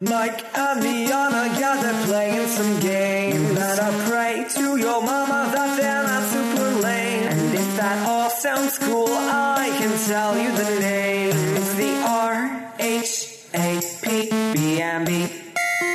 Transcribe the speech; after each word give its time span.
Mike 0.00 0.44
and 0.58 0.84
yeah, 0.84 1.78
they're 1.80 2.06
playing 2.06 2.48
some 2.48 2.80
games. 2.80 3.50
And 3.50 3.80
I 3.80 3.90
pray 4.08 4.44
to 4.56 4.76
your 4.76 5.00
mama 5.00 5.50
that 5.54 5.76
they're 5.78 6.02
not 6.02 6.24
super 6.28 6.70
lame. 6.82 7.28
And 7.28 7.54
if 7.54 7.76
that 7.76 8.04
all 8.08 8.28
sounds 8.28 8.76
cool, 8.78 9.06
I 9.08 9.70
can 9.78 9.96
tell 10.08 10.36
you 10.36 10.50
the 10.50 10.80
name. 10.80 11.30
It's 11.56 11.74
the 11.74 11.94
R-H-A-P-B-M-B. 12.08 13.10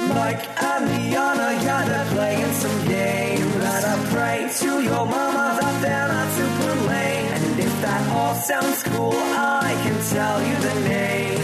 Mike 0.07 0.47
and 0.63 1.11
yeah, 1.11 1.83
they're 1.85 2.05
playing 2.15 2.53
some 2.53 2.87
games. 2.87 3.53
And 3.55 3.85
I 3.85 4.05
pray 4.13 4.49
to 4.59 4.81
your 4.81 5.05
mama 5.05 5.57
that 5.59 5.81
they're 5.81 6.07
not 6.07 6.31
super 6.31 6.75
lame. 6.87 7.33
And 7.33 7.59
if 7.59 7.81
that 7.81 8.09
all 8.15 8.33
sounds 8.33 8.81
cool, 8.83 9.13
I 9.13 9.75
can 9.83 9.99
tell 10.09 10.41
you 10.41 10.55
the 10.55 10.73
name. 10.87 11.38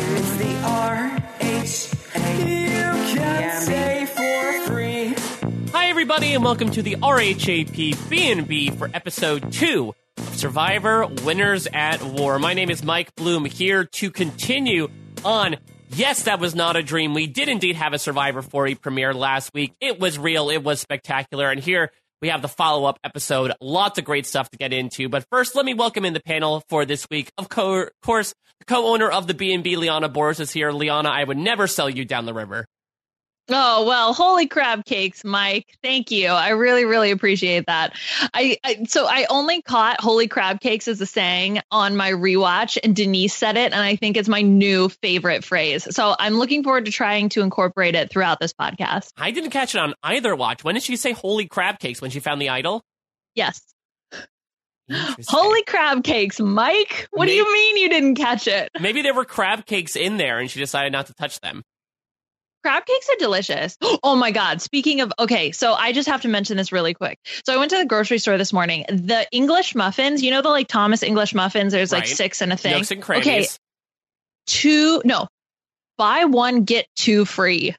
Hi, 5.71 5.87
everybody, 5.89 6.33
and 6.33 6.43
welcome 6.43 6.69
to 6.71 6.81
the 6.81 6.95
RHAP 6.97 8.09
B&B 8.09 8.71
for 8.71 8.89
episode 8.93 9.51
two 9.53 9.95
of 10.17 10.35
Survivor 10.35 11.05
Winners 11.23 11.67
at 11.73 12.03
War. 12.03 12.37
My 12.39 12.53
name 12.53 12.69
is 12.69 12.83
Mike 12.83 13.15
Bloom 13.15 13.45
here 13.45 13.85
to 13.85 14.11
continue 14.11 14.89
on. 15.23 15.55
Yes, 15.89 16.23
that 16.23 16.39
was 16.39 16.55
not 16.55 16.75
a 16.75 16.83
dream. 16.83 17.13
We 17.13 17.27
did 17.27 17.47
indeed 17.47 17.77
have 17.77 17.93
a 17.93 17.99
Survivor 17.99 18.41
4 18.41 18.75
premiere 18.75 19.13
last 19.13 19.53
week. 19.53 19.73
It 19.79 19.99
was 19.99 20.19
real. 20.19 20.49
It 20.49 20.61
was 20.63 20.81
spectacular. 20.81 21.49
And 21.49 21.61
here 21.61 21.91
we 22.21 22.27
have 22.29 22.41
the 22.41 22.47
follow 22.49 22.85
up 22.85 22.99
episode. 23.03 23.53
Lots 23.61 23.97
of 23.97 24.03
great 24.05 24.25
stuff 24.25 24.49
to 24.49 24.57
get 24.57 24.73
into. 24.73 25.07
But 25.07 25.25
first, 25.31 25.55
let 25.55 25.65
me 25.65 25.73
welcome 25.73 26.03
in 26.03 26.13
the 26.13 26.19
panel 26.21 26.63
for 26.67 26.83
this 26.85 27.07
week. 27.09 27.31
Of 27.37 27.47
co- 27.49 27.87
course, 28.03 28.33
co-owner 28.67 29.09
of 29.09 29.27
the 29.27 29.33
B&B, 29.33 29.75
Liana 29.75 30.09
Boraas, 30.09 30.39
is 30.39 30.51
here. 30.51 30.71
Liana, 30.71 31.09
I 31.09 31.23
would 31.23 31.37
never 31.37 31.67
sell 31.67 31.89
you 31.89 32.05
down 32.05 32.25
the 32.25 32.33
river. 32.33 32.65
Oh 33.47 33.85
well, 33.85 34.13
holy 34.13 34.47
crab 34.47 34.85
cakes, 34.85 35.23
Mike. 35.23 35.77
Thank 35.83 36.09
you. 36.09 36.29
I 36.29 36.49
really, 36.49 36.83
really 36.83 37.11
appreciate 37.11 37.67
that. 37.67 37.95
I, 38.33 38.57
I 38.63 38.85
so 38.87 39.05
I 39.05 39.27
only 39.29 39.61
caught 39.61 40.01
holy 40.01 40.27
crab 40.27 40.59
cakes 40.59 40.87
as 40.87 40.99
a 40.99 41.05
saying 41.05 41.61
on 41.69 41.95
my 41.95 42.11
rewatch, 42.11 42.79
and 42.83 42.95
Denise 42.95 43.35
said 43.35 43.55
it, 43.55 43.71
and 43.71 43.81
I 43.81 43.97
think 43.97 44.17
it's 44.17 44.27
my 44.27 44.41
new 44.41 44.89
favorite 44.89 45.43
phrase. 45.43 45.87
So 45.95 46.15
I'm 46.17 46.39
looking 46.39 46.63
forward 46.63 46.85
to 46.85 46.91
trying 46.91 47.29
to 47.29 47.41
incorporate 47.41 47.93
it 47.93 48.09
throughout 48.09 48.39
this 48.39 48.53
podcast. 48.53 49.11
I 49.15 49.29
didn't 49.29 49.51
catch 49.51 49.75
it 49.75 49.77
on 49.79 49.93
either 50.01 50.35
watch. 50.35 50.63
When 50.63 50.73
did 50.73 50.83
she 50.83 50.95
say 50.95 51.11
holy 51.11 51.45
crab 51.47 51.77
cakes 51.77 52.01
when 52.01 52.09
she 52.09 52.19
found 52.19 52.41
the 52.41 52.49
idol? 52.49 52.81
Yes. 53.35 53.61
Interesting. 54.89 55.25
Holy 55.27 55.63
crab 55.63 56.03
cakes, 56.03 56.39
Mike. 56.39 57.07
What 57.11 57.25
do 57.25 57.33
you 57.33 57.51
mean 57.51 57.77
you 57.77 57.89
didn't 57.89 58.15
catch 58.15 58.47
it? 58.47 58.69
Maybe 58.79 59.01
there 59.01 59.13
were 59.13 59.25
crab 59.25 59.65
cakes 59.65 59.95
in 59.95 60.17
there 60.17 60.39
and 60.39 60.49
she 60.49 60.59
decided 60.59 60.91
not 60.91 61.07
to 61.07 61.13
touch 61.13 61.39
them. 61.39 61.63
Crab 62.63 62.85
cakes 62.85 63.09
are 63.09 63.17
delicious. 63.17 63.77
Oh 64.03 64.15
my 64.15 64.31
God. 64.31 64.61
Speaking 64.61 65.01
of, 65.01 65.11
okay, 65.17 65.51
so 65.51 65.73
I 65.73 65.91
just 65.91 66.07
have 66.07 66.21
to 66.21 66.27
mention 66.27 66.57
this 66.57 66.71
really 66.71 66.93
quick. 66.93 67.19
So 67.45 67.53
I 67.53 67.57
went 67.57 67.71
to 67.71 67.77
the 67.77 67.85
grocery 67.85 68.19
store 68.19 68.37
this 68.37 68.53
morning. 68.53 68.85
The 68.87 69.27
English 69.31 69.73
muffins, 69.73 70.21
you 70.21 70.29
know, 70.29 70.41
the 70.43 70.49
like 70.49 70.67
Thomas 70.67 71.01
English 71.01 71.33
muffins, 71.33 71.73
there's 71.73 71.91
like 71.91 72.05
six 72.07 72.41
in 72.41 72.51
a 72.51 72.57
thing. 72.57 72.73
Nooks 72.77 72.91
and 72.91 73.01
crannies. 73.01 73.25
Okay, 73.27 73.47
two, 74.45 75.01
no, 75.05 75.27
buy 75.97 76.25
one, 76.25 76.63
get 76.63 76.87
two 76.95 77.25
free. 77.25 77.75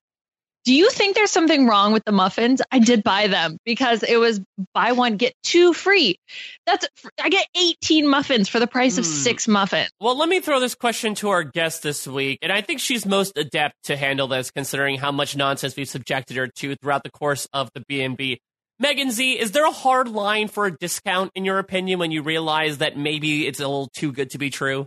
Do 0.66 0.74
you 0.74 0.90
think 0.90 1.14
there's 1.14 1.30
something 1.30 1.68
wrong 1.68 1.92
with 1.92 2.04
the 2.04 2.10
muffins? 2.10 2.60
I 2.72 2.80
did 2.80 3.04
buy 3.04 3.28
them 3.28 3.56
because 3.64 4.02
it 4.02 4.16
was 4.18 4.40
buy 4.74 4.90
one, 4.92 5.16
get 5.16 5.32
two 5.44 5.72
free. 5.72 6.18
That's, 6.66 6.88
I 7.22 7.28
get 7.28 7.46
18 7.56 8.08
muffins 8.08 8.48
for 8.48 8.58
the 8.58 8.66
price 8.66 8.98
of 8.98 9.04
Hmm. 9.04 9.10
six 9.12 9.46
muffins. 9.46 9.90
Well, 10.00 10.18
let 10.18 10.28
me 10.28 10.40
throw 10.40 10.58
this 10.58 10.74
question 10.74 11.14
to 11.16 11.28
our 11.28 11.44
guest 11.44 11.84
this 11.84 12.04
week, 12.04 12.40
and 12.42 12.50
I 12.50 12.62
think 12.62 12.80
she's 12.80 13.06
most 13.06 13.38
adept 13.38 13.76
to 13.84 13.96
handle 13.96 14.26
this, 14.26 14.50
considering 14.50 14.98
how 14.98 15.12
much 15.12 15.36
nonsense 15.36 15.76
we've 15.76 15.88
subjected 15.88 16.36
her 16.36 16.48
to 16.48 16.74
throughout 16.74 17.04
the 17.04 17.10
course 17.10 17.46
of 17.52 17.70
the 17.72 17.84
B 17.86 18.02
and 18.02 18.16
B. 18.16 18.40
Megan 18.80 19.12
Z, 19.12 19.38
is 19.38 19.52
there 19.52 19.66
a 19.66 19.70
hard 19.70 20.08
line 20.08 20.48
for 20.48 20.66
a 20.66 20.76
discount 20.76 21.30
in 21.36 21.44
your 21.44 21.60
opinion 21.60 22.00
when 22.00 22.10
you 22.10 22.22
realize 22.22 22.78
that 22.78 22.96
maybe 22.96 23.46
it's 23.46 23.60
a 23.60 23.62
little 23.62 23.88
too 23.94 24.10
good 24.10 24.30
to 24.30 24.38
be 24.38 24.50
true? 24.50 24.84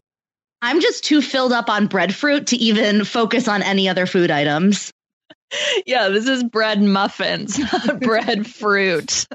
I'm 0.62 0.82
just 0.82 1.06
too 1.06 1.22
filled 1.22 1.54
up 1.54 1.70
on 1.70 1.88
breadfruit 1.88 2.48
to 2.48 2.58
even 2.58 3.06
focus 3.06 3.48
on 3.48 3.64
any 3.64 3.88
other 3.88 4.06
food 4.06 4.30
items. 4.30 4.92
Yeah, 5.86 6.10
this 6.10 6.28
is 6.28 6.44
bread 6.44 6.82
muffins, 6.82 7.58
not 7.74 8.00
bread 8.00 8.46
fruit. 8.48 9.26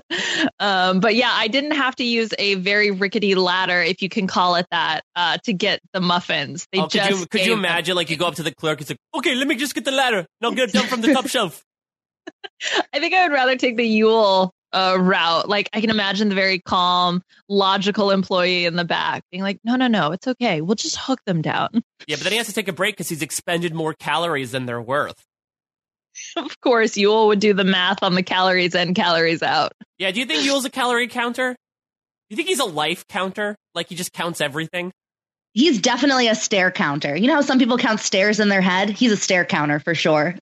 Um, 0.60 1.00
but 1.00 1.15
yeah, 1.15 1.31
I 1.32 1.49
didn't 1.49 1.72
have 1.72 1.97
to 1.97 2.05
use 2.05 2.31
a 2.38 2.55
very 2.56 2.91
rickety 2.91 3.34
ladder, 3.34 3.81
if 3.82 4.00
you 4.03 4.09
can 4.09 4.27
call 4.27 4.55
it 4.56 4.66
that, 4.71 5.03
uh, 5.16 5.38
to 5.44 5.53
get 5.53 5.81
the 5.93 6.00
muffins. 6.00 6.66
They 6.72 6.78
Oh, 6.78 6.82
could 6.84 6.93
just 6.93 7.10
you 7.10 7.16
could 7.27 7.41
you 7.41 7.47
gave 7.47 7.50
them- 7.56 7.59
imagine 7.65 7.97
like 7.97 8.10
you 8.10 8.16
go 8.16 8.27
up 8.27 8.37
to 8.37 8.43
the 8.43 8.55
clerk 8.55 8.78
and 8.78 8.87
say, 8.88 8.97
"Okay, 9.15 9.34
let 9.34 9.49
me 9.49 9.56
just 9.56 9.75
get 9.75 9.84
the 9.84 9.91
ladder. 9.91 10.19
and 10.19 10.27
I'll 10.43 10.53
get 10.53 10.69
it 10.69 10.72
done 10.72 10.87
from 10.87 11.00
the 11.00 11.12
top 11.12 11.27
shelf." 11.28 11.65
I 12.93 13.00
think 13.00 13.12
I 13.15 13.26
would 13.26 13.34
rather 13.34 13.56
take 13.56 13.76
the 13.76 13.84
Yule 13.87 14.53
uh, 14.72 14.97
route. 14.99 15.49
Like 15.49 15.69
I 15.72 15.81
can 15.81 15.91
imagine 15.91 16.28
the 16.28 16.34
very 16.34 16.59
calm, 16.61 17.22
logical 17.49 18.11
employee 18.11 18.65
in 18.66 18.76
the 18.76 18.84
back 18.84 19.22
being 19.31 19.43
like, 19.43 19.59
"No, 19.65 19.76
no, 19.76 19.88
no, 19.88 20.12
it's 20.12 20.26
okay. 20.28 20.61
We'll 20.61 20.75
just 20.76 20.97
hook 20.97 21.21
them 21.26 21.43
down." 21.43 21.82
Yeah, 22.06 22.16
but 22.16 22.25
then 22.25 22.32
he 22.32 22.38
has 22.38 22.47
to 22.47 22.53
take 22.53 22.69
a 22.69 22.72
break 22.72 22.94
because 22.97 23.09
he's 23.09 23.22
expended 23.22 23.75
more 23.75 23.94
calories 23.94 24.53
than 24.53 24.66
they're 24.66 24.81
worth. 24.82 25.22
of 26.36 26.60
course, 26.60 26.97
Yule 26.97 27.28
would 27.28 27.41
do 27.41 27.54
the 27.54 27.64
math 27.64 28.02
on 28.02 28.14
the 28.14 28.22
calories 28.22 28.75
in, 28.75 28.94
calories 28.94 29.42
out. 29.42 29.72
Yeah, 29.98 30.10
do 30.10 30.20
you 30.20 30.26
think 30.26 30.44
Yule's 30.44 30.64
a 30.64 30.70
calorie 30.70 31.08
counter? 31.08 31.52
Do 31.52 31.56
you 32.30 32.36
think 32.36 32.48
he's 32.48 32.60
a 32.60 32.64
life 32.64 33.06
counter? 33.06 33.56
Like 33.75 33.88
he 33.88 33.94
just 33.94 34.12
counts 34.12 34.41
everything? 34.41 34.92
He's 35.52 35.80
definitely 35.80 36.28
a 36.28 36.34
stair 36.34 36.70
counter. 36.70 37.14
You 37.14 37.28
know 37.28 37.34
how 37.34 37.41
some 37.42 37.58
people 37.58 37.78
count 37.78 38.00
stairs 38.00 38.41
in 38.41 38.48
their 38.48 38.60
head? 38.60 38.91
He's 38.91 39.12
a 39.12 39.16
stair 39.16 39.44
counter 39.44 39.78
for 39.78 39.94
sure. 39.94 40.34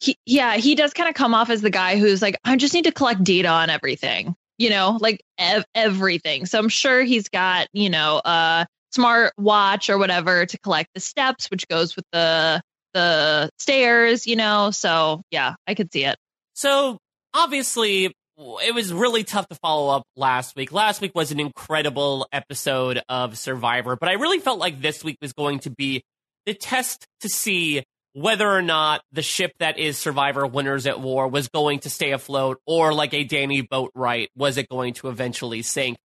he, 0.00 0.16
yeah, 0.26 0.56
he 0.56 0.74
does 0.74 0.92
kind 0.92 1.08
of 1.08 1.14
come 1.14 1.32
off 1.34 1.48
as 1.48 1.60
the 1.60 1.70
guy 1.70 1.96
who's 1.96 2.20
like, 2.20 2.36
I 2.44 2.56
just 2.56 2.74
need 2.74 2.84
to 2.84 2.92
collect 2.92 3.22
data 3.22 3.48
on 3.48 3.70
everything, 3.70 4.34
you 4.58 4.70
know, 4.70 4.98
like 5.00 5.20
ev- 5.38 5.64
everything. 5.74 6.46
So 6.46 6.58
I'm 6.58 6.68
sure 6.68 7.02
he's 7.04 7.28
got, 7.28 7.68
you 7.72 7.88
know, 7.88 8.20
a 8.24 8.66
smart 8.90 9.32
watch 9.38 9.88
or 9.90 9.96
whatever 9.98 10.44
to 10.44 10.58
collect 10.58 10.88
the 10.94 11.00
steps, 11.00 11.48
which 11.50 11.68
goes 11.68 11.94
with 11.94 12.04
the 12.12 12.60
the 12.94 13.50
stairs, 13.58 14.26
you 14.26 14.36
know. 14.36 14.70
So 14.70 15.22
yeah, 15.30 15.54
I 15.66 15.74
could 15.74 15.92
see 15.92 16.04
it. 16.04 16.16
So 16.54 16.98
obviously, 17.34 18.14
it 18.36 18.74
was 18.74 18.92
really 18.92 19.24
tough 19.24 19.48
to 19.48 19.54
follow 19.56 19.94
up 19.94 20.04
last 20.16 20.56
week. 20.56 20.72
Last 20.72 21.00
week 21.00 21.12
was 21.14 21.32
an 21.32 21.40
incredible 21.40 22.26
episode 22.32 23.00
of 23.08 23.36
Survivor, 23.38 23.96
but 23.96 24.08
I 24.08 24.14
really 24.14 24.38
felt 24.38 24.58
like 24.58 24.80
this 24.80 25.04
week 25.04 25.16
was 25.20 25.32
going 25.32 25.60
to 25.60 25.70
be 25.70 26.02
the 26.46 26.54
test 26.54 27.06
to 27.20 27.28
see 27.28 27.84
whether 28.14 28.50
or 28.50 28.62
not 28.62 29.00
the 29.12 29.22
ship 29.22 29.52
that 29.58 29.78
is 29.78 29.96
Survivor 29.96 30.46
Winners 30.46 30.86
at 30.86 31.00
War 31.00 31.28
was 31.28 31.48
going 31.48 31.78
to 31.80 31.90
stay 31.90 32.10
afloat, 32.10 32.58
or 32.66 32.92
like 32.92 33.14
a 33.14 33.24
Danni 33.24 33.66
Boatwright, 33.66 34.28
was 34.36 34.58
it 34.58 34.68
going 34.68 34.94
to 34.94 35.08
eventually 35.08 35.62
sink? 35.62 35.96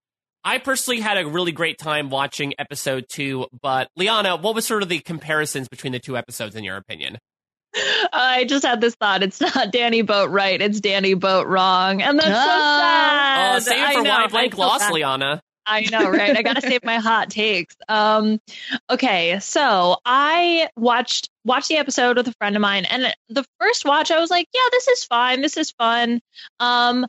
I 0.48 0.60
personally 0.60 1.02
had 1.02 1.18
a 1.18 1.28
really 1.28 1.52
great 1.52 1.78
time 1.78 2.10
watching 2.10 2.54
episode 2.58 3.08
two, 3.10 3.48
but 3.62 3.90
Liana, 3.98 4.38
what 4.38 4.56
was 4.56 4.66
sort 4.66 4.82
of 4.82 4.88
the 4.88 5.00
comparisons 5.00 5.68
between 5.68 5.92
the 5.92 6.00
two 6.00 6.16
episodes 6.16 6.56
in 6.56 6.64
your 6.64 6.78
opinion? 6.78 7.18
I 8.14 8.46
just 8.48 8.66
had 8.66 8.80
this 8.80 8.96
thought. 8.96 9.24
It's 9.24 9.42
not 9.42 9.74
Danni 9.74 10.06
Boat 10.06 10.30
right. 10.30 10.60
It's 10.62 10.80
Danni 10.80 11.20
Boat 11.20 11.48
wrong, 11.48 12.02
and 12.02 12.18
that's 12.18 12.30
so 12.30 12.34
Ah. 12.34 12.80
sad. 12.80 13.56
Oh, 13.56 13.60
save 13.60 13.90
it 13.90 13.94
for 13.98 14.04
know, 14.04 14.10
why 14.10 14.24
I 14.24 14.28
blank 14.28 14.56
feel 14.56 14.66
loss, 14.66 14.80
bad. 14.80 14.94
Liana. 14.94 15.42
I 15.70 15.82
know, 15.92 16.10
right? 16.10 16.38
I 16.38 16.44
gotta 16.44 16.62
save 16.62 16.86
my 16.86 16.96
hot 16.96 17.30
takes. 17.30 17.76
Um, 17.90 18.40
okay, 18.90 19.40
so 19.40 19.98
I 20.06 20.70
watched 20.78 21.30
watched 21.44 21.68
the 21.68 21.76
episode 21.76 22.16
with 22.16 22.28
a 22.30 22.34
friend 22.40 22.56
of 22.56 22.62
mine, 22.62 22.86
and 22.86 23.14
the 23.28 23.44
first 23.60 23.84
watch, 23.84 24.12
I 24.12 24.20
was 24.22 24.30
like, 24.30 24.48
"Yeah, 24.54 24.62
this 24.72 24.88
is 24.88 25.04
fine. 25.04 25.42
This 25.42 25.58
is 25.58 25.72
fun." 25.72 26.22
Um, 26.62 27.06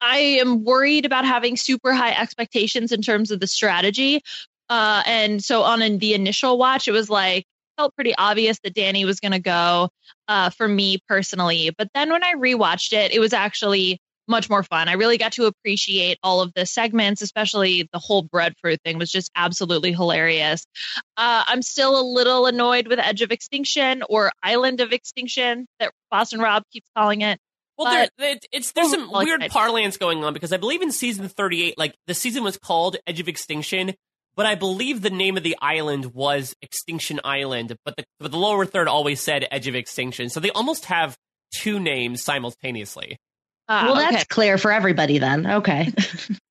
I, 0.00 0.18
am 0.18 0.64
worried 0.64 1.04
about 1.04 1.24
having 1.24 1.56
super 1.56 1.92
high 1.92 2.12
expectations 2.12 2.92
in 2.92 3.02
terms 3.02 3.30
of 3.30 3.40
the 3.40 3.46
strategy, 3.46 4.22
uh, 4.68 5.02
and 5.06 5.42
so 5.42 5.62
on 5.62 5.82
in 5.82 5.98
the 5.98 6.14
initial 6.14 6.58
watch, 6.58 6.88
it 6.88 6.92
was 6.92 7.08
like 7.08 7.44
felt 7.76 7.94
pretty 7.94 8.14
obvious 8.16 8.58
that 8.64 8.74
Danni 8.74 9.04
was 9.04 9.20
going 9.20 9.32
to 9.32 9.38
go 9.38 9.88
uh, 10.26 10.50
for 10.50 10.68
me 10.68 10.98
personally. 11.08 11.70
But 11.76 11.88
then 11.94 12.10
when 12.10 12.24
I 12.24 12.34
rewatched 12.34 12.92
it, 12.92 13.12
it 13.12 13.20
was 13.20 13.32
actually 13.32 14.00
much 14.28 14.50
more 14.50 14.62
fun. 14.62 14.88
I 14.88 14.92
really 14.92 15.16
got 15.16 15.32
to 15.32 15.46
appreciate 15.46 16.18
all 16.22 16.40
of 16.40 16.52
the 16.54 16.66
segments, 16.66 17.22
especially 17.22 17.88
the 17.92 17.98
whole 17.98 18.22
breadfruit 18.22 18.80
thing 18.84 18.98
was 18.98 19.10
just 19.10 19.30
absolutely 19.34 19.92
hilarious. 19.92 20.66
Uh, 21.16 21.44
I'm 21.46 21.62
still 21.62 21.98
a 21.98 22.02
little 22.02 22.46
annoyed 22.46 22.88
with 22.88 22.98
Edge 22.98 23.22
of 23.22 23.32
Extinction 23.32 24.02
or 24.08 24.30
Island 24.42 24.80
of 24.80 24.92
Extinction 24.92 25.66
that 25.80 25.92
Boston 26.10 26.40
Rob 26.40 26.62
keeps 26.70 26.88
calling 26.94 27.22
it. 27.22 27.38
Well, 27.78 27.92
there, 28.18 28.32
it, 28.32 28.46
it's 28.52 28.72
there's 28.72 28.90
some 28.90 29.10
Well, 29.10 29.24
weird 29.24 29.42
I- 29.42 29.48
parlance 29.48 29.96
going 29.96 30.24
on 30.24 30.34
because 30.34 30.52
I 30.52 30.56
believe 30.56 30.82
in 30.82 30.90
season 30.92 31.28
38, 31.28 31.78
like 31.78 31.94
the 32.06 32.14
season 32.14 32.42
was 32.42 32.56
called 32.58 32.96
Edge 33.06 33.20
of 33.20 33.28
Extinction, 33.28 33.94
but 34.36 34.46
I 34.46 34.56
believe 34.56 35.00
the 35.00 35.10
name 35.10 35.36
of 35.36 35.42
the 35.42 35.56
island 35.60 36.06
was 36.14 36.54
Extinction 36.60 37.20
Island, 37.24 37.76
but 37.84 37.96
the 37.96 38.04
but 38.18 38.30
the 38.32 38.36
lower 38.38 38.66
third 38.66 38.88
always 38.88 39.20
said 39.20 39.46
Edge 39.50 39.68
of 39.68 39.74
Extinction, 39.74 40.28
so 40.28 40.40
they 40.40 40.50
almost 40.50 40.86
have 40.86 41.16
two 41.54 41.78
names 41.80 42.22
simultaneously. 42.22 43.18
Uh, 43.68 43.82
well, 43.86 44.00
okay. 44.02 44.10
that's 44.12 44.24
clear 44.24 44.58
for 44.58 44.72
everybody 44.72 45.18
then. 45.18 45.46
Okay. 45.46 45.92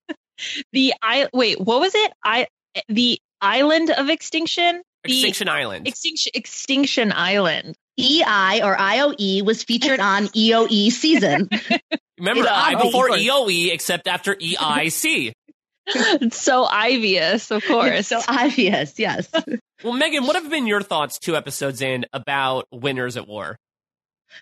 the 0.71 0.93
I 1.01 1.27
wait, 1.33 1.59
what 1.59 1.79
was 1.79 1.93
it? 1.95 2.13
I 2.23 2.47
the 2.87 3.19
Island 3.41 3.89
of 3.89 4.09
Extinction. 4.09 4.81
The 5.03 5.13
Extinction 5.13 5.49
Island. 5.49 5.87
Extinction 5.87 6.31
Extinction 6.35 7.11
Island. 7.11 7.75
EI 7.99 8.61
or 8.63 8.75
IOE 8.75 9.43
was 9.43 9.63
featured 9.63 9.99
on 9.99 10.27
EOE 10.27 10.91
season. 10.91 11.49
Remember, 12.19 12.43
Yeah, 12.43 12.51
I 12.53 12.73
of 12.73 12.81
before. 12.81 13.09
EOE, 13.09 13.71
except 13.71 14.07
after 14.07 14.35
E 14.39 14.55
EIC. 14.55 15.31
It's 15.87 16.41
so 16.41 16.63
obvious, 16.63 17.51
of 17.51 17.63
course. 17.65 17.91
It's 17.91 18.09
so 18.09 18.21
obvious, 18.27 18.97
yes. 18.99 19.29
well, 19.83 19.93
Megan, 19.93 20.25
what 20.25 20.35
have 20.35 20.49
been 20.49 20.67
your 20.67 20.81
thoughts 20.81 21.19
two 21.19 21.35
episodes 21.35 21.81
in 21.81 22.05
about 22.13 22.65
Winners 22.71 23.17
at 23.17 23.27
War? 23.27 23.57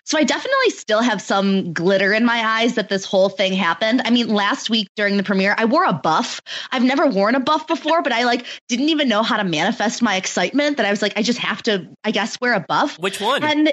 So 0.04 0.18
I 0.18 0.24
definitely 0.24 0.70
still 0.70 1.00
have 1.00 1.20
some 1.22 1.72
glitter 1.72 2.12
in 2.12 2.24
my 2.24 2.44
eyes 2.44 2.74
that 2.74 2.88
this 2.88 3.04
whole 3.04 3.28
thing 3.28 3.52
happened. 3.52 4.02
I 4.04 4.10
mean, 4.10 4.28
last 4.28 4.68
week 4.70 4.88
during 4.96 5.16
the 5.16 5.22
premiere, 5.22 5.54
I 5.56 5.64
wore 5.64 5.84
a 5.84 5.92
buff. 5.92 6.40
I've 6.70 6.82
never 6.84 7.06
worn 7.06 7.34
a 7.34 7.40
buff 7.40 7.66
before, 7.66 8.02
but 8.02 8.12
I 8.12 8.24
like 8.24 8.46
didn't 8.68 8.88
even 8.88 9.08
know 9.08 9.22
how 9.22 9.36
to 9.36 9.44
manifest 9.44 10.02
my 10.02 10.16
excitement 10.16 10.76
that 10.76 10.86
I 10.86 10.90
was 10.90 11.02
like, 11.02 11.14
I 11.16 11.22
just 11.22 11.38
have 11.38 11.62
to, 11.64 11.88
I 12.04 12.10
guess, 12.10 12.38
wear 12.40 12.54
a 12.54 12.60
buff. 12.60 12.98
Which 12.98 13.20
one? 13.20 13.42
And 13.42 13.72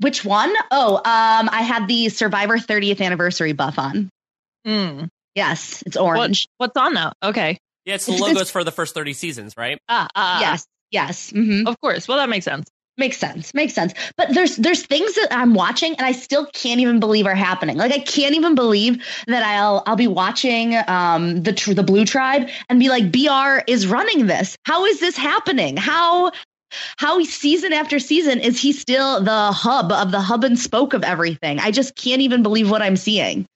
which 0.00 0.24
one? 0.24 0.52
Oh, 0.70 0.96
um, 0.96 1.02
I 1.52 1.62
had 1.62 1.88
the 1.88 2.08
Survivor 2.10 2.58
30th 2.58 3.00
anniversary 3.00 3.52
buff 3.52 3.78
on. 3.78 4.10
Hmm. 4.66 5.04
Yes, 5.34 5.82
it's 5.86 5.96
What, 5.96 6.18
orange. 6.18 6.48
what's 6.58 6.76
on 6.76 6.94
though? 6.94 7.12
Okay. 7.22 7.58
yeah, 7.84 7.94
it's 7.94 8.06
the 8.06 8.12
it's- 8.12 8.28
logos 8.28 8.50
for 8.52 8.64
the 8.64 8.72
first 8.72 8.94
30 8.94 9.12
seasons, 9.12 9.54
right? 9.56 9.78
Ah, 9.88 10.08
ah, 10.14 10.40
yes, 10.40 10.66
yes. 10.90 11.30
hmm 11.30 11.66
Of 11.66 11.80
course. 11.80 12.08
Well, 12.08 12.18
that 12.18 12.28
makes 12.28 12.44
sense. 12.44 12.68
Makes 12.98 13.18
sense. 13.18 13.52
Makes 13.52 13.74
sense. 13.74 13.92
But 14.16 14.32
there's 14.32 14.56
there's 14.56 14.86
things 14.86 15.14
that 15.14 15.28
I'm 15.30 15.52
watching 15.52 15.94
and 15.96 16.06
I 16.06 16.12
still 16.12 16.46
can't 16.46 16.80
even 16.80 16.98
believe 16.98 17.26
are 17.26 17.34
happening. 17.34 17.76
Like 17.76 17.92
I 17.92 17.98
can't 17.98 18.34
even 18.34 18.54
believe 18.54 19.04
that 19.26 19.42
I'll 19.42 19.82
I'll 19.86 19.96
be 19.96 20.06
watching 20.06 20.76
um 20.88 21.42
the 21.42 21.52
tr- 21.52 21.74
the 21.74 21.82
Blue 21.82 22.06
Tribe 22.06 22.48
and 22.70 22.80
be 22.80 22.88
like 22.88 23.12
BR 23.12 23.62
is 23.70 23.86
running 23.86 24.26
this. 24.26 24.56
How 24.64 24.86
is 24.86 24.98
this 25.00 25.16
happening? 25.16 25.76
How 25.76 26.32
how 26.96 27.22
season 27.22 27.72
after 27.74 27.98
season 27.98 28.40
is 28.40 28.60
he 28.60 28.72
still 28.72 29.22
the 29.22 29.52
hub 29.52 29.92
of 29.92 30.10
the 30.10 30.20
hub 30.20 30.44
and 30.44 30.58
spoke 30.58 30.94
of 30.94 31.04
everything? 31.04 31.58
I 31.60 31.70
just 31.70 31.96
can't 31.96 32.22
even 32.22 32.42
believe 32.42 32.70
what 32.70 32.80
I'm 32.80 32.96
seeing. 32.96 33.46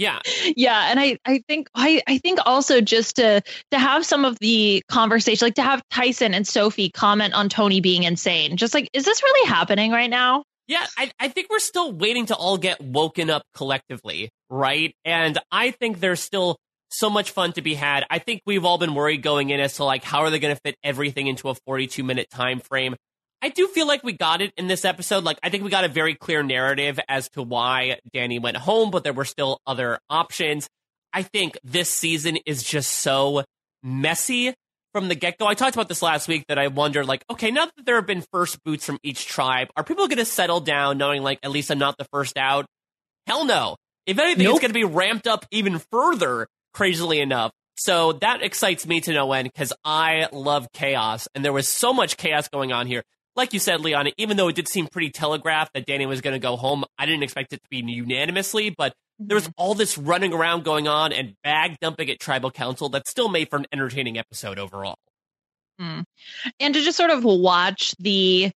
Yeah. 0.00 0.18
Yeah, 0.56 0.90
and 0.90 0.98
I 0.98 1.18
I 1.26 1.42
think 1.46 1.68
I 1.74 2.00
I 2.06 2.16
think 2.16 2.38
also 2.46 2.80
just 2.80 3.16
to 3.16 3.42
to 3.70 3.78
have 3.78 4.06
some 4.06 4.24
of 4.24 4.38
the 4.38 4.82
conversation, 4.88 5.46
like 5.46 5.56
to 5.56 5.62
have 5.62 5.82
Tyson 5.90 6.32
and 6.32 6.48
Sophie 6.48 6.88
comment 6.88 7.34
on 7.34 7.50
Tony 7.50 7.82
being 7.82 8.04
insane. 8.04 8.56
Just 8.56 8.72
like, 8.72 8.88
is 8.94 9.04
this 9.04 9.22
really 9.22 9.46
happening 9.46 9.92
right 9.92 10.08
now? 10.08 10.44
Yeah, 10.68 10.86
I, 10.96 11.10
I 11.20 11.28
think 11.28 11.48
we're 11.50 11.58
still 11.58 11.92
waiting 11.92 12.26
to 12.26 12.34
all 12.34 12.56
get 12.56 12.80
woken 12.80 13.28
up 13.28 13.42
collectively, 13.54 14.30
right? 14.48 14.94
And 15.04 15.38
I 15.52 15.72
think 15.72 16.00
there's 16.00 16.20
still 16.20 16.56
so 16.88 17.10
much 17.10 17.32
fun 17.32 17.52
to 17.52 17.62
be 17.62 17.74
had. 17.74 18.06
I 18.08 18.20
think 18.20 18.40
we've 18.46 18.64
all 18.64 18.78
been 18.78 18.94
worried 18.94 19.20
going 19.22 19.50
in 19.50 19.60
as 19.60 19.74
to 19.74 19.84
like 19.84 20.02
how 20.02 20.20
are 20.20 20.30
they 20.30 20.38
going 20.38 20.54
to 20.54 20.60
fit 20.64 20.76
everything 20.82 21.26
into 21.26 21.50
a 21.50 21.54
42 21.66 22.02
minute 22.02 22.30
time 22.30 22.60
frame. 22.60 22.96
I 23.42 23.48
do 23.48 23.68
feel 23.68 23.86
like 23.86 24.04
we 24.04 24.12
got 24.12 24.42
it 24.42 24.52
in 24.56 24.66
this 24.66 24.84
episode. 24.84 25.24
Like 25.24 25.38
I 25.42 25.48
think 25.48 25.64
we 25.64 25.70
got 25.70 25.84
a 25.84 25.88
very 25.88 26.14
clear 26.14 26.42
narrative 26.42 27.00
as 27.08 27.28
to 27.30 27.42
why 27.42 27.98
Danni 28.14 28.40
went 28.40 28.56
home, 28.56 28.90
but 28.90 29.04
there 29.04 29.12
were 29.12 29.24
still 29.24 29.60
other 29.66 29.98
options. 30.10 30.68
I 31.12 31.22
think 31.22 31.58
this 31.64 31.90
season 31.90 32.38
is 32.46 32.62
just 32.62 32.90
so 32.90 33.44
messy 33.82 34.54
from 34.92 35.08
the 35.08 35.14
get 35.14 35.38
go. 35.38 35.46
I 35.46 35.54
talked 35.54 35.74
about 35.74 35.88
this 35.88 36.02
last 36.02 36.28
week 36.28 36.44
that 36.48 36.58
I 36.58 36.68
wondered, 36.68 37.06
like, 37.06 37.24
okay, 37.30 37.50
now 37.50 37.66
that 37.66 37.86
there 37.86 37.96
have 37.96 38.06
been 38.06 38.24
first 38.32 38.62
boots 38.64 38.84
from 38.84 38.98
each 39.02 39.26
tribe, 39.26 39.68
are 39.76 39.84
people 39.84 40.06
going 40.08 40.18
to 40.18 40.24
settle 40.24 40.60
down 40.60 40.98
knowing, 40.98 41.22
like, 41.22 41.38
at 41.42 41.50
least 41.50 41.70
I'm 41.70 41.78
not 41.78 41.96
the 41.98 42.06
first 42.12 42.36
out? 42.36 42.66
Hell 43.26 43.44
no. 43.44 43.76
If 44.06 44.18
anything, 44.18 44.46
it's 44.48 44.60
going 44.60 44.70
to 44.70 44.74
be 44.74 44.84
ramped 44.84 45.26
up 45.26 45.46
even 45.50 45.78
further, 45.90 46.48
crazily 46.74 47.20
enough. 47.20 47.52
So 47.76 48.14
that 48.14 48.42
excites 48.42 48.86
me 48.86 49.00
to 49.02 49.12
no 49.12 49.32
end 49.32 49.50
because 49.52 49.72
I 49.84 50.28
love 50.32 50.68
chaos, 50.72 51.28
and 51.34 51.44
there 51.44 51.52
was 51.52 51.68
so 51.68 51.92
much 51.92 52.16
chaos 52.16 52.48
going 52.48 52.72
on 52.72 52.86
here. 52.86 53.02
Like 53.36 53.52
you 53.52 53.60
said, 53.60 53.80
Leon, 53.80 54.08
even 54.16 54.36
though 54.36 54.48
it 54.48 54.56
did 54.56 54.68
seem 54.68 54.86
pretty 54.86 55.10
telegraphed 55.10 55.72
that 55.74 55.86
Danni 55.86 56.06
was 56.06 56.20
going 56.20 56.34
to 56.34 56.40
go 56.40 56.56
home, 56.56 56.84
I 56.98 57.06
didn't 57.06 57.22
expect 57.22 57.52
it 57.52 57.62
to 57.62 57.68
be 57.70 57.78
unanimously, 57.78 58.70
but 58.70 58.94
there 59.18 59.36
was 59.36 59.44
mm-hmm. 59.44 59.52
all 59.56 59.74
this 59.74 59.96
running 59.96 60.32
around 60.32 60.64
going 60.64 60.88
on 60.88 61.12
and 61.12 61.34
bag 61.44 61.76
dumping 61.80 62.10
at 62.10 62.18
tribal 62.18 62.50
council 62.50 62.88
that 62.90 63.06
still 63.06 63.28
made 63.28 63.48
for 63.48 63.56
an 63.56 63.66
entertaining 63.72 64.18
episode 64.18 64.58
overall. 64.58 64.96
Mm. 65.80 66.04
and 66.58 66.74
to 66.74 66.82
just 66.82 66.98
sort 66.98 67.08
of 67.08 67.24
watch 67.24 67.94
the 67.98 68.52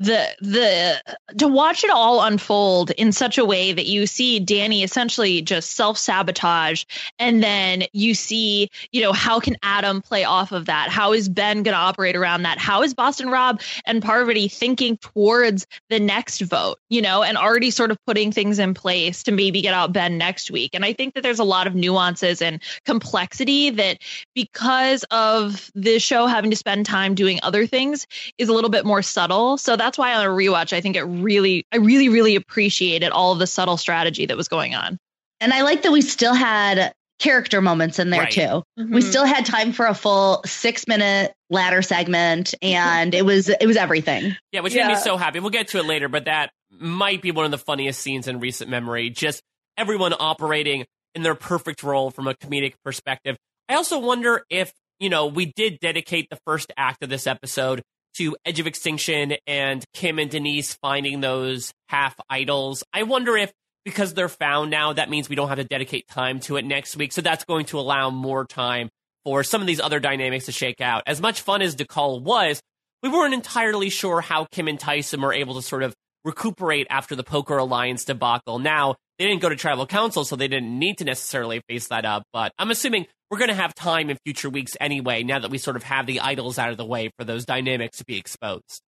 the 0.00 0.26
the 0.40 1.14
to 1.36 1.46
watch 1.46 1.84
it 1.84 1.90
all 1.90 2.22
unfold 2.22 2.90
in 2.92 3.12
such 3.12 3.36
a 3.36 3.44
way 3.44 3.74
that 3.74 3.84
you 3.84 4.06
see 4.06 4.42
Danni 4.42 4.82
essentially 4.82 5.42
just 5.42 5.72
self-sabotage 5.72 6.84
and 7.18 7.42
then 7.42 7.84
you 7.92 8.14
see 8.14 8.70
you 8.92 9.02
know 9.02 9.12
how 9.12 9.38
can 9.38 9.56
Adam 9.62 10.00
play 10.00 10.24
off 10.24 10.52
of 10.52 10.64
that? 10.66 10.88
How 10.88 11.12
is 11.12 11.28
Ben 11.28 11.62
going 11.62 11.74
to 11.74 11.80
operate 11.80 12.16
around 12.16 12.44
that? 12.44 12.58
How 12.58 12.82
is 12.82 12.94
Boston 12.94 13.28
Rob 13.28 13.60
and 13.84 14.02
Parvati 14.02 14.48
thinking 14.48 14.96
towards 14.96 15.66
the 15.90 16.00
next 16.00 16.40
vote 16.40 16.78
you 16.88 17.02
know 17.02 17.22
and 17.22 17.36
already 17.36 17.70
sort 17.70 17.90
of 17.90 17.98
putting 18.06 18.32
things 18.32 18.58
in 18.58 18.72
place 18.72 19.22
to 19.24 19.32
maybe 19.32 19.60
get 19.60 19.74
out 19.74 19.92
Ben 19.92 20.16
next 20.16 20.50
week? 20.50 20.70
And 20.72 20.82
I 20.82 20.94
think 20.94 21.12
that 21.12 21.22
there's 21.22 21.38
a 21.38 21.44
lot 21.44 21.66
of 21.66 21.74
nuances 21.74 22.40
and 22.40 22.62
complexity 22.86 23.68
that 23.68 23.98
because 24.34 25.04
of 25.10 25.70
the 25.74 25.98
show 25.98 26.26
having 26.26 26.50
to 26.50 26.56
spend 26.56 26.86
time 26.86 27.14
doing 27.14 27.38
other 27.42 27.66
things 27.66 28.06
is 28.38 28.48
a 28.48 28.54
little 28.54 28.70
bit 28.70 28.86
more 28.86 29.02
subtle. 29.02 29.58
So 29.58 29.76
that's 29.76 29.89
why 29.98 30.14
on 30.14 30.24
a 30.24 30.28
rewatch, 30.28 30.72
I 30.72 30.80
think 30.80 30.96
it 30.96 31.02
really, 31.02 31.64
I 31.72 31.76
really, 31.78 32.08
really 32.08 32.36
appreciated 32.36 33.10
all 33.10 33.32
of 33.32 33.38
the 33.38 33.46
subtle 33.46 33.76
strategy 33.76 34.26
that 34.26 34.36
was 34.36 34.48
going 34.48 34.74
on. 34.74 34.98
And 35.40 35.52
I 35.52 35.62
like 35.62 35.82
that 35.82 35.92
we 35.92 36.02
still 36.02 36.34
had 36.34 36.92
character 37.18 37.60
moments 37.60 37.98
in 37.98 38.10
there 38.10 38.22
Right. 38.22 38.32
too. 38.32 38.62
Mm-hmm. 38.78 38.94
We 38.94 39.02
still 39.02 39.24
had 39.26 39.44
time 39.44 39.72
for 39.72 39.86
a 39.86 39.94
full 39.94 40.42
six 40.46 40.86
minute 40.88 41.34
ladder 41.50 41.82
segment 41.82 42.54
and 42.62 43.14
it 43.14 43.24
was 43.26 43.48
it 43.48 43.66
was 43.66 43.76
everything. 43.76 44.34
Yeah, 44.52 44.60
which 44.60 44.74
made 44.74 44.86
me 44.86 44.96
so 44.96 45.16
happy. 45.18 45.38
We'll 45.40 45.50
get 45.50 45.68
to 45.68 45.78
it 45.78 45.84
later, 45.84 46.08
but 46.08 46.24
that 46.24 46.50
might 46.70 47.20
be 47.20 47.30
one 47.30 47.44
of 47.44 47.50
the 47.50 47.58
funniest 47.58 48.00
scenes 48.00 48.26
in 48.26 48.40
recent 48.40 48.70
memory. 48.70 49.10
Just 49.10 49.42
everyone 49.76 50.14
operating 50.18 50.86
in 51.14 51.22
their 51.22 51.34
perfect 51.34 51.82
role 51.82 52.10
from 52.10 52.26
a 52.26 52.34
comedic 52.34 52.74
perspective. 52.84 53.36
I 53.68 53.74
also 53.74 53.98
wonder 53.98 54.44
if, 54.48 54.72
you 54.98 55.10
know, 55.10 55.26
we 55.26 55.46
did 55.46 55.78
dedicate 55.80 56.28
the 56.30 56.38
first 56.46 56.72
act 56.76 57.02
of 57.02 57.08
this 57.10 57.26
episode 57.26 57.82
to 58.16 58.36
Edge 58.44 58.60
of 58.60 58.66
Extinction 58.66 59.34
and 59.46 59.84
Kim 59.94 60.18
and 60.18 60.30
Denise 60.30 60.74
finding 60.74 61.20
those 61.20 61.72
half 61.88 62.14
idols. 62.28 62.82
I 62.92 63.04
wonder 63.04 63.36
if 63.36 63.52
because 63.84 64.14
they're 64.14 64.28
found 64.28 64.70
now, 64.70 64.92
that 64.92 65.08
means 65.08 65.28
we 65.28 65.36
don't 65.36 65.48
have 65.48 65.58
to 65.58 65.64
dedicate 65.64 66.06
time 66.08 66.40
to 66.40 66.56
it 66.56 66.64
next 66.64 66.96
week. 66.96 67.12
So 67.12 67.22
that's 67.22 67.44
going 67.44 67.66
to 67.66 67.78
allow 67.78 68.10
more 68.10 68.44
time 68.44 68.90
for 69.24 69.42
some 69.42 69.60
of 69.60 69.66
these 69.66 69.80
other 69.80 70.00
dynamics 70.00 70.46
to 70.46 70.52
shake 70.52 70.80
out. 70.80 71.02
As 71.06 71.20
much 71.20 71.40
fun 71.40 71.62
as 71.62 71.76
Dakal 71.76 72.22
was, 72.22 72.60
we 73.02 73.08
weren't 73.08 73.34
entirely 73.34 73.90
sure 73.90 74.20
how 74.20 74.46
Kim 74.52 74.68
and 74.68 74.78
Tyson 74.78 75.20
were 75.22 75.32
able 75.32 75.54
to 75.54 75.62
sort 75.62 75.82
of 75.82 75.94
recuperate 76.24 76.86
after 76.90 77.16
the 77.16 77.24
Poker 77.24 77.56
Alliance 77.56 78.04
debacle. 78.04 78.58
Now, 78.58 78.96
they 79.20 79.26
didn't 79.26 79.42
go 79.42 79.50
to 79.50 79.56
tribal 79.56 79.86
council, 79.86 80.24
so 80.24 80.34
they 80.34 80.48
didn't 80.48 80.78
need 80.78 80.96
to 80.98 81.04
necessarily 81.04 81.60
face 81.68 81.88
that 81.88 82.06
up. 82.06 82.22
But 82.32 82.54
I'm 82.58 82.70
assuming 82.70 83.06
we're 83.30 83.36
going 83.36 83.50
to 83.50 83.54
have 83.54 83.74
time 83.74 84.08
in 84.08 84.16
future 84.24 84.48
weeks 84.48 84.78
anyway, 84.80 85.24
now 85.24 85.38
that 85.38 85.50
we 85.50 85.58
sort 85.58 85.76
of 85.76 85.82
have 85.82 86.06
the 86.06 86.20
idols 86.20 86.58
out 86.58 86.70
of 86.70 86.78
the 86.78 86.86
way 86.86 87.10
for 87.18 87.24
those 87.24 87.44
dynamics 87.44 87.98
to 87.98 88.06
be 88.06 88.16
exposed. 88.16 88.80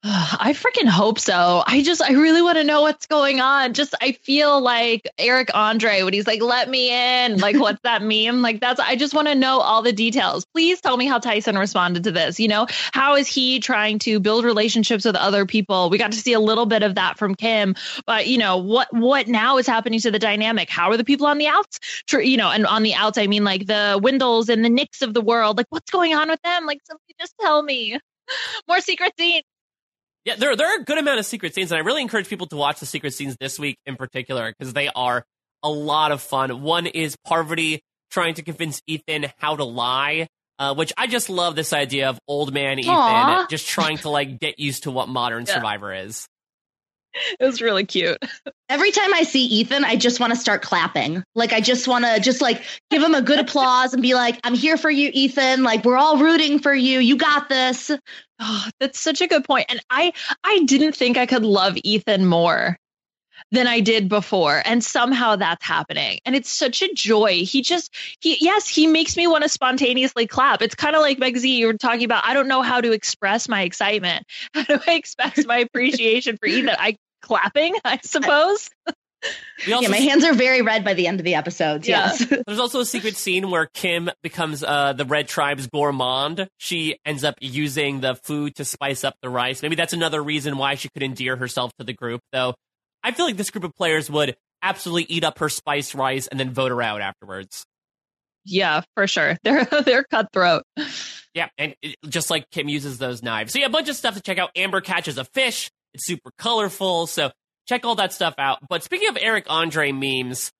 I 0.04 0.54
freaking 0.54 0.88
hope 0.88 1.18
so. 1.18 1.62
I 1.66 1.82
just, 1.82 2.00
I 2.00 2.12
really 2.12 2.40
want 2.40 2.56
to 2.56 2.64
know 2.64 2.80
what's 2.80 3.06
going 3.06 3.42
on. 3.42 3.74
Just, 3.74 3.94
I 4.00 4.12
feel 4.12 4.58
like 4.58 5.06
Eric 5.18 5.50
Andre 5.52 6.02
when 6.02 6.14
he's 6.14 6.26
like, 6.26 6.40
let 6.40 6.70
me 6.70 6.90
in. 6.90 7.36
Like, 7.36 7.56
what's 7.58 7.80
that 7.82 8.02
meme? 8.02 8.40
Like, 8.40 8.60
that's, 8.60 8.80
I 8.80 8.96
just 8.96 9.12
want 9.12 9.28
to 9.28 9.34
know 9.34 9.60
all 9.60 9.82
the 9.82 9.92
details. 9.92 10.46
Please 10.46 10.80
tell 10.80 10.96
me 10.96 11.04
how 11.04 11.18
Tyson 11.18 11.58
responded 11.58 12.04
to 12.04 12.12
this. 12.12 12.40
You 12.40 12.48
know, 12.48 12.66
how 12.92 13.14
is 13.14 13.28
he 13.28 13.60
trying 13.60 13.98
to 14.00 14.20
build 14.20 14.46
relationships 14.46 15.04
with 15.04 15.16
other 15.16 15.44
people? 15.44 15.90
We 15.90 15.98
got 15.98 16.12
to 16.12 16.18
see 16.18 16.32
a 16.32 16.40
little 16.40 16.66
bit 16.66 16.82
of 16.82 16.94
that 16.94 17.18
from 17.18 17.34
Kim, 17.34 17.74
but 18.06 18.26
you 18.26 18.38
know, 18.38 18.56
what, 18.56 18.88
what 18.94 19.28
now 19.28 19.58
is 19.58 19.66
happening 19.66 20.00
to 20.00 20.10
the 20.10 20.18
dynamic? 20.18 20.70
How 20.70 20.90
are 20.90 20.96
the 20.96 21.04
people 21.04 21.26
on 21.26 21.36
the 21.36 21.48
outs, 21.48 21.78
you 22.10 22.38
know, 22.38 22.50
and 22.50 22.66
on 22.66 22.84
the 22.84 22.94
outs, 22.94 23.18
I 23.18 23.26
mean, 23.26 23.44
like 23.44 23.66
the 23.66 24.00
Wendells 24.02 24.48
and 24.48 24.64
the 24.64 24.70
Nicks 24.70 25.02
of 25.02 25.12
the 25.12 25.20
world. 25.20 25.58
Like, 25.58 25.66
what's 25.68 25.90
going 25.90 26.14
on 26.14 26.30
with 26.30 26.40
them? 26.40 26.64
Like, 26.64 26.80
somebody 26.86 27.14
just 27.20 27.34
tell 27.38 27.62
me 27.62 27.98
more 28.68 28.80
secret 28.80 29.12
scenes. 29.18 29.44
Yeah, 30.24 30.36
there, 30.36 30.54
there 30.54 30.66
are 30.66 30.80
a 30.80 30.84
good 30.84 30.98
amount 30.98 31.18
of 31.18 31.26
secret 31.26 31.54
scenes, 31.54 31.72
and 31.72 31.78
I 31.78 31.82
really 31.82 32.02
encourage 32.02 32.28
people 32.28 32.46
to 32.48 32.56
watch 32.56 32.80
the 32.80 32.86
secret 32.86 33.14
scenes 33.14 33.36
this 33.40 33.58
week 33.58 33.78
in 33.86 33.96
particular 33.96 34.52
because 34.56 34.74
they 34.74 34.88
are 34.88 35.24
a 35.62 35.70
lot 35.70 36.12
of 36.12 36.20
fun. 36.20 36.62
One 36.62 36.86
is 36.86 37.16
Parvati 37.26 37.80
trying 38.10 38.34
to 38.34 38.42
convince 38.42 38.82
Ethan 38.86 39.26
how 39.38 39.56
to 39.56 39.64
lie, 39.64 40.26
uh, 40.58 40.74
which 40.74 40.92
I 40.98 41.06
just 41.06 41.30
love 41.30 41.56
this 41.56 41.72
idea 41.72 42.08
of 42.10 42.18
old 42.28 42.52
man 42.52 42.78
Ethan 42.78 42.92
Aw. 42.92 43.46
just 43.50 43.66
trying 43.66 43.98
to 43.98 44.10
like 44.10 44.38
get 44.38 44.58
used 44.58 44.82
to 44.82 44.90
what 44.90 45.08
modern 45.08 45.44
Yeah. 45.46 45.54
Survivor 45.54 45.94
is. 45.94 46.26
It 47.40 47.44
was 47.44 47.60
really 47.60 47.84
cute. 47.86 48.18
Every 48.68 48.92
time 48.92 49.12
I 49.12 49.24
see 49.24 49.44
Ethan, 49.44 49.84
I 49.84 49.96
just 49.96 50.20
want 50.20 50.32
to 50.32 50.38
start 50.38 50.62
clapping. 50.62 51.24
Like 51.34 51.52
I 51.52 51.60
just 51.60 51.88
want 51.88 52.04
to 52.04 52.20
just 52.20 52.40
like 52.40 52.62
give 52.90 53.02
him 53.02 53.14
a 53.14 53.22
good 53.22 53.40
applause 53.40 53.94
and 53.94 54.02
be 54.02 54.14
like, 54.14 54.38
"I'm 54.44 54.54
here 54.54 54.76
for 54.76 54.90
you, 54.90 55.10
Ethan. 55.12 55.64
Like 55.64 55.84
we're 55.84 55.96
all 55.96 56.18
rooting 56.18 56.60
for 56.60 56.72
you. 56.72 57.00
You 57.00 57.16
got 57.16 57.48
this." 57.48 57.90
Oh, 58.40 58.68
that's 58.80 58.98
such 58.98 59.20
a 59.20 59.26
good 59.26 59.44
point. 59.44 59.66
And 59.68 59.80
I 59.90 60.12
I 60.42 60.64
didn't 60.64 60.94
think 60.94 61.16
I 61.16 61.26
could 61.26 61.44
love 61.44 61.76
Ethan 61.84 62.26
more 62.26 62.78
than 63.52 63.66
I 63.66 63.80
did 63.80 64.08
before. 64.08 64.62
And 64.64 64.82
somehow 64.82 65.36
that's 65.36 65.64
happening. 65.64 66.20
And 66.24 66.34
it's 66.36 66.50
such 66.50 66.82
a 66.82 66.92
joy. 66.94 67.44
He 67.44 67.62
just 67.62 67.94
he 68.20 68.38
yes, 68.40 68.68
he 68.68 68.86
makes 68.86 69.16
me 69.16 69.26
want 69.26 69.42
to 69.42 69.48
spontaneously 69.48 70.26
clap. 70.26 70.62
It's 70.62 70.74
kind 70.74 70.96
of 70.96 71.02
like 71.02 71.18
Meg 71.18 71.36
Z, 71.36 71.54
you 71.54 71.66
were 71.66 71.74
talking 71.74 72.04
about. 72.04 72.24
I 72.24 72.34
don't 72.34 72.48
know 72.48 72.62
how 72.62 72.80
to 72.80 72.92
express 72.92 73.48
my 73.48 73.62
excitement. 73.62 74.24
How 74.54 74.62
do 74.64 74.78
I 74.86 74.94
express 74.94 75.44
my 75.46 75.58
appreciation 75.58 76.36
for 76.38 76.46
Ethan? 76.46 76.76
I 76.78 76.96
clapping, 77.22 77.74
I 77.84 78.00
suppose. 78.02 78.68
We 79.66 79.72
also 79.72 79.84
yeah, 79.84 79.90
my 79.90 79.98
hands 79.98 80.24
are 80.24 80.32
very 80.32 80.62
red 80.62 80.84
by 80.84 80.94
the 80.94 81.06
end 81.06 81.20
of 81.20 81.24
the 81.24 81.34
episodes. 81.34 81.86
Yeah. 81.86 82.06
Yes. 82.06 82.26
There's 82.46 82.58
also 82.58 82.80
a 82.80 82.86
secret 82.86 83.16
scene 83.16 83.50
where 83.50 83.66
Kim 83.66 84.10
becomes 84.22 84.64
uh, 84.64 84.94
the 84.94 85.04
Red 85.04 85.28
Tribe's 85.28 85.66
gourmand. 85.66 86.48
She 86.56 86.98
ends 87.04 87.24
up 87.24 87.34
using 87.40 88.00
the 88.00 88.14
food 88.14 88.56
to 88.56 88.64
spice 88.64 89.04
up 89.04 89.14
the 89.22 89.28
rice. 89.28 89.62
Maybe 89.62 89.76
that's 89.76 89.92
another 89.92 90.22
reason 90.22 90.56
why 90.56 90.76
she 90.76 90.88
could 90.88 91.02
endear 91.02 91.36
herself 91.36 91.72
to 91.78 91.84
the 91.84 91.92
group, 91.92 92.22
though. 92.32 92.54
I 93.02 93.12
feel 93.12 93.26
like 93.26 93.36
this 93.36 93.50
group 93.50 93.64
of 93.64 93.74
players 93.74 94.10
would 94.10 94.36
absolutely 94.62 95.14
eat 95.14 95.24
up 95.24 95.38
her 95.38 95.48
spiced 95.48 95.94
rice 95.94 96.26
and 96.26 96.38
then 96.38 96.50
vote 96.52 96.70
her 96.70 96.82
out 96.82 97.00
afterwards. 97.00 97.64
Yeah, 98.44 98.82
for 98.94 99.06
sure. 99.06 99.36
They're 99.44 99.64
they're 99.64 100.04
cutthroat. 100.04 100.64
Yeah, 101.34 101.48
and 101.58 101.74
it, 101.82 101.96
just 102.08 102.30
like 102.30 102.50
Kim 102.50 102.68
uses 102.68 102.98
those 102.98 103.22
knives. 103.22 103.52
So 103.52 103.58
yeah, 103.58 103.66
a 103.66 103.70
bunch 103.70 103.88
of 103.88 103.96
stuff 103.96 104.14
to 104.14 104.22
check 104.22 104.38
out. 104.38 104.50
Amber 104.56 104.80
catches 104.80 105.18
a 105.18 105.24
fish. 105.24 105.70
It's 105.92 106.06
super 106.06 106.30
colorful. 106.38 107.06
So 107.06 107.30
check 107.70 107.86
all 107.86 107.94
that 107.94 108.12
stuff 108.12 108.34
out. 108.36 108.58
But 108.68 108.82
speaking 108.82 109.08
of 109.08 109.16
Eric 109.20 109.46
Andre 109.48 109.92
memes, 109.92 110.50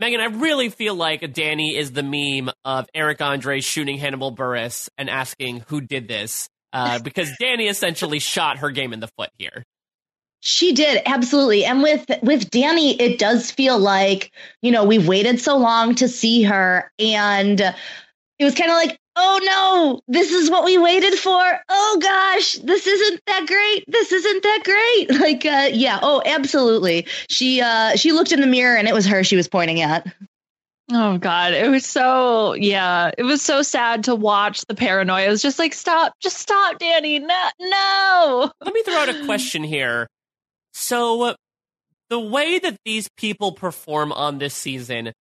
Megan, 0.00 0.20
I 0.20 0.26
really 0.26 0.70
feel 0.70 0.94
like 0.94 1.20
Danni 1.20 1.76
is 1.76 1.92
the 1.92 2.02
meme 2.02 2.52
of 2.64 2.86
Eric 2.94 3.20
Andre 3.20 3.60
shooting 3.60 3.98
Hannibal 3.98 4.34
Buress 4.34 4.88
and 4.96 5.10
asking 5.10 5.60
who 5.68 5.80
did 5.80 6.08
this. 6.08 6.48
Uh, 6.72 6.98
because 7.04 7.30
Danni 7.40 7.68
essentially 7.68 8.18
shot 8.18 8.58
her 8.58 8.70
game 8.70 8.92
in 8.92 9.00
the 9.00 9.08
foot 9.18 9.30
here. 9.38 9.62
She 10.40 10.72
did 10.72 11.00
absolutely, 11.06 11.64
and 11.64 11.82
with 11.82 12.04
with 12.22 12.50
Danni, 12.50 13.00
it 13.00 13.18
does 13.18 13.50
feel 13.50 13.78
like 13.78 14.30
you 14.60 14.72
know 14.72 14.84
we've 14.84 15.08
waited 15.08 15.40
so 15.40 15.56
long 15.56 15.94
to 15.94 16.08
see 16.08 16.42
her, 16.42 16.92
and 16.98 17.58
it 17.60 18.44
was 18.44 18.54
kind 18.54 18.70
of 18.70 18.76
like, 18.76 18.98
oh 19.16 19.40
no, 19.42 20.00
this 20.08 20.32
is 20.32 20.50
what 20.50 20.64
we 20.64 20.78
waited 20.78 21.14
for. 21.14 21.60
Oh 21.68 21.98
gosh, 22.00 22.54
this 22.54 22.86
isn't 22.86 23.20
that 23.26 23.46
great. 23.46 23.84
This 23.88 24.12
isn't 24.12 24.42
that 24.42 24.62
great. 24.64 25.20
Like, 25.24 25.46
uh, 25.46 25.70
yeah, 25.72 26.00
oh, 26.02 26.22
absolutely. 26.26 27.06
She 27.30 27.60
uh, 27.60 27.96
she 27.96 28.12
looked 28.12 28.32
in 28.32 28.40
the 28.40 28.46
mirror, 28.46 28.76
and 28.76 28.86
it 28.86 28.92
was 28.92 29.06
her 29.06 29.24
she 29.24 29.36
was 29.36 29.48
pointing 29.48 29.80
at. 29.80 30.06
Oh 30.92 31.16
God, 31.16 31.54
it 31.54 31.70
was 31.70 31.86
so 31.86 32.52
yeah, 32.52 33.10
it 33.16 33.22
was 33.22 33.40
so 33.40 33.62
sad 33.62 34.04
to 34.04 34.14
watch 34.14 34.66
the 34.66 34.74
paranoia. 34.74 35.26
It 35.26 35.30
was 35.30 35.40
just 35.40 35.58
like, 35.58 35.72
stop, 35.72 36.14
just 36.20 36.36
stop, 36.36 36.78
Danni. 36.78 37.22
No, 37.22 37.50
no. 37.58 38.52
Let 38.62 38.74
me 38.74 38.82
throw 38.82 38.96
out 38.96 39.08
a 39.08 39.24
question 39.24 39.64
here. 39.64 40.08
So, 40.74 41.22
uh, 41.22 41.34
the 42.10 42.20
way 42.20 42.58
that 42.58 42.76
these 42.84 43.08
people 43.16 43.52
perform 43.52 44.12
on 44.12 44.38
this 44.38 44.54
season, 44.54 45.12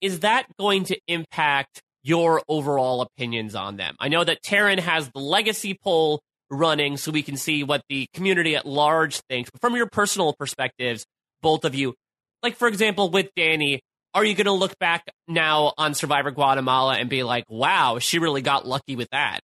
is 0.00 0.20
that 0.20 0.46
going 0.58 0.84
to 0.84 0.98
impact 1.06 1.82
your 2.02 2.42
overall 2.48 3.02
opinions 3.02 3.54
on 3.54 3.76
them? 3.76 3.96
I 3.98 4.08
know 4.08 4.24
that 4.24 4.42
Taryn 4.42 4.78
has 4.78 5.10
the 5.10 5.20
legacy 5.20 5.78
poll 5.82 6.20
running 6.50 6.96
so 6.96 7.12
we 7.12 7.22
can 7.22 7.36
see 7.36 7.62
what 7.62 7.82
the 7.88 8.06
community 8.14 8.56
at 8.56 8.66
large 8.66 9.20
thinks. 9.28 9.50
But 9.50 9.60
from 9.60 9.76
your 9.76 9.86
personal 9.86 10.32
perspectives, 10.32 11.06
both 11.42 11.64
of 11.64 11.74
you, 11.74 11.94
like 12.42 12.56
for 12.56 12.68
example, 12.68 13.10
with 13.10 13.28
Danni, 13.36 13.80
are 14.14 14.24
you 14.24 14.34
going 14.34 14.46
to 14.46 14.52
look 14.52 14.76
back 14.78 15.04
now 15.28 15.72
on 15.78 15.94
Survivor 15.94 16.32
Guatemala 16.32 16.96
and 16.96 17.08
be 17.08 17.22
like, 17.22 17.44
wow, 17.48 17.98
she 18.00 18.18
really 18.18 18.42
got 18.42 18.66
lucky 18.66 18.96
with 18.96 19.08
that? 19.10 19.40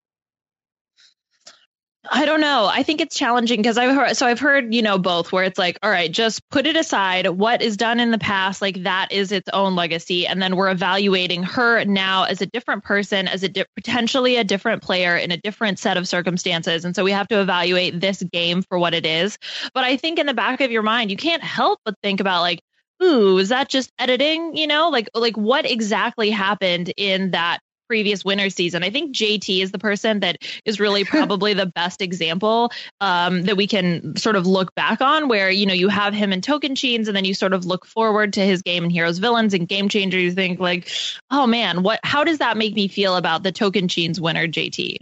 I 2.11 2.25
don't 2.25 2.41
know. 2.41 2.67
I 2.71 2.83
think 2.83 3.01
it's 3.01 3.17
challenging 3.17 3.61
because 3.61 3.79
I've 3.79 3.95
heard 3.95 4.17
so 4.17 4.27
I've 4.27 4.39
heard, 4.39 4.75
you 4.75 4.83
know, 4.83 4.99
both 4.99 5.33
where 5.33 5.45
it's 5.45 5.59
like, 5.59 5.79
all 5.83 5.91
right, 5.91 6.11
just 6.11 6.49
put 6.51 6.67
it 6.67 6.77
aside. 6.77 7.27
What 7.29 7.63
is 7.63 7.77
done 7.77 8.01
in 8.01 8.11
the 8.11 8.19
past, 8.19 8.63
like 8.63 8.83
that 8.85 9.13
is 9.13 9.33
its 9.33 9.49
own 9.53 9.75
legacy. 9.77 10.27
And 10.27 10.41
then 10.41 10.57
we're 10.57 10.71
evaluating 10.71 11.43
her 11.45 11.85
now 11.85 12.25
as 12.25 12.41
a 12.43 12.47
different 12.47 12.85
person, 12.85 13.29
as 13.29 13.43
a 13.43 13.49
di- 13.49 13.65
potentially 13.75 14.37
a 14.37 14.45
different 14.45 14.83
player 14.83 15.17
in 15.17 15.31
a 15.33 15.37
different 15.37 15.79
set 15.79 15.97
of 15.97 16.07
circumstances. 16.07 16.85
And 16.85 16.95
so 16.95 17.03
we 17.03 17.13
have 17.13 17.29
to 17.29 17.41
evaluate 17.41 18.01
this 18.01 18.23
game 18.23 18.63
for 18.63 18.79
what 18.79 18.95
it 18.95 19.07
is. 19.07 19.39
But 19.75 19.85
I 19.85 19.97
think 19.97 20.19
in 20.19 20.27
the 20.27 20.35
back 20.35 20.61
of 20.61 20.71
your 20.71 20.83
mind, 20.83 21.11
you 21.11 21.17
can't 21.17 21.43
help 21.43 21.81
but 21.85 21.95
think 22.03 22.21
about 22.21 22.43
like, 22.43 22.61
ooh, 23.03 23.39
is 23.39 23.51
that 23.51 23.69
just 23.69 23.91
editing? 23.99 24.57
You 24.57 24.67
know, 24.67 24.91
like 24.91 25.09
like 25.15 25.37
what 25.37 25.71
exactly 25.71 26.31
happened 26.31 26.93
in 26.97 27.33
that 27.33 27.59
previous 27.87 28.25
winter 28.25 28.51
season. 28.51 28.83
I 28.83 28.91
think 28.91 29.15
JT 29.15 29.63
is 29.63 29.73
the 29.73 29.79
person 29.79 30.21
that 30.21 30.39
is 30.65 30.81
really 30.81 31.05
probably 31.17 31.55
the 31.55 31.67
best 31.67 32.03
example 32.03 32.71
um, 33.01 33.43
that 33.43 33.57
we 33.57 33.67
can 33.67 34.17
sort 34.17 34.37
of 34.37 34.47
look 34.47 34.75
back 34.75 35.01
on, 35.01 35.29
where 35.29 35.51
you 35.51 35.67
know 35.67 35.75
you 35.75 35.89
have 35.89 36.15
him 36.15 36.33
in 36.33 36.41
Tocantins, 36.41 37.07
and 37.07 37.17
then 37.17 37.25
you 37.25 37.35
sort 37.35 37.53
of 37.53 37.65
look 37.65 37.87
forward 37.87 38.33
to 38.35 38.41
his 38.41 38.63
game 38.63 38.85
in 38.85 38.91
Heroes 38.91 39.19
Villains 39.19 39.55
and 39.55 39.69
Game 39.69 39.89
Changer. 39.89 40.19
You 40.19 40.33
think 40.33 40.61
like, 40.61 40.89
oh 41.31 41.47
man, 41.47 41.83
what? 41.83 42.01
How 42.03 42.25
does 42.25 42.39
that 42.39 42.57
make 42.57 42.75
me 42.75 42.89
feel 42.89 43.17
about 43.17 43.43
the 43.43 43.53
Tocantins 43.53 44.21
winner, 44.21 44.47
JT? 44.47 44.97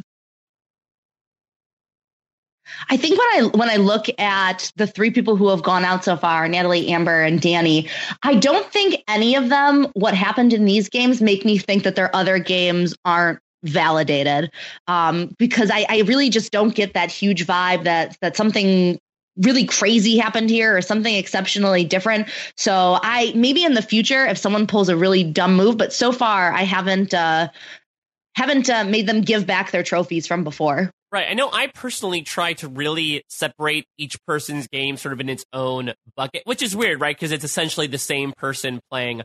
I 2.90 2.96
think 2.96 3.18
when 3.18 3.28
I 3.28 3.50
when 3.56 3.70
I 3.70 3.76
look 3.76 4.06
at 4.18 4.72
the 4.76 4.86
three 4.86 5.10
people 5.10 5.36
who 5.36 5.48
have 5.48 5.62
gone 5.62 5.84
out 5.84 6.04
so 6.04 6.16
far, 6.16 6.48
Natalie, 6.48 6.88
Amber, 6.88 7.22
and 7.22 7.40
Danni, 7.40 7.88
I 8.22 8.34
don't 8.34 8.70
think 8.72 9.02
any 9.08 9.34
of 9.34 9.48
them 9.48 9.88
what 9.94 10.14
happened 10.14 10.52
in 10.52 10.64
these 10.64 10.88
games 10.88 11.20
make 11.20 11.44
me 11.44 11.58
think 11.58 11.84
that 11.84 11.96
their 11.96 12.14
other 12.14 12.38
games 12.38 12.94
aren't 13.04 13.40
validated. 13.64 14.50
Um, 14.86 15.34
because 15.38 15.70
I, 15.72 15.86
I 15.88 16.00
really 16.02 16.30
just 16.30 16.52
don't 16.52 16.74
get 16.74 16.94
that 16.94 17.10
huge 17.10 17.46
vibe 17.46 17.84
that 17.84 18.16
that 18.20 18.36
something 18.36 18.98
really 19.38 19.64
crazy 19.64 20.16
happened 20.16 20.48
here 20.48 20.76
or 20.76 20.80
something 20.80 21.14
exceptionally 21.14 21.84
different. 21.84 22.28
So 22.56 22.98
I 23.02 23.32
maybe 23.34 23.64
in 23.64 23.74
the 23.74 23.82
future 23.82 24.26
if 24.26 24.38
someone 24.38 24.66
pulls 24.66 24.88
a 24.88 24.96
really 24.96 25.24
dumb 25.24 25.56
move, 25.56 25.76
but 25.76 25.92
so 25.92 26.12
far 26.12 26.52
I 26.52 26.62
haven't 26.62 27.14
uh 27.14 27.48
haven't 28.36 28.68
uh, 28.68 28.84
made 28.84 29.06
them 29.06 29.20
give 29.20 29.46
back 29.46 29.70
their 29.70 29.82
trophies 29.82 30.26
from 30.26 30.44
before. 30.44 30.90
Right. 31.14 31.28
I 31.30 31.35
know 31.35 31.49
I 31.49 31.68
personally 31.68 32.23
try 32.23 32.54
to 32.54 32.66
really 32.66 33.23
separate 33.28 33.87
each 33.97 34.16
person's 34.26 34.66
game 34.66 34.97
sort 34.97 35.12
of 35.12 35.21
in 35.21 35.28
its 35.28 35.44
own 35.52 35.92
bucket, 36.16 36.42
which 36.44 36.61
is 36.61 36.75
weird, 36.75 37.00
right? 37.00 37.14
Because 37.14 37.30
it's 37.30 37.44
essentially 37.44 37.87
the 37.87 37.99
same 37.99 38.33
person 38.33 38.80
playing 38.90 39.23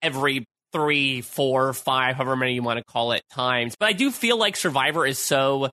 every 0.00 0.46
three, 0.72 1.22
four, 1.22 1.72
five, 1.72 2.14
however 2.14 2.36
many 2.36 2.54
you 2.54 2.62
want 2.62 2.78
to 2.78 2.84
call 2.84 3.10
it 3.10 3.22
times. 3.32 3.74
But 3.76 3.86
I 3.86 3.94
do 3.94 4.12
feel 4.12 4.36
like 4.36 4.54
Survivor 4.54 5.04
is 5.04 5.18
so 5.18 5.70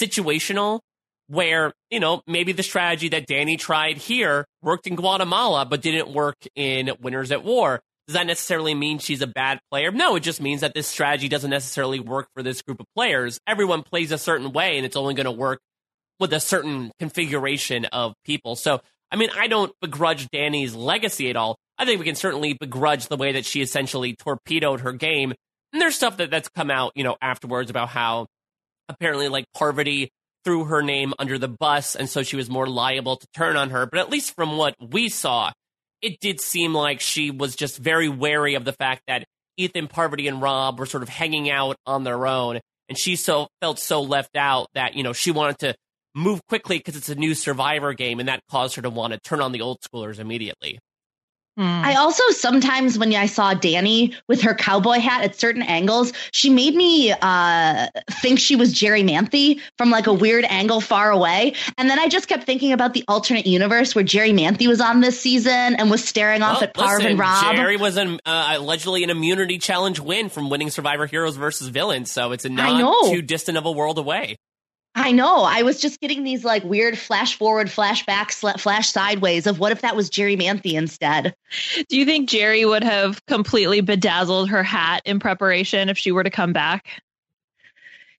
situational 0.00 0.80
where, 1.26 1.74
you 1.90 2.00
know, 2.00 2.22
maybe 2.26 2.52
the 2.52 2.62
strategy 2.62 3.10
that 3.10 3.28
Danni 3.28 3.58
tried 3.58 3.98
here 3.98 4.46
worked 4.62 4.86
in 4.86 4.96
Guatemala, 4.96 5.66
but 5.66 5.82
didn't 5.82 6.14
work 6.14 6.36
in 6.56 6.90
Winners 7.02 7.30
at 7.30 7.44
War. 7.44 7.82
Does 8.06 8.14
that 8.14 8.26
necessarily 8.26 8.74
mean 8.74 8.98
she's 8.98 9.22
a 9.22 9.26
bad 9.26 9.60
player? 9.70 9.90
No, 9.90 10.16
it 10.16 10.20
just 10.20 10.40
means 10.40 10.60
that 10.60 10.74
this 10.74 10.86
strategy 10.86 11.28
doesn't 11.28 11.50
necessarily 11.50 12.00
work 12.00 12.28
for 12.34 12.42
this 12.42 12.60
group 12.60 12.80
of 12.80 12.86
players. 12.94 13.38
Everyone 13.46 13.82
plays 13.82 14.12
a 14.12 14.18
certain 14.18 14.52
way, 14.52 14.76
and 14.76 14.84
it's 14.84 14.96
only 14.96 15.14
going 15.14 15.24
to 15.24 15.32
work 15.32 15.60
with 16.20 16.32
a 16.32 16.40
certain 16.40 16.92
configuration 16.98 17.86
of 17.86 18.14
people. 18.24 18.56
So, 18.56 18.80
I 19.10 19.16
mean, 19.16 19.30
I 19.36 19.46
don't 19.46 19.72
begrudge 19.80 20.28
Danni's 20.30 20.74
legacy 20.74 21.30
at 21.30 21.36
all. 21.36 21.56
I 21.78 21.86
think 21.86 21.98
we 21.98 22.04
can 22.04 22.14
certainly 22.14 22.52
begrudge 22.52 23.08
the 23.08 23.16
way 23.16 23.32
that 23.32 23.46
she 23.46 23.62
essentially 23.62 24.14
torpedoed 24.14 24.80
her 24.80 24.92
game. 24.92 25.32
And 25.72 25.80
there's 25.82 25.96
stuff 25.96 26.18
that, 26.18 26.30
that's 26.30 26.48
come 26.48 26.70
out, 26.70 26.92
you 26.94 27.04
know, 27.04 27.16
afterwards 27.20 27.70
about 27.70 27.88
how 27.88 28.26
apparently 28.88 29.28
like 29.28 29.46
Parvati 29.56 30.10
threw 30.44 30.64
her 30.64 30.82
name 30.82 31.14
under 31.18 31.38
the 31.38 31.48
bus, 31.48 31.96
and 31.96 32.08
so 32.08 32.22
she 32.22 32.36
was 32.36 32.50
more 32.50 32.66
liable 32.66 33.16
to 33.16 33.26
turn 33.34 33.56
on 33.56 33.70
her. 33.70 33.86
But 33.86 33.98
at 33.98 34.10
least 34.10 34.34
from 34.36 34.56
what 34.56 34.74
we 34.78 35.08
saw, 35.08 35.52
it 36.04 36.20
did 36.20 36.40
seem 36.40 36.74
like 36.74 37.00
she 37.00 37.30
was 37.30 37.56
just 37.56 37.78
very 37.78 38.08
wary 38.10 38.54
of 38.54 38.64
the 38.64 38.74
fact 38.74 39.02
that 39.08 39.24
Ethan, 39.56 39.88
Parvati, 39.88 40.28
and 40.28 40.42
Rob 40.42 40.78
were 40.78 40.86
sort 40.86 41.02
of 41.02 41.08
hanging 41.08 41.48
out 41.48 41.76
on 41.86 42.04
their 42.04 42.26
own, 42.26 42.60
and 42.88 42.98
she 42.98 43.16
so 43.16 43.48
felt 43.62 43.78
so 43.78 44.02
left 44.02 44.36
out 44.36 44.68
that 44.74 44.94
you 44.94 45.02
know 45.02 45.14
she 45.14 45.30
wanted 45.30 45.58
to 45.60 45.74
move 46.14 46.40
quickly 46.46 46.78
because 46.78 46.96
it's 46.96 47.08
a 47.08 47.14
new 47.14 47.34
Survivor 47.34 47.94
game, 47.94 48.20
and 48.20 48.28
that 48.28 48.40
caused 48.50 48.76
her 48.76 48.82
to 48.82 48.90
want 48.90 49.14
to 49.14 49.20
turn 49.20 49.40
on 49.40 49.52
the 49.52 49.62
old 49.62 49.78
schoolers 49.80 50.18
immediately. 50.18 50.78
I 51.56 51.94
also 51.94 52.22
sometimes 52.30 52.98
when 52.98 53.14
I 53.14 53.26
saw 53.26 53.54
Danni 53.54 54.14
with 54.28 54.42
her 54.42 54.54
cowboy 54.54 54.98
hat 54.98 55.22
at 55.24 55.36
certain 55.36 55.62
angles, 55.62 56.12
she 56.32 56.50
made 56.50 56.74
me 56.74 57.12
uh, 57.12 57.88
think 58.10 58.40
she 58.40 58.56
was 58.56 58.74
Jerri 58.74 59.08
Manthey 59.08 59.60
from 59.78 59.90
like 59.90 60.06
a 60.06 60.12
weird 60.12 60.44
angle 60.48 60.80
far 60.80 61.10
away. 61.10 61.54
And 61.78 61.88
then 61.88 61.98
I 61.98 62.08
just 62.08 62.28
kept 62.28 62.44
thinking 62.44 62.72
about 62.72 62.94
the 62.94 63.04
alternate 63.06 63.46
universe 63.46 63.94
where 63.94 64.04
Jerri 64.04 64.34
Manthey 64.34 64.66
was 64.66 64.80
on 64.80 65.00
this 65.00 65.20
season 65.20 65.52
and 65.52 65.90
was 65.90 66.04
staring 66.04 66.42
off 66.42 66.60
Well, 66.60 66.64
at 66.64 66.74
Parv 66.74 66.96
listen, 66.96 67.10
and 67.12 67.18
Rob. 67.18 67.56
Jerry 67.56 67.76
was 67.76 67.96
an, 67.96 68.18
uh, 68.26 68.54
allegedly 68.56 69.04
an 69.04 69.10
immunity 69.10 69.58
challenge 69.58 70.00
win 70.00 70.28
from 70.28 70.50
winning 70.50 70.70
Survivor 70.70 71.06
Heroes 71.06 71.36
versus 71.36 71.68
Villains, 71.68 72.10
so 72.10 72.32
it's 72.32 72.44
a 72.44 72.48
not 72.48 73.10
too 73.10 73.22
distant 73.22 73.58
of 73.58 73.66
a 73.66 73.72
world 73.72 73.98
away. 73.98 74.36
I 74.96 75.10
know. 75.10 75.42
I 75.42 75.62
was 75.62 75.80
just 75.80 76.00
getting 76.00 76.22
these 76.22 76.44
like 76.44 76.62
weird 76.62 76.96
flash 76.96 77.36
forward, 77.36 77.66
flashback, 77.66 78.26
sla- 78.26 78.60
flash 78.60 78.92
sideways 78.92 79.46
of 79.46 79.58
what 79.58 79.72
if 79.72 79.80
that 79.80 79.96
was 79.96 80.08
Jerri 80.08 80.40
Manthey 80.40 80.74
instead? 80.74 81.34
Do 81.88 81.96
you 81.98 82.04
think 82.04 82.28
Jerry 82.28 82.64
would 82.64 82.84
have 82.84 83.24
completely 83.26 83.80
bedazzled 83.80 84.50
her 84.50 84.62
hat 84.62 85.02
in 85.04 85.18
preparation 85.18 85.88
if 85.88 85.98
she 85.98 86.12
were 86.12 86.22
to 86.22 86.30
come 86.30 86.52
back? 86.52 87.02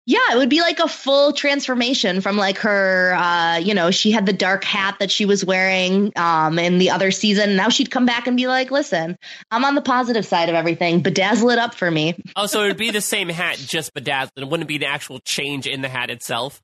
Yeah, 0.07 0.33
it 0.33 0.37
would 0.37 0.49
be 0.49 0.61
like 0.61 0.79
a 0.79 0.87
full 0.87 1.33
transformation 1.33 2.21
from 2.21 2.37
like 2.37 2.59
her, 2.59 3.15
uh, 3.15 3.57
you 3.57 3.73
know, 3.73 3.89
she 3.89 4.11
had 4.11 4.27
the 4.27 4.33
dark 4.33 4.63
hat 4.63 4.97
that 4.99 5.09
she 5.09 5.25
was 5.25 5.43
wearing 5.43 6.11
um, 6.15 6.59
in 6.59 6.77
the 6.77 6.91
other 6.91 7.09
season. 7.09 7.55
Now 7.55 7.69
she'd 7.69 7.89
come 7.89 8.05
back 8.05 8.27
and 8.27 8.37
be 8.37 8.45
like, 8.45 8.69
listen, 8.69 9.17
I'm 9.49 9.65
on 9.65 9.73
the 9.73 9.81
positive 9.81 10.23
side 10.23 10.49
of 10.49 10.53
everything. 10.53 11.01
Bedazzle 11.01 11.51
it 11.51 11.57
up 11.57 11.73
for 11.73 11.89
me. 11.89 12.21
Oh, 12.35 12.45
so 12.45 12.63
it 12.63 12.67
would 12.67 12.77
be 12.77 12.91
the 12.91 13.01
same 13.01 13.29
hat, 13.29 13.57
just 13.57 13.95
bedazzled. 13.95 14.33
It 14.35 14.47
wouldn't 14.47 14.67
be 14.67 14.75
an 14.75 14.83
actual 14.83 15.19
change 15.21 15.65
in 15.65 15.81
the 15.81 15.89
hat 15.89 16.11
itself. 16.11 16.61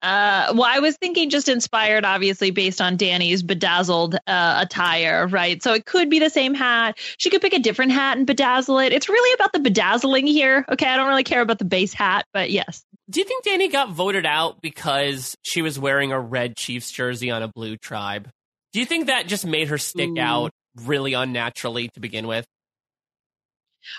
Uh, 0.00 0.52
well, 0.54 0.64
I 0.64 0.80
was 0.80 0.96
thinking 0.96 1.30
just 1.30 1.48
inspired, 1.48 2.04
obviously, 2.04 2.50
based 2.50 2.80
on 2.80 2.96
Danni's 2.96 3.42
bedazzled 3.42 4.16
uh, 4.26 4.58
attire, 4.62 5.26
right? 5.26 5.62
So 5.62 5.72
it 5.74 5.86
could 5.86 6.10
be 6.10 6.18
the 6.18 6.30
same 6.30 6.54
hat. 6.54 6.98
She 7.18 7.30
could 7.30 7.40
pick 7.40 7.52
a 7.52 7.58
different 7.58 7.92
hat 7.92 8.18
and 8.18 8.26
bedazzle 8.26 8.84
it. 8.84 8.92
It's 8.92 9.08
really 9.08 9.34
about 9.34 9.52
the 9.52 9.60
bedazzling 9.60 10.26
here. 10.26 10.64
Okay, 10.68 10.86
I 10.86 10.96
don't 10.96 11.08
really 11.08 11.24
care 11.24 11.40
about 11.40 11.58
the 11.58 11.64
base 11.64 11.92
hat, 11.92 12.26
but 12.32 12.50
yes. 12.50 12.84
Do 13.10 13.20
you 13.20 13.26
think 13.26 13.44
Danni 13.44 13.70
got 13.70 13.90
voted 13.90 14.24
out 14.24 14.62
because 14.62 15.36
she 15.42 15.60
was 15.62 15.78
wearing 15.78 16.12
a 16.12 16.20
red 16.20 16.56
Chiefs 16.56 16.90
jersey 16.90 17.30
on 17.30 17.42
a 17.42 17.48
blue 17.48 17.76
tribe? 17.76 18.28
Do 18.72 18.80
you 18.80 18.86
think 18.86 19.06
that 19.06 19.26
just 19.26 19.44
made 19.44 19.68
her 19.68 19.78
stick 19.78 20.10
Ooh. 20.10 20.20
out 20.20 20.52
really 20.84 21.12
unnaturally 21.12 21.88
to 21.88 22.00
begin 22.00 22.26
with? 22.26 22.46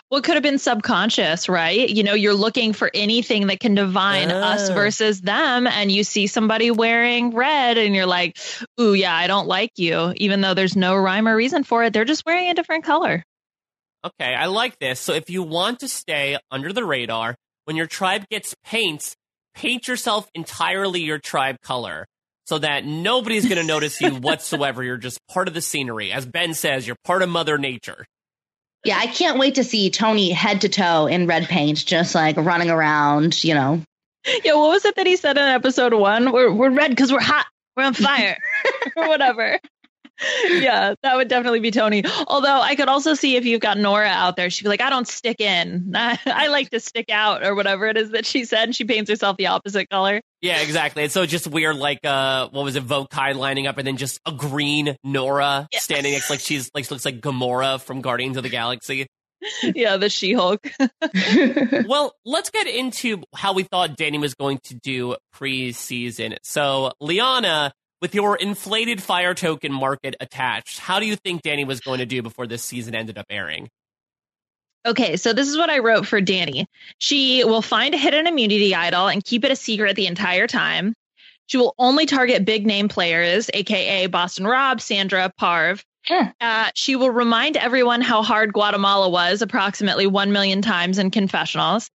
Well, 0.09 0.19
it 0.19 0.23
could 0.23 0.35
have 0.35 0.43
been 0.43 0.57
subconscious, 0.59 1.49
right? 1.49 1.89
You 1.89 2.03
know, 2.03 2.13
you're 2.13 2.33
looking 2.33 2.73
for 2.73 2.89
anything 2.93 3.47
that 3.47 3.59
can 3.59 3.75
divine 3.75 4.31
us 4.31 4.69
Oh. 4.69 4.73
versus 4.73 5.21
them, 5.21 5.67
and 5.67 5.91
you 5.91 6.03
see 6.03 6.27
somebody 6.27 6.71
wearing 6.71 7.33
red, 7.35 7.77
and 7.77 7.95
you're 7.95 8.05
like, 8.05 8.37
ooh, 8.79 8.93
yeah, 8.93 9.15
I 9.15 9.27
don't 9.27 9.47
like 9.47 9.71
you, 9.77 10.13
even 10.17 10.41
though 10.41 10.53
there's 10.53 10.75
no 10.75 10.95
rhyme 10.95 11.27
or 11.27 11.35
reason 11.35 11.63
for 11.63 11.83
it. 11.83 11.93
They're 11.93 12.05
just 12.05 12.25
wearing 12.25 12.49
a 12.49 12.53
different 12.53 12.83
color. 12.83 13.23
Okay, 14.05 14.33
I 14.33 14.47
like 14.47 14.77
this. 14.79 14.99
So 14.99 15.13
if 15.13 15.29
you 15.29 15.43
want 15.43 15.79
to 15.79 15.87
stay 15.87 16.37
under 16.51 16.73
the 16.73 16.83
radar, 16.83 17.35
when 17.65 17.75
your 17.77 17.87
tribe 17.87 18.27
gets 18.29 18.53
paints, 18.65 19.15
paint 19.55 19.87
yourself 19.87 20.27
entirely 20.35 21.01
your 21.01 21.19
tribe 21.19 21.55
color 21.63 22.05
so 22.45 22.57
that 22.59 22.83
nobody's 22.85 23.45
going 23.45 23.61
to 23.61 23.65
notice 23.65 24.01
you 24.01 24.09
whatsoever. 24.15 24.83
You're 24.83 24.97
just 24.97 25.19
part 25.29 25.47
of 25.47 25.53
the 25.53 25.61
scenery. 25.61 26.11
As 26.11 26.25
Ben 26.25 26.53
says, 26.53 26.85
you're 26.85 26.97
part 27.05 27.21
of 27.21 27.29
Mother 27.29 27.57
Nature. 27.57 28.05
Yeah, 28.83 28.97
I 28.97 29.07
can't 29.07 29.39
wait 29.39 29.55
to 29.55 29.63
see 29.63 29.89
Tony 29.89 30.31
head 30.31 30.61
to 30.61 30.69
toe 30.69 31.07
in 31.07 31.27
red 31.27 31.45
paint, 31.47 31.85
just 31.85 32.13
like 32.13 32.35
running 32.37 32.69
around, 32.69 33.41
you 33.43 33.53
know. 33.53 33.81
Yeah, 34.43 34.55
what 34.55 34.69
was 34.69 34.85
it 34.85 34.95
that 34.95 35.07
he 35.07 35.15
said 35.15 35.37
in 35.37 35.43
episode 35.43 35.93
one? 35.93 36.31
We're 36.31 36.51
we're 36.51 36.69
red 36.69 36.89
because 36.89 37.11
we're 37.11 37.21
hot. 37.21 37.45
We're 37.75 37.83
on 37.83 37.93
fire, 37.93 38.37
or 38.95 39.07
whatever. 39.07 39.59
yeah, 40.49 40.95
that 41.03 41.15
would 41.15 41.27
definitely 41.27 41.59
be 41.59 41.71
Tony. 41.71 42.03
Although 42.27 42.59
I 42.61 42.75
could 42.75 42.87
also 42.87 43.13
see 43.13 43.35
if 43.35 43.45
you've 43.45 43.61
got 43.61 43.77
Nora 43.77 44.07
out 44.07 44.35
there, 44.35 44.49
she'd 44.49 44.63
be 44.63 44.69
like, 44.69 44.81
"I 44.81 44.89
don't 44.89 45.07
stick 45.07 45.39
in. 45.41 45.91
I, 45.95 46.17
I 46.25 46.47
like 46.47 46.69
to 46.71 46.79
stick 46.79 47.09
out," 47.09 47.45
or 47.45 47.55
whatever 47.55 47.87
it 47.87 47.97
is 47.97 48.11
that 48.11 48.25
she 48.25 48.45
said. 48.45 48.75
She 48.75 48.83
paints 48.85 49.09
herself 49.09 49.37
the 49.37 49.47
opposite 49.47 49.89
color. 49.89 50.21
Yeah, 50.41 50.61
exactly. 50.61 51.03
It's 51.03 51.13
so 51.13 51.25
just 51.25 51.47
weird, 51.47 51.77
like 51.77 51.99
uh, 52.03 52.49
what 52.49 52.63
was 52.63 52.75
it, 52.75 52.85
Vokai 52.85 53.35
lining 53.35 53.67
up, 53.67 53.77
and 53.77 53.87
then 53.87 53.97
just 53.97 54.19
a 54.25 54.31
green 54.31 54.95
Nora 55.03 55.67
Yeah. 55.71 55.79
standing 55.79 56.13
next, 56.13 56.29
like 56.29 56.39
she's 56.39 56.69
like 56.73 56.89
looks 56.91 57.05
like 57.05 57.21
Gamora 57.21 57.79
from 57.81 58.01
Guardians 58.01 58.37
of 58.37 58.43
the 58.43 58.49
Galaxy. 58.49 59.07
yeah, 59.75 59.97
the 59.97 60.09
She-Hulk. 60.09 60.65
well, 61.85 62.13
let's 62.25 62.49
get 62.49 62.67
into 62.67 63.23
how 63.35 63.53
we 63.53 63.63
thought 63.63 63.97
Danni 63.97 64.19
was 64.19 64.35
going 64.35 64.59
to 64.65 64.75
do 64.75 65.15
preseason. 65.35 66.37
So, 66.43 66.93
Liana, 67.01 67.73
with 68.03 68.13
your 68.13 68.35
inflated 68.35 69.01
fire 69.01 69.33
token 69.33 69.71
market 69.71 70.13
attached, 70.19 70.77
how 70.77 70.99
do 70.99 71.05
you 71.05 71.15
think 71.15 71.41
Danni 71.41 71.65
was 71.65 71.79
going 71.79 71.99
to 71.99 72.05
do 72.05 72.21
before 72.21 72.45
this 72.45 72.61
season 72.61 72.93
ended 72.93 73.17
up 73.17 73.25
airing? 73.29 73.69
Okay, 74.85 75.15
so 75.15 75.31
this 75.31 75.47
is 75.47 75.57
what 75.57 75.69
I 75.69 75.79
wrote 75.79 76.05
for 76.05 76.19
Danni. 76.19 76.65
She 76.97 77.45
will 77.45 77.61
find 77.61 77.93
a 77.93 77.97
hidden 77.97 78.27
immunity 78.27 78.75
idol 78.75 79.07
and 79.07 79.23
keep 79.23 79.45
it 79.45 79.51
a 79.51 79.55
secret 79.55 79.95
the 79.95 80.07
entire 80.07 80.47
time. 80.47 80.93
She 81.45 81.55
will 81.55 81.73
only 81.79 82.05
target 82.05 82.43
big 82.43 82.65
name 82.65 82.89
players, 82.89 83.49
aka 83.53 84.07
Boston 84.07 84.45
Rob, 84.47 84.81
Sandra, 84.81 85.31
Parv. 85.39 85.81
Huh. 86.05 86.33
Uh, 86.41 86.71
she 86.75 86.97
will 86.97 87.09
remind 87.09 87.55
everyone 87.55 88.01
how 88.01 88.21
hard 88.21 88.51
Guatemala 88.51 89.07
was 89.07 89.41
approximately 89.41 90.07
1 90.07 90.33
million 90.33 90.61
times 90.61 90.99
in 90.99 91.09
confessionals. 91.09 91.89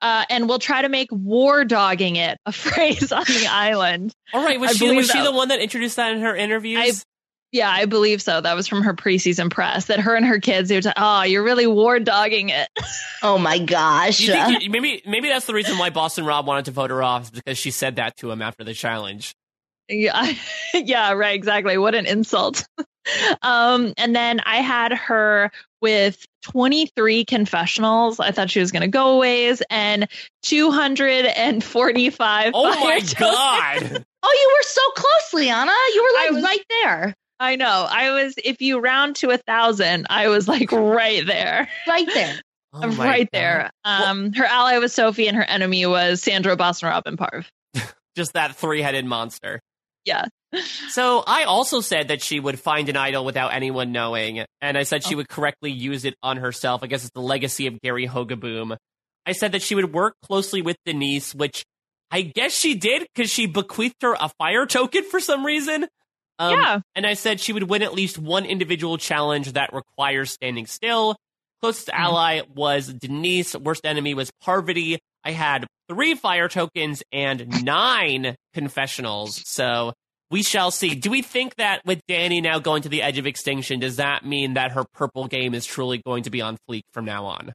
Uh, 0.00 0.24
and 0.30 0.48
we'll 0.48 0.58
try 0.58 0.82
to 0.82 0.88
make 0.88 1.08
war 1.12 1.64
dogging 1.64 2.16
it 2.16 2.38
a 2.46 2.52
phrase 2.52 3.12
on 3.12 3.24
the 3.24 3.46
island. 3.50 4.12
All 4.32 4.44
right, 4.44 4.58
was 4.58 4.70
I 4.70 4.72
she 4.74 4.86
believe 4.86 4.96
was 4.98 5.10
she 5.10 5.22
the 5.22 5.32
one 5.32 5.48
that 5.48 5.60
introduced 5.60 5.96
that 5.96 6.12
in 6.12 6.20
her 6.20 6.34
interviews? 6.34 7.04
Yeah, 7.50 7.70
I 7.70 7.86
believe 7.86 8.20
so. 8.20 8.42
That 8.42 8.54
was 8.56 8.68
from 8.68 8.82
her 8.82 8.92
preseason 8.92 9.50
press 9.50 9.86
that 9.86 10.00
her 10.00 10.14
and 10.14 10.26
her 10.26 10.38
kids, 10.38 10.68
they 10.68 10.76
were 10.76 10.82
like, 10.82 10.94
oh, 10.98 11.22
you're 11.22 11.42
really 11.42 11.66
war 11.66 11.98
dogging 11.98 12.50
it. 12.50 12.68
oh 13.22 13.38
my 13.38 13.58
gosh. 13.58 14.20
You 14.20 14.32
think 14.32 14.70
maybe 14.70 15.02
maybe 15.06 15.28
that's 15.28 15.46
the 15.46 15.54
reason 15.54 15.78
why 15.78 15.88
Boston 15.88 16.26
Rob 16.26 16.46
wanted 16.46 16.66
to 16.66 16.72
vote 16.72 16.90
her 16.90 17.02
off 17.02 17.32
because 17.32 17.56
she 17.56 17.70
said 17.70 17.96
that 17.96 18.16
to 18.18 18.30
him 18.30 18.42
after 18.42 18.64
the 18.64 18.74
challenge. 18.74 19.34
Yeah, 19.88 20.30
yeah, 20.74 21.12
right, 21.12 21.34
exactly. 21.34 21.78
What 21.78 21.94
an 21.94 22.04
insult. 22.04 22.66
um, 23.40 23.94
and 23.96 24.14
then 24.14 24.40
I 24.44 24.56
had 24.56 24.92
her 24.92 25.50
with 25.80 26.26
23 26.42 27.24
confessionals. 27.24 28.20
I 28.20 28.30
thought 28.30 28.50
she 28.50 28.60
was 28.60 28.70
going 28.72 28.82
to 28.82 28.88
go 28.88 29.16
aways 29.16 29.62
and 29.70 30.06
245. 30.42 32.52
Oh 32.54 32.64
my 32.64 32.98
tokens. 33.00 33.14
god! 33.14 34.04
oh, 34.22 34.36
you 34.40 34.56
were 34.56 34.62
so 34.62 34.80
close, 34.96 35.34
Liana. 35.34 35.72
You 35.94 36.02
were 36.02 36.20
like 36.22 36.30
was- 36.32 36.44
right 36.44 36.64
there. 36.70 37.14
I 37.40 37.54
know. 37.56 37.86
I 37.88 38.10
was, 38.10 38.34
if 38.42 38.60
you 38.60 38.80
round 38.80 39.16
to 39.16 39.30
a 39.30 39.38
thousand, 39.38 40.06
I 40.10 40.26
was 40.28 40.48
like 40.48 40.72
right 40.72 41.24
there. 41.26 41.68
Right 41.86 42.08
there. 42.12 42.34
Oh 42.70 42.86
right 42.96 43.20
God. 43.20 43.28
there. 43.32 43.70
Um, 43.82 44.34
her 44.34 44.44
ally 44.44 44.76
was 44.76 44.92
Sophie 44.92 45.26
and 45.26 45.34
her 45.38 45.42
enemy 45.42 45.86
was 45.86 46.22
Sandra 46.22 46.54
Boston 46.54 46.90
Robin 46.90 47.16
Parv. 47.16 47.46
Just 48.14 48.34
that 48.34 48.56
three-headed 48.56 49.06
monster. 49.06 49.62
Yeah. 50.04 50.26
So 50.88 51.22
I 51.26 51.44
also 51.44 51.80
said 51.80 52.08
that 52.08 52.22
she 52.22 52.40
would 52.40 52.58
find 52.58 52.88
an 52.88 52.96
idol 52.96 53.24
without 53.24 53.52
anyone 53.52 53.92
knowing, 53.92 54.44
and 54.60 54.78
I 54.78 54.82
said 54.84 55.04
she 55.04 55.14
would 55.14 55.28
correctly 55.28 55.70
use 55.70 56.04
it 56.04 56.14
on 56.22 56.38
herself. 56.38 56.82
I 56.82 56.86
guess 56.86 57.02
it's 57.02 57.12
the 57.12 57.20
legacy 57.20 57.66
of 57.66 57.80
Gary 57.82 58.06
Hogeboom. 58.06 58.76
I 59.26 59.32
said 59.32 59.52
that 59.52 59.62
she 59.62 59.74
would 59.74 59.92
work 59.92 60.14
closely 60.22 60.62
with 60.62 60.76
Denise, 60.86 61.34
which 61.34 61.64
I 62.10 62.22
guess 62.22 62.52
she 62.54 62.74
did 62.74 63.06
because 63.14 63.30
she 63.30 63.46
bequeathed 63.46 64.00
her 64.00 64.14
a 64.18 64.30
fire 64.38 64.64
token 64.64 65.04
for 65.04 65.20
some 65.20 65.44
reason. 65.44 65.86
Um, 66.38 66.54
Yeah. 66.58 66.80
And 66.94 67.06
I 67.06 67.12
said 67.14 67.40
she 67.40 67.52
would 67.52 67.64
win 67.68 67.82
at 67.82 67.92
least 67.92 68.16
one 68.18 68.46
individual 68.46 68.96
challenge 68.96 69.52
that 69.52 69.74
requires 69.74 70.30
standing 70.30 70.64
still. 70.66 71.16
Closest 71.60 71.88
Mm-hmm. 71.88 72.02
ally 72.02 72.40
was 72.54 72.86
Denise. 72.94 73.54
Worst 73.54 73.84
enemy 73.84 74.14
was 74.14 74.30
Parvati. 74.42 74.98
I 75.24 75.32
had 75.32 75.66
three 75.90 76.14
fire 76.14 76.48
tokens 76.48 77.02
and 77.12 77.62
nine 77.64 78.36
confessionals. 78.54 79.42
So 79.46 79.92
we 80.30 80.42
shall 80.42 80.70
see. 80.70 80.94
Do 80.94 81.10
we 81.10 81.22
think 81.22 81.56
that 81.56 81.84
with 81.84 82.06
Danni 82.06 82.42
now 82.42 82.58
going 82.58 82.82
to 82.82 82.88
the 82.88 83.02
edge 83.02 83.18
of 83.18 83.26
extinction, 83.26 83.80
does 83.80 83.96
that 83.96 84.24
mean 84.24 84.54
that 84.54 84.72
her 84.72 84.84
purple 84.84 85.26
game 85.26 85.54
is 85.54 85.64
truly 85.64 85.98
going 85.98 86.24
to 86.24 86.30
be 86.30 86.42
on 86.42 86.58
fleek 86.68 86.82
from 86.92 87.04
now 87.04 87.24
on? 87.26 87.52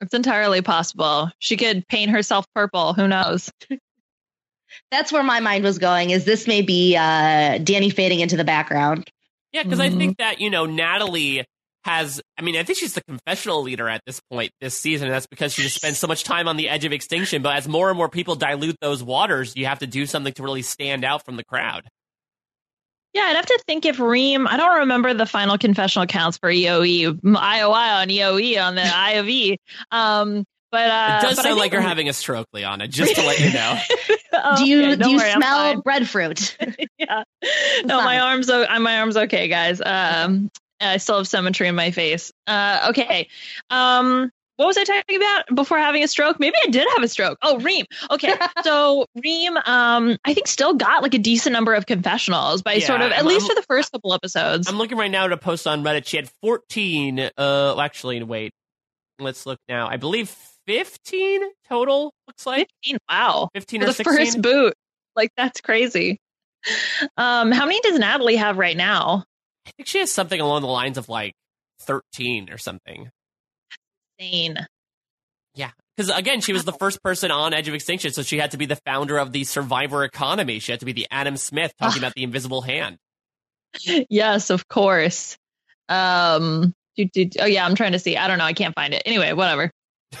It's 0.00 0.14
entirely 0.14 0.62
possible. 0.62 1.30
She 1.38 1.56
could 1.56 1.86
paint 1.88 2.10
herself 2.10 2.46
purple. 2.54 2.94
Who 2.94 3.06
knows? 3.08 3.50
That's 4.90 5.12
where 5.12 5.22
my 5.22 5.40
mind 5.40 5.64
was 5.64 5.78
going. 5.78 6.10
Is 6.10 6.24
this 6.24 6.46
may 6.46 6.62
be 6.62 6.96
uh, 6.96 7.58
Danni 7.58 7.92
fading 7.92 8.20
into 8.20 8.36
the 8.36 8.44
background? 8.44 9.10
Yeah, 9.52 9.64
because 9.64 9.80
I 9.80 9.90
think 9.90 10.18
that, 10.18 10.40
you 10.40 10.48
know, 10.48 10.64
Natalie 10.64 11.44
has, 11.84 12.20
I 12.38 12.42
mean, 12.42 12.56
I 12.56 12.62
think 12.62 12.78
she's 12.78 12.94
the 12.94 13.02
confessional 13.04 13.62
leader 13.62 13.88
at 13.88 14.02
this 14.06 14.20
point 14.30 14.50
this 14.60 14.76
season. 14.76 15.06
And 15.08 15.14
that's 15.14 15.26
because 15.26 15.52
she 15.54 15.62
just 15.62 15.76
spends 15.76 15.98
so 15.98 16.06
much 16.06 16.24
time 16.24 16.46
on 16.48 16.56
the 16.56 16.68
edge 16.68 16.84
of 16.84 16.92
extinction. 16.92 17.42
But 17.42 17.56
as 17.56 17.66
more 17.68 17.88
and 17.88 17.96
more 17.96 18.08
people 18.08 18.34
dilute 18.36 18.76
those 18.80 19.02
waters, 19.02 19.54
you 19.56 19.66
have 19.66 19.78
to 19.80 19.86
do 19.86 20.06
something 20.06 20.32
to 20.34 20.42
really 20.42 20.62
stand 20.62 21.04
out 21.04 21.24
from 21.24 21.36
the 21.36 21.44
crowd. 21.44 21.88
Yeah, 23.12 23.22
I'd 23.22 23.36
have 23.36 23.46
to 23.46 23.60
think 23.66 23.86
if 23.86 23.98
Reem. 23.98 24.46
I 24.46 24.56
don't 24.56 24.80
remember 24.80 25.12
the 25.14 25.26
final 25.26 25.58
confessional 25.58 26.06
counts 26.06 26.38
for 26.38 26.48
EOE, 26.48 27.20
IOI 27.20 28.02
on 28.02 28.08
EOE 28.08 28.62
on 28.64 28.74
the 28.76 28.82
I 28.94 29.12
of 29.12 29.28
E. 29.28 29.58
Um, 29.90 30.44
but 30.70 30.88
uh, 30.88 31.18
it 31.20 31.22
does 31.26 31.36
but 31.36 31.42
sound 31.42 31.58
like 31.58 31.72
you're 31.72 31.80
having 31.80 32.08
a 32.08 32.12
stroke, 32.12 32.46
Liana, 32.52 32.86
just 32.86 33.16
to 33.16 33.22
let 33.26 33.40
you 33.40 33.52
know. 33.52 33.78
Oh, 34.32 34.56
do 34.58 34.64
you 34.64 34.82
okay, 34.82 34.96
don't 34.96 35.10
you 35.10 35.16
worry, 35.16 35.32
smell 35.32 35.82
breadfruit? 35.82 36.56
yeah. 36.98 37.24
No, 37.84 38.00
my 38.00 38.20
arms. 38.20 38.48
o- 38.48 38.64
My 38.78 39.00
arms. 39.00 39.16
Okay, 39.16 39.48
guys. 39.48 39.82
Um, 39.84 40.50
I 40.80 40.96
still 40.98 41.18
have 41.18 41.28
symmetry 41.28 41.68
in 41.68 41.74
my 41.74 41.90
face. 41.90 42.32
Uh, 42.46 42.86
okay. 42.90 43.28
Um, 43.70 44.30
what 44.56 44.66
was 44.66 44.76
I 44.76 44.84
talking 44.84 45.16
about 45.16 45.44
before 45.54 45.78
having 45.78 46.02
a 46.02 46.08
stroke? 46.08 46.38
Maybe 46.38 46.54
I 46.62 46.68
did 46.68 46.86
have 46.94 47.02
a 47.02 47.08
stroke. 47.08 47.38
Oh, 47.40 47.58
Reem. 47.60 47.86
Okay, 48.10 48.34
so 48.62 49.06
Reem, 49.22 49.56
um, 49.56 50.18
I 50.24 50.34
think 50.34 50.46
still 50.48 50.74
got 50.74 51.02
like 51.02 51.14
a 51.14 51.18
decent 51.18 51.54
number 51.54 51.72
of 51.72 51.86
confessionals 51.86 52.60
by 52.62 52.74
Yeah, 52.74 52.86
sort 52.86 53.00
of 53.00 53.10
at 53.12 53.18
I'm- 53.18 53.26
least 53.26 53.42
I'm- 53.42 53.48
for 53.48 53.54
the 53.60 53.66
first 53.66 53.90
couple 53.92 54.12
episodes. 54.12 54.68
I'm 54.68 54.76
looking 54.76 54.98
right 54.98 55.10
now 55.10 55.24
at 55.24 55.32
a 55.32 55.38
post 55.38 55.66
on 55.66 55.82
Reddit. 55.82 56.06
She 56.06 56.18
had 56.18 56.28
14. 56.42 57.18
Uh, 57.20 57.30
well, 57.38 57.80
actually, 57.80 58.22
wait. 58.22 58.52
Let's 59.18 59.46
look 59.46 59.58
now. 59.68 59.86
I 59.88 59.96
believe 59.96 60.28
15 60.66 61.40
total. 61.68 62.12
Looks 62.26 62.44
like 62.46 62.68
15. 62.84 62.98
Wow. 63.08 63.48
15 63.54 63.80
For 63.80 63.84
or 63.84 63.86
the 63.88 63.92
16. 63.94 64.16
first 64.18 64.42
boot. 64.42 64.74
Like 65.16 65.30
that's 65.36 65.60
crazy. 65.62 66.18
Um, 67.16 67.50
how 67.52 67.64
many 67.66 67.80
does 67.80 67.98
Natalie 67.98 68.36
have 68.36 68.58
right 68.58 68.76
now? 68.76 69.24
I 69.66 69.70
think 69.76 69.86
she 69.88 69.98
has 69.98 70.12
something 70.12 70.40
along 70.40 70.62
the 70.62 70.68
lines 70.68 70.98
of 70.98 71.08
like 71.08 71.34
13 71.82 72.50
or 72.50 72.58
something. 72.58 73.10
Insane. 74.18 74.66
Yeah. 75.54 75.70
Because 75.96 76.10
again, 76.10 76.40
she 76.40 76.52
was 76.52 76.64
the 76.64 76.72
first 76.72 77.02
person 77.02 77.30
on 77.30 77.52
Edge 77.52 77.68
of 77.68 77.74
Extinction, 77.74 78.12
so 78.12 78.22
she 78.22 78.38
had 78.38 78.52
to 78.52 78.56
be 78.56 78.66
the 78.66 78.76
founder 78.86 79.18
of 79.18 79.32
the 79.32 79.44
survivor 79.44 80.04
economy. 80.04 80.58
She 80.58 80.72
had 80.72 80.80
to 80.80 80.86
be 80.86 80.92
the 80.92 81.06
Adam 81.10 81.36
Smith 81.36 81.72
talking 81.78 82.02
Ah. 82.02 82.06
about 82.06 82.14
the 82.14 82.22
invisible 82.22 82.62
hand. 82.62 82.96
yes, 84.08 84.50
of 84.50 84.66
course. 84.68 85.36
Um, 85.88 86.72
do, 86.96 87.04
do, 87.04 87.28
oh 87.40 87.46
yeah, 87.46 87.64
I'm 87.66 87.74
trying 87.74 87.92
to 87.92 87.98
see. 87.98 88.16
I 88.16 88.28
don't 88.28 88.38
know. 88.38 88.44
I 88.44 88.52
can't 88.52 88.74
find 88.74 88.94
it. 88.94 89.02
Anyway, 89.06 89.32
whatever. 89.32 89.70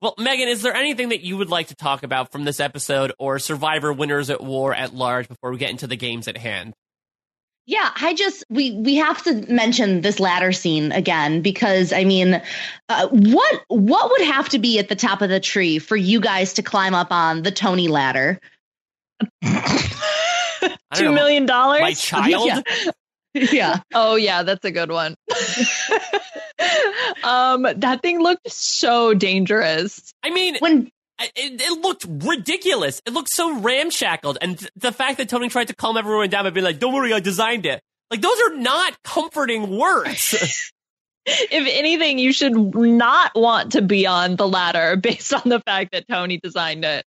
Well, 0.00 0.14
Megan, 0.18 0.48
is 0.48 0.62
there 0.62 0.74
anything 0.74 1.10
that 1.10 1.20
you 1.20 1.36
would 1.36 1.48
like 1.48 1.68
to 1.68 1.76
talk 1.76 2.02
about 2.02 2.32
from 2.32 2.42
this 2.42 2.58
episode 2.58 3.12
or 3.20 3.38
Survivor 3.38 3.92
Winners 3.92 4.30
at 4.30 4.42
War 4.42 4.74
at 4.74 4.92
large 4.92 5.28
before 5.28 5.52
we 5.52 5.58
get 5.58 5.70
into 5.70 5.86
the 5.86 5.94
games 5.94 6.26
at 6.26 6.36
hand? 6.36 6.74
Yeah, 7.66 7.90
I 7.94 8.14
just 8.14 8.44
we 8.50 8.72
we 8.72 8.96
have 8.96 9.22
to 9.22 9.34
mention 9.52 10.00
this 10.00 10.18
ladder 10.18 10.50
scene 10.50 10.90
again 10.90 11.42
because 11.42 11.92
I 11.92 12.04
mean, 12.04 12.42
uh, 12.88 13.08
what 13.08 13.60
what 13.68 14.10
would 14.10 14.22
have 14.22 14.48
to 14.50 14.58
be 14.58 14.80
at 14.80 14.88
the 14.88 14.96
top 14.96 15.22
of 15.22 15.28
the 15.28 15.38
tree 15.38 15.78
for 15.78 15.94
you 15.94 16.20
guys 16.20 16.54
to 16.54 16.62
climb 16.62 16.94
up 16.94 17.12
on 17.12 17.42
the 17.42 17.52
Tony 17.52 17.86
ladder? 17.86 18.40
I 19.42 19.98
don't 20.62 20.78
Two 20.94 21.04
know, 21.06 21.12
million 21.12 21.46
dollars. 21.46 21.80
My 21.82 21.92
child? 21.92 22.64
Yeah. 23.34 23.46
yeah, 23.50 23.80
Oh 23.94 24.16
yeah, 24.16 24.42
that's 24.42 24.62
a 24.66 24.70
good 24.70 24.90
one. 24.90 25.14
um, 27.24 27.62
that 27.76 28.00
thing 28.02 28.20
looked 28.20 28.50
so 28.52 29.14
dangerous. 29.14 30.12
I 30.22 30.28
mean, 30.28 30.56
when 30.58 30.82
I- 30.86 30.90
it, 31.34 31.60
it 31.60 31.80
looked 31.80 32.06
ridiculous. 32.08 33.02
It 33.06 33.12
looked 33.12 33.30
so 33.30 33.58
ramshackled. 33.58 34.38
And 34.40 34.58
th- 34.58 34.72
the 34.76 34.92
fact 34.92 35.18
that 35.18 35.28
Tony 35.28 35.48
tried 35.48 35.68
to 35.68 35.74
calm 35.74 35.96
everyone 35.96 36.30
down 36.30 36.44
by 36.44 36.50
being 36.50 36.64
like, 36.64 36.78
don't 36.78 36.94
worry, 36.94 37.12
I 37.12 37.20
designed 37.20 37.66
it. 37.66 37.82
Like, 38.10 38.20
those 38.20 38.40
are 38.46 38.56
not 38.56 39.02
comforting 39.02 39.76
words. 39.76 40.70
If 41.26 41.68
anything, 41.70 42.18
you 42.18 42.32
should 42.32 42.54
not 42.74 43.32
want 43.34 43.72
to 43.72 43.82
be 43.82 44.06
on 44.06 44.36
the 44.36 44.48
ladder 44.48 44.96
based 45.00 45.32
on 45.32 45.42
the 45.44 45.60
fact 45.60 45.92
that 45.92 46.08
Tony 46.08 46.38
designed 46.42 46.84
it. 46.84 47.04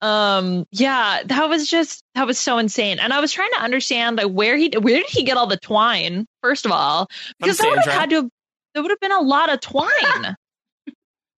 Um, 0.00 0.64
yeah, 0.70 1.22
that 1.24 1.48
was 1.48 1.66
just 1.66 2.04
that 2.14 2.26
was 2.26 2.38
so 2.38 2.58
insane. 2.58 3.00
And 3.00 3.12
I 3.12 3.20
was 3.20 3.32
trying 3.32 3.50
to 3.54 3.62
understand 3.62 4.16
like 4.16 4.30
where 4.30 4.56
he 4.56 4.70
where 4.78 4.98
did 4.98 5.08
he 5.08 5.24
get 5.24 5.36
all 5.36 5.48
the 5.48 5.56
twine? 5.56 6.26
First 6.42 6.66
of 6.66 6.72
all, 6.72 7.08
because 7.40 7.58
that 7.58 7.68
would 7.68 7.80
have 7.80 7.92
had 7.92 8.10
to 8.10 8.30
there 8.74 8.82
would 8.82 8.90
have 8.90 9.00
been 9.00 9.10
a 9.10 9.20
lot 9.20 9.52
of 9.52 9.60
twine. 9.60 10.36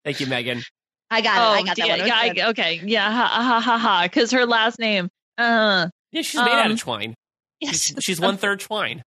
Thank 0.05 0.21
you, 0.21 0.27
Megan. 0.27 0.63
I 1.11 1.21
got 1.23 1.37
it, 1.37 1.63
I 1.63 1.67
got 1.67 1.77
that 1.77 1.87
yeah, 1.87 1.93
one. 1.95 2.01
It 2.01 2.07
yeah. 2.37 2.47
I- 2.47 2.51
okay, 2.51 2.81
yeah, 2.85 3.11
ha 3.11 3.27
ha 3.27 3.61
ha 3.61 3.79
ha. 3.79 4.03
Because 4.05 4.31
her 4.33 4.47
last 4.47 4.79
name, 4.79 5.09
uh, 5.39 5.89
Yeah, 6.13 6.23
she's 6.23 6.41
made 6.41 6.49
out 6.53 6.67
Um, 6.67 6.73
of 6.73 6.81
twine. 6.81 7.15
yes, 7.61 7.81
She's, 7.81 7.97
she's 8.05 8.21
one 8.21 8.37
third 8.37 8.61
twine. 8.61 9.03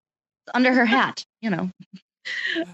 under 0.53 0.73
her 0.73 0.85
hat, 0.85 1.23
you 1.41 1.49
know. 1.49 1.69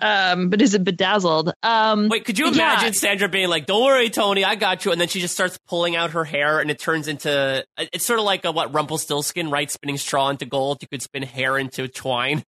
um, 0.01 0.49
but 0.49 0.61
is 0.61 0.73
it 0.75 0.83
bedazzled? 0.83 1.51
Um, 1.63 2.07
Wait, 2.09 2.23
could 2.25 2.37
you 2.37 2.45
Yeah. 2.47 2.51
imagine 2.53 2.93
Sandra 2.93 3.27
being 3.29 3.49
like, 3.49 3.65
"Don't 3.65 3.83
worry, 3.83 4.09
Tony, 4.09 4.43
I 4.45 4.55
got 4.55 4.85
you," 4.85 4.91
and 4.91 5.01
then 5.01 5.07
she 5.07 5.19
just 5.21 5.33
starts 5.33 5.57
pulling 5.67 5.95
out 5.95 6.11
her 6.11 6.23
hair, 6.23 6.59
and 6.59 6.69
it 6.69 6.79
turns 6.79 7.07
into 7.07 7.65
it's 7.77 8.05
sort 8.05 8.19
of 8.19 8.25
like 8.25 8.45
a 8.45 8.51
what 8.51 8.73
Rumpelstiltskin, 8.73 9.49
right? 9.49 9.69
Spinning 9.71 9.97
straw 9.97 10.29
into 10.29 10.45
gold. 10.45 10.79
You 10.81 10.87
could 10.87 11.01
spin 11.01 11.23
hair 11.23 11.57
into 11.57 11.87
twine. 11.87 12.43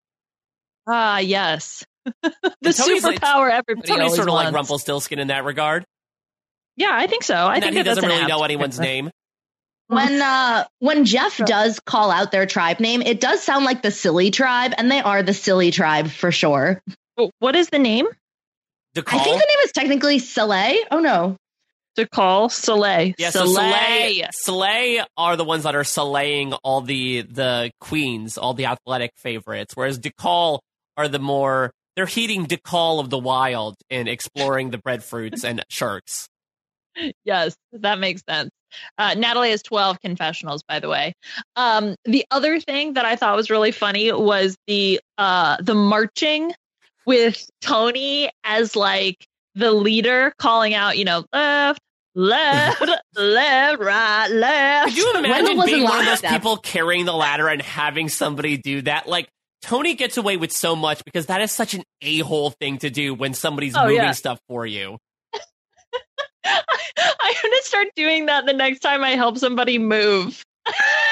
ah, 0.88 1.17
yes, 1.20 1.84
the 2.22 2.32
Tony's 2.74 3.04
like- 3.04 3.20
superpower 3.20 3.50
everybody 3.52 3.88
Tony's 3.88 4.02
always 4.04 4.15
sort 4.15 4.28
of 4.28 4.34
like 4.36 4.46
wants. 4.46 4.56
Rumpelstiltskin 4.56 5.20
in 5.20 5.28
that 5.28 5.44
regard. 5.44 5.86
Yeah, 6.82 6.89
I 6.94 7.06
think 7.06 7.24
so. 7.24 7.36
I 7.36 7.56
and 7.56 7.63
think 7.63 7.74
that 7.76 7.78
he 7.78 7.84
that 7.84 7.96
doesn't 7.96 8.10
really 8.10 8.26
know 8.26 8.44
anyone's 8.44 8.80
name. 8.80 9.12
When 9.86 10.20
uh 10.20 10.65
when 10.80 11.06
Jeff 11.06 11.38
does 11.38 11.80
call 11.80 12.10
out 12.10 12.32
their 12.32 12.48
tribe 12.48 12.80
name, 12.80 13.04
it 13.04 13.20
does 13.20 13.44
sound 13.44 13.65
like 13.65 13.84
the 13.84 13.91
silly 13.91 14.32
tribe, 14.32 14.74
and 14.78 14.89
they 14.89 15.00
are 15.00 15.22
the 15.22 15.34
silly 15.34 15.70
tribe 15.70 16.10
for 16.10 16.32
sure. 16.32 16.82
What 17.38 17.56
is 17.56 17.70
the 17.70 17.78
name? 17.78 18.08
The 18.96 19.04
I 19.06 19.20
think 19.20 19.39
the 19.39 19.48
name 19.48 19.60
is 19.63 19.72
technically 19.74 20.17
Sele. 20.17 20.74
Oh 20.89 21.00
no. 21.00 21.38
To 21.98 22.08
call 22.08 22.50
Sele. 22.50 23.13
Yeah, 23.20 23.30
so 23.30 23.46
Sele. 23.46 23.74
Sele, 23.74 24.30
Sele 24.32 25.06
are 25.17 25.36
the 25.36 25.44
ones 25.44 25.63
that 25.63 25.76
are 25.76 25.84
Soleilling 25.84 26.58
all 26.63 26.82
the 26.82 27.22
the 27.22 27.70
queens, 27.80 28.39
all 28.39 28.56
the 28.56 28.65
athletic 28.65 29.12
favorites, 29.17 29.76
whereas 29.76 30.00
Dakal 30.00 30.60
are 30.98 31.08
the 31.08 31.20
more 31.20 31.72
they're 31.96 32.06
heeding 32.08 32.48
DeCall 32.48 33.00
of 33.00 33.10
the 33.12 33.20
wild 33.20 33.76
and 33.89 34.08
exploring 34.08 34.72
the 34.72 34.78
breadfruits 34.78 35.44
and 35.44 35.63
sharks. 35.70 36.28
Yes, 37.23 37.56
that 37.73 37.99
makes 37.99 38.21
sense. 38.27 38.49
Uh, 38.97 39.13
Natalie 39.15 39.51
has 39.51 39.62
12 39.63 39.99
confessionals, 40.01 40.63
by 40.63 40.80
the 40.80 40.89
way. 40.89 41.13
Um, 41.56 41.95
the 42.06 42.25
other 42.32 42.60
thing 42.60 42.93
that 42.93 43.06
I 43.06 43.15
thought 43.15 43.36
was 43.36 43.49
really 43.49 43.71
funny 43.71 44.12
was 44.12 44.56
the 44.67 44.99
uh, 45.17 45.58
the 45.62 45.75
marching 45.75 46.54
with 47.06 47.49
Tony 47.62 48.30
as 48.43 48.75
like 48.75 49.25
the 49.56 49.71
leader 49.71 50.34
calling 50.38 50.73
out, 50.73 50.97
you 50.97 51.04
know, 51.06 51.25
left, 51.34 51.80
left, 52.15 52.82
left, 53.15 53.80
right, 53.82 54.27
left. 54.30 54.89
Could 54.89 54.97
you 54.97 55.13
imagine 55.17 55.62
being 55.65 55.84
one 55.84 55.99
of 55.99 56.06
those 56.06 56.21
people 56.21 56.58
carrying 56.58 57.06
the 57.06 57.13
ladder 57.13 57.47
and 57.49 57.62
having 57.62 58.08
somebody 58.10 58.58
do 58.58 58.82
that? 58.84 59.08
Like 59.08 59.27
Tony 59.62 59.95
gets 59.95 60.17
away 60.17 60.38
with 60.38 60.51
so 60.51 60.75
much 60.75 61.04
because 61.04 61.25
that 61.25 61.41
is 61.41 61.51
such 61.51 61.73
an 61.73 61.84
a 62.01 62.19
hole 62.19 62.51
thing 62.51 62.77
to 62.80 62.89
do 62.89 63.13
when 63.13 63.34
somebody's 63.34 63.75
Oh, 63.75 63.84
moving 63.84 63.95
yeah. 63.97 64.12
stuff 64.12 64.39
for 64.47 64.65
you. 64.65 64.97
I'm 67.44 67.52
gonna 67.52 67.62
start 67.63 67.88
doing 67.96 68.28
that 68.28 68.46
the 68.46 68.54
next 68.54 68.80
time 68.80 69.04
I 69.04 69.12
help 69.12 69.38
somebody 69.38 69.78
move. 69.78 70.44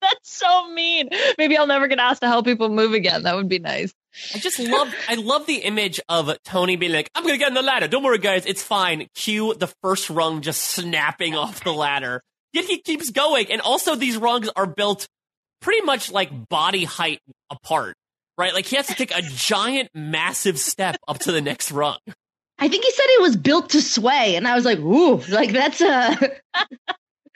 That's 0.00 0.30
so 0.30 0.68
mean. 0.70 1.08
Maybe 1.38 1.56
I'll 1.56 1.66
never 1.66 1.88
get 1.88 1.98
asked 1.98 2.20
to 2.20 2.28
help 2.28 2.44
people 2.44 2.68
move 2.68 2.92
again. 2.92 3.22
That 3.22 3.36
would 3.36 3.48
be 3.48 3.58
nice. 3.58 3.92
I 4.34 4.38
just 4.38 4.58
love 4.58 4.92
I 5.08 5.14
love 5.14 5.46
the 5.46 5.56
image 5.56 6.00
of 6.08 6.30
Tony 6.44 6.76
being 6.76 6.92
like, 6.92 7.10
I'm 7.14 7.24
gonna 7.24 7.38
get 7.38 7.48
on 7.48 7.54
the 7.54 7.62
ladder. 7.62 7.88
Don't 7.88 8.02
worry, 8.02 8.18
guys, 8.18 8.46
it's 8.46 8.62
fine. 8.62 9.08
Cue 9.14 9.54
the 9.54 9.72
first 9.82 10.10
rung 10.10 10.40
just 10.40 10.60
snapping 10.60 11.34
off 11.34 11.64
the 11.64 11.72
ladder. 11.72 12.22
Yet 12.52 12.66
he 12.66 12.80
keeps 12.80 13.10
going, 13.10 13.50
and 13.50 13.60
also 13.60 13.96
these 13.96 14.16
rungs 14.16 14.48
are 14.54 14.66
built 14.66 15.08
pretty 15.60 15.84
much 15.84 16.12
like 16.12 16.48
body 16.48 16.84
height 16.84 17.20
apart. 17.50 17.96
Right? 18.36 18.52
Like 18.54 18.66
he 18.66 18.76
has 18.76 18.88
to 18.88 18.94
take 18.94 19.16
a 19.16 19.22
giant, 19.22 19.90
massive 19.94 20.58
step 20.58 20.96
up 21.08 21.20
to 21.20 21.32
the 21.32 21.40
next 21.40 21.72
rung. 21.72 21.98
I 22.58 22.68
think 22.68 22.84
he 22.84 22.90
said 22.90 23.04
it 23.06 23.22
was 23.22 23.36
built 23.36 23.70
to 23.70 23.82
sway, 23.82 24.36
and 24.36 24.46
I 24.46 24.54
was 24.54 24.64
like, 24.64 24.78
ooh, 24.78 25.16
like 25.28 25.52
that's 25.52 25.80
uh 25.80 26.14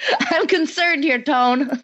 I'm 0.30 0.46
concerned 0.46 1.02
here, 1.02 1.20
Tone. 1.20 1.82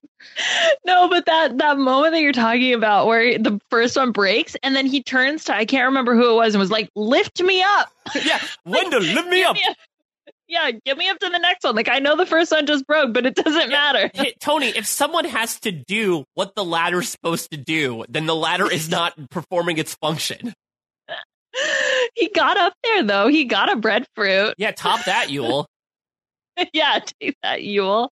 No, 0.87 1.09
but 1.09 1.27
that 1.27 1.59
that 1.59 1.79
moment 1.79 2.13
that 2.13 2.21
you're 2.21 2.33
talking 2.33 2.75
about 2.75 3.07
where 3.07 3.39
the 3.39 3.61
first 3.71 3.97
one 3.97 4.13
breaks 4.13 4.57
and 4.63 4.75
then 4.75 4.87
he 4.87 5.03
turns 5.03 5.45
to 5.45 5.55
I 5.55 5.65
can't 5.65 5.87
remember 5.87 6.15
who 6.15 6.31
it 6.33 6.35
was 6.35 6.55
and 6.55 6.61
was 6.61 6.71
like, 6.71 6.89
"Lift 6.95 7.43
me 7.43 7.63
up." 7.63 7.89
Yeah, 8.25 8.41
Wendell, 8.65 9.01
lift 9.01 9.29
me 9.29 9.43
up. 9.43 9.55
me 9.57 9.63
up. 9.69 9.77
Yeah, 10.47 10.71
get 10.85 10.99
me 10.99 11.09
up 11.09 11.19
to 11.19 11.29
the 11.29 11.39
next 11.39 11.65
one. 11.65 11.75
Like 11.75 11.89
I 11.89 11.99
know 11.99 12.17
the 12.17 12.27
first 12.27 12.53
one 12.53 12.67
just 12.67 12.87
broke, 12.87 13.13
but 13.13 13.27
it 13.27 13.35
doesn't 13.35 13.71
matter. 13.71 14.11
Hey, 14.15 14.35
Tony, 14.41 14.69
if 14.69 14.87
someone 14.87 15.25
has 15.25 15.59
to 15.61 15.73
do 15.73 16.25
what 16.35 16.55
the 16.55 16.65
ladder's 16.65 17.09
supposed 17.09 17.51
to 17.51 17.57
do, 17.57 18.05
then 18.09 18.27
the 18.27 18.37
ladder 18.37 18.71
is 18.71 18.89
not 18.89 19.15
performing 19.31 19.79
its 19.79 19.95
function. 19.95 20.55
he 22.15 22.29
got 22.29 22.57
up 22.57 22.75
there 22.83 23.03
though. 23.03 23.29
He 23.29 23.45
got 23.45 23.73
a 23.73 23.77
breadfruit. 23.77 24.55
Yeah, 24.59 24.73
top 24.73 25.05
that, 25.05 25.31
Yule. 25.31 25.67
yeah, 26.73 27.01
take 27.21 27.37
that, 27.43 27.63
Yule. 27.63 28.11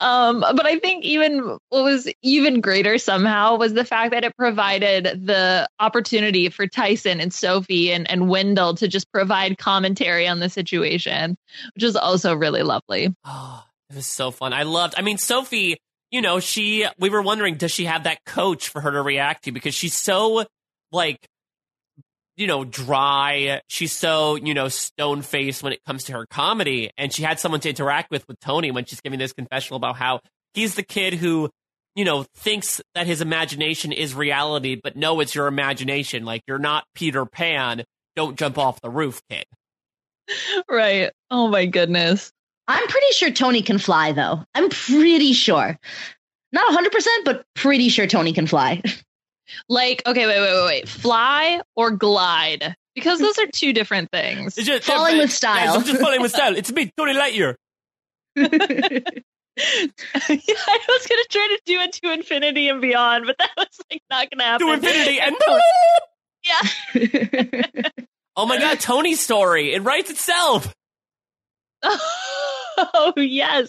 um, 0.00 0.40
but 0.40 0.64
I 0.64 0.78
think 0.78 1.04
even 1.04 1.58
what 1.68 1.84
was 1.84 2.10
even 2.22 2.60
greater 2.60 2.96
somehow 2.96 3.56
was 3.56 3.74
the 3.74 3.84
fact 3.84 4.12
that 4.12 4.24
it 4.24 4.36
provided 4.36 5.26
the 5.26 5.68
opportunity 5.78 6.48
for 6.48 6.66
Tyson 6.66 7.20
and 7.20 7.32
Sophie 7.32 7.92
and, 7.92 8.10
and 8.10 8.28
Wendell 8.28 8.74
to 8.76 8.88
just 8.88 9.10
provide 9.12 9.58
commentary 9.58 10.26
on 10.26 10.40
the 10.40 10.48
situation, 10.48 11.36
which 11.74 11.84
is 11.84 11.96
also 11.96 12.34
really 12.34 12.62
lovely. 12.62 13.14
Oh, 13.24 13.64
it 13.90 13.96
was 13.96 14.06
so 14.06 14.30
fun. 14.30 14.52
I 14.52 14.62
loved. 14.62 14.94
I 14.96 15.02
mean, 15.02 15.18
Sophie. 15.18 15.78
You 16.10 16.20
know, 16.20 16.40
she. 16.40 16.86
We 16.98 17.08
were 17.08 17.22
wondering, 17.22 17.54
does 17.54 17.72
she 17.72 17.86
have 17.86 18.04
that 18.04 18.22
coach 18.26 18.68
for 18.68 18.82
her 18.82 18.90
to 18.90 19.00
react 19.00 19.44
to? 19.44 19.52
Because 19.52 19.74
she's 19.74 19.96
so 19.96 20.44
like 20.90 21.26
you 22.36 22.46
know, 22.46 22.64
dry. 22.64 23.60
She's 23.68 23.92
so, 23.92 24.36
you 24.36 24.54
know, 24.54 24.68
stone 24.68 25.22
faced 25.22 25.62
when 25.62 25.72
it 25.72 25.84
comes 25.84 26.04
to 26.04 26.12
her 26.12 26.26
comedy. 26.26 26.90
And 26.96 27.12
she 27.12 27.22
had 27.22 27.38
someone 27.38 27.60
to 27.60 27.68
interact 27.68 28.10
with 28.10 28.26
with 28.28 28.40
Tony 28.40 28.70
when 28.70 28.84
she's 28.84 29.00
giving 29.00 29.18
this 29.18 29.32
confessional 29.32 29.76
about 29.76 29.96
how 29.96 30.20
he's 30.54 30.74
the 30.74 30.82
kid 30.82 31.14
who, 31.14 31.50
you 31.94 32.04
know, 32.04 32.24
thinks 32.36 32.80
that 32.94 33.06
his 33.06 33.20
imagination 33.20 33.92
is 33.92 34.14
reality, 34.14 34.80
but 34.82 34.96
no, 34.96 35.20
it's 35.20 35.34
your 35.34 35.46
imagination. 35.46 36.24
Like, 36.24 36.42
you're 36.46 36.58
not 36.58 36.84
Peter 36.94 37.26
Pan. 37.26 37.84
Don't 38.16 38.38
jump 38.38 38.58
off 38.58 38.80
the 38.80 38.90
roof, 38.90 39.20
kid. 39.28 39.44
Right. 40.68 41.10
Oh 41.30 41.48
my 41.48 41.66
goodness. 41.66 42.32
I'm 42.68 42.86
pretty 42.86 43.12
sure 43.12 43.30
Tony 43.30 43.62
can 43.62 43.78
fly, 43.78 44.12
though. 44.12 44.44
I'm 44.54 44.68
pretty 44.70 45.32
sure. 45.32 45.78
Not 46.52 46.84
100%, 46.84 47.06
but 47.24 47.44
pretty 47.54 47.88
sure 47.88 48.06
Tony 48.06 48.32
can 48.32 48.46
fly. 48.46 48.82
Like, 49.68 50.02
okay, 50.06 50.26
wait, 50.26 50.40
wait, 50.40 50.52
wait, 50.54 50.64
wait. 50.66 50.88
Fly 50.88 51.60
or 51.76 51.90
glide? 51.90 52.74
Because 52.94 53.20
those 53.20 53.38
are 53.38 53.46
two 53.46 53.72
different 53.72 54.10
things. 54.10 54.58
It's 54.58 54.66
just, 54.66 54.84
Falling 54.84 55.18
with 55.18 55.32
style. 55.32 55.66
Guys, 55.66 55.76
I'm 55.76 55.84
just 55.84 56.00
falling 56.00 56.20
with 56.20 56.32
style. 56.32 56.56
It's 56.56 56.70
me, 56.70 56.90
Tony 56.96 57.14
Lightyear. 57.14 57.54
yeah, 58.36 58.48
I 60.14 60.78
was 60.88 61.06
gonna 61.06 61.24
try 61.30 61.48
to 61.48 61.60
do 61.66 61.80
it 61.80 61.92
to 61.92 62.12
infinity 62.12 62.68
and 62.68 62.80
beyond, 62.80 63.26
but 63.26 63.36
that 63.38 63.50
was 63.56 63.68
like 63.90 64.02
not 64.10 64.30
gonna 64.30 64.44
happen. 64.44 64.66
To 64.66 64.72
infinity 64.72 65.20
and 65.20 65.36
yeah. 67.84 67.88
oh 68.36 68.46
my 68.46 68.58
god, 68.58 68.80
Tony's 68.80 69.20
story. 69.20 69.74
It 69.74 69.82
writes 69.82 70.10
itself. 70.10 70.72
Oh 72.94 73.12
yes. 73.16 73.68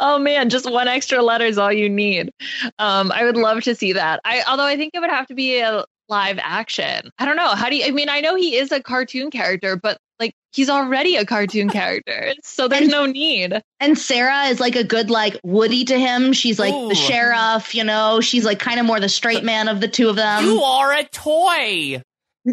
Oh 0.00 0.18
man, 0.18 0.50
just 0.50 0.70
one 0.70 0.88
extra 0.88 1.22
letter 1.22 1.44
is 1.46 1.58
all 1.58 1.72
you 1.72 1.88
need. 1.88 2.30
Um, 2.78 3.12
I 3.12 3.24
would 3.24 3.36
love 3.36 3.62
to 3.64 3.74
see 3.74 3.92
that. 3.94 4.20
I 4.24 4.42
although 4.46 4.64
I 4.64 4.76
think 4.76 4.92
it 4.94 5.00
would 5.00 5.10
have 5.10 5.26
to 5.28 5.34
be 5.34 5.60
a 5.60 5.84
live 6.08 6.38
action. 6.42 7.10
I 7.18 7.24
don't 7.24 7.36
know. 7.36 7.48
How 7.48 7.68
do 7.70 7.76
you 7.76 7.84
I 7.86 7.90
mean 7.90 8.08
I 8.08 8.20
know 8.20 8.34
he 8.36 8.56
is 8.56 8.72
a 8.72 8.82
cartoon 8.82 9.30
character, 9.30 9.76
but 9.76 9.98
like 10.20 10.32
he's 10.52 10.68
already 10.70 11.16
a 11.16 11.24
cartoon 11.24 11.68
character. 11.80 12.34
So 12.42 12.68
there's 12.68 12.82
And- 12.82 12.90
no 12.90 13.06
need. 13.06 13.60
and 13.80 13.98
Sarah 13.98 14.44
is 14.48 14.60
like 14.60 14.76
a 14.76 14.84
good, 14.84 15.10
like, 15.10 15.38
Woody 15.42 15.84
to 15.86 15.98
him. 15.98 16.32
She's 16.32 16.58
like 16.58 16.72
Ooh. 16.74 16.88
the 16.88 16.94
sheriff, 16.94 17.74
you 17.74 17.82
know? 17.84 18.20
She's 18.20 18.44
like 18.44 18.58
kind 18.60 18.78
of 18.80 18.86
more 18.86 19.00
the 19.00 19.08
straight 19.08 19.42
man 19.44 19.66
of 19.68 19.80
the 19.80 19.88
two 19.88 20.08
of 20.08 20.16
them. 20.16 20.44
you 20.44 20.62
are 20.62 20.92
a 20.92 21.04
toy. 21.04 22.00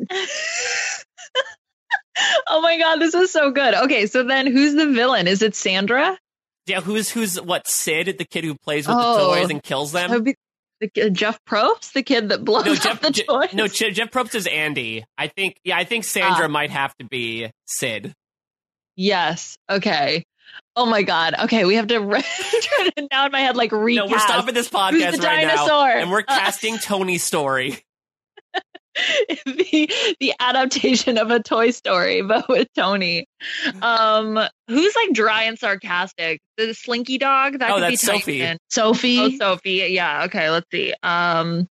Oh 2.48 2.62
my 2.62 2.78
god, 2.78 2.98
this 3.00 3.14
is 3.14 3.32
so 3.32 3.52
good. 3.52 3.74
Okay, 3.74 4.06
so 4.08 4.24
then 4.24 4.48
who's 4.48 4.74
the 4.76 4.88
villain? 4.92 5.28
Is 5.28 5.42
it 5.42 5.56
Sandra? 5.56 6.18
Yeah, 6.68 6.82
who's 6.82 7.10
who's 7.10 7.40
what? 7.42 7.68
Sid, 7.68 8.18
the 8.18 8.26
kid 8.26 8.44
who 8.44 8.56
plays 8.56 8.88
with 8.88 8.98
Oh. 9.00 9.14
the 9.30 9.36
toys 9.42 9.50
and 9.50 9.64
kills 9.64 9.92
them. 9.92 10.24
be 10.24 10.36
the, 10.82 10.92
uh, 11.06 11.10
Jeff 11.10 11.40
Probst, 11.48 11.94
the 11.94 12.04
kid 12.04 12.30
that 12.30 12.44
blows 12.44 12.66
No, 12.66 12.74
up 12.74 12.80
Jeff. 12.82 13.02
the 13.02 13.12
Je- 13.12 13.24
toys. 13.24 13.54
no, 13.54 13.68
Je- 13.68 13.92
Jeff 13.92 14.12
Probst 14.12 14.36
is 14.36 14.46
Andy. 14.48 15.04
I 15.18 15.28
think. 15.28 15.56
Yeah, 15.64 15.78
I 15.78 15.84
think 15.86 16.04
Sandra 16.04 16.46
Ah. 16.46 16.50
might 16.50 16.70
have 16.72 16.96
to 16.98 17.06
be 17.06 17.50
Sid. 17.68 18.14
Yes. 18.96 19.58
Okay. 19.70 20.26
Oh 20.76 20.86
my 20.86 21.04
god. 21.04 21.36
Okay, 21.44 21.66
we 21.66 21.76
have 21.76 21.88
to 21.88 22.00
re- 22.00 22.22
turn 22.62 22.90
it 22.98 23.08
now 23.12 23.26
in 23.26 23.32
my 23.32 23.40
head 23.42 23.56
like 23.56 23.72
recast. 23.72 24.08
No, 24.08 24.12
we're 24.12 24.20
stopping 24.20 24.54
this 24.54 24.70
podcast 24.70 25.24
right 25.24 25.48
now, 25.48 25.56
dinosaur? 25.56 25.90
and 25.90 26.12
we're 26.12 26.20
Uh, 26.28 26.38
casting 26.38 26.78
Tony's 26.78 27.24
story. 27.24 27.80
the 29.46 30.16
the 30.20 30.34
adaptation 30.40 31.18
of 31.18 31.32
a 31.32 31.42
Toy 31.42 31.72
Story, 31.72 32.22
but 32.22 32.48
with 32.50 32.68
Tony. 32.76 33.26
Um, 33.82 34.40
who's 34.68 34.96
like 34.96 35.14
dry 35.14 35.44
and 35.44 35.58
sarcastic? 35.58 36.42
The 36.58 36.74
Slinky 36.74 37.18
Dog. 37.18 37.60
That 37.60 37.72
Oh, 37.72 37.76
could 37.76 37.82
be 37.88 37.90
that's 37.92 38.02
Sophie. 38.02 38.40
Tyson. 38.40 38.58
Sophie. 38.70 39.20
Oh, 39.20 39.30
Sophie. 39.38 39.88
Yeah. 39.90 40.24
Okay. 40.26 40.50
Let's 40.50 40.68
see. 40.72 40.94
Um, 41.04 41.68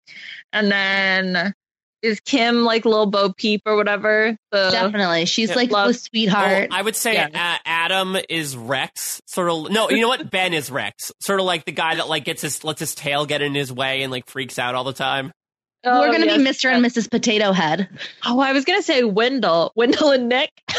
and 0.52 0.70
then 0.70 1.52
is 2.00 2.20
Kim 2.20 2.62
like 2.64 2.84
little 2.84 3.06
Bo 3.06 3.32
Peep 3.32 3.62
or 3.66 3.74
whatever? 3.74 4.36
The 4.52 4.68
Definitely. 4.70 5.24
She's 5.26 5.48
Yeah. 5.50 5.56
like 5.56 5.70
Love- 5.72 5.88
the 5.88 5.94
sweetheart. 5.94 6.68
Oh, 6.70 6.76
I 6.76 6.80
would 6.82 6.94
say 6.94 7.14
Yeah. 7.14 7.28
uh, 7.34 7.58
Adam 7.66 8.16
is 8.28 8.56
Rex. 8.56 9.20
Sort 9.26 9.50
of. 9.50 9.70
No, 9.72 9.90
you 9.90 10.00
know 10.00 10.08
what? 10.08 10.30
Ben 10.30 10.54
is 10.54 10.70
Rex. 10.70 11.10
Sort 11.20 11.40
of 11.40 11.46
like 11.46 11.64
the 11.64 11.72
guy 11.72 11.96
that 11.96 12.08
like 12.08 12.24
gets 12.24 12.42
his 12.42 12.62
lets 12.62 12.78
his 12.80 12.94
tail 12.94 13.26
get 13.26 13.42
in 13.42 13.54
his 13.54 13.72
way 13.72 14.02
and 14.02 14.12
like 14.12 14.28
freaks 14.30 14.58
out 14.60 14.76
all 14.76 14.84
the 14.84 14.92
time. 14.92 15.32
Oh, 15.84 16.00
We're 16.00 16.08
going 16.08 16.22
to 16.22 16.26
yes, 16.26 16.38
be 16.38 16.44
Mr. 16.44 16.72
and 16.72 16.84
Mrs. 16.84 17.10
Potato 17.10 17.52
Head. 17.52 17.88
Oh, 18.26 18.40
I 18.40 18.52
was 18.52 18.64
gonna 18.64 18.82
say 18.82 19.04
Wendell, 19.04 19.72
Wendell 19.76 20.10
and 20.10 20.28
Nick. 20.28 20.50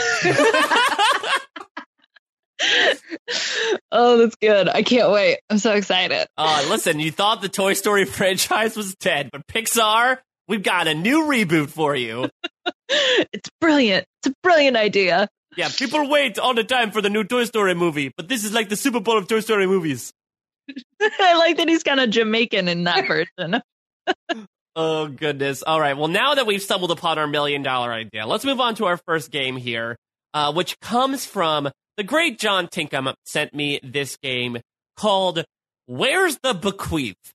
oh, 3.91 4.17
that's 4.17 4.35
good. 4.35 4.67
I 4.67 4.83
can't 4.83 5.11
wait. 5.11 5.39
I'm 5.49 5.57
so 5.57 5.73
excited. 5.73 6.27
Uh, 6.37 6.65
listen, 6.69 6.99
you 6.99 7.11
thought 7.11 7.41
the 7.41 7.49
Toy 7.49 7.73
Story 7.73 8.05
franchise 8.17 8.75
was 8.75 8.95
dead, 8.95 9.29
but 9.31 9.47
Pixar, 9.47 10.17
we've 10.47 10.63
got 10.63 10.87
a 10.87 10.93
new 10.93 11.23
reboot 11.23 11.69
for 11.69 11.95
you. 11.95 12.29
It's 12.91 13.49
brilliant. 13.61 14.07
It's 14.17 14.33
a 14.33 14.35
brilliant 14.41 14.75
idea. 14.75 15.29
Yeah, 15.55 15.69
people 15.69 16.09
wait 16.09 16.39
all 16.39 16.55
the 16.55 16.63
time 16.63 16.89
for 16.89 17.01
the 17.01 17.09
new 17.09 17.23
Toy 17.23 17.45
Story 17.45 17.75
movie, 17.75 18.11
but 18.17 18.27
this 18.27 18.43
is 18.43 18.51
like 18.51 18.69
the 18.69 18.75
Super 18.75 18.99
Bowl 18.99 19.15
of 19.15 19.27
Toy 19.27 19.41
Story 19.41 19.67
movies. 19.67 20.11
I 20.99 21.35
like 21.37 21.57
that 21.57 21.69
he's 21.69 21.83
kind 21.83 21.99
of 21.99 22.09
Jamaican 22.09 22.67
in 22.67 22.85
that 22.85 23.07
version. 23.07 23.61
Oh, 24.81 25.09
goodness. 25.09 25.61
All 25.61 25.77
right. 25.77 25.97
Well, 25.97 26.07
now 26.07 26.35
that 26.35 26.47
we've 26.47 26.61
stumbled 26.61 26.91
upon 26.91 27.19
our 27.19 27.27
million 27.27 27.63
dollar 27.63 27.91
idea, 27.91 28.25
let's 28.25 28.45
move 28.45 28.61
on 28.61 28.75
to 28.75 28.85
our 28.85 28.95
first 28.95 29.29
game 29.29 29.57
here, 29.57 29.97
uh, 30.33 30.53
which 30.53 30.79
comes 30.79 31.25
from 31.25 31.69
the 31.97 32.03
great 32.05 32.39
John 32.39 32.69
Tinkham 32.69 33.13
sent 33.25 33.53
me 33.53 33.81
this 33.83 34.15
game 34.23 34.59
called 34.95 35.43
Where's 35.87 36.37
the 36.43 36.53
Bequeath? 36.53 37.33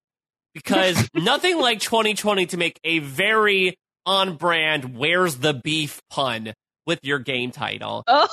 Because 0.55 1.07
nothing 1.15 1.59
like 1.59 1.81
2020 1.81 2.47
to 2.47 2.57
make 2.57 2.81
a 2.83 3.01
very 3.01 3.77
on 4.07 4.37
brand 4.37 4.97
Where's 4.97 5.37
the 5.37 5.53
Beef 5.53 6.01
pun 6.09 6.55
with 6.87 7.01
your 7.03 7.19
game 7.19 7.51
title. 7.51 8.05
Oh, 8.07 8.27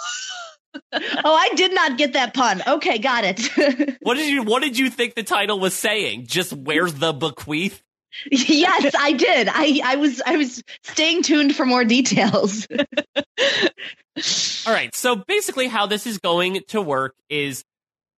Oh, 0.93 1.35
I 1.35 1.49
did 1.55 1.75
not 1.75 1.97
get 1.97 2.13
that 2.13 2.33
pun. 2.33 2.61
Okay, 2.65 2.97
got 2.97 3.25
it. 3.25 3.97
What 4.03 4.15
did 4.15 4.29
you 4.31 4.43
what 4.43 4.63
did 4.63 4.77
you 4.79 4.89
think 4.89 5.15
the 5.15 5.23
title 5.23 5.59
was 5.59 5.73
saying? 5.73 6.27
Just 6.27 6.53
Where's 6.53 6.93
the 6.93 7.11
Bequeath? 7.11 7.81
Yes, 8.31 8.93
I 8.97 9.13
did. 9.13 9.47
I, 9.49 9.81
I 9.83 9.95
was 9.95 10.21
I 10.25 10.37
was 10.37 10.63
staying 10.83 11.23
tuned 11.23 11.55
for 11.55 11.65
more 11.65 11.85
details. 11.85 12.67
All 14.67 14.73
right. 14.73 14.93
So 14.95 15.15
basically, 15.15 15.67
how 15.67 15.87
this 15.87 16.05
is 16.05 16.17
going 16.17 16.61
to 16.69 16.81
work 16.81 17.15
is 17.29 17.63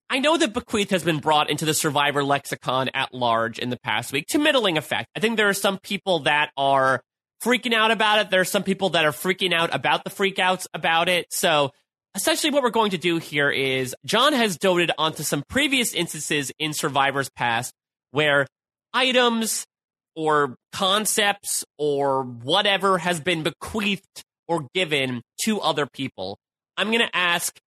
I 0.10 0.20
know 0.20 0.38
that 0.38 0.54
bequeath 0.54 0.92
has 0.92 1.04
been 1.04 1.20
brought 1.20 1.50
into 1.50 1.66
the 1.66 1.74
survivor 1.74 2.24
lexicon 2.24 2.90
at 2.94 3.14
large 3.14 3.60
in 3.60 3.70
the 3.70 3.78
past 3.78 4.12
week 4.12 4.28
to 4.28 4.40
middling 4.40 4.78
effect. 4.78 5.10
I 5.16 5.20
think 5.20 5.38
there 5.38 5.50
are 5.50 5.54
some 5.54 5.80
people 5.80 6.20
that 6.20 6.52
are 6.58 7.02
freaking 7.44 7.74
out 7.74 7.92
about 7.92 8.20
it. 8.20 8.30
There 8.30 8.42
are 8.42 8.46
some 8.46 8.64
people 8.64 8.92
that 8.92 9.06
are 9.06 9.12
freaking 9.12 9.54
out 9.54 9.74
about 9.74 10.04
the 10.04 10.10
freakouts 10.10 10.68
about 10.74 11.10
it. 11.10 11.32
So 11.32 11.72
essentially, 12.16 12.52
what 12.52 12.64
we're 12.64 12.70
going 12.70 12.92
to 12.92 12.98
do 12.98 13.18
here 13.18 13.50
is 13.50 13.96
John 14.06 14.34
has 14.34 14.58
doted 14.58 14.92
onto 14.98 15.24
some 15.24 15.44
previous 15.48 15.94
instances 15.94 16.52
in 16.60 16.74
survivors 16.74 17.30
past 17.30 17.74
where 18.12 18.48
items 18.94 19.66
or 20.16 20.56
concepts 20.72 21.64
or 21.78 22.24
whatever 22.24 22.98
has 22.98 23.20
been 23.20 23.44
bequeathed 23.44 24.24
or 24.48 24.68
given 24.74 25.22
to 25.44 25.60
other 25.62 25.86
people. 25.86 26.38
I'm 26.78 26.88
going 26.88 27.00
to 27.00 27.16
ask, 27.16 27.58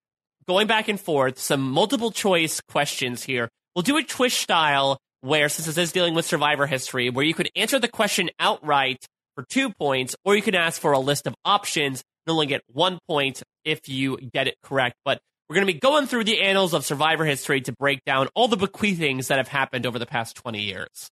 going 0.49 0.67
back 0.67 0.89
and 0.89 1.01
forth, 1.01 1.39
some 1.39 1.61
multiple 1.61 2.11
choice 2.11 2.61
questions 2.69 3.23
here. 3.23 3.49
We'll 3.75 3.83
do 3.83 3.97
it 3.99 4.09
Twitch 4.09 4.35
style, 4.35 4.99
where 5.21 5.49
since 5.49 5.67
this 5.67 5.79
is 5.79 5.93
dealing 5.93 6.15
with 6.15 6.25
survivor 6.25 6.67
history, 6.67 7.11
where 7.11 7.25
you 7.25 7.35
could 7.35 7.51
answer 7.57 7.79
the 7.79 7.89
question 7.89 8.31
outright 8.39 9.05
for 9.35 9.45
two 9.49 9.71
points, 9.71 10.17
or 10.25 10.35
you 10.35 10.43
can 10.43 10.55
ask 10.55 10.81
for 10.81 10.93
a 10.93 10.99
list 10.99 11.27
of 11.27 11.35
options 11.45 12.03
and 12.27 12.33
only 12.33 12.47
get 12.47 12.63
one 12.73 12.99
point 13.09 13.43
if 13.65 13.89
you 13.89 14.19
get 14.33 14.49
it 14.49 14.57
correct. 14.63 14.97
But 15.05 15.21
we're 15.49 15.55
going 15.55 15.67
to 15.67 15.73
be 15.73 15.79
going 15.79 16.07
through 16.07 16.25
the 16.25 16.41
annals 16.41 16.75
of 16.75 16.85
survivor 16.85 17.25
history 17.25 17.61
to 17.63 17.73
break 17.73 18.01
down 18.05 18.29
all 18.35 18.49
the 18.49 18.57
bequeathings 18.57 19.29
that 19.29 19.39
have 19.39 19.49
happened 19.49 19.87
over 19.87 19.99
the 19.99 20.07
past 20.07 20.37
20 20.37 20.61
years. 20.61 21.11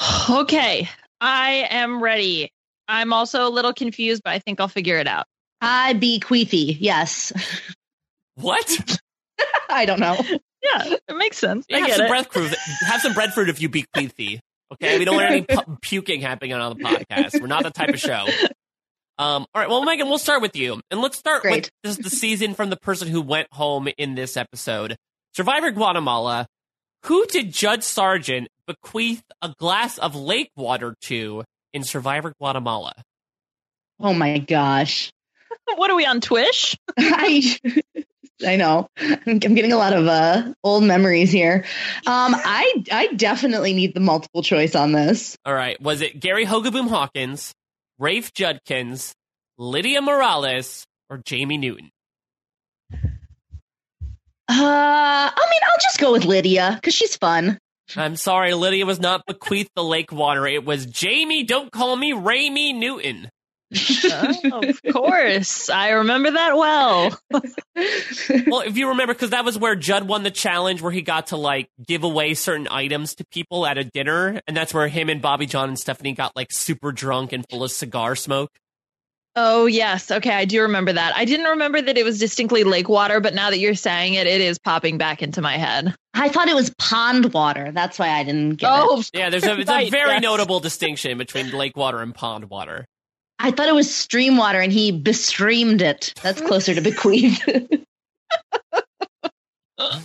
okay. 0.30 0.88
I 1.20 1.66
am 1.70 2.02
ready. 2.02 2.50
I'm 2.88 3.12
also 3.12 3.46
a 3.46 3.50
little 3.50 3.72
confused, 3.72 4.22
but 4.24 4.32
I 4.32 4.38
think 4.38 4.60
I'll 4.60 4.68
figure 4.68 4.98
it 4.98 5.06
out. 5.06 5.26
I 5.60 5.94
be 5.94 6.20
queefy. 6.20 6.76
Yes. 6.78 7.32
What? 8.36 8.98
I 9.68 9.86
don't 9.86 10.00
know. 10.00 10.16
Yeah, 10.62 10.96
it 11.08 11.16
makes 11.16 11.38
sense. 11.38 11.66
Yeah, 11.68 11.76
I 11.76 11.80
have 11.80 11.88
get 11.88 11.96
some 11.96 12.06
it. 12.06 12.08
breadfruit. 12.08 12.54
Have 12.86 13.00
some 13.00 13.12
breadfruit 13.14 13.48
if 13.48 13.60
you 13.60 13.68
be 13.68 13.84
queefy. 13.94 14.40
Okay, 14.74 14.98
we 14.98 15.04
don't 15.04 15.16
want 15.16 15.30
any 15.30 15.42
pu- 15.42 15.78
puking 15.80 16.20
happening 16.20 16.52
on 16.52 16.76
the 16.76 16.84
podcast. 16.84 17.40
We're 17.40 17.46
not 17.46 17.62
that 17.62 17.74
type 17.74 17.90
of 17.90 18.00
show. 18.00 18.26
Um, 19.18 19.46
all 19.54 19.62
right, 19.62 19.68
well, 19.68 19.84
Megan, 19.84 20.08
we'll 20.08 20.18
start 20.18 20.42
with 20.42 20.56
you, 20.56 20.80
and 20.90 21.00
let's 21.00 21.16
start 21.16 21.42
with 21.44 21.50
Great. 21.52 21.70
this, 21.82 21.96
the 21.96 22.10
season 22.10 22.54
from 22.54 22.68
the 22.68 22.76
person 22.76 23.08
who 23.08 23.22
went 23.22 23.48
home 23.52 23.88
in 23.96 24.14
this 24.14 24.36
episode. 24.36 24.96
Survivor 25.34 25.70
Guatemala. 25.70 26.46
Who 27.04 27.24
did 27.26 27.52
Judd 27.52 27.84
Sergeant 27.84 28.48
bequeath 28.66 29.22
a 29.42 29.54
glass 29.58 29.98
of 29.98 30.14
lake 30.14 30.50
water 30.56 30.94
to 31.02 31.44
in 31.72 31.82
Survivor 31.84 32.32
Guatemala? 32.38 32.92
Oh 34.00 34.12
my 34.12 34.38
gosh. 34.38 35.10
What 35.76 35.90
are 35.90 35.96
we 35.96 36.06
on 36.06 36.20
Twitch? 36.20 36.76
I 36.98 37.58
I 38.46 38.56
know. 38.56 38.88
I'm 38.98 39.38
getting 39.38 39.72
a 39.72 39.76
lot 39.76 39.92
of 39.92 40.06
uh 40.06 40.52
old 40.62 40.84
memories 40.84 41.32
here. 41.32 41.64
Um 42.06 42.34
I 42.36 42.84
I 42.92 43.06
definitely 43.08 43.74
need 43.74 43.94
the 43.94 44.00
multiple 44.00 44.42
choice 44.42 44.74
on 44.76 44.92
this. 44.92 45.36
All 45.44 45.54
right. 45.54 45.80
Was 45.80 46.02
it 46.02 46.20
Gary 46.20 46.46
Hogeboom 46.46 46.88
Hawkins, 46.88 47.52
Rafe 47.98 48.32
Judkins, 48.32 49.12
Lydia 49.58 50.00
Morales, 50.02 50.84
or 51.10 51.18
Jamie 51.24 51.58
Newton? 51.58 51.90
Uh 52.92 52.98
I 54.48 55.46
mean 55.50 55.60
I'll 55.68 55.80
just 55.82 55.98
go 55.98 56.12
with 56.12 56.24
Lydia 56.24 56.78
cuz 56.82 56.94
she's 56.94 57.16
fun. 57.16 57.58
I'm 57.94 58.16
sorry, 58.16 58.54
Lydia 58.54 58.86
was 58.86 58.98
not 58.98 59.26
bequeathed 59.26 59.70
the 59.76 59.84
lake 59.84 60.10
water. 60.10 60.46
It 60.46 60.64
was 60.64 60.86
Jamie, 60.86 61.44
don't 61.44 61.70
call 61.70 61.94
me 61.94 62.12
Ramey 62.12 62.74
Newton. 62.74 63.30
oh, 63.74 64.60
of 64.62 64.80
course. 64.92 65.70
I 65.70 65.90
remember 65.90 66.30
that 66.32 66.56
well. 66.56 67.18
well, 68.46 68.60
if 68.60 68.76
you 68.76 68.88
remember, 68.88 69.12
because 69.12 69.30
that 69.30 69.44
was 69.44 69.58
where 69.58 69.74
Judd 69.74 70.06
won 70.06 70.22
the 70.22 70.30
challenge 70.30 70.82
where 70.82 70.92
he 70.92 71.02
got 71.02 71.28
to 71.28 71.36
like 71.36 71.68
give 71.84 72.04
away 72.04 72.34
certain 72.34 72.68
items 72.70 73.16
to 73.16 73.24
people 73.32 73.66
at 73.66 73.78
a 73.78 73.84
dinner. 73.84 74.40
And 74.46 74.56
that's 74.56 74.72
where 74.72 74.88
him 74.88 75.08
and 75.08 75.20
Bobby 75.20 75.46
Jon 75.46 75.70
and 75.70 75.78
Stephanie 75.78 76.12
got 76.12 76.36
like 76.36 76.52
super 76.52 76.92
drunk 76.92 77.32
and 77.32 77.44
full 77.50 77.64
of 77.64 77.70
cigar 77.70 78.14
smoke. 78.14 78.50
Oh, 79.38 79.66
yes. 79.66 80.10
Okay. 80.10 80.30
I 80.30 80.46
do 80.46 80.62
remember 80.62 80.94
that. 80.94 81.14
I 81.14 81.26
didn't 81.26 81.44
remember 81.46 81.80
that 81.82 81.98
it 81.98 82.04
was 82.04 82.18
distinctly 82.18 82.64
lake 82.64 82.88
water, 82.88 83.20
but 83.20 83.34
now 83.34 83.50
that 83.50 83.58
you're 83.58 83.74
saying 83.74 84.14
it, 84.14 84.26
it 84.26 84.40
is 84.40 84.58
popping 84.58 84.96
back 84.96 85.22
into 85.22 85.42
my 85.42 85.58
head. 85.58 85.94
I 86.14 86.30
thought 86.30 86.48
it 86.48 86.54
was 86.54 86.72
pond 86.78 87.34
water. 87.34 87.70
That's 87.72 87.98
why 87.98 88.08
I 88.08 88.24
didn't 88.24 88.54
get 88.54 88.70
Oh, 88.72 89.00
it. 89.00 89.10
Yeah, 89.12 89.28
there's 89.28 89.44
a, 89.44 89.60
it's 89.60 89.70
a 89.70 89.90
very 89.90 90.12
yes. 90.12 90.22
notable 90.22 90.60
distinction 90.60 91.18
between 91.18 91.50
lake 91.50 91.76
water 91.76 92.00
and 92.00 92.14
pond 92.14 92.48
water. 92.48 92.86
I 93.38 93.50
thought 93.50 93.68
it 93.68 93.74
was 93.74 93.94
stream 93.94 94.38
water 94.38 94.58
and 94.60 94.72
he 94.72 94.90
bestreamed 94.98 95.82
it. 95.82 96.14
That's 96.22 96.40
closer 96.40 96.74
to 96.74 96.80
bequeath. 96.80 97.46
All 99.78 100.00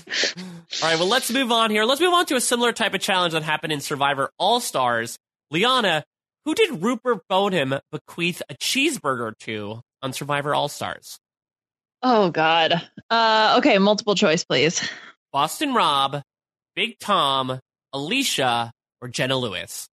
right, 0.83 0.99
well, 0.99 1.07
let's 1.07 1.31
move 1.31 1.51
on 1.51 1.71
here. 1.71 1.85
Let's 1.85 2.01
move 2.01 2.13
on 2.13 2.25
to 2.27 2.35
a 2.35 2.41
similar 2.41 2.73
type 2.73 2.93
of 2.93 2.99
challenge 2.99 3.31
that 3.33 3.43
happened 3.43 3.71
in 3.71 3.79
Survivor 3.79 4.29
All 4.37 4.59
Stars. 4.59 5.17
Liana, 5.49 6.03
who 6.45 6.55
did 6.55 6.81
Rupert 6.83 7.19
Boneham 7.29 7.75
bequeath 7.91 8.41
a 8.49 8.55
cheeseburger 8.55 9.37
to 9.39 9.81
on 10.01 10.13
Survivor 10.13 10.55
All 10.55 10.69
Stars? 10.69 11.19
Oh, 12.03 12.31
God. 12.31 12.81
Uh, 13.09 13.55
okay. 13.59 13.77
Multiple 13.77 14.15
choice, 14.15 14.43
please. 14.43 14.81
Boston 15.31 15.73
Rob, 15.73 16.21
Big 16.75 16.99
Tom, 16.99 17.59
Alicia, 17.93 18.71
or 19.01 19.07
Jenna 19.07 19.37
Lewis? 19.37 19.87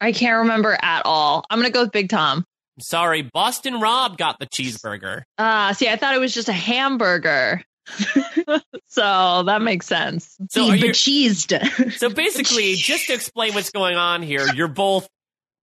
I 0.00 0.12
can't 0.12 0.40
remember 0.40 0.76
at 0.82 1.02
all. 1.04 1.44
I'm 1.48 1.60
going 1.60 1.70
to 1.70 1.72
go 1.72 1.82
with 1.82 1.92
Big 1.92 2.08
Tom. 2.08 2.44
I'm 2.76 2.80
sorry, 2.80 3.22
Boston 3.22 3.80
Rob 3.80 4.16
got 4.18 4.38
the 4.40 4.46
cheeseburger. 4.46 5.22
Uh, 5.38 5.72
see, 5.74 5.88
I 5.88 5.96
thought 5.96 6.14
it 6.14 6.20
was 6.20 6.34
just 6.34 6.48
a 6.48 6.52
hamburger. 6.52 7.62
so 8.88 9.42
that 9.44 9.62
makes 9.62 9.86
sense. 9.86 10.36
So, 10.50 10.64
he 10.64 10.70
are 10.70 10.76
you, 10.76 10.92
so 11.96 12.10
basically, 12.10 12.74
just 12.74 13.06
to 13.06 13.14
explain 13.14 13.54
what's 13.54 13.70
going 13.70 13.96
on 13.96 14.22
here, 14.22 14.46
you're 14.54 14.68
both 14.68 15.08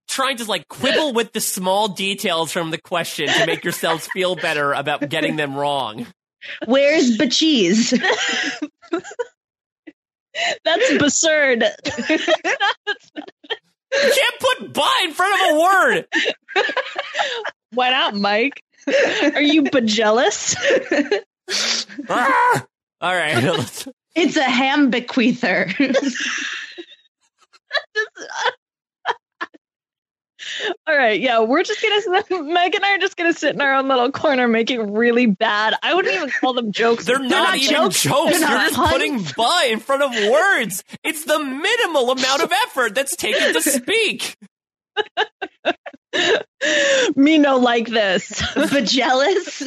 trying 0.07 0.37
to 0.37 0.45
like 0.45 0.67
quibble 0.67 1.13
with 1.13 1.31
the 1.33 1.41
small 1.41 1.89
details 1.89 2.51
from 2.51 2.71
the 2.71 2.79
question 2.79 3.27
to 3.27 3.45
make 3.45 3.63
yourselves 3.63 4.07
feel 4.07 4.35
better 4.35 4.73
about 4.73 5.07
getting 5.09 5.35
them 5.35 5.55
wrong. 5.55 6.07
Where's 6.65 7.17
becheese? 7.17 7.91
That's 10.63 10.91
absurd. 10.91 11.63
You 13.91 14.13
can't 14.13 14.39
put 14.39 14.73
"by" 14.73 15.01
in 15.03 15.11
front 15.11 15.41
of 15.41 15.49
a 15.49 15.59
word. 15.59 16.05
Why 17.71 17.89
not, 17.89 18.15
Mike? 18.15 18.63
Are 18.87 19.41
you 19.41 19.63
jealous? 19.85 20.55
Ah! 22.09 22.65
All 23.01 23.15
right, 23.15 23.87
It's 24.15 24.35
a 24.35 24.43
ham 24.43 24.91
bequeather. 24.91 25.73
All 30.87 30.97
right, 30.97 31.19
yeah, 31.19 31.41
we're 31.41 31.63
just 31.63 31.81
gonna 31.81 32.43
Meg 32.43 32.75
and 32.75 32.83
I 32.83 32.95
are 32.95 32.97
just 32.97 33.15
gonna 33.15 33.33
sit 33.33 33.53
in 33.55 33.61
our 33.61 33.75
own 33.75 33.87
little 33.87 34.11
corner 34.11 34.47
making 34.47 34.93
really 34.93 35.25
bad. 35.27 35.75
I 35.83 35.93
wouldn't 35.93 36.13
even 36.15 36.29
call 36.29 36.53
them 36.53 36.71
jokes. 36.71 37.05
they're, 37.05 37.19
not, 37.19 37.29
not 37.29 37.57
even 37.57 37.75
jokes. 37.75 38.01
jokes. 38.03 38.31
They're 38.31 38.39
You're 38.39 38.49
not 38.49 38.67
just 38.69 38.75
puns. 38.75 38.91
putting 38.91 39.23
"by" 39.37 39.69
in 39.71 39.79
front 39.79 40.03
of 40.03 40.11
words. 40.31 40.83
It's 41.03 41.23
the 41.25 41.39
minimal 41.39 42.11
amount 42.11 42.41
of 42.41 42.51
effort 42.51 42.95
that's 42.95 43.15
taken 43.15 43.53
to 43.53 43.61
speak. 43.61 44.35
Me 47.15 47.37
no 47.37 47.57
like 47.57 47.87
this. 47.87 48.41
but 48.55 48.85
jealous. 48.85 49.63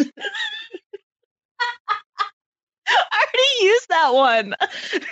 I 2.87 2.95
already 3.35 3.65
used 3.67 3.89
that 3.89 4.15
one. 4.15 4.55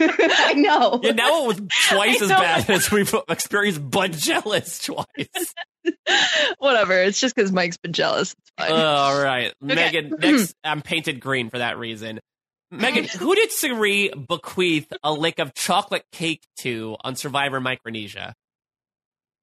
I 0.01 0.55
know. 0.55 1.01
Yeah, 1.03 1.13
now 1.13 1.45
it 1.45 1.47
was 1.47 1.61
twice 1.89 2.21
as 2.23 2.29
bad 2.29 2.69
as 2.69 2.91
we've 2.91 3.15
experienced 3.29 3.89
"but 3.91 4.13
jealous" 4.13 4.81
twice. 4.85 5.55
Whatever. 6.59 7.01
It's 7.03 7.21
just 7.21 7.35
because 7.35 7.53
Mike's 7.53 7.79
been 7.79 7.93
jealous. 7.93 8.35
It's 8.39 8.69
fine. 8.69 8.73
All 8.73 9.23
right, 9.23 9.55
Megan. 9.61 10.11
Next, 10.19 10.55
I'm 10.63 10.83
painted 10.83 11.21
green 11.21 11.51
for 11.51 11.59
that 11.59 11.79
reason. 11.79 12.21
Megan, 12.71 13.05
who 13.05 13.35
did 13.35 13.51
Cirie 13.51 14.11
bequeath 14.11 14.93
a 15.03 15.13
lick 15.13 15.39
of 15.41 15.55
chocolate 15.55 16.05
cake 16.13 16.43
to 16.59 16.97
on 17.03 17.17
Survivor 17.17 17.61
Micronesia? 17.61 18.35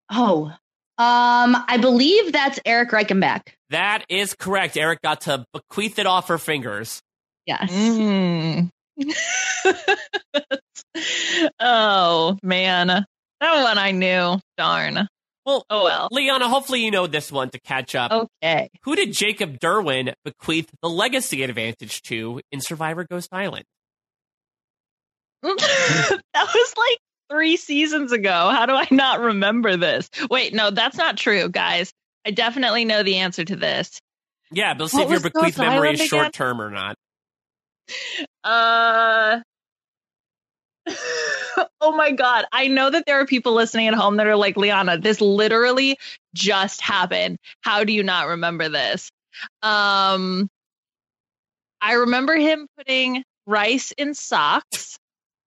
Oh. 0.10 0.54
Um, 1.00 1.56
I 1.68 1.78
believe 1.80 2.32
that's 2.32 2.60
Erik 2.66 2.90
Reichenbach. 2.90 3.42
That 3.70 4.04
is 4.10 4.34
correct. 4.34 4.76
Erik 4.78 5.02
got 5.02 5.22
to 5.22 5.46
bequeath 5.54 6.00
it 6.00 6.08
off 6.08 6.30
her 6.30 6.38
fingers. 6.40 7.02
Yes. 7.46 7.72
Mm. 7.72 8.70
oh 11.60 12.38
man, 12.42 12.88
that 12.88 13.06
one 13.64 13.78
I 13.78 13.92
knew. 13.92 14.40
Darn. 14.58 15.08
Well, 15.46 15.64
Oh 15.70 15.84
well. 15.84 16.10
Liana, 16.12 16.50
hopefully 16.50 16.84
you 16.84 16.92
know 16.92 17.08
this 17.08 17.32
one 17.32 17.50
to 17.52 17.60
catch 17.62 17.96
up. 17.96 18.12
Okay. 18.44 18.70
Who 18.84 18.96
did 18.96 19.14
Jacob 19.14 19.60
Derwin 19.60 20.14
bequeath 20.26 20.70
the 20.82 20.90
legacy 20.90 21.44
advantage 21.44 22.02
to 22.04 22.42
in 22.52 22.60
Survivor 22.60 23.06
Ghost 23.10 23.30
Island? 23.34 23.64
that 25.44 26.20
was 26.34 26.74
like 26.78 26.98
three 27.30 27.58
seasons 27.58 28.12
ago. 28.12 28.50
How 28.50 28.66
do 28.66 28.74
I 28.74 28.88
not 28.92 29.20
remember 29.20 29.78
this? 29.78 30.10
Wait, 30.30 30.54
no, 30.54 30.72
that's 30.72 30.98
not 30.98 31.18
true, 31.18 31.50
guys. 31.50 31.92
I 32.26 32.32
definitely 32.32 32.86
know 32.86 33.04
the 33.04 33.18
answer 33.18 33.46
to 33.46 33.56
this. 33.56 34.00
Yeah, 34.52 34.74
but 34.74 34.86
let's 34.86 34.94
see 34.94 34.98
What 34.98 35.06
if 35.06 35.10
your 35.10 35.20
was 35.20 35.24
bequeath 35.24 35.58
memory 35.58 35.94
is 35.94 36.02
short 36.02 36.34
term 36.34 36.62
or 36.62 36.70
not. 36.70 36.96
Uh. 38.44 39.40
oh 41.82 41.94
my 41.96 42.12
god. 42.12 42.46
I 42.52 42.68
know 42.68 42.90
that 42.90 43.06
there 43.06 43.20
are 43.20 43.26
people 43.26 43.54
listening 43.54 43.88
at 43.88 43.94
home 43.94 44.18
that 44.18 44.28
are 44.28 44.36
like, 44.36 44.58
Liana, 44.58 44.98
this 44.98 45.22
literally 45.22 45.98
just 46.34 46.82
happened. 46.82 47.38
How 47.62 47.86
do 47.86 47.94
you 47.94 48.04
not 48.04 48.28
remember 48.28 48.68
this? 48.68 49.10
Um 49.62 50.50
I 51.82 51.94
remember 51.94 52.36
him 52.36 52.68
putting 52.78 53.24
rice 53.46 53.94
in 53.98 54.14
socks. 54.14 54.98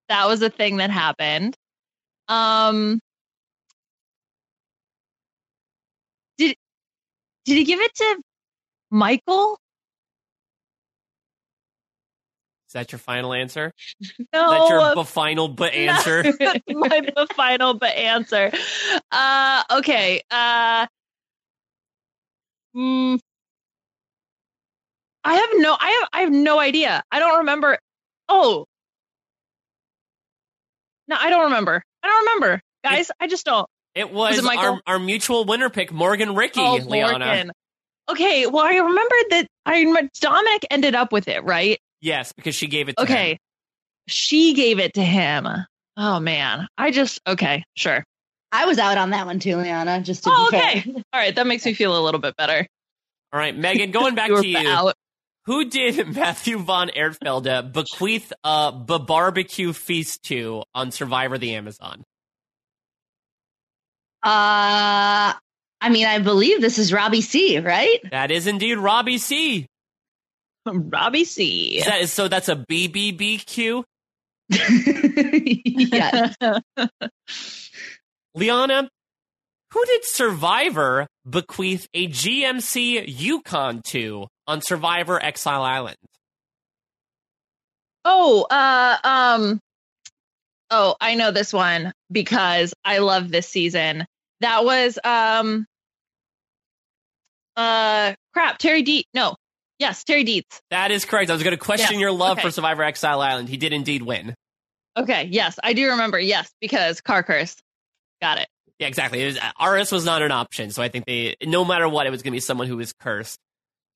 That 0.08 0.26
was 0.26 0.42
a 0.42 0.50
thing 0.50 0.78
that 0.78 0.90
happened. 0.90 1.56
Um 2.30 3.00
Did 6.38 6.56
did 7.44 7.58
he 7.58 7.64
give 7.64 7.80
it 7.80 7.94
to 7.96 8.22
Michael? 8.90 9.58
Is 12.68 12.74
that 12.74 12.92
your 12.92 12.98
final 13.00 13.32
answer? 13.34 13.72
No. 14.32 14.48
That's 14.50 14.70
your 14.70 15.04
b- 15.04 15.08
final 15.08 15.48
but 15.48 15.72
answer? 15.74 16.22
my 16.68 17.02
final 17.34 17.74
but 17.74 17.94
answer. 17.96 18.52
Uh 19.10 19.62
okay. 19.78 20.22
Uh 20.30 20.86
mm, 22.76 23.18
I 25.24 25.34
have 25.34 25.50
no 25.54 25.76
I 25.78 25.90
have 25.90 26.08
I 26.12 26.20
have 26.22 26.32
no 26.32 26.60
idea. 26.60 27.02
I 27.10 27.18
don't 27.18 27.38
remember. 27.38 27.78
Oh. 28.28 28.66
No, 31.08 31.16
I 31.18 31.28
don't 31.30 31.44
remember. 31.44 31.82
I 32.02 32.08
don't 32.08 32.20
remember. 32.26 32.60
Guys, 32.84 33.10
I 33.20 33.26
just 33.26 33.44
don't. 33.44 33.66
It 33.94 34.12
was, 34.12 34.38
it 34.38 34.44
Michael? 34.44 34.74
our, 34.86 34.94
our 34.94 34.98
mutual 34.98 35.44
winner 35.44 35.68
pick, 35.68 35.92
Morgan 35.92 36.30
Ricke, 36.30 36.52
oh, 36.58 36.80
Liana. 36.86 37.18
Morgan. 37.26 37.52
Okay, 38.08 38.46
well 38.46 38.64
I 38.64 38.76
remembered 38.76 39.24
that 39.30 39.46
I 39.66 39.84
Domenick 40.20 40.64
ended 40.70 40.94
up 40.94 41.12
with 41.12 41.28
it, 41.28 41.44
right? 41.44 41.78
Yes, 42.00 42.32
because 42.32 42.54
she 42.54 42.66
gave 42.66 42.88
it 42.88 42.96
to 42.96 43.02
Okay. 43.02 43.32
him. 43.32 43.38
She 44.08 44.54
gave 44.54 44.78
it 44.78 44.94
to 44.94 45.02
him. 45.02 45.46
Oh 45.96 46.18
man. 46.20 46.66
I 46.78 46.90
just 46.90 47.20
okay, 47.26 47.62
sure. 47.76 48.02
I 48.52 48.66
was 48.66 48.78
out 48.78 48.98
on 48.98 49.10
that 49.10 49.26
one 49.26 49.38
too, 49.38 49.56
Liana, 49.56 50.00
just 50.02 50.24
to 50.24 50.30
Oh, 50.32 50.48
be 50.50 50.56
okay. 50.56 50.80
fair. 50.80 50.94
All 51.12 51.20
right, 51.20 51.34
that 51.34 51.46
makes 51.46 51.64
me 51.64 51.74
feel 51.80 51.96
a 51.96 52.02
little 52.02 52.20
bit 52.20 52.36
better. 52.36 52.66
All 53.32 53.38
right, 53.38 53.56
Megan, 53.56 53.90
going 53.92 54.14
back 54.16 54.28
You 54.30 54.40
to 54.42 54.48
you. 54.48 54.68
out. 54.68 54.94
Who 55.46 55.68
did 55.68 56.06
Matthew 56.14 56.58
Von 56.58 56.90
Ertfelda 56.96 57.72
bequeath 57.72 58.32
a 58.44 58.72
b- 58.72 58.98
barbecue 58.98 59.72
feast 59.72 60.22
to 60.24 60.62
on 60.74 60.90
Survivor 60.90 61.38
the 61.38 61.54
Amazon? 61.54 62.04
Uh, 64.22 65.32
I 65.80 65.88
mean, 65.88 66.06
I 66.06 66.18
believe 66.18 66.60
this 66.60 66.78
is 66.78 66.92
Robbie 66.92 67.22
C, 67.22 67.58
right? 67.58 67.98
That 68.10 68.30
is 68.30 68.46
indeed 68.46 68.74
Robbie 68.76 69.18
C. 69.18 69.66
Robbie 70.66 71.24
C. 71.24 71.78
Is 71.78 72.12
so 72.12 72.28
that's 72.28 72.48
a 72.48 72.56
BBBQ? 72.56 73.82
yes. 74.50 76.34
Liana, 78.34 78.90
who 79.72 79.84
did 79.86 80.04
Survivor 80.04 81.06
bequeath 81.28 81.86
a 81.94 82.08
GMC 82.08 83.04
Yukon 83.06 83.82
to 83.86 84.26
on 84.50 84.60
Survivor 84.60 85.22
Exile 85.22 85.62
Island? 85.62 85.96
Oh, 88.04 88.46
uh, 88.50 88.96
um, 89.04 89.60
oh, 90.70 90.96
I 91.00 91.14
know 91.14 91.30
this 91.30 91.52
one 91.52 91.92
because 92.10 92.74
I 92.84 92.98
love 92.98 93.30
this 93.30 93.48
season. 93.48 94.06
That 94.40 94.64
was, 94.64 94.98
um, 95.04 95.66
uh, 97.56 98.14
crap, 98.32 98.58
Terry 98.58 98.82
Deet. 98.82 99.06
No, 99.14 99.36
yes, 99.78 100.02
Terry 100.04 100.24
Deitz. 100.24 100.60
That 100.70 100.90
is 100.90 101.04
correct. 101.04 101.30
I 101.30 101.34
was 101.34 101.42
going 101.42 101.56
to 101.56 101.62
question 101.62 101.94
Yes, 101.94 102.00
your 102.00 102.12
love 102.12 102.38
okay. 102.38 102.48
for 102.48 102.50
Survivor 102.50 102.82
Exile 102.82 103.20
Island. 103.20 103.48
He 103.48 103.56
did 103.58 103.72
indeed 103.72 104.02
win. 104.02 104.34
Okay, 104.96 105.28
yes, 105.30 105.58
I 105.62 105.74
do 105.74 105.90
remember. 105.90 106.18
Yes, 106.18 106.50
because 106.60 107.00
car 107.00 107.22
curse. 107.22 107.56
Got 108.20 108.38
it. 108.38 108.48
Yeah, 108.78 108.88
exactly. 108.88 109.22
It 109.22 109.26
was, 109.26 109.38
Aras 109.60 109.92
was 109.92 110.06
not 110.06 110.22
an 110.22 110.32
option, 110.32 110.70
so 110.70 110.82
I 110.82 110.88
think 110.88 111.04
they, 111.04 111.36
no 111.44 111.66
matter 111.66 111.86
what, 111.86 112.06
it 112.06 112.10
was 112.10 112.22
going 112.22 112.32
to 112.32 112.36
be 112.36 112.40
someone 112.40 112.66
who 112.66 112.78
was 112.78 112.94
cursed. 112.94 113.38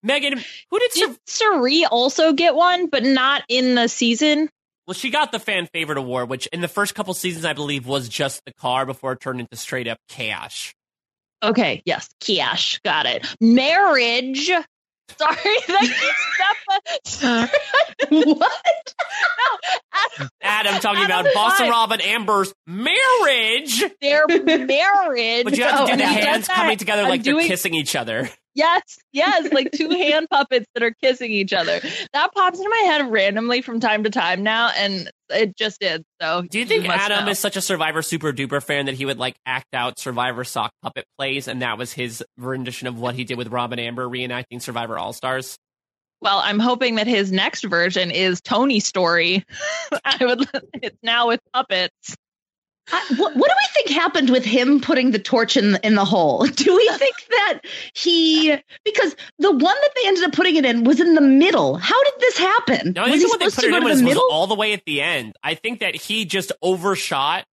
Megan, 0.04 0.38
who 0.70 0.78
did 0.78 0.90
Did 0.94 1.16
Cirie 1.26 1.84
also 1.86 2.32
get 2.32 2.54
one, 2.54 2.86
but 2.86 3.02
not 3.02 3.42
in 3.48 3.74
the 3.74 3.88
season? 3.88 4.48
Well, 4.86 4.94
she 4.94 5.08
got 5.10 5.32
the 5.32 5.38
fan 5.40 5.66
favorite 5.72 5.96
award, 5.98 6.28
which 6.28 6.46
in 6.48 6.60
the 6.60 6.68
first 6.68 6.94
couple 6.94 7.14
seasons, 7.14 7.44
I 7.46 7.54
believe, 7.54 7.86
was 7.86 8.08
just 8.08 8.42
the 8.44 8.52
car 8.52 8.84
before 8.84 9.12
it 9.12 9.20
turned 9.20 9.40
into 9.40 9.56
straight 9.56 9.88
up 9.88 9.98
cash. 10.08 10.74
Okay, 11.42 11.82
yes, 11.86 12.08
Kiash. 12.20 12.80
Got 12.84 13.06
it. 13.06 13.26
Marriage. 13.40 14.46
Sorry, 15.18 15.36
that 15.68 16.80
Sorry. 17.04 17.48
what? 18.08 18.94
No, 20.18 20.26
Adam 20.42 20.80
talking 20.80 21.04
Adam 21.04 21.20
about 21.26 21.34
Boston 21.34 21.66
won. 21.66 21.72
Rob 21.72 21.92
and 21.92 22.02
Amber's 22.02 22.54
marriage, 22.66 23.84
their 24.00 24.26
marriage. 24.26 25.44
but 25.44 25.56
you 25.56 25.64
have 25.64 25.76
to 25.76 25.82
Oh, 25.82 25.86
do 25.86 25.92
and 25.92 26.00
the 26.00 26.06
hands 26.06 26.48
coming 26.48 26.78
together 26.78 27.02
I'm 27.02 27.08
like 27.10 27.22
they're 27.22 27.40
kissing 27.42 27.74
each 27.74 27.94
other. 27.96 28.30
Yes, 28.54 28.82
yes, 29.12 29.52
like 29.52 29.72
two 29.72 29.88
hand 29.90 30.28
puppets 30.30 30.66
that 30.74 30.82
are 30.82 30.94
kissing 31.02 31.32
each 31.32 31.52
other. 31.52 31.80
That 32.12 32.32
pops 32.34 32.58
into 32.58 32.70
my 32.70 32.92
head 32.92 33.10
randomly 33.10 33.62
from 33.62 33.80
time 33.80 34.04
to 34.04 34.10
time 34.10 34.42
now, 34.44 34.70
and 34.76 35.10
it 35.28 35.56
just 35.56 35.80
did. 35.80 36.04
So, 36.22 36.42
Do 36.42 36.60
you 36.60 36.66
think 36.66 36.86
must 36.86 37.00
Adam 37.00 37.24
know. 37.24 37.30
is 37.32 37.38
such 37.38 37.56
a 37.56 37.60
Survivor 37.60 38.02
super 38.02 38.32
duper 38.32 38.62
fan 38.62 38.86
that 38.86 38.94
he 38.94 39.04
would 39.06 39.18
like 39.18 39.34
act 39.44 39.74
out 39.74 39.98
Survivor 39.98 40.44
sock 40.44 40.70
puppet 40.82 41.04
plays, 41.18 41.48
and 41.48 41.62
that 41.62 41.78
was 41.78 41.92
his 41.92 42.22
rendition 42.38 42.86
of 42.86 42.98
what 42.98 43.16
he 43.16 43.24
did 43.24 43.38
with 43.38 43.48
Robin 43.48 43.78
Amber 43.78 44.08
reenacting 44.08 44.62
Survivor 44.62 44.98
All 44.98 45.12
Stars? 45.12 45.58
Well, 46.20 46.38
I'm 46.38 46.60
hoping 46.60 46.94
that 46.94 47.06
his 47.06 47.32
next 47.32 47.64
version 47.64 48.10
is 48.10 48.40
Tony's 48.40 48.86
story. 48.86 49.44
I 50.04 50.24
would. 50.24 50.48
It's 50.74 50.96
now 51.02 51.28
with 51.28 51.40
puppets. 51.52 52.14
I, 52.92 53.14
what, 53.16 53.34
what 53.34 53.48
do 53.48 53.54
we 53.58 53.66
think 53.72 53.98
happened 53.98 54.30
with 54.30 54.44
him 54.44 54.80
putting 54.80 55.10
the 55.10 55.18
torch 55.18 55.56
in 55.56 55.76
in 55.82 55.94
the 55.94 56.04
hole? 56.04 56.44
Do 56.46 56.76
we 56.76 56.88
think 56.98 57.14
that 57.30 57.60
he 57.94 58.54
because 58.84 59.16
the 59.38 59.50
one 59.50 59.60
that 59.60 59.90
they 59.96 60.06
ended 60.08 60.24
up 60.24 60.32
putting 60.32 60.56
it 60.56 60.64
in 60.66 60.84
was 60.84 61.00
in 61.00 61.14
the 61.14 61.20
middle? 61.22 61.76
How 61.76 62.02
did 62.04 62.12
this 62.20 62.36
happen? 62.38 62.92
No, 62.94 63.02
I 63.02 63.10
was 63.10 63.12
think 63.12 63.22
he 63.22 63.24
the 63.24 63.28
one 63.30 63.38
they 63.38 63.44
supposed 63.46 63.56
put 63.56 63.62
to 63.62 63.68
it 63.68 63.70
go 63.70 63.76
in 63.76 63.82
to 63.82 63.88
was, 63.88 63.98
the 64.00 64.04
was 64.04 64.14
middle? 64.14 64.28
all 64.30 64.46
the 64.46 64.54
way 64.54 64.72
at 64.74 64.82
the 64.84 65.00
end. 65.00 65.34
I 65.42 65.54
think 65.54 65.80
that 65.80 65.94
he 65.94 66.26
just 66.26 66.52
overshot 66.60 67.44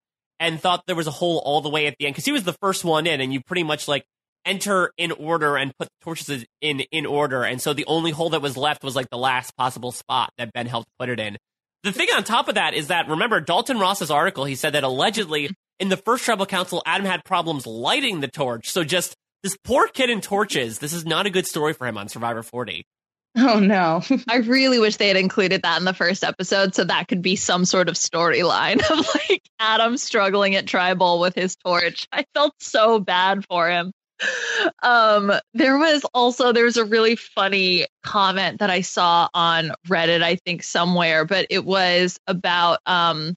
and 0.40 0.60
thought 0.60 0.82
there 0.86 0.96
was 0.96 1.06
a 1.06 1.12
hole 1.12 1.40
all 1.44 1.60
the 1.60 1.68
way 1.68 1.86
at 1.86 1.94
the 1.98 2.06
end 2.06 2.14
because 2.14 2.24
he 2.24 2.32
was 2.32 2.42
the 2.44 2.54
first 2.54 2.84
one 2.84 3.06
in, 3.06 3.20
and 3.20 3.32
you 3.32 3.40
pretty 3.40 3.62
much 3.62 3.86
like 3.86 4.04
enter 4.44 4.90
in 4.96 5.12
order 5.12 5.56
and 5.56 5.72
put 5.78 5.86
the 5.88 5.94
torches 6.04 6.44
in 6.60 6.80
in 6.90 7.06
order, 7.06 7.44
and 7.44 7.60
so 7.60 7.72
the 7.72 7.84
only 7.86 8.10
hole 8.10 8.30
that 8.30 8.42
was 8.42 8.56
left 8.56 8.82
was 8.82 8.96
like 8.96 9.08
the 9.10 9.18
last 9.18 9.56
possible 9.56 9.92
spot 9.92 10.32
that 10.38 10.52
Ben 10.52 10.66
helped 10.66 10.88
put 10.98 11.08
it 11.08 11.20
in. 11.20 11.36
The 11.82 11.92
thing 11.92 12.08
on 12.14 12.24
top 12.24 12.48
of 12.48 12.56
that 12.56 12.74
is 12.74 12.88
that 12.88 13.08
remember 13.08 13.40
Dalton 13.40 13.78
Ross's 13.78 14.10
article. 14.10 14.44
He 14.44 14.54
said 14.54 14.74
that 14.74 14.84
allegedly 14.84 15.50
in 15.78 15.88
the 15.88 15.96
first 15.96 16.24
tribal 16.24 16.44
council, 16.46 16.82
Adam 16.84 17.06
had 17.06 17.24
problems 17.24 17.66
lighting 17.66 18.20
the 18.20 18.28
torch. 18.28 18.70
So 18.70 18.84
just 18.84 19.14
this 19.42 19.56
poor 19.64 19.88
kid 19.88 20.10
in 20.10 20.20
torches. 20.20 20.78
This 20.78 20.92
is 20.92 21.06
not 21.06 21.24
a 21.26 21.30
good 21.30 21.46
story 21.46 21.72
for 21.72 21.86
him 21.86 21.96
on 21.96 22.08
Survivor 22.08 22.42
40. 22.42 22.84
oh 23.38 23.60
no! 23.60 24.02
I 24.28 24.36
really 24.38 24.78
wish 24.78 24.96
they 24.96 25.08
had 25.08 25.16
included 25.16 25.62
that 25.62 25.78
in 25.78 25.84
the 25.84 25.94
first 25.94 26.22
episode, 26.22 26.74
so 26.74 26.84
that 26.84 27.08
could 27.08 27.22
be 27.22 27.36
some 27.36 27.64
sort 27.64 27.88
of 27.88 27.94
storyline 27.94 28.78
of 28.90 29.06
like 29.14 29.42
Adam 29.58 29.96
struggling 29.96 30.56
at 30.56 30.66
tribal 30.66 31.18
with 31.20 31.34
his 31.34 31.56
torch. 31.56 32.06
I 32.12 32.26
felt 32.34 32.54
so 32.60 32.98
bad 32.98 33.46
for 33.46 33.70
him. 33.70 33.92
Um, 34.82 35.32
there 35.54 35.78
was 35.78 36.04
also 36.12 36.52
there 36.52 36.64
was 36.64 36.76
a 36.76 36.84
really 36.84 37.16
funny 37.16 37.86
comment 38.02 38.58
that 38.60 38.68
I 38.68 38.82
saw 38.82 39.28
on 39.32 39.72
Reddit, 39.88 40.22
I 40.22 40.36
think 40.36 40.62
somewhere, 40.62 41.24
but 41.24 41.46
it 41.50 41.64
was 41.64 42.18
about 42.26 42.80
um. 42.86 43.34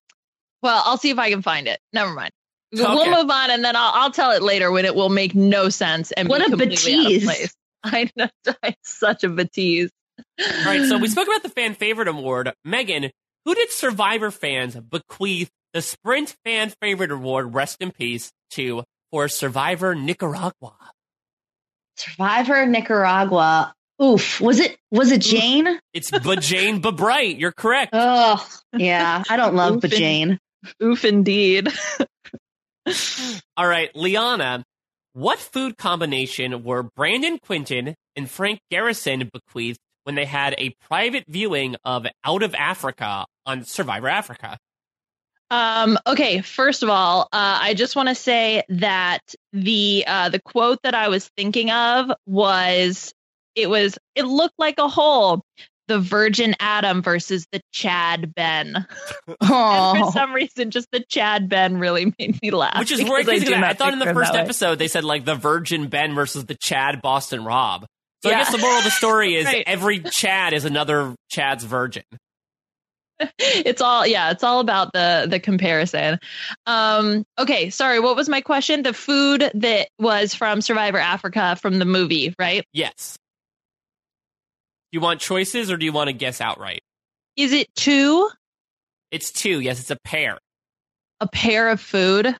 Well, 0.61 0.81
I'll 0.85 0.97
see 0.97 1.09
if 1.09 1.19
I 1.19 1.29
can 1.29 1.41
find 1.41 1.67
it. 1.67 1.79
Never 1.93 2.11
mind. 2.11 2.31
Okay. 2.73 2.83
We'll 2.83 3.05
move 3.09 3.29
on, 3.29 3.51
and 3.51 3.63
then 3.63 3.75
I'll, 3.75 3.91
I'll 3.93 4.11
tell 4.11 4.31
it 4.31 4.41
later 4.41 4.71
when 4.71 4.83
it 4.85 4.95
will 4.95 5.09
make 5.09 5.35
no 5.35 5.69
sense 5.69 6.11
and 6.11 6.27
What 6.27 6.39
be 6.39 6.45
a 6.45 6.49
completely 6.49 6.93
out 6.93 6.99
of 6.99 7.05
betise. 7.05 7.23
place. 7.23 7.53
I 7.83 8.09
know, 8.15 8.27
it's 8.63 8.97
such 8.99 9.23
a 9.23 9.29
betise. 9.29 9.89
All 10.39 10.65
right, 10.65 10.85
so 10.87 10.97
we 10.97 11.07
spoke 11.07 11.27
about 11.27 11.43
the 11.43 11.49
fan 11.49 11.73
favorite 11.75 12.07
award. 12.07 12.51
Megan, 12.65 13.11
who 13.45 13.55
did 13.55 13.71
Survivor 13.71 14.31
fans 14.31 14.75
bequeath 14.75 15.49
the 15.73 15.81
Sprint 15.81 16.35
Fan 16.45 16.71
Favorite 16.81 17.11
Award, 17.11 17.53
rest 17.53 17.77
in 17.81 17.91
peace, 17.91 18.31
to 18.51 18.83
for 19.13 19.27
Survivor 19.27 19.93
Nicaragua? 19.93 20.73
Survivor 21.97 22.65
Nicaragua. 22.65 23.71
Oof. 24.01 24.41
Was 24.41 24.59
it 24.59 24.75
was 24.89 25.11
it 25.11 25.21
Jane? 25.21 25.79
It's 25.93 26.09
Bajane 26.09 26.81
Babright. 26.81 27.39
You're 27.39 27.51
correct. 27.51 27.91
Oh 27.93 28.43
yeah. 28.75 29.23
I 29.29 29.37
don't 29.37 29.53
love 29.53 29.75
Oof, 29.75 29.83
and- 29.83 29.93
Jane. 29.93 30.39
Oof, 30.81 31.05
indeed. 31.05 31.67
All 33.55 33.67
right, 33.67 33.95
Liana, 33.95 34.63
what 35.13 35.37
food 35.37 35.77
combination 35.77 36.63
were 36.63 36.81
Brandon 36.81 37.37
Quinton 37.37 37.93
and 38.15 38.29
Frank 38.29 38.61
Garrison 38.71 39.29
bequeathed 39.31 39.79
when 40.05 40.15
they 40.15 40.25
had 40.25 40.55
a 40.57 40.73
private 40.89 41.25
viewing 41.27 41.75
of 41.85 42.07
Out 42.25 42.41
of 42.41 42.55
Africa 42.55 43.25
on 43.45 43.63
Survivor 43.63 44.07
Africa? 44.09 44.57
Um, 45.53 45.97
okay, 46.07 46.41
first 46.41 46.83
of 46.83 46.89
all, 46.89 47.23
uh, 47.31 47.59
I 47.61 47.73
just 47.75 47.95
want 47.95 48.09
to 48.09 48.15
say 48.15 48.63
that 48.69 49.19
the 49.51 50.03
uh, 50.07 50.29
the 50.29 50.41
quote 50.41 50.79
that 50.83 50.95
I 50.95 51.09
was 51.09 51.29
thinking 51.37 51.69
of 51.71 52.11
was 52.25 53.13
it 53.55 53.69
was 53.69 53.97
it 54.15 54.23
looked 54.23 54.55
like 54.57 54.75
a 54.79 54.87
hole. 54.87 55.41
The 55.89 55.99
Virgin 55.99 56.55
Adam 56.61 57.01
versus 57.03 57.45
the 57.51 57.59
Chad 57.73 58.33
Ben. 58.33 58.87
And 59.27 59.37
for 59.37 59.37
Oh. 60.07 60.11
some 60.11 60.31
reason, 60.33 60.71
just 60.71 60.87
the 60.93 61.03
Chad 61.09 61.49
Ben 61.49 61.77
really 61.77 62.05
made 62.19 62.41
me 62.41 62.51
laugh. 62.51 62.79
Which 62.79 62.91
is 62.93 62.99
because 63.03 63.25
crazy. 63.25 63.53
I, 63.53 63.69
I 63.69 63.73
thought 63.73 63.91
in 63.91 63.99
the 63.99 64.05
first 64.13 64.31
that 64.31 64.39
way. 64.39 64.43
episode 64.45 64.79
they 64.79 64.87
said 64.87 65.03
like 65.03 65.25
the 65.25 65.35
Virgin 65.35 65.87
Ben 65.89 66.15
versus 66.15 66.45
the 66.45 66.55
Chad 66.55 67.01
Boston 67.01 67.43
Rob. 67.43 67.85
So 68.23 68.29
I 68.29 68.35
guess 68.35 68.51
the 68.53 68.59
moral 68.59 68.77
of 68.77 68.85
the 68.85 68.91
story 68.91 69.35
is 69.35 69.45
Right. 69.53 69.63
every 69.67 69.99
Chad 69.99 70.53
is 70.53 70.63
another 70.63 71.13
Chad's 71.29 71.65
virgin. 71.65 72.03
it's 73.39 73.81
all 73.81 74.05
yeah 74.07 74.31
it's 74.31 74.43
all 74.43 74.59
about 74.59 74.91
the 74.93 75.27
the 75.29 75.39
comparison 75.39 76.19
um 76.65 77.23
okay 77.39 77.69
sorry 77.69 77.99
what 77.99 78.15
was 78.15 78.27
my 78.27 78.41
question 78.41 78.81
the 78.83 78.93
food 78.93 79.49
that 79.53 79.87
was 79.99 80.33
from 80.33 80.61
survivor 80.61 80.97
africa 80.97 81.55
from 81.61 81.79
the 81.79 81.85
movie 81.85 82.33
right 82.39 82.65
Yes. 82.73 83.17
You 84.91 84.99
want 85.01 85.19
choices 85.21 85.71
or 85.71 85.77
do 85.77 85.85
you 85.85 85.91
want 85.93 86.07
to 86.09 86.13
guess 86.13 86.39
outright? 86.41 86.81
is 87.35 87.51
it 87.51 87.67
two 87.75 88.29
It's 89.11 89.31
two. 89.31 89.59
Yes, 89.59 89.79
it's 89.79 89.91
a 89.91 89.97
pair. 90.03 90.37
a 91.19 91.27
pair 91.27 91.69
of 91.69 91.79
food 91.81 92.35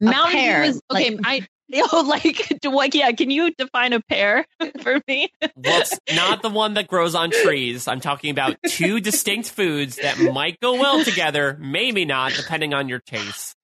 Mountain 0.00 0.36
Dew 0.62 0.68
is 0.68 0.80
okay 0.92 1.10
like- 1.16 1.20
i 1.24 1.46
oh 1.92 2.04
like 2.08 2.58
do 2.62 2.70
like 2.70 2.94
yeah 2.94 3.10
can 3.12 3.30
you 3.30 3.50
define 3.52 3.92
a 3.92 4.00
pear 4.00 4.46
for 4.82 5.00
me 5.08 5.28
Well, 5.56 5.80
it's 5.80 5.98
not 6.14 6.42
the 6.42 6.48
one 6.50 6.74
that 6.74 6.88
grows 6.88 7.14
on 7.14 7.30
trees. 7.30 7.86
I'm 7.88 8.00
talking 8.00 8.30
about 8.30 8.56
two 8.66 9.00
distinct 9.00 9.50
foods 9.50 9.96
that 9.96 10.18
might 10.32 10.58
go 10.60 10.74
well 10.74 11.04
together, 11.04 11.56
maybe 11.60 12.04
not, 12.04 12.32
depending 12.32 12.72
on 12.74 12.88
your 12.88 13.00
taste. 13.00 13.54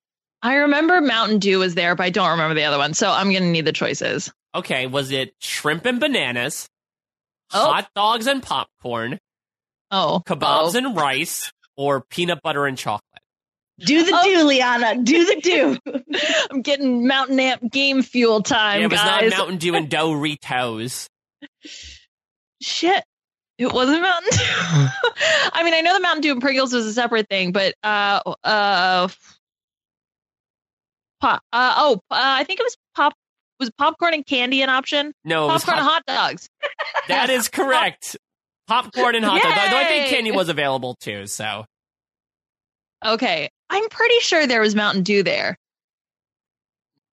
i 0.43 0.55
remember 0.57 1.01
mountain 1.01 1.39
dew 1.39 1.59
was 1.59 1.75
there 1.75 1.95
but 1.95 2.05
i 2.05 2.11
don't 2.11 2.31
remember 2.33 2.55
the 2.55 2.65
other 2.65 2.79
one 2.79 2.93
so 2.95 3.11
i'm 3.11 3.33
gonna 3.33 3.51
need 3.51 3.65
the 3.65 3.73
choices 3.73 4.33
Okay, 4.57 4.87
was 4.87 5.11
it 5.11 5.35
shrimp 5.41 5.85
and 5.85 5.99
bananas, 5.99 6.69
Oh. 7.53 7.73
hot 7.73 7.89
dogs 7.97 8.29
and 8.29 8.41
popcorn, 8.43 9.19
oh 9.91 10.23
kebabs 10.27 10.75
oh. 10.75 10.79
and 10.79 10.97
rice, 10.97 11.53
or 11.77 12.03
peanut 12.09 12.41
butter 12.43 12.65
and 12.67 12.79
chocolate? 12.79 13.14
Do 13.81 14.05
the 14.05 14.13
Oh. 14.15 14.25
do, 14.25 14.45
Liana. 14.45 15.03
Do 15.03 15.25
the 15.25 15.41
do. 15.41 15.79
i'm 16.51 16.63
getting 16.63 17.07
mountain 17.07 17.41
amp 17.41 17.73
game 17.73 18.03
fuel 18.03 18.41
time 18.43 18.79
yeah, 18.81 18.87
it 18.87 18.91
was 18.91 19.01
guys 19.01 19.31
not 19.31 19.39
Mountain 19.39 19.59
Dew 19.59 19.75
and 19.75 19.91
Doritos. 19.91 21.09
Shit. 22.63 23.05
It 23.59 23.73
wasn't 23.73 24.03
Mountain 24.03 24.31
Dew. 24.33 24.39
I 25.53 25.63
mean, 25.65 25.75
I 25.75 25.81
know 25.81 25.95
the 25.95 26.01
Mountain 26.01 26.23
Dew 26.23 26.33
and 26.33 26.41
Pringles 26.41 26.73
was 26.73 26.87
a 26.87 26.93
separate 26.93 27.29
thing, 27.29 27.53
but 27.53 27.75
uh 27.83 28.21
uh 28.45 29.09
pop 31.21 31.43
uh 31.53 31.75
oh, 31.77 31.95
uh, 32.11 32.17
I 32.19 32.45
think 32.45 32.61
it 32.61 32.65
was 32.65 32.77
pop 32.95 33.13
was 33.61 33.71
popcorn 33.79 34.15
and 34.15 34.27
candy 34.27 34.63
an 34.63 34.69
option? 34.71 35.13
No, 35.25 35.45
it 35.49 35.53
was 35.53 35.65
Popcorn 35.65 35.79
and 35.79 35.87
hot- 35.89 36.03
hot 36.09 36.31
dogs. 36.31 36.49
that 37.09 37.31
is 37.31 37.49
correct. 37.49 38.17
Popcorn 38.67 39.15
and 39.15 39.25
hot 39.25 39.43
dogs. 39.43 39.55
Though 39.71 39.77
I 39.79 39.85
think 39.85 40.09
candy 40.09 40.31
was 40.33 40.49
available 40.49 40.95
too. 41.01 41.27
So 41.27 41.65
Okay. 43.05 43.51
I'm 43.75 43.89
pretty 43.89 44.21
sure 44.21 44.47
there 44.47 44.61
was 44.61 44.75
Mountain 44.75 45.03
Dew 45.03 45.23
there. 45.23 45.57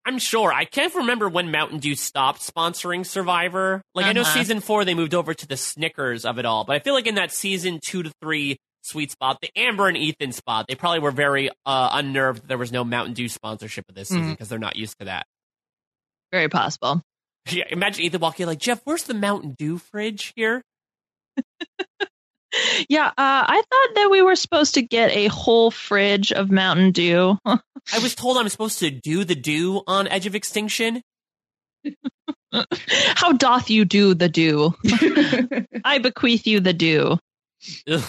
I'm 0.06 0.18
sure. 0.20 0.52
I 0.52 0.66
can't 0.66 0.94
remember 0.96 1.30
when 1.30 1.52
Mountain 1.52 1.80
Dew 1.80 1.96
stopped 1.96 2.42
sponsoring 2.42 3.06
Survivor. 3.06 3.82
Like 3.94 4.06
I 4.08 4.14
know 4.14 4.22
Uh-huh. 4.22 4.34
season 4.34 4.60
four 4.60 4.84
they 4.84 4.94
moved 4.96 5.14
over 5.14 5.34
to 5.34 5.48
the 5.48 5.58
Snickers 5.58 6.26
of 6.26 6.40
it 6.40 6.46
all, 6.46 6.64
but 6.64 6.76
I 6.76 6.80
feel 6.80 6.94
like 6.94 7.06
in 7.08 7.16
that 7.16 7.32
season 7.32 7.80
two 7.86 8.04
to 8.04 8.12
three 8.22 8.58
sweet 8.84 9.12
spot, 9.12 9.38
the 9.42 9.50
Amber 9.56 9.88
and 9.88 9.96
Ethan 9.98 10.32
spot, 10.32 10.66
they 10.68 10.74
probably 10.76 11.00
were 11.00 11.12
very 11.12 11.50
uh, 11.68 11.90
unnerved 11.94 12.42
that 12.44 12.48
there 12.48 12.58
was 12.58 12.72
no 12.72 12.84
Mountain 12.84 13.14
Dew 13.14 13.30
sponsorship 13.30 13.86
of 13.90 13.94
this 13.96 14.08
season 14.10 14.24
Mhm. 14.24 14.32
because 14.32 14.50
they're 14.50 14.58
not 14.58 14.76
used 14.76 14.98
to 15.00 15.06
that. 15.06 15.28
Very 16.32 16.50
possible. 16.50 17.02
Yeah, 17.50 17.66
imagine 17.70 18.04
Ethan 18.04 18.22
walking 18.22 18.46
like 18.48 18.60
Jeff, 18.60 18.82
where's 18.86 19.04
the 19.04 19.14
Mountain 19.14 19.56
Dew 19.58 19.78
fridge 19.78 20.34
here? 20.36 20.64
Yeah, 22.90 23.08
uh, 23.08 23.12
I 23.18 23.62
thought 23.70 23.96
that 23.96 24.10
we 24.12 24.22
were 24.22 24.36
supposed 24.36 24.74
to 24.74 24.82
get 24.82 25.12
a 25.12 25.28
whole 25.28 25.72
fridge 25.72 26.32
of 26.34 26.52
Mountain 26.52 26.92
Dew. 26.92 27.38
I 27.46 27.60
was 28.02 28.14
told 28.16 28.38
I'm 28.38 28.50
supposed 28.50 28.80
to 28.80 28.92
do 28.92 29.24
the 29.24 29.36
do 29.36 29.82
on 29.88 30.08
Edge 30.08 30.26
of 30.26 30.36
Extinction. 30.36 31.02
How 33.16 33.32
doth 33.32 33.70
you 33.70 33.86
do 33.86 34.14
the 34.14 34.28
dew? 34.28 34.74
I 35.86 36.00
bequeath 36.00 36.46
you 36.46 36.60
the 36.60 36.74
dew. 36.74 37.18
Ugh. 37.88 38.04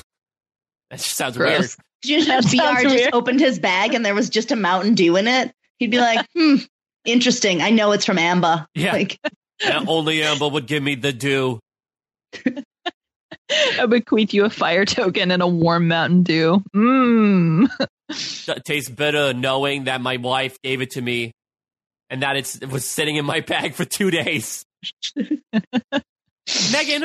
That 0.90 0.96
just 0.98 1.14
sounds 1.16 1.36
Gross. 1.36 1.58
weird. 1.60 1.70
You 2.04 2.26
know, 2.26 2.40
That 2.40 2.50
BR 2.76 2.82
just 2.82 2.94
weird. 2.96 3.14
opened 3.14 3.38
his 3.40 3.60
bag 3.60 3.94
and 3.94 4.04
there 4.04 4.14
was 4.14 4.28
just 4.28 4.50
a 4.50 4.56
Mountain 4.56 4.94
Dew 4.96 5.16
in 5.16 5.28
it. 5.28 5.52
He'd 5.78 5.92
be 5.92 5.98
like, 6.00 6.26
hmm, 6.36 6.56
interesting. 7.04 7.62
I 7.62 7.70
know 7.70 7.92
it's 7.92 8.04
from 8.04 8.18
Amber. 8.18 8.66
Yeah. 8.74 8.92
Like, 8.92 9.18
Yeah, 9.60 9.84
only 9.86 10.22
Amber 10.24 10.48
would 10.48 10.66
give 10.66 10.82
me 10.82 10.96
the 10.96 11.12
do. 11.12 11.60
I 13.80 13.86
bequeath 13.86 14.32
you 14.34 14.44
a 14.44 14.50
fire 14.50 14.84
token 14.84 15.30
and 15.30 15.42
a 15.42 15.46
warm 15.46 15.88
Mountain 15.88 16.22
Dew. 16.24 16.62
Mmm. 16.74 17.68
That 18.46 18.64
tastes 18.64 18.90
better 18.90 19.32
knowing 19.32 19.84
that 19.84 20.00
my 20.00 20.16
wife 20.18 20.58
gave 20.62 20.80
it 20.82 20.90
to 20.92 21.00
me 21.02 21.32
and 22.10 22.22
that 22.22 22.36
it's, 22.36 22.56
it 22.56 22.70
was 22.70 22.84
sitting 22.84 23.16
in 23.16 23.24
my 23.24 23.40
bag 23.40 23.74
for 23.74 23.84
two 23.84 24.10
days. 24.10 24.64
Megan, 25.16 27.02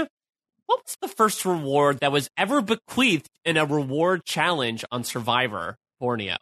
what 0.65 0.81
was 0.83 0.97
the 1.01 1.07
first 1.07 1.45
reward 1.45 1.99
that 2.01 2.11
was 2.11 2.29
ever 2.37 2.61
bequeathed 2.61 3.29
in 3.45 3.55
a 3.57 3.65
reward 3.65 4.25
challenge 4.25 4.83
on 4.91 5.03
Survivor 5.03 5.75
Borneo? 5.99 6.35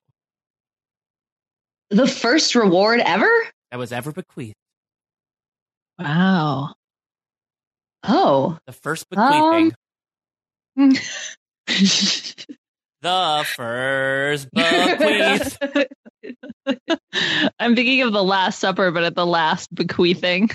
the 1.92 2.08
first 2.08 2.56
reward 2.56 3.00
ever? 3.00 3.30
That 3.72 3.78
was 3.78 3.92
ever 3.92 4.12
bequeathed. 4.12 4.56
Wow. 6.00 6.74
Oh. 8.04 8.58
The 8.66 8.74
first 8.74 9.06
Um, 9.16 9.32
bequeathing. 9.32 9.76
The 13.02 13.46
first 13.56 14.52
bequeath. 14.52 15.58
I'm 17.60 17.76
thinking 17.76 18.02
of 18.02 18.14
the 18.14 18.24
Last 18.24 18.60
Supper, 18.60 18.92
but 18.92 19.04
at 19.04 19.16
the 19.16 19.26
last 19.26 19.74
bequeathing. 19.74 20.50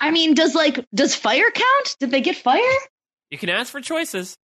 I 0.00 0.10
mean, 0.10 0.34
does 0.34 0.54
like 0.54 0.84
does 0.94 1.14
fire 1.14 1.50
count? 1.50 1.96
Did 2.00 2.10
they 2.10 2.20
get 2.20 2.36
fire? 2.36 2.60
You 3.30 3.38
can 3.38 3.48
ask 3.48 3.72
for 3.72 3.80
choices. 3.80 4.36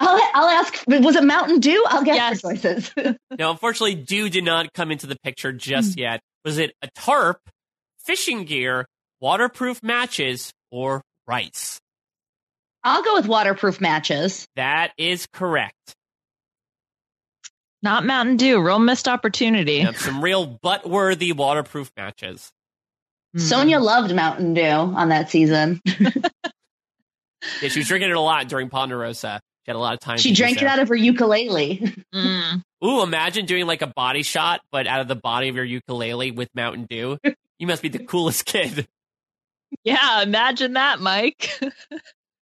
I'll 0.00 0.20
I'll 0.34 0.48
ask. 0.48 0.84
Was 0.86 1.16
it 1.16 1.24
Mountain 1.24 1.60
Dew? 1.60 1.84
I'll 1.88 2.04
get 2.04 2.16
Yes. 2.16 2.40
for 2.40 2.52
choices. 2.54 2.90
Now, 3.38 3.50
unfortunately, 3.50 3.94
Dew 3.94 4.28
did 4.28 4.44
not 4.44 4.72
come 4.74 4.90
into 4.90 5.06
the 5.06 5.16
picture 5.22 5.52
just 5.52 5.94
hmm. 5.94 6.00
yet. 6.00 6.20
Was 6.44 6.58
it 6.58 6.74
a 6.82 6.88
tarp, 6.94 7.40
fishing 8.04 8.44
gear, 8.44 8.86
waterproof 9.20 9.82
matches, 9.82 10.52
or 10.70 11.02
rice? 11.26 11.80
I'll 12.84 13.02
go 13.02 13.14
with 13.14 13.26
waterproof 13.26 13.80
matches. 13.80 14.46
That 14.56 14.92
is 14.98 15.26
correct. 15.32 15.94
Not 17.82 18.04
Mountain 18.04 18.36
Dew. 18.36 18.60
Real 18.60 18.78
missed 18.78 19.08
opportunity. 19.08 19.74
Yep, 19.78 19.96
some 19.96 20.22
real 20.22 20.46
butt-worthy 20.46 21.32
waterproof 21.32 21.90
matches. 21.96 22.50
Sonja 23.36 23.80
loved 23.82 24.14
Mountain 24.14 24.54
Dew 24.54 24.62
on 24.62 25.08
that 25.10 25.30
season. 25.30 25.80
Yeah, 27.60 27.70
she 27.70 27.80
was 27.80 27.88
drinking 27.88 28.10
it 28.10 28.16
a 28.16 28.20
lot 28.20 28.46
during 28.48 28.68
Ponderosa. 28.68 29.40
She 29.64 29.70
had 29.70 29.76
a 29.76 29.78
lot 29.80 29.94
of 29.94 29.98
time. 30.00 30.18
She 30.18 30.32
drank 30.32 30.62
it 30.62 30.68
out 30.68 30.78
of 30.78 30.88
her 30.88 30.94
ukulele. 30.94 31.92
Mm. 32.14 32.62
Ooh, 32.84 33.02
imagine 33.02 33.46
doing 33.46 33.66
like 33.66 33.80
a 33.80 33.86
body 33.86 34.22
shot, 34.22 34.60
but 34.70 34.86
out 34.86 35.00
of 35.00 35.08
the 35.08 35.16
body 35.16 35.48
of 35.48 35.56
your 35.56 35.64
ukulele 35.64 36.30
with 36.30 36.48
Mountain 36.54 36.86
Dew. 36.90 37.18
You 37.58 37.66
must 37.66 37.80
be 37.80 37.88
the 37.88 37.98
coolest 38.04 38.44
kid. 38.44 38.86
Yeah, 39.82 40.22
imagine 40.22 40.74
that, 40.74 41.00
Mike. 41.00 41.58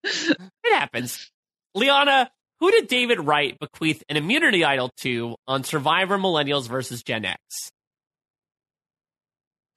It 0.64 0.74
happens. 0.74 1.30
Liana, 1.74 2.30
who 2.60 2.70
did 2.70 2.88
David 2.88 3.20
Wright 3.20 3.58
bequeath 3.58 4.02
an 4.08 4.16
immunity 4.16 4.64
idol 4.64 4.90
to 4.98 5.36
on 5.48 5.64
Survivor 5.64 6.18
Millennials 6.18 6.68
versus 6.68 7.02
Gen 7.02 7.24
X? 7.24 7.70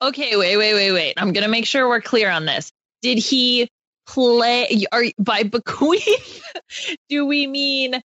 Okay, 0.02 0.36
wait, 0.36 0.56
wait, 0.56 0.74
wait, 0.74 0.92
wait. 0.92 1.14
I'm 1.16 1.32
gonna 1.32 1.48
make 1.48 1.66
sure 1.66 1.88
we're 1.88 2.02
clear 2.02 2.30
on 2.30 2.44
this. 2.44 2.70
Did 3.00 3.18
he 3.18 3.68
play? 4.06 4.84
Are 4.92 5.04
by 5.18 5.44
bequeath? 5.44 6.42
do 7.08 7.24
we 7.26 7.46
mean 7.46 8.00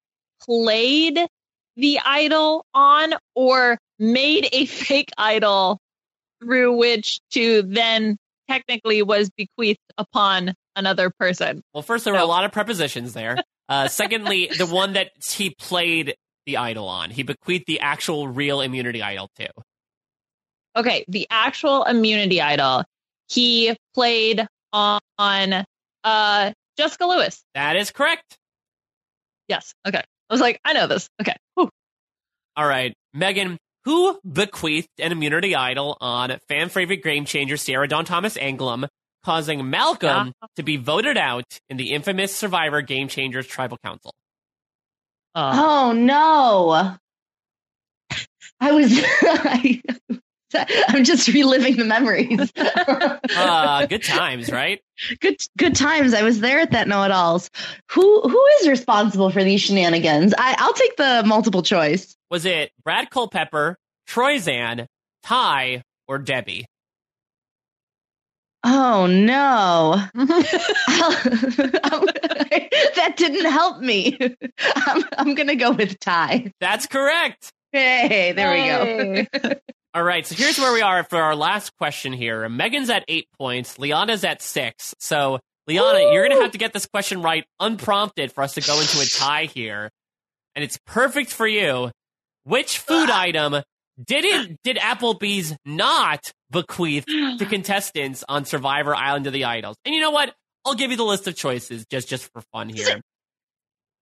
played 0.42 1.20
the 1.78 2.00
idol 2.06 2.66
on, 2.74 3.14
or 3.34 3.78
made 3.98 4.50
a 4.52 4.66
fake 4.66 5.12
idol 5.18 5.80
through 6.42 6.76
which 6.76 7.20
to 7.32 7.62
then 7.64 8.18
technically 8.50 9.02
was 9.02 9.30
bequeathed 9.30 9.80
upon 9.98 10.54
another 10.76 11.10
person? 11.10 11.62
Well, 11.74 11.84
first, 11.84 12.06
there 12.06 12.14
were 12.14 12.20
a 12.20 12.26
lot 12.26 12.46
of 12.46 12.52
prepositions 12.52 13.14
there. 13.14 13.38
Uh, 13.70 13.88
secondly, 13.90 14.50
the 14.58 14.66
one 14.66 14.94
that 14.94 15.12
he 15.30 15.50
played 15.52 16.16
the 16.46 16.58
idol 16.58 16.88
on, 16.88 17.10
he 17.10 17.24
bequeathed 17.24 17.66
the 17.68 17.80
actual 17.80 18.28
real 18.28 18.62
immunity 18.62 19.02
idol 19.02 19.30
to. 19.38 19.50
Okay, 20.76 21.06
the 21.08 21.28
actual 21.30 21.84
immunity 21.84 22.42
idol 22.42 22.84
he 23.30 23.76
played 23.94 24.46
on 24.74 25.66
uh 26.04 26.52
Jessica 26.78 27.06
Lewis. 27.06 27.42
That 27.54 27.78
is 27.78 27.92
correct. 27.92 28.38
Yes. 29.48 29.74
Okay. 29.88 30.00
I 30.30 30.34
was 30.34 30.42
like, 30.42 30.60
I 30.66 30.74
know 30.74 30.88
this. 30.88 31.10
Okay. 31.22 31.36
Whew. 31.56 31.70
All 32.58 32.68
right, 32.68 32.94
Megan, 33.14 33.58
who 33.86 34.20
bequeathed 34.30 34.90
an 35.00 35.12
immunity 35.12 35.56
idol 35.56 35.98
on 36.02 36.38
fan 36.48 36.70
favorite 36.70 37.04
game 37.04 37.26
changer 37.26 37.58
Sierra 37.58 37.88
Dawn 37.88 38.06
Thomas 38.06 38.38
Anglum, 38.38 38.88
causing 39.26 39.70
Malcolm 39.70 40.32
to 40.56 40.64
be 40.64 40.78
voted 40.78 41.18
out 41.18 41.60
in 41.70 41.78
the 41.78 41.94
infamous 41.94 42.34
Survivor 42.34 42.82
Game 42.82 43.08
Changers 43.08 43.48
Tribal 43.48 43.78
Council? 43.84 44.14
Uh, 45.34 45.52
Oh 45.56 45.92
no! 45.92 46.96
I 48.62 48.72
was. 48.72 48.92
I, 48.94 49.82
I'm 50.88 51.04
just 51.04 51.28
reliving 51.28 51.76
the 51.76 51.84
memories. 51.84 52.50
Uh, 52.56 53.86
good 53.90 54.04
times, 54.04 54.50
right? 54.50 54.80
good 55.20 55.36
good 55.58 55.76
times. 55.76 56.14
I 56.14 56.22
was 56.24 56.40
there 56.40 56.60
at 56.60 56.72
that 56.72 56.88
know 56.88 57.04
it 57.04 57.12
alls. 57.12 57.50
Who 57.92 58.22
who 58.22 58.46
is 58.62 58.70
responsible 58.70 59.32
for 59.32 59.44
these 59.44 59.60
shenanigans? 59.62 60.34
I, 60.38 60.56
I'll 60.58 60.74
take 60.74 60.96
the 60.96 61.24
multiple 61.26 61.64
choice. 61.64 62.16
Was 62.32 62.46
it 62.46 62.72
Brad 62.86 63.10
Culpepper, 63.10 63.78
Troy 64.08 64.38
Zan, 64.38 64.88
Tai, 65.24 65.82
or 66.08 66.20
Debbie? 66.20 66.66
Oh 68.68 69.06
no! 69.06 70.02
that 72.96 73.14
didn't 73.16 73.46
help 73.46 73.80
me. 73.80 74.18
I'm 74.76 75.04
I'm 75.20 75.36
gonna 75.36 75.56
go 75.56 75.72
with 75.72 76.00
Tai. 76.00 76.52
That's 76.60 76.88
correct. 76.88 77.52
Hey, 77.72 78.32
there 78.32 78.52
we 78.52 78.66
go. 78.66 79.54
All 79.94 80.04
right, 80.04 80.26
so 80.26 80.34
here's 80.36 80.58
where 80.58 80.74
we 80.74 80.82
are 80.82 81.04
for 81.04 81.22
our 81.22 81.36
last 81.36 81.78
question 81.78 82.12
here. 82.12 82.50
Megan's 82.50 82.90
at 82.90 83.06
eight 83.08 83.28
points, 83.38 83.78
Liana's 83.78 84.24
at 84.24 84.42
six. 84.42 84.96
So, 85.00 85.40
Liana, 85.68 86.12
you're 86.12 86.28
going 86.28 86.38
to 86.38 86.42
have 86.42 86.52
to 86.52 86.58
get 86.58 86.74
this 86.74 86.86
question 86.86 87.22
right 87.22 87.46
unprompted 87.60 88.34
for 88.34 88.44
us 88.44 88.56
to 88.56 88.62
go 88.62 88.80
into 88.82 89.00
a 89.00 89.06
tie 89.06 89.46
here. 89.46 89.90
And 90.56 90.66
it's 90.66 90.78
perfect 90.86 91.32
for 91.32 91.48
you. 91.48 91.92
Which 92.44 92.80
food 92.80 93.10
ah. 93.10 93.22
item 93.22 93.56
didn't 94.04 94.58
did 94.64 94.76
Applebee's 94.78 95.56
not 95.66 96.32
bequeath 96.52 97.06
to 97.06 97.46
contestants 97.50 98.24
on 98.30 98.46
Survivor 98.46 98.96
Island 98.96 99.28
of 99.28 99.34
the 99.34 99.46
Idols? 99.46 99.78
And 99.86 99.94
you 99.96 100.02
know 100.02 100.12
what? 100.12 100.34
I'll 100.66 100.76
give 100.76 100.92
you 100.92 100.98
the 100.98 101.04
list 101.04 101.28
of 101.28 101.36
choices 101.36 101.86
just 101.92 102.08
just 102.10 102.32
for 102.34 102.42
fun 102.54 102.70
here. 102.70 103.02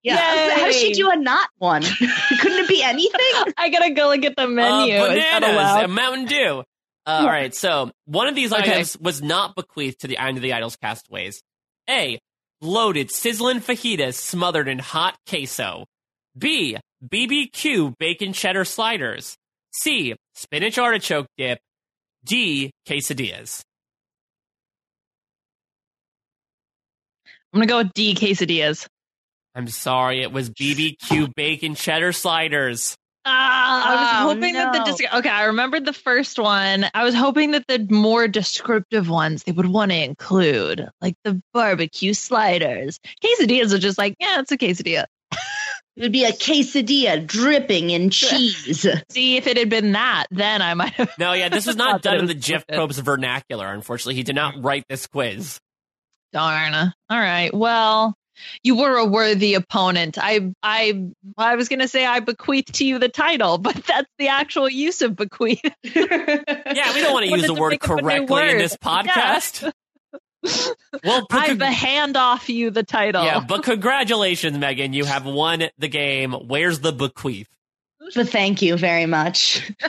Yeah. 0.06 0.18
How 0.18 0.66
does 0.66 0.76
she 0.76 0.92
do 0.92 1.10
a 1.10 1.16
not 1.16 1.48
one? 1.60 1.82
Couldn't 2.42 2.60
it 2.60 2.68
be 2.68 2.84
anything? 2.84 3.54
I 3.58 3.70
gotta 3.70 3.92
go 3.94 4.10
look 4.10 4.26
at 4.26 4.36
the 4.36 4.50
menu. 4.50 4.98
Uh, 5.00 5.06
Is 5.06 5.10
bananas, 5.12 5.50
allowed? 5.50 5.84
a 5.86 5.88
Mountain 5.88 6.26
Dew. 6.26 6.64
Uh, 7.06 7.10
all 7.10 7.26
right, 7.26 7.56
so 7.56 7.90
one 8.04 8.28
of 8.28 8.36
these 8.36 8.52
Okay. 8.52 8.70
items 8.70 8.98
was 9.00 9.22
not 9.22 9.56
bequeathed 9.56 10.02
to 10.02 10.08
the 10.08 10.18
Island 10.18 10.40
of 10.40 10.42
the 10.42 10.52
Idols 10.52 10.76
castaways. 10.76 11.42
A. 11.90 12.20
loaded 12.62 13.12
sizzling 13.12 13.60
fajitas 13.62 14.16
smothered 14.16 14.68
in 14.68 14.80
hot 14.80 15.16
queso. 15.30 15.86
B. 16.38 16.76
BBQ 17.08 17.98
bacon 17.98 18.34
cheddar 18.34 18.66
sliders. 18.66 19.38
C. 19.72 20.16
Spinach 20.36 20.78
artichoke 20.78 21.28
dip. 21.38 21.60
D. 22.26 22.72
Quesadillas. 22.88 23.62
I'm 27.54 27.60
gonna 27.60 27.68
go 27.68 27.78
with 27.80 27.94
D 27.94 28.16
quesadillas. 28.16 28.88
I'm 29.56 29.68
sorry, 29.68 30.22
it 30.24 30.32
was 30.32 30.50
BBQ 30.50 31.36
bacon 31.36 31.76
cheddar 31.76 32.12
sliders. 32.12 32.96
Ah, 33.26 33.86
I 33.88 33.96
was 33.96 34.10
Oh, 34.34 34.36
hoping 34.36 34.54
that 34.56 34.74
the 34.74 34.84
dis- 34.84 35.14
okay. 35.14 35.30
I 35.30 35.46
remembered 35.46 35.86
the 35.86 35.94
first 35.94 36.40
one. 36.40 36.88
I 36.94 37.04
was 37.06 37.14
hoping 37.16 37.52
that 37.52 37.66
the 37.68 37.88
more 37.90 38.28
descriptive 38.28 39.08
ones 39.10 39.44
they 39.44 39.52
would 39.54 39.68
want 39.68 39.92
to 39.92 40.04
include, 40.04 40.90
like 41.00 41.16
the 41.24 41.42
barbecue 41.54 42.14
sliders. 42.14 43.00
Quesadillas 43.24 43.72
are 43.74 43.78
just 43.80 43.98
like, 44.00 44.16
yeah, 44.20 44.40
it's 44.40 44.52
a 44.52 44.58
quesadilla. 44.58 45.06
It 45.96 46.02
would 46.02 46.12
be 46.12 46.24
a 46.24 46.32
quesadilla 46.32 47.26
dripping 47.26 47.92
in 47.92 48.10
cheese. 48.12 48.88
See, 49.12 49.38
if 49.38 49.48
it 49.48 49.58
had 49.58 49.70
been 49.70 49.92
that, 49.92 50.26
then 50.32 50.62
I 50.62 50.74
might 50.74 50.94
have. 50.94 51.12
No, 51.20 51.34
yeah, 51.34 51.50
this 51.50 51.68
was 51.68 51.76
not 51.76 52.02
done 52.02 52.18
in 52.18 52.26
the 52.26 52.34
was 52.34 52.44
Jeff 52.44 52.66
scripted. 52.66 52.78
Probst 52.78 53.04
vernacular. 53.04 53.72
Unfortunately, 53.72 54.16
he 54.16 54.24
did 54.24 54.36
not 54.36 54.56
write 54.64 54.86
this 54.90 55.06
quiz. 55.08 55.60
Darn. 56.32 56.74
All 56.74 56.94
right. 57.10 57.54
Well, 57.54 58.16
you 58.64 58.76
were 58.76 58.98
a 58.98 59.06
worthy 59.06 59.54
opponent. 59.54 60.18
I, 60.20 60.52
I, 60.64 61.10
I 61.38 61.56
was 61.56 61.70
gonna 61.70 61.88
say 61.88 62.06
I 62.06 62.20
bequeath 62.20 62.72
to 62.74 62.86
you 62.86 63.00
the 63.00 63.10
title, 63.10 63.58
but 63.58 63.76
that's 63.88 64.10
the 64.18 64.30
actual 64.30 64.70
use 64.70 65.02
of 65.02 65.16
bequeath. 65.16 65.60
Yeah, 65.84 66.94
we 66.94 67.02
don't 67.02 67.14
want 67.14 67.26
to 67.26 67.32
use 67.32 67.46
the 67.46 67.54
word 67.54 67.72
make 67.72 67.84
up 67.84 67.92
a 67.92 68.02
new 68.02 68.02
correctly 68.02 68.50
in 68.50 68.58
this 68.58 68.78
podcast. 68.78 69.72
Well, 71.04 71.26
but 71.28 71.40
I 71.40 71.48
con- 71.48 71.60
hand 71.60 72.16
off 72.16 72.50
you 72.50 72.70
the 72.70 72.84
title. 72.84 73.24
yeah, 73.24 73.40
but 73.46 73.64
congratulations, 73.64 74.58
Megan. 74.58 74.94
You 74.94 75.06
have 75.06 75.26
won 75.26 75.64
the 75.80 75.88
game. 75.88 76.34
Where's 76.34 76.80
the 76.82 76.94
bequeath? 76.94 77.48
but 78.14 78.30
thank 78.30 78.62
you 78.62 78.78
very 78.78 79.08
much. 79.08 79.72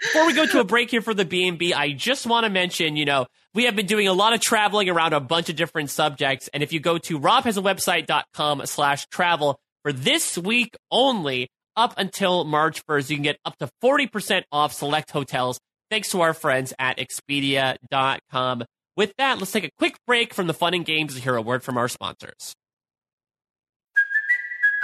Before 0.00 0.26
we 0.26 0.34
go 0.34 0.44
to 0.46 0.60
a 0.60 0.64
break 0.64 0.90
here 0.90 1.00
for 1.00 1.14
the 1.14 1.24
B&B, 1.24 1.72
I 1.72 1.92
just 1.92 2.26
want 2.26 2.44
to 2.44 2.50
mention, 2.50 2.96
you 2.96 3.04
know, 3.04 3.26
we 3.54 3.64
have 3.64 3.76
been 3.76 3.86
doing 3.86 4.08
a 4.08 4.12
lot 4.12 4.34
of 4.34 4.40
traveling 4.40 4.88
around 4.88 5.12
a 5.12 5.20
bunch 5.20 5.48
of 5.48 5.56
different 5.56 5.88
subjects. 5.90 6.48
And 6.52 6.62
if 6.62 6.72
you 6.72 6.80
go 6.80 6.98
to 6.98 7.18
robhasawebsite.com 7.18 8.66
slash 8.66 9.06
travel 9.06 9.60
for 9.82 9.92
this 9.92 10.36
week 10.36 10.76
only, 10.90 11.48
up 11.76 11.94
until 11.96 12.44
March 12.44 12.84
1st, 12.86 13.10
you 13.10 13.16
can 13.16 13.22
get 13.22 13.38
up 13.44 13.56
to 13.58 13.70
40% 13.82 14.42
off 14.52 14.72
select 14.72 15.10
hotels 15.12 15.60
thanks 15.90 16.10
to 16.10 16.20
our 16.20 16.34
friends 16.34 16.72
at 16.78 16.98
expedia.com. 16.98 18.64
With 19.00 19.16
that, 19.16 19.38
let's 19.38 19.50
take 19.50 19.64
a 19.64 19.70
quick 19.78 19.96
break 20.06 20.34
from 20.34 20.46
the 20.46 20.52
fun 20.52 20.74
and 20.74 20.84
games 20.84 21.14
to 21.14 21.22
hear 21.22 21.34
a 21.34 21.40
word 21.40 21.62
from 21.62 21.78
our 21.78 21.88
sponsors. 21.88 22.54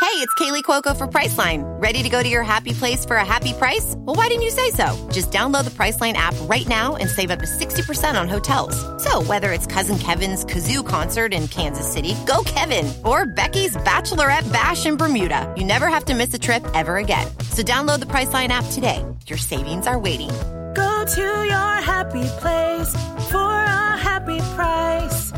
Hey, 0.00 0.22
it's 0.22 0.32
Kaley 0.36 0.62
Cuoco 0.62 0.96
for 0.96 1.06
Priceline. 1.06 1.64
Ready 1.82 2.02
to 2.02 2.08
go 2.08 2.22
to 2.22 2.28
your 2.30 2.42
happy 2.42 2.72
place 2.72 3.04
for 3.04 3.16
a 3.16 3.24
happy 3.26 3.52
price? 3.52 3.92
Well, 3.94 4.16
why 4.16 4.28
didn't 4.28 4.44
you 4.44 4.50
say 4.50 4.70
so? 4.70 4.96
Just 5.12 5.30
download 5.32 5.64
the 5.64 5.70
Priceline 5.70 6.14
app 6.14 6.34
right 6.48 6.66
now 6.66 6.96
and 6.96 7.10
save 7.10 7.30
up 7.30 7.40
to 7.40 7.44
60% 7.44 8.18
on 8.18 8.26
hotels. 8.26 8.74
So, 9.04 9.20
whether 9.24 9.52
it's 9.52 9.66
Cousin 9.66 9.98
Kevin's 9.98 10.46
Kazoo 10.46 10.86
concert 10.86 11.34
in 11.34 11.46
Kansas 11.48 11.86
City, 11.86 12.14
go 12.26 12.42
Kevin, 12.46 12.90
or 13.04 13.26
Becky's 13.26 13.76
Bachelorette 13.76 14.50
Bash 14.50 14.86
in 14.86 14.96
Bermuda, 14.96 15.52
you 15.58 15.64
never 15.66 15.88
have 15.88 16.06
to 16.06 16.14
miss 16.14 16.32
a 16.32 16.38
trip 16.38 16.64
ever 16.72 16.96
again. 16.96 17.26
So, 17.50 17.62
download 17.62 18.00
the 18.00 18.06
Priceline 18.06 18.48
app 18.48 18.64
today. 18.72 19.04
Your 19.26 19.36
savings 19.36 19.86
are 19.86 19.98
waiting. 19.98 20.30
Go 20.76 21.04
to 21.06 21.22
your 21.22 21.72
happy 21.80 22.26
place 22.38 22.92
for 23.30 23.38
a 23.38 23.96
happy 23.96 24.38
price. 24.54 25.32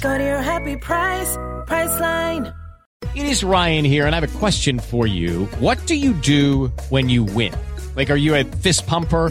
Go 0.00 0.16
to 0.16 0.24
your 0.24 0.40
happy 0.40 0.76
price, 0.76 1.36
Priceline. 1.66 2.54
It 3.14 3.26
is 3.26 3.44
Ryan 3.44 3.84
here, 3.84 4.06
and 4.06 4.14
I 4.14 4.20
have 4.20 4.34
a 4.34 4.38
question 4.38 4.78
for 4.78 5.06
you. 5.06 5.44
What 5.58 5.86
do 5.86 5.94
you 5.94 6.14
do 6.14 6.68
when 6.88 7.10
you 7.10 7.24
win? 7.24 7.52
Like, 7.96 8.08
are 8.08 8.16
you 8.16 8.34
a 8.34 8.44
fist 8.44 8.86
pumper? 8.86 9.30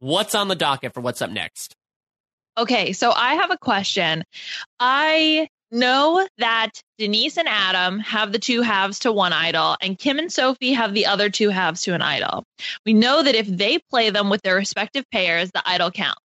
what's 0.00 0.34
on 0.34 0.48
the 0.48 0.56
docket 0.56 0.92
for 0.92 1.00
what's 1.00 1.22
up 1.22 1.30
next? 1.30 1.76
Okay, 2.58 2.92
so 2.92 3.12
I 3.12 3.34
have 3.36 3.50
a 3.50 3.58
question. 3.58 4.24
I 4.78 5.48
know 5.70 6.26
that 6.38 6.72
Denise 6.98 7.36
and 7.38 7.48
Adam 7.48 8.00
have 8.00 8.32
the 8.32 8.38
two 8.38 8.62
halves 8.62 9.00
to 9.00 9.12
one 9.12 9.32
idol, 9.32 9.76
and 9.80 9.98
Kim 9.98 10.18
and 10.18 10.32
Sophie 10.32 10.72
have 10.72 10.92
the 10.92 11.06
other 11.06 11.30
two 11.30 11.48
halves 11.50 11.82
to 11.82 11.94
an 11.94 12.02
idol. 12.02 12.44
We 12.84 12.92
know 12.92 13.22
that 13.22 13.36
if 13.36 13.46
they 13.46 13.78
play 13.78 14.10
them 14.10 14.30
with 14.30 14.42
their 14.42 14.56
respective 14.56 15.04
pairs, 15.12 15.50
the 15.52 15.62
idol 15.64 15.90
counts. 15.90 16.20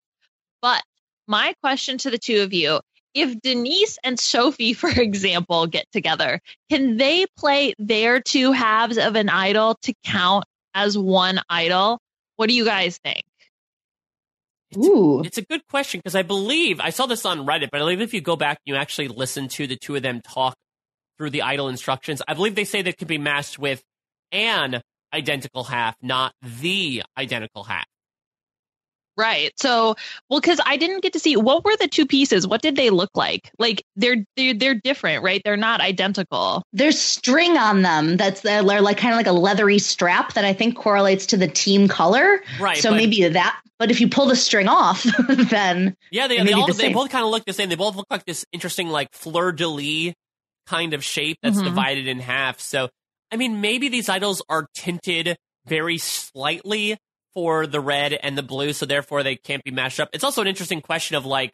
But 0.62 0.82
my 1.28 1.54
question 1.62 1.98
to 2.00 2.10
the 2.10 2.18
two 2.18 2.42
of 2.42 2.54
you 2.54 2.80
if 3.14 3.40
Denise 3.42 4.00
and 4.04 4.20
Sophie, 4.20 4.74
for 4.74 4.90
example, 4.90 5.68
get 5.68 5.86
together, 5.92 6.40
can 6.70 6.98
they 6.98 7.26
play 7.38 7.74
their 7.78 8.22
two 8.22 8.52
halves 8.52 8.98
of 8.98 9.16
an 9.16 9.30
idol 9.30 9.78
to 9.84 9.94
count 10.04 10.46
as 10.74 10.98
one 10.98 11.40
idol? 11.50 12.00
What 12.38 12.50
do 12.50 12.56
you 12.56 12.66
guys 12.66 12.98
think? 12.98 13.24
Ooh. 14.78 15.22
It's 15.24 15.38
a 15.38 15.42
good 15.42 15.68
question 15.68 16.00
because 16.00 16.16
I 16.16 16.24
believe 16.24 16.80
I 16.80 16.90
saw 16.90 17.06
this 17.06 17.26
on 17.26 17.46
Reddit, 17.46 17.70
but 17.72 17.78
I 17.78 17.80
believe 17.80 18.02
if 18.02 18.14
you 18.14 18.22
go 18.22 18.36
back 18.36 18.60
and 18.66 18.76
you 18.76 18.80
actually 18.80 19.08
listen 19.08 19.48
to 19.50 19.68
the 19.68 19.76
two 19.76 19.96
of 19.96 20.02
them 20.02 20.22
talk 20.22 20.56
through 21.18 21.30
the 21.30 21.44
idol 21.44 21.70
instructions, 21.70 22.22
I 22.28 22.34
believe 22.34 22.56
they 22.56 22.66
say 22.66 22.82
that 22.82 22.98
could 22.98 23.08
be 23.08 23.18
matched 23.18 23.60
with 23.60 23.84
an 24.32 24.82
identical 25.14 25.64
half, 25.64 25.96
not 26.02 26.34
the 26.42 27.04
identical 27.18 27.64
half. 27.64 27.86
Right. 29.16 29.52
So, 29.58 29.96
well, 30.30 30.40
because 30.40 30.60
I 30.66 30.78
didn't 30.78 31.02
get 31.04 31.14
to 31.14 31.20
see 31.20 31.36
what 31.36 31.64
were 31.64 31.76
the 31.78 31.88
two 31.88 32.06
pieces. 32.08 32.48
What 32.48 32.62
did 32.62 32.76
they 32.76 32.90
look 32.90 33.12
like? 33.16 33.52
Like 33.60 33.84
they're 33.96 34.26
they're 34.36 34.54
they're 34.56 34.76
different, 34.76 35.24
right? 35.24 35.42
They're 35.46 35.56
not 35.58 35.82
identical. 35.82 36.64
There's 36.74 37.00
string 37.00 37.58
on 37.58 37.82
them 37.84 38.18
that's 38.18 38.42
they're 38.42 38.64
like 38.82 38.98
kind 38.98 39.14
of 39.14 39.18
like 39.18 39.28
a 39.28 39.32
leathery 39.32 39.78
strap 39.80 40.34
that 40.34 40.46
I 40.46 40.54
think 40.54 40.76
correlates 40.76 41.28
to 41.28 41.38
the 41.38 41.48
team 41.48 41.88
color. 41.88 42.42
Right. 42.60 42.78
So 42.78 42.90
but- 42.90 42.98
maybe 42.98 43.28
that. 43.28 43.60
But 43.80 43.92
if 43.92 44.00
you 44.00 44.08
pull 44.08 44.28
the 44.28 44.36
string 44.36 44.68
off, 44.70 45.04
then 45.28 45.96
Yeah, 46.12 46.28
they, 46.28 46.42
they 46.42 46.54
all 46.54 46.68
the 46.68 46.74
they 46.74 46.94
both 46.94 47.10
kind 47.10 47.26
of 47.26 47.32
look 47.32 47.44
the 47.46 47.54
same. 47.54 47.70
They 47.70 47.76
both 47.76 47.96
look 47.96 48.06
like 48.10 48.24
this 48.26 48.46
interesting 48.54 48.88
like 48.88 49.10
fleur 49.12 49.52
de 49.52 49.68
lis 49.68 50.14
kind 50.68 50.94
of 50.94 51.04
shape 51.04 51.38
that's 51.44 51.58
Mhm. 51.58 51.66
divided 51.66 52.08
in 52.08 52.20
half. 52.20 52.60
So 52.62 52.90
I 53.32 53.36
mean, 53.36 53.62
maybe 53.62 53.90
these 53.90 54.10
idols 54.10 54.42
are 54.48 54.68
tinted 54.74 55.36
very 55.66 55.98
slightly 55.98 56.98
for 57.36 57.68
the 57.68 57.80
red 57.80 58.14
and 58.14 58.38
the 58.38 58.44
blue, 58.44 58.74
so 58.74 58.86
therefore 58.86 59.24
they 59.24 59.36
can't 59.36 59.64
be 59.64 59.72
matched 59.72 60.00
up. 60.00 60.10
It's 60.14 60.24
also 60.24 60.42
an 60.42 60.48
interesting 60.48 60.82
question 60.82 61.16
of 61.16 61.26
like, 61.26 61.54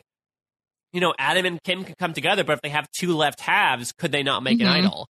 you 0.94 1.02
know, 1.02 1.14
Adam 1.20 1.46
and 1.46 1.64
Kim 1.64 1.84
can 1.84 1.96
come 2.00 2.14
together, 2.14 2.44
but 2.44 2.54
if 2.54 2.62
they 2.62 2.70
have 2.70 2.90
two 2.92 3.16
left 3.16 3.40
halves, 3.40 3.92
could 3.92 4.12
they 4.12 4.24
not 4.24 4.44
make 4.44 4.58
Mhm. 4.60 4.64
an 4.64 4.68
idol? 4.68 5.08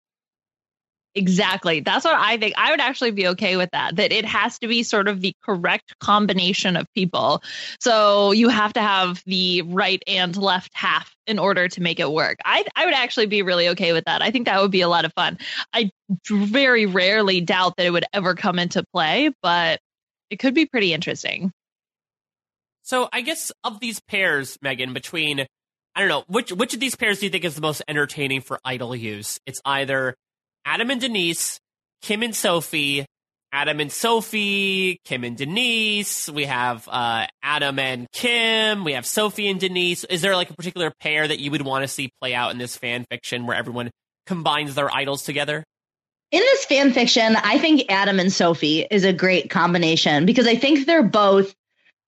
Exactly. 1.15 1.79
That's 1.79 2.05
what 2.05 2.13
I 2.13 2.37
think. 2.37 2.53
I 2.55 2.69
would 2.69 2.79
actually 2.79 3.11
be 3.11 3.27
okay 3.29 3.57
with 3.57 3.69
that. 3.71 3.95
That 3.95 4.11
it 4.11 4.25
has 4.25 4.59
to 4.59 4.67
be 4.67 4.83
sort 4.83 5.07
of 5.07 5.21
the 5.21 5.33
correct 5.43 5.97
combination 5.99 6.77
of 6.77 6.85
people. 6.93 7.41
So 7.79 8.31
you 8.31 8.47
have 8.49 8.73
to 8.73 8.79
have 8.81 9.23
the 9.25 9.63
right 9.63 10.01
and 10.05 10.37
left 10.37 10.69
half 10.75 11.11
in 11.25 11.39
order 11.39 11.67
to 11.67 11.81
make 11.81 11.99
it 11.99 12.11
work. 12.11 12.37
I 12.45 12.63
I 12.75 12.85
would 12.85 12.93
actually 12.93 13.25
be 13.25 13.41
really 13.41 13.69
okay 13.69 13.91
with 13.91 14.05
that. 14.05 14.21
I 14.21 14.29
think 14.29 14.45
that 14.45 14.61
would 14.61 14.69
be 14.71 14.81
a 14.81 14.87
lot 14.87 15.03
of 15.03 15.11
fun. 15.13 15.39
I 15.73 15.89
very 16.29 16.85
rarely 16.85 17.41
doubt 17.41 17.77
that 17.77 17.87
it 17.87 17.91
would 17.91 18.05
ever 18.13 18.35
come 18.35 18.59
into 18.59 18.83
play, 18.93 19.31
but 19.41 19.79
it 20.29 20.39
could 20.39 20.53
be 20.53 20.65
pretty 20.65 20.93
interesting. 20.93 21.51
So 22.83 23.07
I 23.11 23.21
guess 23.21 23.51
of 23.63 23.79
these 23.79 23.99
pairs, 23.99 24.57
Megan, 24.61 24.93
between 24.93 25.45
I 25.95 25.99
don't 25.99 26.09
know 26.09 26.23
which 26.27 26.51
which 26.51 26.73
of 26.73 26.79
these 26.79 26.95
pairs 26.95 27.19
do 27.19 27.25
you 27.25 27.29
think 27.29 27.43
is 27.45 27.55
the 27.55 27.61
most 27.61 27.81
entertaining 27.87 28.41
for 28.41 28.59
idol 28.63 28.95
use? 28.95 29.39
It's 29.45 29.61
either 29.65 30.15
Adam 30.65 30.89
and 30.89 31.01
Denise, 31.01 31.59
Kim 32.01 32.23
and 32.23 32.35
Sophie, 32.35 33.05
Adam 33.51 33.79
and 33.79 33.91
Sophie, 33.91 34.99
Kim 35.05 35.23
and 35.23 35.35
Denise. 35.35 36.29
We 36.29 36.45
have 36.45 36.87
uh, 36.87 37.27
Adam 37.41 37.79
and 37.79 38.07
Kim. 38.11 38.83
We 38.83 38.93
have 38.93 39.05
Sophie 39.05 39.47
and 39.47 39.59
Denise. 39.59 40.03
Is 40.03 40.21
there 40.21 40.35
like 40.35 40.49
a 40.49 40.53
particular 40.53 40.91
pair 41.01 41.27
that 41.27 41.39
you 41.39 41.51
would 41.51 41.63
want 41.63 41.83
to 41.83 41.87
see 41.87 42.11
play 42.21 42.33
out 42.33 42.51
in 42.51 42.57
this 42.57 42.77
fan 42.77 43.05
fiction 43.09 43.45
where 43.45 43.57
everyone 43.57 43.89
combines 44.27 44.75
their 44.75 44.93
idols 44.93 45.23
together? 45.23 45.63
In 46.31 46.39
this 46.39 46.65
fan 46.65 46.93
fiction, 46.93 47.35
I 47.37 47.57
think 47.57 47.85
Adam 47.89 48.19
and 48.19 48.31
Sophie 48.31 48.85
is 48.91 49.03
a 49.03 49.13
great 49.13 49.49
combination 49.49 50.25
because 50.25 50.47
I 50.47 50.55
think 50.55 50.85
they're 50.85 51.03
both 51.03 51.55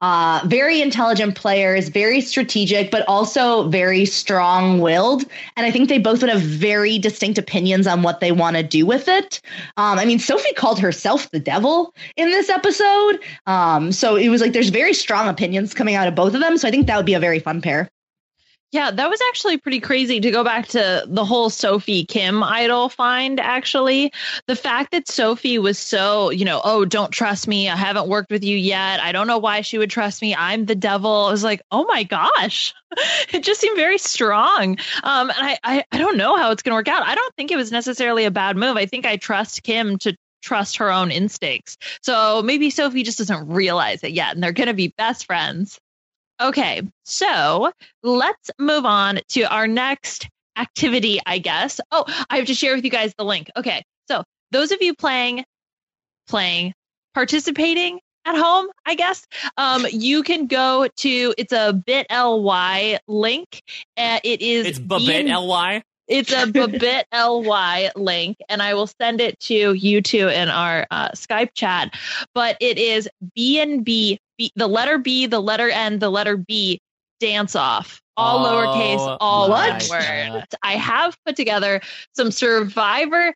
uh, 0.01 0.41
very 0.45 0.81
intelligent 0.81 1.35
players, 1.35 1.89
very 1.89 2.21
strategic, 2.21 2.89
but 2.89 3.07
also 3.07 3.67
very 3.69 4.05
strong 4.05 4.79
willed. 4.79 5.23
And 5.55 5.65
I 5.65 5.71
think 5.71 5.89
they 5.89 5.99
both 5.99 6.21
would 6.21 6.29
have 6.29 6.41
very 6.41 6.97
distinct 6.97 7.37
opinions 7.37 7.85
on 7.85 8.01
what 8.01 8.19
they 8.19 8.31
want 8.31 8.57
to 8.57 8.63
do 8.63 8.85
with 8.85 9.07
it. 9.07 9.41
Um, 9.77 9.99
I 9.99 10.05
mean, 10.05 10.17
Sophie 10.17 10.53
called 10.53 10.79
herself 10.79 11.29
the 11.29 11.39
devil 11.39 11.93
in 12.17 12.29
this 12.29 12.49
episode. 12.49 13.19
Um, 13.45 13.91
so 13.91 14.15
it 14.15 14.29
was 14.29 14.41
like 14.41 14.53
there's 14.53 14.69
very 14.69 14.93
strong 14.93 15.27
opinions 15.27 15.73
coming 15.73 15.95
out 15.95 16.07
of 16.07 16.15
both 16.15 16.33
of 16.33 16.41
them. 16.41 16.57
So 16.57 16.67
I 16.67 16.71
think 16.71 16.87
that 16.87 16.97
would 16.97 17.05
be 17.05 17.13
a 17.13 17.19
very 17.19 17.39
fun 17.39 17.61
pair. 17.61 17.89
Yeah, 18.71 18.89
that 18.89 19.09
was 19.09 19.19
actually 19.27 19.57
pretty 19.57 19.81
crazy 19.81 20.21
to 20.21 20.31
go 20.31 20.45
back 20.45 20.67
to 20.67 21.03
the 21.05 21.25
whole 21.25 21.49
Sophie 21.49 22.05
Kim 22.05 22.41
idol 22.41 22.87
find. 22.87 23.37
Actually, 23.37 24.13
the 24.47 24.55
fact 24.55 24.91
that 24.93 25.09
Sophie 25.09 25.59
was 25.59 25.77
so, 25.77 26.29
you 26.29 26.45
know, 26.45 26.61
oh, 26.63 26.85
don't 26.85 27.11
trust 27.11 27.49
me. 27.49 27.67
I 27.67 27.75
haven't 27.75 28.07
worked 28.07 28.31
with 28.31 28.45
you 28.45 28.55
yet. 28.55 29.01
I 29.01 29.11
don't 29.11 29.27
know 29.27 29.39
why 29.39 29.59
she 29.59 29.77
would 29.77 29.89
trust 29.89 30.21
me. 30.21 30.33
I'm 30.33 30.65
the 30.65 30.75
devil. 30.75 31.25
I 31.25 31.31
was 31.31 31.43
like, 31.43 31.61
oh 31.69 31.83
my 31.83 32.03
gosh, 32.03 32.73
it 33.33 33.43
just 33.43 33.59
seemed 33.59 33.75
very 33.75 33.97
strong. 33.97 34.77
Um, 35.03 35.29
and 35.29 35.37
I, 35.37 35.59
I, 35.65 35.83
I 35.91 35.97
don't 35.97 36.15
know 36.15 36.37
how 36.37 36.51
it's 36.51 36.63
going 36.63 36.71
to 36.71 36.75
work 36.75 36.87
out. 36.87 37.05
I 37.05 37.15
don't 37.15 37.35
think 37.35 37.51
it 37.51 37.57
was 37.57 37.73
necessarily 37.73 38.23
a 38.23 38.31
bad 38.31 38.55
move. 38.55 38.77
I 38.77 38.85
think 38.85 39.05
I 39.05 39.17
trust 39.17 39.63
Kim 39.63 39.97
to 39.99 40.15
trust 40.41 40.77
her 40.77 40.89
own 40.89 41.11
instincts. 41.11 41.77
So 42.01 42.41
maybe 42.41 42.69
Sophie 42.69 43.03
just 43.03 43.17
doesn't 43.17 43.49
realize 43.49 44.01
it 44.05 44.11
yet, 44.11 44.33
and 44.33 44.41
they're 44.41 44.53
going 44.53 44.67
to 44.67 44.73
be 44.73 44.93
best 44.97 45.25
friends. 45.25 45.77
Okay, 46.41 46.81
so 47.03 47.71
let's 48.01 48.49
move 48.57 48.85
on 48.85 49.19
to 49.29 49.43
our 49.43 49.67
next 49.67 50.27
activity, 50.57 51.19
I 51.25 51.37
guess. 51.37 51.79
Oh, 51.91 52.05
I 52.29 52.37
have 52.37 52.47
to 52.47 52.55
share 52.55 52.75
with 52.75 52.83
you 52.83 52.89
guys 52.89 53.13
the 53.15 53.23
link. 53.23 53.51
Okay, 53.55 53.83
so 54.07 54.23
those 54.49 54.71
of 54.71 54.81
you 54.81 54.95
playing, 54.95 55.45
playing, 56.27 56.73
participating 57.13 57.99
at 58.25 58.35
home, 58.35 58.67
I 58.85 58.95
guess, 58.95 59.25
um, 59.57 59.85
you 59.91 60.23
can 60.23 60.47
go 60.47 60.87
to 60.97 61.33
it's 61.37 61.53
a 61.53 61.73
bit.ly 61.73 62.99
link. 63.07 63.61
Uh, 63.95 64.19
it 64.23 64.41
is 64.41 64.65
It's 64.65 64.79
bit 64.79 65.27
ly. 65.27 65.83
It's 66.11 66.33
a 66.33 66.45
bit.ly 66.47 67.91
link, 67.95 68.37
and 68.49 68.61
I 68.61 68.73
will 68.73 68.87
send 68.87 69.21
it 69.21 69.39
to 69.41 69.73
you 69.73 70.01
two 70.01 70.27
in 70.27 70.49
our 70.49 70.85
uh, 70.91 71.09
Skype 71.11 71.53
chat. 71.53 71.95
But 72.33 72.57
it 72.59 72.77
is 72.77 73.09
B 73.35 73.59
and 73.59 73.83
B, 73.83 74.19
the 74.55 74.67
letter 74.67 74.97
B, 74.97 75.25
the 75.27 75.39
letter 75.39 75.69
N, 75.69 75.99
the 75.99 76.09
letter 76.09 76.37
B 76.37 76.79
dance 77.19 77.55
off, 77.55 78.01
all 78.17 78.45
Oh, 78.45 78.49
lowercase, 78.49 79.17
all 79.21 79.47
my 79.47 79.69
one 79.69 79.89
word. 79.89 80.45
I 80.61 80.73
have 80.73 81.15
put 81.25 81.35
together 81.35 81.81
some 82.13 82.31
Survivor 82.31 83.33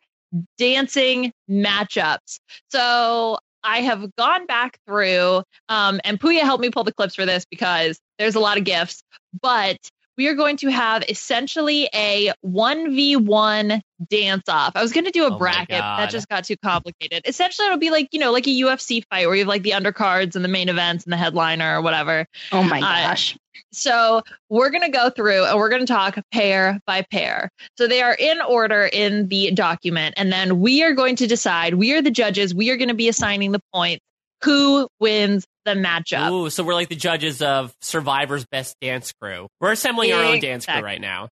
dancing 0.58 1.32
matchups. 1.50 2.40
So 2.70 3.38
I 3.62 3.80
have 3.80 4.14
gone 4.16 4.46
back 4.46 4.78
through, 4.86 5.42
um, 5.68 6.00
and 6.04 6.20
Puya 6.20 6.40
helped 6.40 6.62
me 6.62 6.70
pull 6.70 6.84
the 6.84 6.92
clips 6.92 7.14
for 7.14 7.24
this 7.26 7.44
because 7.50 7.98
there's 8.18 8.34
a 8.34 8.40
lot 8.40 8.58
of 8.58 8.64
gifts, 8.64 9.02
but 9.40 9.76
we 10.16 10.28
are 10.28 10.34
going 10.34 10.56
to 10.58 10.68
have 10.68 11.04
essentially 11.08 11.88
a 11.94 12.32
1v1 12.44 13.80
dance 14.08 14.48
off. 14.48 14.72
I 14.74 14.82
was 14.82 14.92
going 14.92 15.04
to 15.04 15.10
do 15.10 15.24
a 15.26 15.32
Oh 15.32 15.38
bracket, 15.38 15.68
but 15.70 15.96
that 15.98 16.10
just 16.10 16.28
got 16.28 16.44
too 16.44 16.56
complicated. 16.56 17.22
Essentially, 17.24 17.66
it'll 17.66 17.78
be 17.78 17.90
like, 17.90 18.08
you 18.12 18.20
know, 18.20 18.32
like 18.32 18.46
a 18.46 18.50
UFC 18.50 19.02
fight 19.10 19.26
where 19.26 19.34
you 19.34 19.40
have 19.40 19.48
like 19.48 19.62
the 19.62 19.70
undercards 19.72 20.36
and 20.36 20.44
the 20.44 20.48
main 20.48 20.68
events 20.68 21.04
and 21.04 21.12
the 21.12 21.16
headliner 21.16 21.78
or 21.78 21.82
whatever. 21.82 22.26
Oh 22.52 22.62
my 22.62 22.78
Uh, 22.78 23.08
gosh. 23.08 23.36
So 23.72 24.22
we're 24.48 24.70
going 24.70 24.82
to 24.84 24.90
go 24.90 25.10
through 25.10 25.44
and 25.44 25.58
we're 25.58 25.70
going 25.70 25.84
to 25.84 25.92
talk 25.92 26.18
pair 26.32 26.78
by 26.86 27.02
pair. 27.10 27.50
So 27.78 27.86
they 27.86 28.02
are 28.02 28.14
in 28.14 28.40
order 28.40 28.88
in 28.90 29.28
the 29.28 29.50
document. 29.52 30.14
And 30.16 30.30
then 30.30 30.60
we 30.60 30.82
are 30.82 30.92
going 30.92 31.16
to 31.16 31.26
decide, 31.26 31.74
we 31.74 31.92
are 31.94 32.02
the 32.02 32.10
judges, 32.10 32.54
we 32.54 32.70
are 32.70 32.76
going 32.76 32.88
to 32.88 32.94
be 32.94 33.08
assigning 33.08 33.52
the 33.52 33.60
points, 33.72 34.02
who 34.44 34.88
wins 35.00 35.46
the 35.66 35.72
matchup. 35.74 36.30
Ooh, 36.30 36.48
so 36.50 36.64
we're 36.64 36.72
like 36.74 36.88
the 36.88 36.96
judges 36.96 37.42
of 37.42 37.74
Survivor's 37.82 38.46
Best 38.46 38.76
Dance 38.80 39.12
Crew. 39.20 39.48
We're 39.60 39.72
assembling 39.72 40.12
our 40.14 40.24
own 40.24 40.40
dance 40.40 40.64
crew 40.64 40.80
right 40.80 41.00
now. 41.00 41.28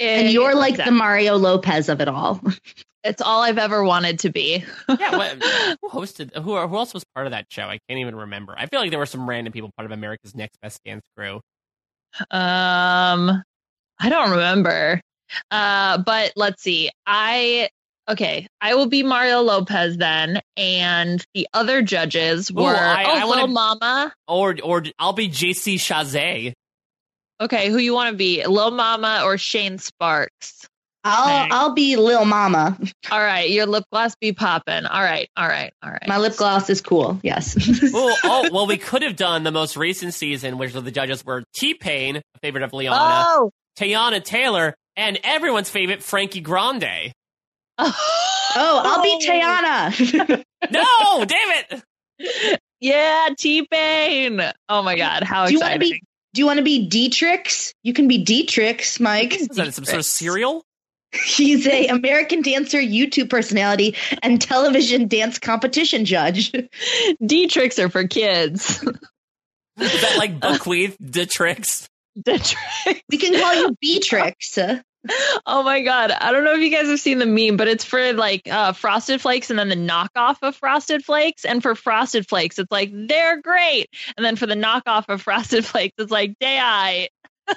and 0.00 0.30
you're 0.30 0.54
like 0.56 0.70
Exactly. 0.72 0.90
the 0.92 0.98
Mario 0.98 1.36
Lopez 1.36 1.88
of 1.88 2.00
it 2.00 2.08
all. 2.08 2.40
It's 3.02 3.22
all 3.22 3.40
I've 3.40 3.56
ever 3.56 3.82
wanted 3.82 4.18
to 4.18 4.28
be. 4.30 4.62
Yeah, 4.86 5.16
what, 5.16 5.32
who 5.80 5.88
hosted? 5.88 6.34
Who 6.36 6.54
who 6.66 6.76
else 6.76 6.92
was 6.92 7.02
part 7.14 7.26
of 7.26 7.30
that 7.30 7.46
show? 7.48 7.62
I 7.62 7.78
can't 7.88 7.98
even 7.98 8.14
remember. 8.14 8.54
I 8.54 8.66
feel 8.66 8.78
like 8.78 8.90
there 8.90 8.98
were 8.98 9.06
some 9.06 9.26
random 9.26 9.54
people 9.54 9.70
part 9.74 9.86
of 9.86 9.92
America's 9.92 10.34
Next 10.34 10.58
Best 10.60 10.80
Dance 10.84 11.06
Crew. 11.16 11.40
Um, 12.30 13.42
I 13.98 14.08
don't 14.10 14.32
remember. 14.32 15.00
Uh, 15.50 15.96
but 15.98 16.32
let's 16.36 16.62
see. 16.62 16.90
I 17.06 17.70
okay. 18.10 18.46
I 18.60 18.74
will 18.74 18.86
be 18.86 19.02
Mario 19.02 19.40
Lopez 19.40 19.96
then, 19.96 20.40
and 20.56 21.24
the 21.34 21.48
other 21.54 21.82
judges 21.82 22.50
Ooh, 22.50 22.54
were 22.54 22.74
I- 22.76 23.04
oh, 23.04 23.08
I 23.18 23.24
wanna- 23.24 23.42
Lil 23.42 23.48
Mama. 23.48 24.12
Or 24.28 24.56
or 24.62 24.84
I'll 24.98 25.12
be 25.12 25.28
JC 25.28 25.76
Chasez. 25.76 26.52
Okay, 27.40 27.70
who 27.70 27.78
you 27.78 27.94
want 27.94 28.10
to 28.10 28.16
be, 28.16 28.44
Lil 28.46 28.70
Mama 28.70 29.22
or 29.24 29.38
Shane 29.38 29.78
Sparks? 29.78 30.66
I'll 31.02 31.44
Okay. 31.44 31.48
I'll 31.54 31.72
be 31.72 31.96
Lil 31.96 32.26
Mama. 32.26 32.78
All 33.10 33.18
right, 33.18 33.48
your 33.48 33.64
lip 33.64 33.84
gloss 33.90 34.14
be 34.20 34.34
popping. 34.34 34.84
All 34.84 35.02
right, 35.02 35.30
all 35.34 35.48
right, 35.48 35.72
all 35.82 35.90
right. 35.90 36.06
My 36.06 36.18
lip 36.18 36.36
gloss 36.36 36.68
is 36.68 36.82
cool. 36.82 37.18
Yes. 37.22 37.56
oh, 37.94 38.16
oh, 38.22 38.48
well, 38.52 38.66
we 38.66 38.76
could 38.76 39.00
have 39.00 39.16
done 39.16 39.42
the 39.42 39.50
most 39.50 39.78
recent 39.78 40.12
season, 40.12 40.58
which 40.58 40.74
the 40.74 40.90
judges 40.90 41.24
were 41.24 41.42
T 41.54 41.72
Pain, 41.72 42.16
a 42.16 42.22
favorite 42.42 42.62
of 42.64 42.74
Liana, 42.74 42.98
Oh, 43.26 43.50
Teyana 43.78 44.22
Taylor, 44.22 44.74
and 44.94 45.18
everyone's 45.24 45.70
favorite 45.70 46.02
Frankie 46.02 46.42
Grande. 46.42 47.12
Oh, 47.82 48.82
I'll 48.84 49.02
be 49.02 49.18
oh. 49.20 49.92
Teyana. 49.92 50.44
No, 50.70 51.24
damn 51.24 51.64
it! 52.20 52.60
Yeah, 52.80 53.28
T 53.38 53.66
Pain. 53.66 54.42
Oh 54.68 54.82
my 54.82 54.94
God, 54.96 55.22
how 55.22 55.46
Do 55.46 55.52
you 55.54 55.58
want 55.60 55.70
to 55.70 55.76
exciting! 55.76 55.98
be? 56.00 56.02
Do 56.34 56.40
you 56.42 56.46
want 56.46 56.58
to 56.58 56.62
be 56.62 56.86
D-Trix? 56.86 57.72
You 57.82 57.92
can 57.94 58.06
be 58.08 58.18
D-Trix, 58.18 59.00
Mike. 59.00 59.34
Is 59.34 59.48
that 59.48 59.72
some 59.74 59.84
sort 59.86 59.98
of 59.98 60.04
cereal? 60.04 60.62
He's 61.12 61.66
a 61.66 61.88
American 61.88 62.42
dancer, 62.42 62.78
YouTube 62.78 63.30
personality, 63.30 63.96
and 64.22 64.40
television 64.40 65.08
dance 65.08 65.38
competition 65.38 66.04
judge. 66.04 66.52
D-tricks 67.24 67.78
are 67.80 67.88
for 67.88 68.06
kids. 68.06 68.82
Is 69.80 70.00
that 70.02 70.18
like 70.18 70.38
buckwheat? 70.40 70.96
the 71.00 71.26
tricks? 71.26 71.88
D-tricks. 72.22 73.00
We 73.08 73.18
can 73.18 73.40
call 73.40 73.54
you 73.54 73.76
Beatrix. 73.80 74.58
Oh 75.46 75.62
my 75.62 75.80
god. 75.80 76.10
I 76.10 76.32
don't 76.32 76.44
know 76.44 76.54
if 76.54 76.60
you 76.60 76.70
guys 76.70 76.88
have 76.88 77.00
seen 77.00 77.18
the 77.18 77.26
meme, 77.26 77.56
but 77.56 77.68
it's 77.68 77.84
for 77.84 78.12
like 78.12 78.46
uh, 78.48 78.72
Frosted 78.72 79.20
Flakes 79.20 79.50
and 79.50 79.58
then 79.58 79.68
the 79.68 79.74
knockoff 79.74 80.36
of 80.42 80.56
Frosted 80.56 81.04
Flakes. 81.04 81.44
And 81.44 81.62
for 81.62 81.74
Frosted 81.74 82.28
Flakes, 82.28 82.58
it's 82.58 82.70
like, 82.70 82.90
they're 82.92 83.40
great. 83.40 83.88
And 84.16 84.24
then 84.24 84.36
for 84.36 84.46
the 84.46 84.54
knockoff 84.54 85.06
of 85.08 85.22
Frosted 85.22 85.64
Flakes, 85.66 85.94
it's 85.98 86.12
like, 86.12 86.38
day 86.38 86.58
I. 86.60 87.08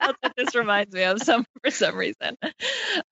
That's 0.00 0.18
what 0.20 0.32
this 0.36 0.54
reminds 0.54 0.92
me 0.92 1.04
of 1.04 1.22
some 1.22 1.46
for 1.62 1.70
some 1.70 1.96
reason. 1.96 2.36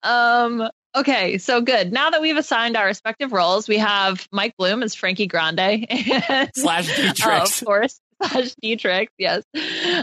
Um, 0.03 0.69
okay, 0.95 1.37
so 1.37 1.61
good. 1.61 1.91
Now 1.91 2.09
that 2.11 2.21
we've 2.21 2.37
assigned 2.37 2.77
our 2.77 2.85
respective 2.85 3.31
roles, 3.31 3.67
we 3.67 3.77
have 3.77 4.27
Mike 4.31 4.55
Bloom 4.57 4.83
as 4.83 4.93
Frankie 4.93 5.27
Grande 5.27 5.59
and 5.89 6.51
Slash 6.53 6.99
uh, 6.99 7.41
of 7.41 7.65
course, 7.65 8.00
slash 8.23 8.55
Dietrich, 8.61 9.09
yes. 9.17 9.43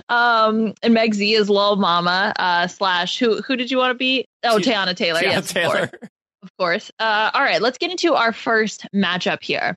Um, 0.08 0.74
and 0.82 0.94
Meg 0.94 1.14
Z 1.14 1.34
is 1.34 1.48
Lil 1.50 1.76
Mama, 1.76 2.32
uh, 2.38 2.66
slash 2.66 3.18
who 3.18 3.40
who 3.42 3.56
did 3.56 3.70
you 3.70 3.78
want 3.78 3.90
to 3.92 3.98
be? 3.98 4.26
Oh, 4.44 4.58
T- 4.58 4.70
Teyana 4.70 4.94
Taylor, 4.96 5.20
Teyana 5.20 5.22
yes, 5.22 5.52
Taylor. 5.52 5.78
of 5.82 5.90
course. 5.90 6.10
Of 6.42 6.56
course. 6.56 6.90
Uh, 7.00 7.30
all 7.34 7.42
right, 7.42 7.60
let's 7.60 7.78
get 7.78 7.90
into 7.90 8.14
our 8.14 8.32
first 8.32 8.86
matchup 8.94 9.42
here. 9.42 9.74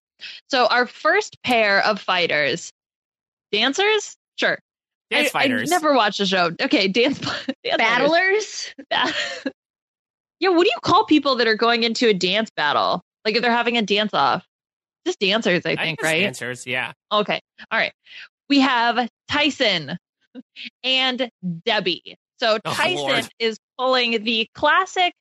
So 0.49 0.67
our 0.67 0.85
first 0.85 1.37
pair 1.43 1.83
of 1.83 1.99
fighters, 1.99 2.71
dancers, 3.51 4.15
sure. 4.37 4.59
Dance 5.09 5.29
I, 5.29 5.31
fighters. 5.31 5.71
I 5.71 5.75
never 5.75 5.93
watched 5.93 6.19
the 6.19 6.25
show. 6.25 6.51
Okay, 6.61 6.87
dance, 6.87 7.19
dance 7.63 7.77
Battlers? 7.77 8.73
Bat- 8.89 9.15
yeah, 10.39 10.49
what 10.49 10.63
do 10.63 10.69
you 10.69 10.79
call 10.81 11.05
people 11.05 11.35
that 11.37 11.47
are 11.47 11.55
going 11.55 11.83
into 11.83 12.07
a 12.07 12.13
dance 12.13 12.49
battle? 12.55 13.01
Like 13.25 13.35
if 13.35 13.41
they're 13.41 13.51
having 13.51 13.77
a 13.77 13.81
dance 13.81 14.13
off? 14.13 14.45
Just 15.05 15.19
dancers, 15.19 15.65
I 15.65 15.71
I 15.71 15.75
think, 15.77 15.99
guess 15.99 16.05
right? 16.05 16.21
Dancers, 16.21 16.67
yeah. 16.67 16.93
Okay. 17.11 17.41
All 17.71 17.79
right. 17.79 17.91
We 18.51 18.59
have 18.59 19.07
Tyson 19.29 19.97
and 20.83 21.29
Debbie. 21.65 22.17
So 22.37 22.57
Oh, 22.65 22.73
Tyson 22.73 22.97
Lord. 22.97 23.29
is 23.39 23.57
pulling 23.79 24.25
the 24.25 24.45
classic 24.53 25.13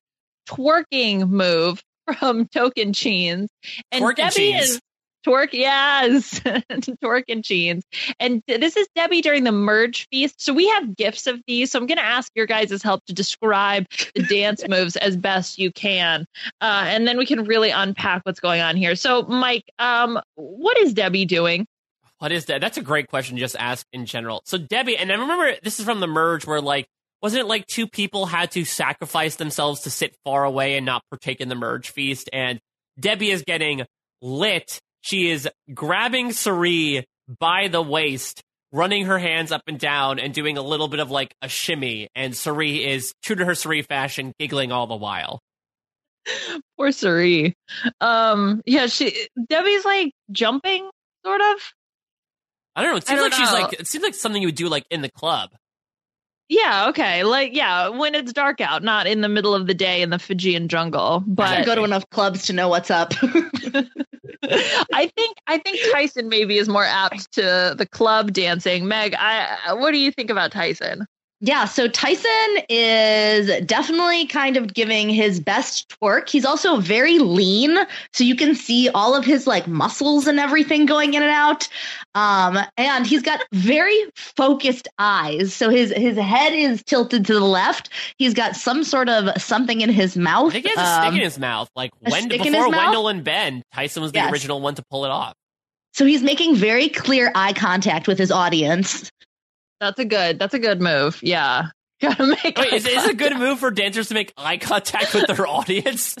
twerking 0.49 1.29
move 1.29 1.81
from 2.19 2.45
Tocantins. 2.53 3.47
And 3.89 4.03
Twerking 4.03 4.15
Debbie 4.17 4.51
is 4.51 4.81
twerk, 5.25 5.53
yes. 5.53 6.39
twerking 7.01 7.41
Cheens. 7.45 7.85
And 8.19 8.43
this 8.47 8.75
is 8.75 8.85
Debbie 8.95 9.21
during 9.21 9.45
the 9.45 9.53
merge 9.53 10.07
feast. 10.11 10.41
So 10.43 10.53
we 10.53 10.67
have 10.67 10.97
gifts 10.97 11.25
of 11.25 11.39
these. 11.47 11.71
So 11.71 11.79
I'm 11.79 11.85
going 11.87 11.99
to 11.99 12.03
ask 12.03 12.29
your 12.35 12.47
guys' 12.47 12.83
help 12.83 13.05
to 13.05 13.13
describe 13.13 13.85
the 14.13 14.23
dance 14.29 14.67
moves 14.67 14.97
as 14.97 15.15
best 15.15 15.57
you 15.57 15.71
can. 15.71 16.25
Uh, 16.59 16.83
and 16.87 17.07
then 17.07 17.17
we 17.17 17.25
can 17.25 17.45
really 17.45 17.69
unpack 17.69 18.23
what's 18.25 18.41
going 18.41 18.59
on 18.59 18.75
here. 18.75 18.97
So, 18.97 19.21
Mike, 19.21 19.63
um, 19.79 20.19
what 20.35 20.77
is 20.79 20.93
Debbie 20.93 21.23
doing? 21.23 21.65
What 22.21 22.31
is 22.31 22.45
that? 22.45 22.61
That's 22.61 22.77
a 22.77 22.83
great 22.83 23.07
question. 23.07 23.39
Just 23.39 23.55
ask 23.57 23.83
in 23.91 24.05
general. 24.05 24.43
So 24.45 24.59
Debbie, 24.59 24.95
and 24.95 25.11
I 25.11 25.15
remember 25.15 25.55
this 25.63 25.79
is 25.79 25.85
from 25.85 26.01
the 26.01 26.07
merge 26.07 26.45
where 26.45 26.61
like 26.61 26.85
wasn't 27.19 27.41
it 27.41 27.47
like 27.47 27.65
two 27.65 27.87
people 27.87 28.27
had 28.27 28.51
to 28.51 28.63
sacrifice 28.63 29.37
themselves 29.37 29.81
to 29.81 29.89
sit 29.89 30.15
far 30.23 30.43
away 30.43 30.77
and 30.77 30.85
not 30.85 31.01
partake 31.09 31.41
in 31.41 31.49
the 31.49 31.55
merge 31.55 31.89
feast, 31.89 32.29
and 32.31 32.59
Debbie 32.99 33.31
is 33.31 33.41
getting 33.41 33.87
lit. 34.21 34.79
She 35.01 35.31
is 35.31 35.49
grabbing 35.73 36.31
Cirie 36.31 37.07
by 37.39 37.69
the 37.69 37.81
waist, 37.81 38.43
running 38.71 39.07
her 39.07 39.17
hands 39.17 39.51
up 39.51 39.63
and 39.65 39.79
down 39.79 40.19
and 40.19 40.31
doing 40.31 40.59
a 40.59 40.61
little 40.61 40.89
bit 40.89 40.99
of 40.99 41.09
like 41.09 41.33
a 41.41 41.47
shimmy. 41.47 42.07
And 42.13 42.37
Cirie 42.37 42.87
is 42.87 43.15
true 43.23 43.35
to 43.35 43.45
her 43.45 43.55
Cirie 43.55 43.81
fashion, 43.81 44.31
giggling 44.37 44.71
all 44.71 44.85
the 44.85 44.95
while. 44.95 45.39
Poor 46.77 46.91
Cirie. 46.91 47.55
Um, 47.99 48.61
yeah, 48.67 48.85
she 48.85 49.27
Debbie's 49.49 49.85
like 49.85 50.13
jumping, 50.31 50.87
sort 51.25 51.41
of. 51.41 51.73
I 52.75 52.81
don't 52.81 52.91
know. 52.91 52.97
It 52.97 53.07
seems 53.07 53.19
don't 53.19 53.31
like 53.31 53.39
she's 53.39 53.51
like 53.51 53.73
it 53.73 53.87
seems 53.87 54.03
like 54.03 54.15
something 54.15 54.41
you 54.41 54.47
would 54.47 54.55
do 54.55 54.69
like 54.69 54.85
in 54.89 55.01
the 55.01 55.11
club. 55.11 55.51
Yeah, 56.51 56.87
okay. 56.89 57.23
Like, 57.23 57.55
yeah, 57.55 57.87
when 57.87 58.13
it's 58.13 58.33
dark 58.33 58.59
out, 58.59 58.83
not 58.83 59.07
in 59.07 59.21
the 59.21 59.29
middle 59.29 59.55
of 59.55 59.67
the 59.67 59.73
day 59.73 60.01
in 60.01 60.09
the 60.09 60.19
Fijian 60.19 60.67
jungle. 60.67 61.23
But 61.25 61.55
don't 61.55 61.65
go 61.65 61.75
to 61.75 61.83
enough 61.85 62.03
clubs 62.09 62.45
to 62.47 62.53
know 62.53 62.67
what's 62.67 62.91
up. 62.91 63.13
I 63.23 65.09
think 65.15 65.37
I 65.47 65.59
think 65.59 65.79
Tyson 65.93 66.27
maybe 66.27 66.57
is 66.57 66.67
more 66.67 66.83
apt 66.83 67.31
to 67.35 67.73
the 67.77 67.87
club 67.89 68.33
dancing. 68.33 68.85
Meg, 68.85 69.15
I 69.17 69.75
what 69.75 69.91
do 69.91 69.97
you 69.97 70.11
think 70.11 70.29
about 70.29 70.51
Tyson? 70.51 71.05
Yeah, 71.43 71.65
so 71.65 71.87
Tyson 71.87 72.29
is 72.69 73.65
definitely 73.65 74.27
kind 74.27 74.57
of 74.57 74.73
giving 74.75 75.09
his 75.09 75.39
best 75.39 75.89
twerk. 75.99 76.29
He's 76.29 76.45
also 76.45 76.77
very 76.77 77.17
lean, 77.17 77.77
so 78.13 78.23
you 78.23 78.35
can 78.35 78.53
see 78.53 78.89
all 78.89 79.15
of 79.15 79.25
his 79.25 79.47
like 79.47 79.67
muscles 79.67 80.27
and 80.27 80.39
everything 80.39 80.85
going 80.85 81.15
in 81.15 81.23
and 81.23 81.31
out. 81.31 81.67
Um, 82.13 82.59
and 82.77 83.07
he's 83.07 83.23
got 83.23 83.41
very 83.53 83.97
focused 84.15 84.87
eyes. 84.99 85.51
So 85.53 85.69
his 85.71 85.91
his 85.91 86.15
head 86.15 86.53
is 86.53 86.83
tilted 86.83 87.25
to 87.25 87.33
the 87.33 87.39
left. 87.39 87.89
He's 88.19 88.35
got 88.35 88.55
some 88.55 88.83
sort 88.83 89.09
of 89.09 89.41
something 89.41 89.81
in 89.81 89.89
his 89.89 90.15
mouth. 90.15 90.49
I 90.49 90.53
think 90.61 90.65
he 90.67 90.75
has 90.75 90.87
a 90.87 90.93
stick 91.01 91.09
Um, 91.09 91.15
in 91.15 91.21
his 91.21 91.39
mouth. 91.39 91.69
Like 91.75 91.89
when 92.01 92.27
before? 92.27 92.69
Wendell 92.69 93.07
and 93.07 93.23
Ben, 93.23 93.63
Tyson 93.73 94.03
was 94.03 94.11
the 94.11 94.19
Yes. 94.19 94.31
original 94.31 94.61
one 94.61 94.75
to 94.75 94.83
pull 94.91 95.05
it 95.05 95.09
off. 95.11 95.33
so 95.93 96.05
he's 96.05 96.21
making 96.21 96.55
very 96.55 96.87
clear 96.87 97.31
eye 97.33 97.53
contact 97.53 98.07
with 98.07 98.19
his 98.19 98.31
audience. 98.31 99.09
That's 99.81 99.99
a 99.99 100.05
good 100.05 100.39
that's 100.39 100.53
a 100.53 100.59
good 100.59 100.79
move. 100.79 101.19
Yeah. 101.21 101.65
Gotta 102.01 102.25
make 102.27 102.57
Wait, 102.57 102.71
is, 102.73 102.87
is 102.87 103.05
it 103.05 103.11
a 103.11 103.13
good 103.15 103.35
move 103.37 103.59
for 103.59 103.69
dancers 103.69 104.07
to 104.07 104.13
make 104.13 104.31
eye 104.37 104.57
contact 104.57 105.13
with 105.13 105.27
their 105.27 105.45
audience? 105.47 106.15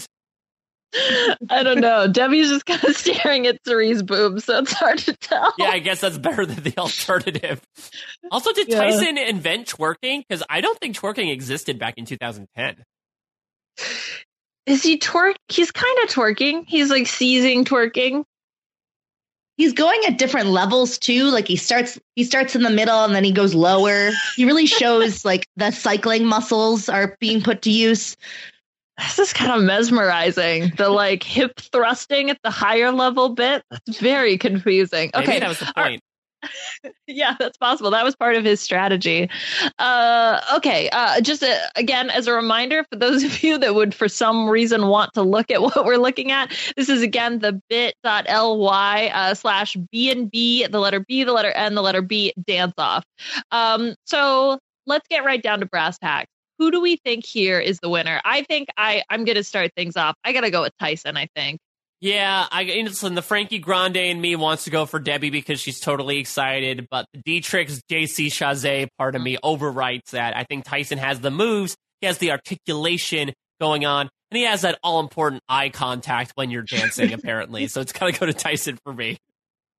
I 1.49 1.63
don't 1.63 1.79
know. 1.79 2.07
Debbie's 2.11 2.49
just 2.49 2.65
kind 2.65 2.83
of 2.83 2.95
staring 2.95 3.47
at 3.47 3.57
Cirie's 3.65 4.03
boobs, 4.03 4.43
so 4.45 4.59
it's 4.59 4.73
hard 4.73 4.97
to 4.99 5.15
tell. 5.15 5.53
Yeah, 5.57 5.69
I 5.69 5.79
guess 5.79 6.01
that's 6.01 6.17
better 6.17 6.45
than 6.45 6.63
the 6.63 6.77
alternative. 6.77 7.61
Also, 8.29 8.51
did 8.51 8.67
Yeah. 8.67 8.79
Tyson 8.83 9.17
invent 9.17 9.67
twerking? 9.67 10.23
Because 10.27 10.43
I 10.49 10.59
don't 10.61 10.77
think 10.79 10.97
twerking 10.97 11.31
existed 11.31 11.79
back 11.79 11.93
in 11.97 12.05
2010. 12.05 12.83
Is 14.65 14.83
he 14.83 14.99
twerk? 14.99 15.35
He's 15.47 15.71
kind 15.71 15.97
of 16.03 16.09
twerking. 16.09 16.65
He's 16.67 16.89
like 16.89 17.07
seizing 17.07 17.63
twerking. 17.65 18.25
He's 19.61 19.73
going 19.73 20.01
at 20.07 20.17
different 20.17 20.47
levels 20.47 20.97
too. 20.97 21.25
Like 21.25 21.47
he 21.47 21.55
starts 21.55 21.99
he 22.15 22.23
starts 22.23 22.55
in 22.55 22.63
the 22.63 22.71
middle 22.71 23.03
and 23.03 23.13
then 23.13 23.23
he 23.23 23.31
goes 23.31 23.53
lower. 23.53 24.09
He 24.35 24.43
really 24.43 24.65
shows 24.81 25.23
like 25.23 25.47
the 25.55 25.69
cycling 25.69 26.25
muscles 26.25 26.89
are 26.89 27.15
being 27.19 27.43
put 27.43 27.61
to 27.61 27.69
use. 27.69 28.17
This 28.97 29.19
is 29.19 29.33
kind 29.33 29.51
of 29.51 29.61
mesmerizing. 29.61 30.71
The 30.77 30.89
like 31.03 31.21
hip 31.21 31.59
thrusting 31.59 32.31
at 32.31 32.39
the 32.43 32.49
higher 32.49 32.91
level 32.91 33.29
bit. 33.29 33.63
That's 33.69 33.99
very 33.99 34.35
confusing. 34.39 35.11
Maybe 35.13 35.27
Okay. 35.27 35.39
that 35.41 35.49
was 35.49 35.59
the 35.59 35.71
point. 35.77 36.01
yeah, 37.07 37.35
that's 37.39 37.57
possible. 37.57 37.91
That 37.91 38.03
was 38.03 38.15
part 38.15 38.35
of 38.35 38.43
his 38.43 38.59
strategy. 38.61 39.29
Uh, 39.79 40.41
okay, 40.55 40.89
uh, 40.89 41.21
just 41.21 41.43
again 41.75 42.09
as 42.09 42.27
a 42.27 42.33
reminder 42.33 42.83
for 42.89 42.97
those 42.97 43.23
of 43.23 43.43
you 43.43 43.57
that 43.57 43.75
would, 43.75 43.93
for 43.93 44.07
some 44.07 44.49
reason, 44.49 44.87
want 44.87 45.13
to 45.13 45.21
look 45.21 45.51
at 45.51 45.61
what 45.61 45.85
we're 45.85 45.97
looking 45.97 46.31
at. 46.31 46.51
This 46.75 46.89
is 46.89 47.01
again 47.01 47.39
the 47.39 47.61
bit.ly 47.69 49.11
uh, 49.13 49.33
slash 49.33 49.77
b 49.91 50.11
and 50.11 50.29
b, 50.29 50.65
the 50.67 50.79
letter 50.79 50.99
b, 50.99 51.23
the 51.23 51.33
letter 51.33 51.51
n, 51.51 51.75
the 51.75 51.81
letter 51.81 52.01
b 52.01 52.33
dance 52.45 52.73
off. 52.77 53.05
Um, 53.51 53.95
so 54.05 54.59
let's 54.85 55.07
get 55.07 55.23
right 55.23 55.41
down 55.41 55.59
to 55.59 55.65
brass 55.65 55.97
tacks. 55.97 56.29
Who 56.59 56.69
do 56.71 56.79
we 56.79 56.97
think 56.97 57.25
here 57.25 57.59
is 57.59 57.79
the 57.79 57.89
winner? 57.89 58.21
I 58.23 58.43
think 58.43 58.69
I 58.77 59.03
I'm 59.09 59.25
gonna 59.25 59.43
start 59.43 59.71
things 59.75 59.97
off. 59.97 60.15
I 60.23 60.33
gotta 60.33 60.51
go 60.51 60.61
with 60.61 60.73
Tyson. 60.79 61.17
I 61.17 61.27
think. 61.35 61.59
Yeah, 62.01 62.47
I 62.51 62.61
you 62.61 62.83
know, 62.83 62.89
listen, 62.89 63.13
the 63.13 63.21
Frankie 63.21 63.59
Grande 63.59 63.97
and 63.97 64.19
me 64.19 64.35
wants 64.35 64.63
to 64.63 64.71
go 64.71 64.87
for 64.87 64.99
Debbie 64.99 65.29
because 65.29 65.59
she's 65.59 65.79
totally 65.79 66.17
excited, 66.17 66.87
but 66.89 67.05
the 67.13 67.21
Dietrich's 67.21 67.83
JC 67.89 68.27
Chasez 68.27 68.87
part 68.97 69.15
of 69.15 69.21
me 69.21 69.37
overwrites 69.43 70.09
that. 70.09 70.35
I 70.35 70.43
think 70.43 70.65
Tyson 70.65 70.97
has 70.97 71.19
the 71.19 71.29
moves, 71.29 71.77
he 72.01 72.07
has 72.07 72.17
the 72.17 72.31
articulation 72.31 73.33
going 73.59 73.85
on, 73.85 74.09
and 74.31 74.37
he 74.37 74.45
has 74.45 74.61
that 74.61 74.79
all 74.83 74.99
important 74.99 75.43
eye 75.47 75.69
contact 75.69 76.31
when 76.33 76.49
you're 76.49 76.63
dancing, 76.63 77.13
apparently. 77.13 77.67
So 77.67 77.81
it's 77.81 77.91
gotta 77.91 78.13
go 78.13 78.25
to 78.25 78.33
Tyson 78.33 78.79
for 78.83 78.93
me. 78.93 79.19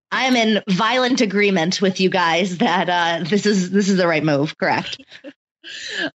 I 0.09 0.25
am 0.25 0.37
in 0.37 0.63
violent 0.69 1.19
agreement 1.19 1.81
with 1.81 1.99
you 1.99 2.09
guys 2.09 2.59
that 2.59 2.87
uh, 2.87 3.27
this 3.27 3.45
is 3.45 3.69
this 3.71 3.89
is 3.89 3.97
the 3.97 4.07
right 4.07 4.23
move. 4.23 4.57
Correct. 4.57 4.97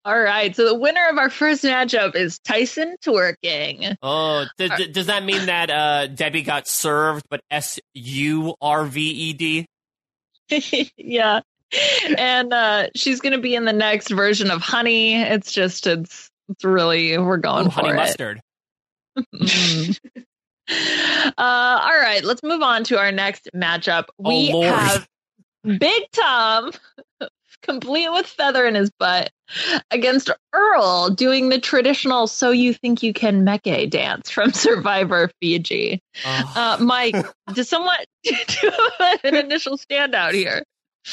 All 0.04 0.18
right. 0.18 0.54
So 0.54 0.64
the 0.66 0.74
winner 0.74 1.08
of 1.08 1.18
our 1.18 1.30
first 1.30 1.62
matchup 1.64 2.14
is 2.14 2.38
Tyson 2.40 2.96
twerking. 3.04 3.96
Oh, 4.02 4.44
d- 4.58 4.70
d- 4.76 4.88
does 4.88 5.06
that 5.06 5.24
mean 5.24 5.46
that 5.46 5.70
uh, 5.70 6.06
Debbie 6.08 6.42
got 6.42 6.66
served, 6.66 7.26
but 7.30 7.40
S 7.50 7.78
U 7.94 8.54
R 8.60 8.84
V 8.84 9.00
E 9.00 9.32
D? 9.32 9.66
yeah. 10.96 11.40
And 12.16 12.52
uh, 12.52 12.88
she's 12.94 13.20
going 13.20 13.32
to 13.34 13.40
be 13.40 13.54
in 13.54 13.64
the 13.64 13.72
next 13.72 14.10
version 14.10 14.50
of 14.50 14.62
Honey. 14.62 15.20
It's 15.20 15.52
just, 15.52 15.86
it's, 15.86 16.30
it's 16.48 16.64
really, 16.64 17.18
we're 17.18 17.38
going 17.38 17.66
Ooh, 17.66 17.70
for 17.70 17.82
honey 17.82 17.90
it. 17.90 17.94
mustard. 17.94 18.40
Mm. 19.18 19.98
uh, 20.68 21.32
all 21.36 21.98
right. 21.98 22.22
Let's 22.22 22.42
move 22.42 22.62
on 22.62 22.84
to 22.84 22.98
our 22.98 23.12
next 23.12 23.48
matchup. 23.54 24.04
We 24.18 24.52
oh, 24.52 24.62
have 24.62 25.08
Big 25.64 26.04
Tom, 26.12 26.70
complete 27.66 28.08
with 28.10 28.26
feather 28.26 28.66
in 28.66 28.74
his 28.74 28.90
butt, 28.98 29.30
against 29.90 30.30
Earl 30.52 31.10
doing 31.10 31.48
the 31.48 31.60
traditional 31.60 32.26
"So 32.26 32.50
You 32.50 32.72
Think 32.72 33.02
You 33.02 33.12
Can 33.12 33.44
Meke" 33.44 33.90
dance 33.90 34.30
from 34.30 34.52
Survivor 34.54 35.30
Fiji. 35.40 36.00
Oh. 36.24 36.52
Uh, 36.56 36.82
Mike, 36.82 37.16
does 37.52 37.68
someone 37.68 37.98
do 38.24 38.70
an 39.24 39.34
initial 39.36 39.76
standout 39.76 40.32
here? 40.32 40.62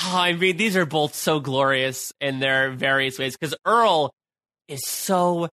Oh, 0.03 0.17
I 0.17 0.33
mean, 0.33 0.57
these 0.57 0.75
are 0.75 0.85
both 0.85 1.13
so 1.13 1.39
glorious 1.39 2.13
in 2.19 2.39
their 2.39 2.71
various 2.71 3.19
ways 3.19 3.37
because 3.37 3.55
Earl 3.65 4.11
is 4.67 4.81
so 4.87 5.49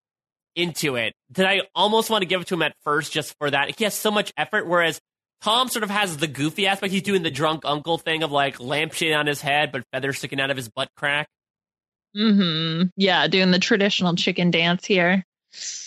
into 0.56 0.96
it 0.96 1.14
that 1.30 1.46
I 1.46 1.62
almost 1.74 2.10
want 2.10 2.22
to 2.22 2.26
give 2.26 2.40
it 2.40 2.46
to 2.48 2.54
him 2.54 2.62
at 2.62 2.74
first 2.82 3.12
just 3.12 3.34
for 3.38 3.50
that. 3.50 3.76
He 3.76 3.84
has 3.84 3.94
so 3.94 4.10
much 4.10 4.32
effort, 4.36 4.66
whereas 4.66 5.00
Tom 5.42 5.68
sort 5.68 5.82
of 5.84 5.90
has 5.90 6.18
the 6.18 6.26
goofy 6.26 6.66
aspect. 6.66 6.92
He's 6.92 7.02
doing 7.02 7.22
the 7.22 7.30
drunk 7.30 7.62
uncle 7.64 7.96
thing 7.98 8.22
of 8.22 8.30
like 8.30 8.60
lampshade 8.60 9.12
on 9.14 9.26
his 9.26 9.40
head, 9.40 9.72
but 9.72 9.84
feathers 9.92 10.18
sticking 10.18 10.40
out 10.40 10.50
of 10.50 10.56
his 10.56 10.68
butt 10.68 10.88
crack. 10.96 11.28
Mm-hmm. 12.16 12.88
Yeah, 12.96 13.26
doing 13.28 13.50
the 13.50 13.58
traditional 13.58 14.16
chicken 14.16 14.50
dance 14.50 14.84
here. 14.84 15.24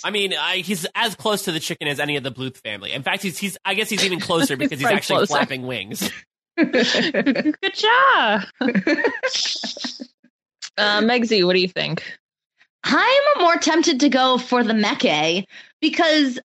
I 0.03 0.09
mean, 0.09 0.33
I, 0.33 0.57
he's 0.57 0.85
as 0.95 1.15
close 1.15 1.43
to 1.43 1.51
the 1.51 1.59
chicken 1.59 1.87
as 1.87 1.99
any 1.99 2.17
of 2.17 2.23
the 2.23 2.31
Bluth 2.31 2.57
family. 2.57 2.91
In 2.91 3.03
fact, 3.03 3.23
he's, 3.23 3.37
he's 3.37 3.57
I 3.63 3.75
guess 3.75 3.89
he's 3.89 4.03
even 4.03 4.19
closer 4.19 4.57
because 4.57 4.79
he's 4.79 4.85
Right 4.85 4.95
actually 4.95 5.17
closer. 5.27 5.33
flapping 5.33 5.65
wings. 5.67 6.09
Good 6.57 7.55
job. 7.73 8.41
uh, 10.77 11.01
Megsy, 11.01 11.45
what 11.45 11.53
do 11.53 11.59
you 11.59 11.67
think? 11.67 12.03
I'm 12.83 13.23
more 13.39 13.55
tempted 13.57 13.99
to 14.01 14.09
go 14.09 14.37
for 14.37 14.63
the 14.63 14.73
Meke 14.73 15.45
because 15.81 16.39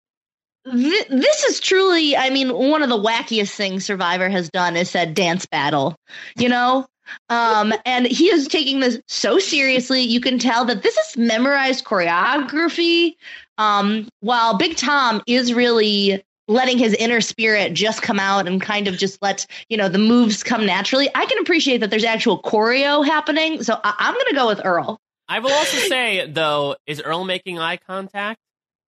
th- 0.72 1.08
this 1.08 1.44
is 1.44 1.60
truly, 1.60 2.16
I 2.16 2.30
mean, 2.30 2.52
one 2.52 2.82
of 2.82 2.88
the 2.88 2.98
wackiest 2.98 3.54
things 3.54 3.84
Survivor 3.84 4.28
has 4.28 4.50
done 4.50 4.76
is 4.76 4.90
said 4.90 5.14
dance 5.14 5.46
battle, 5.46 5.96
you 6.36 6.48
know? 6.48 6.86
Um, 7.28 7.72
and 7.84 8.06
he 8.06 8.26
is 8.26 8.48
taking 8.48 8.80
this 8.80 9.00
so 9.08 9.38
seriously. 9.38 10.02
You 10.02 10.20
can 10.20 10.38
tell 10.38 10.64
that 10.66 10.82
this 10.82 10.96
is 10.96 11.16
memorized 11.16 11.84
choreography. 11.84 13.14
Um, 13.56 14.08
while 14.20 14.56
Big 14.56 14.76
Tom 14.76 15.20
is 15.26 15.52
really 15.52 16.22
letting 16.46 16.78
his 16.78 16.94
inner 16.94 17.20
spirit 17.20 17.74
just 17.74 18.02
come 18.02 18.18
out 18.18 18.46
and 18.46 18.60
kind 18.60 18.88
of 18.88 18.96
just 18.96 19.20
let 19.20 19.46
you 19.68 19.76
know 19.76 19.88
the 19.88 19.98
moves 19.98 20.42
come 20.42 20.64
naturally. 20.64 21.10
I 21.14 21.26
can 21.26 21.38
appreciate 21.40 21.78
that 21.78 21.90
there's 21.90 22.04
actual 22.04 22.40
choreo 22.42 23.04
happening. 23.04 23.62
So 23.62 23.78
I- 23.82 23.94
I'm 23.98 24.14
going 24.14 24.26
to 24.28 24.34
go 24.34 24.46
with 24.46 24.60
Earl. 24.64 24.98
I 25.28 25.40
will 25.40 25.52
also 25.52 25.76
say, 25.76 26.26
though, 26.26 26.76
is 26.86 27.02
Earl 27.02 27.24
making 27.24 27.58
eye 27.58 27.76
contact? 27.76 28.40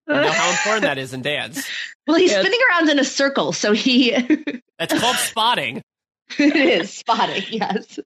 You 0.07 0.15
know 0.15 0.31
how 0.31 0.49
important 0.51 0.83
that 0.83 0.97
is 0.97 1.13
in 1.13 1.21
dance. 1.23 1.65
Well, 2.07 2.17
he's 2.17 2.31
Yes. 2.31 2.41
spinning 2.41 2.59
around 2.69 2.89
in 2.89 2.99
a 2.99 3.03
circle, 3.05 3.53
so 3.53 3.71
he 3.73 4.11
That's 4.79 4.99
called 4.99 5.15
spotting. 5.17 5.81
it 6.39 6.55
is 6.55 6.93
spotting. 6.93 7.43
Yes, 7.49 7.99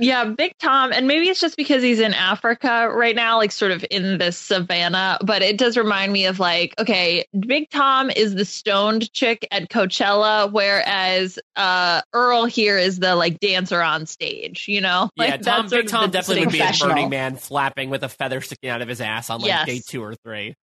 Yeah, 0.00 0.24
Big 0.24 0.52
Tom, 0.58 0.92
and 0.92 1.06
maybe 1.06 1.28
it's 1.28 1.40
just 1.40 1.56
because 1.56 1.80
he's 1.82 2.00
in 2.00 2.12
Africa 2.12 2.90
right 2.92 3.14
now, 3.14 3.36
like 3.38 3.52
sort 3.52 3.70
of 3.70 3.84
in 3.90 4.18
this 4.18 4.36
savannah, 4.36 5.16
but 5.24 5.42
it 5.42 5.56
does 5.58 5.76
remind 5.76 6.12
me 6.12 6.26
of 6.26 6.40
like, 6.40 6.74
okay, 6.80 7.24
Big 7.38 7.70
Tom 7.70 8.10
is 8.10 8.34
the 8.34 8.44
stoned 8.44 9.12
chick 9.12 9.46
at 9.52 9.70
Coachella, 9.70 10.52
whereas 10.52 11.38
uh 11.56 12.02
Earl 12.12 12.46
here 12.46 12.76
is 12.78 12.98
the 12.98 13.14
like 13.16 13.38
dancer 13.40 13.80
on 13.80 14.06
stage, 14.06 14.66
you 14.68 14.80
know? 14.80 15.08
Yeah, 15.14 15.24
Like, 15.26 15.42
Tom, 15.42 15.62
that's 15.68 15.70
Big 15.72 15.88
Tom 15.88 16.10
definitely 16.10 16.46
would 16.46 16.52
be 16.52 16.58
a 16.58 16.62
professional. 16.62 16.90
Burning 16.90 17.10
Man 17.10 17.36
flapping 17.36 17.90
with 17.90 18.02
a 18.02 18.08
feather 18.08 18.40
sticking 18.40 18.70
out 18.70 18.82
of 18.82 18.88
his 18.88 19.00
ass 19.00 19.30
on 19.30 19.40
like 19.40 19.48
Yes. 19.48 19.66
day 19.66 19.80
two 19.86 20.02
or 20.02 20.14
three. 20.16 20.54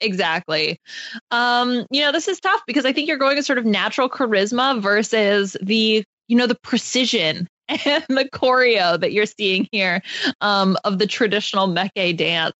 Exactly. 0.00 0.78
Um, 1.30 1.86
you 1.90 2.02
know, 2.02 2.12
this 2.12 2.28
is 2.28 2.40
tough 2.40 2.62
because 2.66 2.84
I 2.84 2.92
think 2.92 3.08
you're 3.08 3.18
going 3.18 3.38
a 3.38 3.42
sort 3.42 3.58
of 3.58 3.64
natural 3.64 4.08
charisma 4.08 4.80
versus 4.80 5.56
the, 5.60 6.04
you 6.28 6.36
know, 6.36 6.46
the 6.46 6.58
precision 6.62 7.48
and 7.68 8.04
the 8.08 8.28
choreo 8.32 9.00
that 9.00 9.12
you're 9.12 9.26
seeing 9.26 9.68
here 9.72 10.02
um, 10.40 10.76
of 10.84 10.98
the 10.98 11.06
traditional 11.06 11.66
Meke 11.66 12.16
dance. 12.16 12.54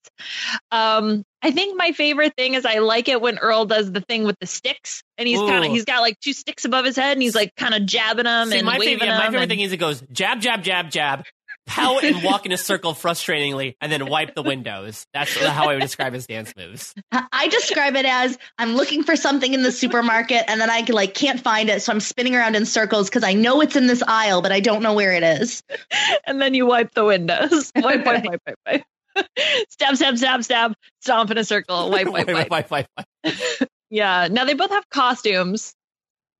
Um, 0.73 1.23
I 1.43 1.53
think 1.53 1.77
my 1.77 1.93
favorite 1.93 2.35
thing 2.37 2.55
is 2.55 2.67
I 2.67 2.79
like 2.79 3.09
it 3.09 3.21
when 3.21 3.39
Earl 3.39 3.67
does 3.67 3.93
the 3.93 4.01
thing 4.01 4.25
with 4.25 4.37
the 4.41 4.47
sticks, 4.47 5.03
and 5.17 5.29
he's 5.29 5.39
kind 5.39 5.65
of 5.65 5.71
he's 5.71 5.85
got 5.85 6.01
like 6.01 6.19
two 6.19 6.33
sticks 6.33 6.65
above 6.65 6.85
his 6.85 6.97
head, 6.97 7.13
and 7.13 7.23
he's 7.23 7.37
like 7.37 7.55
kind 7.57 7.73
of 7.73 7.87
jabbing 7.87 8.25
them 8.25 8.49
See, 8.49 8.59
and 8.59 8.67
my 8.67 8.79
waving 8.79 8.99
favorite, 8.99 9.07
yeah, 9.07 9.19
my 9.19 9.25
favorite 9.27 9.43
and- 9.43 9.51
thing 9.51 9.61
is 9.61 9.73
it 9.73 9.77
goes 9.77 10.03
jab, 10.11 10.41
jab, 10.41 10.65
jab, 10.65 10.91
jab, 10.91 11.25
pout 11.67 12.05
and 12.05 12.23
walk 12.23 12.47
in 12.47 12.53
a 12.53 12.59
circle 12.59 12.95
frustratingly, 12.95 13.77
and 13.81 13.91
then 13.93 14.07
wipe 14.07 14.35
the 14.35 14.43
windows. 14.43 15.07
That's 15.13 15.37
how 15.37 15.69
I 15.69 15.75
would 15.75 15.83
describe 15.83 16.13
his 16.13 16.27
dance 16.27 16.53
moves. 16.57 16.95
I 17.13 17.47
I 17.47 17.49
describe 17.49 17.95
it 17.95 18.07
as 18.07 18.37
I'm 18.59 18.75
looking 18.75 19.05
for 19.05 19.15
something 19.15 19.55
in 19.55 19.63
the 19.63 19.71
supermarket 19.71 20.47
and 20.49 20.61
then 20.61 20.69
I 20.69 20.85
like 20.89 21.15
can't 21.15 21.41
find 21.41 21.71
it, 21.71 21.81
so 21.81 21.93
I'm 21.93 22.01
spinning 22.01 22.35
around 22.35 22.57
in 22.57 22.67
circles 22.67 23.09
because 23.09 23.23
I 23.23 23.35
know 23.35 23.61
it's 23.61 23.77
in 23.77 23.87
this 23.87 24.03
aisle, 24.03 24.43
but 24.43 24.51
I 24.51 24.59
don't 24.59 24.83
know 24.83 24.95
where 24.95 25.13
it 25.13 25.23
is. 25.23 25.63
and 26.27 26.43
then 26.43 26.55
you 26.55 26.67
wipe 26.67 26.93
the 26.93 27.05
windows. 27.05 27.71
Wipe, 27.77 28.05
wipe, 28.05 28.25
wipe, 28.25 28.41
wipe, 28.45 28.59
wipe. 28.67 29.27
stab, 29.69 29.95
stab, 29.95 30.19
stab, 30.19 30.43
stab. 30.43 30.75
Stomp 31.03 31.31
in 31.31 31.39
a 31.39 31.45
circle. 31.45 31.89
Wipe, 31.91 32.09
wipe, 32.09 32.27
wipe. 32.27 32.51
wipe, 32.51 32.71
wipe, 32.71 32.89
wipe. 32.97 33.71
Yeah. 33.91 34.27
Now 34.29 34.45
they 34.45 34.55
both 34.55 34.71
have 34.71 34.89
costumes, 34.91 35.73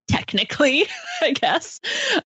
technically, 0.09 0.87
I 1.23 1.33
guess. 1.33 1.81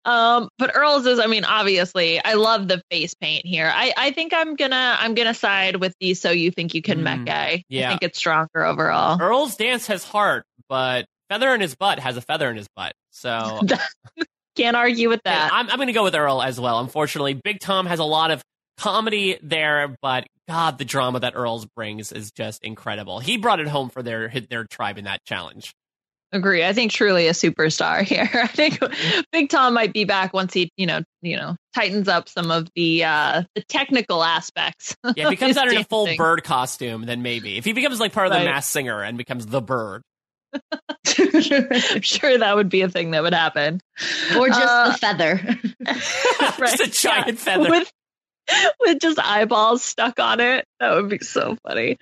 Um, 0.05 0.49
but 0.57 0.71
Earl's 0.75 1.05
is, 1.05 1.19
I 1.19 1.27
mean, 1.27 1.45
obviously, 1.45 2.23
I 2.23 2.33
love 2.33 2.67
the 2.67 2.81
face 2.91 3.13
paint 3.13 3.45
here. 3.45 3.71
I, 3.73 3.93
I 3.95 4.11
think 4.11 4.33
I'm 4.33 4.55
gonna 4.55 4.97
I'm 4.99 5.13
gonna 5.13 5.33
side 5.33 5.77
with 5.77 5.95
the 5.99 6.13
so 6.13 6.31
you 6.31 6.51
think 6.51 6.73
you 6.73 6.81
can 6.81 6.99
Mm, 6.99 7.23
Meke. 7.25 7.29
I 7.29 7.63
yeah. 7.69 7.89
think 7.89 8.03
it's 8.03 8.17
stronger 8.17 8.65
overall. 8.65 9.19
Earl's 9.21 9.55
dance 9.55 9.87
has 9.87 10.03
heart, 10.03 10.45
but 10.69 11.05
feather 11.29 11.53
in 11.53 11.61
his 11.61 11.75
butt 11.75 11.99
has 11.99 12.17
a 12.17 12.21
feather 12.21 12.49
in 12.49 12.57
his 12.57 12.67
butt. 12.75 12.93
So 13.11 13.61
Can't 14.55 14.75
argue 14.75 15.07
with 15.07 15.21
that. 15.23 15.51
I'm, 15.53 15.69
I'm 15.69 15.77
going 15.77 15.87
to 15.87 15.93
go 15.93 16.03
with 16.03 16.13
Earl 16.13 16.41
as 16.41 16.59
well. 16.59 16.79
Unfortunately, 16.79 17.33
Big 17.33 17.59
Tom 17.61 17.85
has 17.85 17.99
a 17.99 18.03
lot 18.03 18.31
of 18.31 18.41
comedy 18.77 19.37
there, 19.41 19.95
but 20.01 20.27
God, 20.49 20.77
the 20.77 20.83
drama 20.85 21.21
that 21.21 21.33
Earl's 21.35 21.65
brings 21.65 22.11
is 22.11 22.31
just 22.31 22.63
incredible. 22.63 23.19
He 23.19 23.37
brought 23.37 23.61
it 23.61 23.67
home 23.67 23.89
for 23.89 24.03
their 24.03 24.29
their 24.49 24.65
tribe 24.65 24.97
in 24.97 25.05
that 25.05 25.23
challenge. 25.23 25.73
Agree. 26.33 26.63
I 26.63 26.71
think 26.73 26.91
truly 26.91 27.27
a 27.27 27.31
superstar 27.31 28.01
here. 28.07 28.29
I 28.33 28.47
think 28.47 28.79
Big 29.31 29.49
Tom 29.49 29.73
might 29.73 29.91
be 29.93 30.05
back 30.05 30.33
once 30.33 30.53
he, 30.53 30.69
you 30.77 30.85
know, 30.85 31.01
you 31.21 31.35
know, 31.35 31.55
tightens 31.75 32.07
up 32.07 32.29
some 32.29 32.51
of 32.51 32.67
the 32.75 33.03
uh 33.03 33.43
the 33.55 33.61
technical 33.63 34.23
aspects. 34.23 34.95
Yeah, 35.03 35.25
if 35.25 35.29
he 35.31 35.35
comes 35.37 35.57
of 35.57 35.63
out 35.63 35.71
in 35.71 35.77
a 35.77 35.83
full 35.83 36.07
bird 36.15 36.43
costume, 36.43 37.03
then 37.05 37.21
maybe. 37.21 37.57
If 37.57 37.65
he 37.65 37.73
becomes 37.73 37.99
like 37.99 38.13
part 38.13 38.27
of 38.27 38.33
the 38.33 38.39
Right. 38.39 38.45
Masked 38.45 38.71
Singer 38.71 39.01
and 39.03 39.17
becomes 39.17 39.45
the 39.45 39.61
bird, 39.61 40.03
I'm 40.53 42.01
sure 42.01 42.37
that 42.37 42.53
would 42.55 42.69
be 42.69 42.81
a 42.81 42.89
thing 42.89 43.11
that 43.11 43.23
would 43.23 43.33
happen. 43.33 43.79
or 44.37 44.47
just 44.47 44.61
Uh, 44.61 44.91
the 44.91 44.97
feather. 44.97 45.57
just 46.59 46.81
a 46.81 46.89
giant 46.89 47.27
Yeah, 47.27 47.33
feather. 47.35 47.69
with 47.69 47.91
with 48.79 48.99
just 48.99 49.19
eyeballs 49.19 49.83
stuck 49.83 50.19
on 50.19 50.39
it. 50.39 50.65
That 50.79 50.95
would 50.95 51.09
be 51.09 51.19
so 51.19 51.57
funny. 51.67 51.97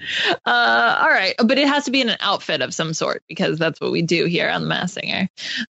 Uh, 0.46 0.98
all 1.02 1.10
right, 1.10 1.36
but 1.44 1.58
it 1.58 1.68
has 1.68 1.86
to 1.86 1.92
be 1.92 2.02
in 2.02 2.10
an 2.10 2.18
outfit 2.20 2.62
of 2.62 2.74
some 2.74 2.94
sort 2.94 3.24
because 3.28 3.60
that's 3.60 3.80
what 3.80 3.92
we 3.92 4.02
do 4.02 4.26
here 4.26 4.50
on 4.50 4.62
the 4.62 4.68
Masked 4.68 5.00
Singer. 5.02 5.28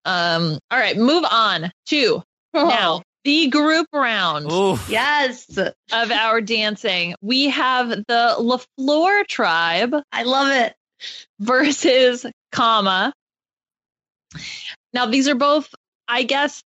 Um, 0.05 0.59
all 0.71 0.79
right, 0.79 0.97
move 0.97 1.25
on 1.31 1.71
to 1.87 2.23
now 2.55 3.03
the 3.25 3.49
group 3.49 3.89
round 3.93 4.51
Ooh, 4.51 4.79
yes, 4.89 5.59
of 5.59 6.11
our 6.11 6.41
dancing. 6.41 7.15
We 7.21 7.49
have 7.49 7.91
the 7.91 8.37
La 8.39 8.59
Flor 8.77 9.25
tribe 9.25 9.95
I 10.13 10.23
love 10.23 10.53
it. 10.53 10.75
versus 11.41 12.25
Kama. 12.53 13.13
Now 14.93 15.07
these 15.07 15.29
are 15.29 15.35
both, 15.35 15.75
I 16.09 16.23
guess, 16.23 16.63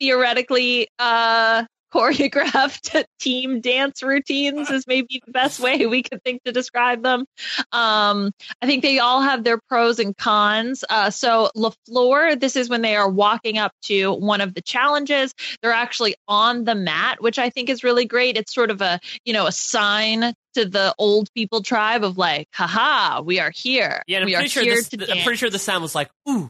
theoretically 0.00 0.88
uh 0.98 1.64
choreographed 1.92 3.04
team 3.20 3.60
dance 3.60 4.02
routines 4.02 4.70
is 4.70 4.86
maybe 4.86 5.22
the 5.24 5.32
best 5.32 5.60
way 5.60 5.86
we 5.86 6.02
could 6.02 6.22
think 6.22 6.42
to 6.44 6.52
describe 6.52 7.02
them. 7.02 7.24
Um, 7.72 8.32
I 8.62 8.66
think 8.66 8.82
they 8.82 8.98
all 8.98 9.22
have 9.22 9.44
their 9.44 9.58
pros 9.68 9.98
and 9.98 10.16
cons. 10.16 10.84
Uh, 10.88 11.10
so 11.10 11.50
La 11.54 11.70
Flor, 11.86 12.36
this 12.36 12.56
is 12.56 12.68
when 12.68 12.82
they 12.82 12.96
are 12.96 13.10
walking 13.10 13.58
up 13.58 13.72
to 13.82 14.12
one 14.12 14.40
of 14.40 14.54
the 14.54 14.62
challenges. 14.62 15.34
They're 15.62 15.72
actually 15.72 16.14
on 16.28 16.64
the 16.64 16.74
mat, 16.74 17.22
which 17.22 17.38
I 17.38 17.50
think 17.50 17.68
is 17.68 17.84
really 17.84 18.04
great. 18.04 18.36
It's 18.36 18.54
sort 18.54 18.70
of 18.70 18.80
a, 18.80 19.00
you 19.24 19.32
know, 19.32 19.46
a 19.46 19.52
sign 19.52 20.34
to 20.54 20.64
the 20.64 20.94
old 20.98 21.32
people 21.34 21.62
tribe 21.62 22.04
of 22.04 22.18
like, 22.18 22.48
haha, 22.52 23.22
we 23.22 23.38
are 23.38 23.52
here. 23.54 24.02
yeah, 24.06 24.20
I'm 24.20 24.26
we 24.26 24.34
are 24.34 24.38
pretty 24.38 24.50
sure 24.50 24.62
here 24.62 24.74
this, 24.76 24.88
to 24.88 25.10
I'm 25.10 25.22
pretty 25.22 25.36
sure 25.36 25.50
the 25.50 25.58
sound 25.58 25.82
was 25.82 25.94
like 25.94 26.10
ooh 26.28 26.48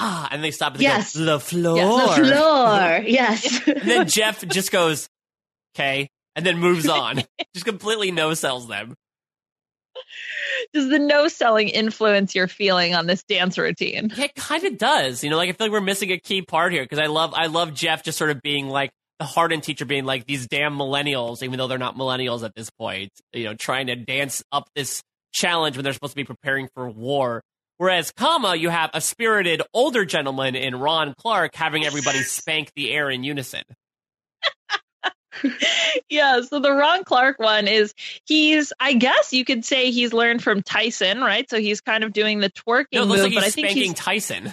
ah, 0.00 0.28
and 0.30 0.42
they 0.42 0.50
stop 0.50 0.72
and 0.72 0.80
they 0.80 0.84
Yes. 0.84 1.14
go 1.16 1.24
the 1.24 1.40
floor. 1.40 1.76
The 2.16 2.24
floor. 2.24 3.00
Yes. 3.06 3.66
And 3.66 3.82
then 3.82 4.08
Jeff 4.08 4.46
just 4.48 4.72
goes, 4.72 5.08
okay, 5.76 6.08
and 6.34 6.44
then 6.44 6.58
moves 6.58 6.88
on. 6.88 7.22
just 7.54 7.66
completely 7.66 8.10
no 8.10 8.34
sells 8.34 8.66
them. 8.68 8.94
Does 10.72 10.88
the 10.88 10.98
no 10.98 11.28
selling 11.28 11.68
influence 11.68 12.34
your 12.34 12.48
feeling 12.48 12.94
on 12.94 13.06
this 13.06 13.22
dance 13.24 13.58
routine? 13.58 14.12
Yeah, 14.16 14.24
it 14.24 14.34
kind 14.34 14.64
of 14.64 14.78
does. 14.78 15.22
You 15.24 15.30
know, 15.30 15.36
like 15.36 15.48
I 15.48 15.52
feel 15.52 15.66
like 15.66 15.72
we're 15.72 15.80
missing 15.80 16.12
a 16.12 16.18
key 16.18 16.42
part 16.42 16.72
here 16.72 16.82
because 16.82 16.98
I 16.98 17.06
love, 17.06 17.34
I 17.34 17.46
love 17.46 17.74
Jeff 17.74 18.02
just 18.04 18.16
sort 18.18 18.30
of 18.30 18.40
being 18.42 18.68
like 18.68 18.90
the 19.18 19.24
hardened 19.24 19.62
teacher, 19.62 19.84
being 19.84 20.04
like 20.04 20.26
these 20.26 20.46
damn 20.46 20.76
millennials, 20.76 21.42
even 21.42 21.58
though 21.58 21.66
they're 21.66 21.78
not 21.78 21.96
millennials 21.96 22.44
at 22.44 22.54
this 22.54 22.70
point. 22.70 23.10
You 23.32 23.44
know, 23.44 23.54
trying 23.54 23.88
to 23.88 23.96
dance 23.96 24.42
up 24.52 24.68
this 24.74 25.02
challenge 25.32 25.76
when 25.76 25.84
they're 25.84 25.92
supposed 25.92 26.12
to 26.12 26.16
be 26.16 26.24
preparing 26.24 26.68
for 26.74 26.88
war. 26.88 27.42
Whereas, 27.80 28.10
Kama, 28.10 28.56
you 28.56 28.68
have 28.68 28.90
a 28.92 29.00
spirited 29.00 29.62
older 29.72 30.04
gentleman 30.04 30.54
in 30.54 30.76
Ron 30.76 31.14
Clark 31.16 31.54
having 31.54 31.82
everybody 31.86 32.18
spank 32.24 32.70
the 32.76 32.92
air 32.92 33.08
in 33.08 33.24
unison. 33.24 33.62
yeah, 36.10 36.42
so 36.42 36.60
the 36.60 36.72
Ron 36.74 37.04
Clark 37.04 37.38
one 37.38 37.66
is 37.68 37.94
he's 38.26 38.74
I 38.78 38.92
guess 38.92 39.32
you 39.32 39.46
could 39.46 39.64
say 39.64 39.92
he's 39.92 40.12
learned 40.12 40.42
from 40.42 40.62
Tyson, 40.62 41.22
right? 41.22 41.48
So 41.48 41.58
he's 41.58 41.80
kind 41.80 42.04
of 42.04 42.12
doing 42.12 42.40
the 42.40 42.50
twerking 42.50 42.84
No, 42.92 43.04
it 43.04 43.06
move, 43.06 43.18
like 43.20 43.32
but 43.32 43.44
I 43.44 43.46
he's 43.46 43.54
think 43.54 43.68
spanking 43.68 43.90
he's 43.92 43.94
Tyson. 43.94 44.52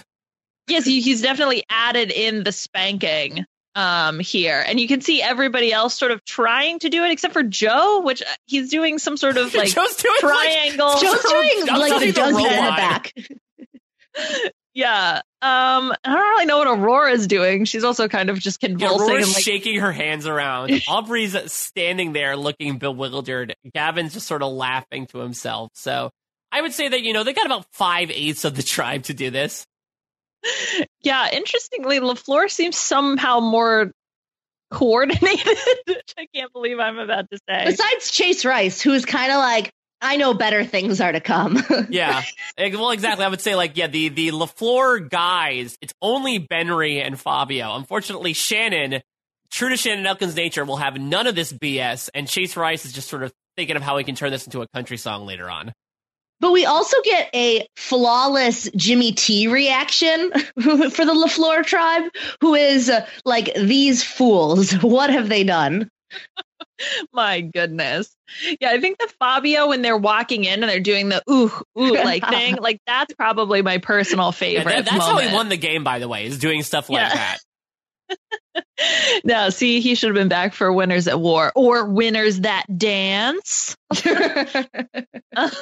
yes, 0.66 0.86
he, 0.86 1.02
he's 1.02 1.20
definitely 1.20 1.64
added 1.68 2.10
in 2.10 2.44
the 2.44 2.52
spanking 2.52 3.44
um 3.74 4.18
here. 4.18 4.62
And 4.66 4.80
you 4.80 4.88
can 4.88 5.00
see 5.00 5.22
everybody 5.22 5.72
else 5.72 5.94
sort 5.94 6.12
of 6.12 6.24
trying 6.24 6.78
to 6.80 6.88
do 6.88 7.04
it 7.04 7.12
except 7.12 7.32
for 7.32 7.42
Joe, 7.42 8.00
which 8.00 8.22
uh, 8.22 8.26
he's 8.46 8.70
doing 8.70 8.98
some 8.98 9.16
sort 9.16 9.36
of 9.36 9.54
like 9.54 9.74
Joe's 9.74 9.96
doing 9.96 10.14
like, 10.22 10.32
triangle. 10.32 10.98
Joe's 11.00 11.22
doing 11.22 11.68
I'm 11.70 11.80
like 11.80 11.92
the 11.92 11.98
doing 11.98 12.12
the 12.12 12.12
donkey 12.12 12.44
in 12.44 12.64
the 12.64 12.70
back. 12.70 13.14
yeah. 14.74 15.20
Um 15.40 15.92
I 15.92 15.96
don't 16.04 16.16
really 16.16 16.46
know 16.46 16.58
what 16.58 16.68
Aurora's 16.68 17.26
doing. 17.26 17.64
She's 17.64 17.84
also 17.84 18.08
kind 18.08 18.30
of 18.30 18.38
just 18.38 18.60
convulsing 18.60 19.08
Aurora's 19.08 19.26
and 19.26 19.34
like 19.34 19.44
shaking 19.44 19.80
her 19.80 19.92
hands 19.92 20.26
around. 20.26 20.72
Aubrey's 20.88 21.36
standing 21.52 22.12
there 22.12 22.36
looking 22.36 22.78
bewildered. 22.78 23.54
Gavin's 23.74 24.14
just 24.14 24.26
sort 24.26 24.42
of 24.42 24.52
laughing 24.52 25.06
to 25.08 25.18
himself. 25.18 25.70
So 25.74 26.10
I 26.50 26.62
would 26.62 26.72
say 26.72 26.88
that, 26.88 27.02
you 27.02 27.12
know, 27.12 27.24
they 27.24 27.32
got 27.32 27.46
about 27.46 27.66
five 27.72 28.10
eighths 28.10 28.44
of 28.44 28.56
the 28.56 28.62
tribe 28.62 29.04
to 29.04 29.14
do 29.14 29.30
this. 29.30 29.66
Yeah, 31.02 31.28
interestingly, 31.32 32.00
La 32.00 32.14
Flor 32.14 32.48
seems 32.48 32.76
somehow 32.76 33.40
more 33.40 33.92
coordinated, 34.70 35.58
which 35.86 36.14
I 36.18 36.26
can't 36.34 36.52
believe 36.52 36.78
I'm 36.78 36.98
about 36.98 37.30
to 37.30 37.38
say. 37.48 37.64
Besides 37.66 38.10
Chase 38.10 38.44
Rice, 38.44 38.80
who's 38.80 39.04
kind 39.04 39.32
of 39.32 39.38
like, 39.38 39.72
I 40.00 40.16
know 40.16 40.34
better 40.34 40.64
things 40.64 41.00
are 41.00 41.10
to 41.12 41.20
come. 41.20 41.62
Yeah. 41.90 42.22
Well, 42.58 42.90
exactly. 42.90 43.24
I 43.24 43.28
would 43.28 43.40
say, 43.40 43.54
like, 43.54 43.76
yeah, 43.76 43.86
the, 43.86 44.08
the 44.10 44.30
La 44.30 44.46
Flor 44.46 44.98
guys, 45.00 45.76
it's 45.80 45.94
only 46.02 46.38
Benry 46.38 47.04
and 47.04 47.18
Fabio. 47.18 47.74
Unfortunately, 47.74 48.32
Shannon, 48.32 49.00
true 49.50 49.70
to 49.70 49.76
Shannon 49.76 50.06
Elkin's 50.06 50.36
nature, 50.36 50.64
will 50.64 50.76
have 50.76 50.98
none 50.98 51.26
of 51.26 51.34
this 51.34 51.52
BS, 51.52 52.10
and 52.14 52.28
Chase 52.28 52.56
Rice 52.56 52.84
is 52.84 52.92
just 52.92 53.08
sort 53.08 53.22
of 53.22 53.32
thinking 53.56 53.76
of 53.76 53.82
how 53.82 53.96
he 53.96 54.04
can 54.04 54.14
turn 54.14 54.30
this 54.30 54.44
into 54.44 54.62
a 54.62 54.68
country 54.68 54.96
song 54.96 55.26
later 55.26 55.50
on. 55.50 55.72
But 56.40 56.52
we 56.52 56.66
also 56.66 56.96
get 57.02 57.30
a 57.34 57.66
flawless 57.76 58.70
Jimmy 58.76 59.12
T 59.12 59.48
reaction 59.48 60.30
for 60.60 61.04
the 61.04 61.14
La 61.14 61.26
Flor 61.26 61.62
tribe, 61.62 62.04
who 62.40 62.54
is 62.54 62.88
uh, 62.88 63.06
like, 63.24 63.52
these 63.54 64.04
fools, 64.04 64.72
what 64.82 65.10
have 65.10 65.28
they 65.28 65.42
done? 65.44 65.90
My 67.12 67.40
goodness. 67.40 68.14
Yeah, 68.60 68.70
I 68.70 68.80
think 68.80 68.98
the 68.98 69.08
Fabio 69.18 69.68
when 69.68 69.82
they're 69.82 69.96
walking 69.96 70.44
in 70.44 70.62
and 70.62 70.70
they're 70.70 70.78
doing 70.80 71.08
the 71.08 71.22
ooh 71.30 71.50
ooh 71.78 71.94
like 71.94 72.24
thing, 72.28 72.56
like 72.56 72.78
that's 72.86 73.12
probably 73.14 73.62
my 73.62 73.78
personal 73.78 74.26
Yeah, 74.26 74.30
favorite. 74.32 74.64
that- 74.64 74.84
that's 74.84 75.04
how 75.04 75.14
moment. 75.14 75.30
he 75.30 75.34
won 75.34 75.48
the 75.48 75.56
game, 75.56 75.82
by 75.82 75.98
the 75.98 76.06
way, 76.08 76.26
is 76.26 76.38
doing 76.38 76.62
stuff 76.62 76.88
like 76.88 77.00
Yeah. 77.00 77.14
that. 77.14 77.38
No, 79.24 79.50
see, 79.50 79.80
he 79.80 79.94
should 79.96 80.08
have 80.10 80.14
been 80.14 80.28
back 80.28 80.52
for 80.54 80.72
Winners 80.72 81.08
at 81.08 81.18
War 81.18 81.50
or 81.56 81.86
Winners 81.86 82.40
That 82.40 82.64
Dance. 82.76 83.74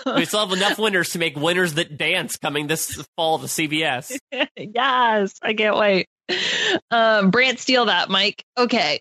We 0.07 0.25
still 0.25 0.47
have 0.47 0.53
enough 0.57 0.79
winners 0.79 1.11
to 1.11 1.19
make 1.19 1.37
winners 1.37 1.75
that 1.75 1.97
dance 1.99 2.37
coming 2.37 2.67
this 2.67 3.03
fall 3.17 3.39
to 3.39 3.47
CBS. 3.47 4.17
yes, 4.57 5.35
I 5.43 5.55
can't 5.55 5.77
wait. 5.77 6.07
Um, 6.91 7.31
Brant, 7.31 7.59
steal 7.59 7.87
that, 7.87 8.09
Mike. 8.11 8.43
Okay. 8.57 9.01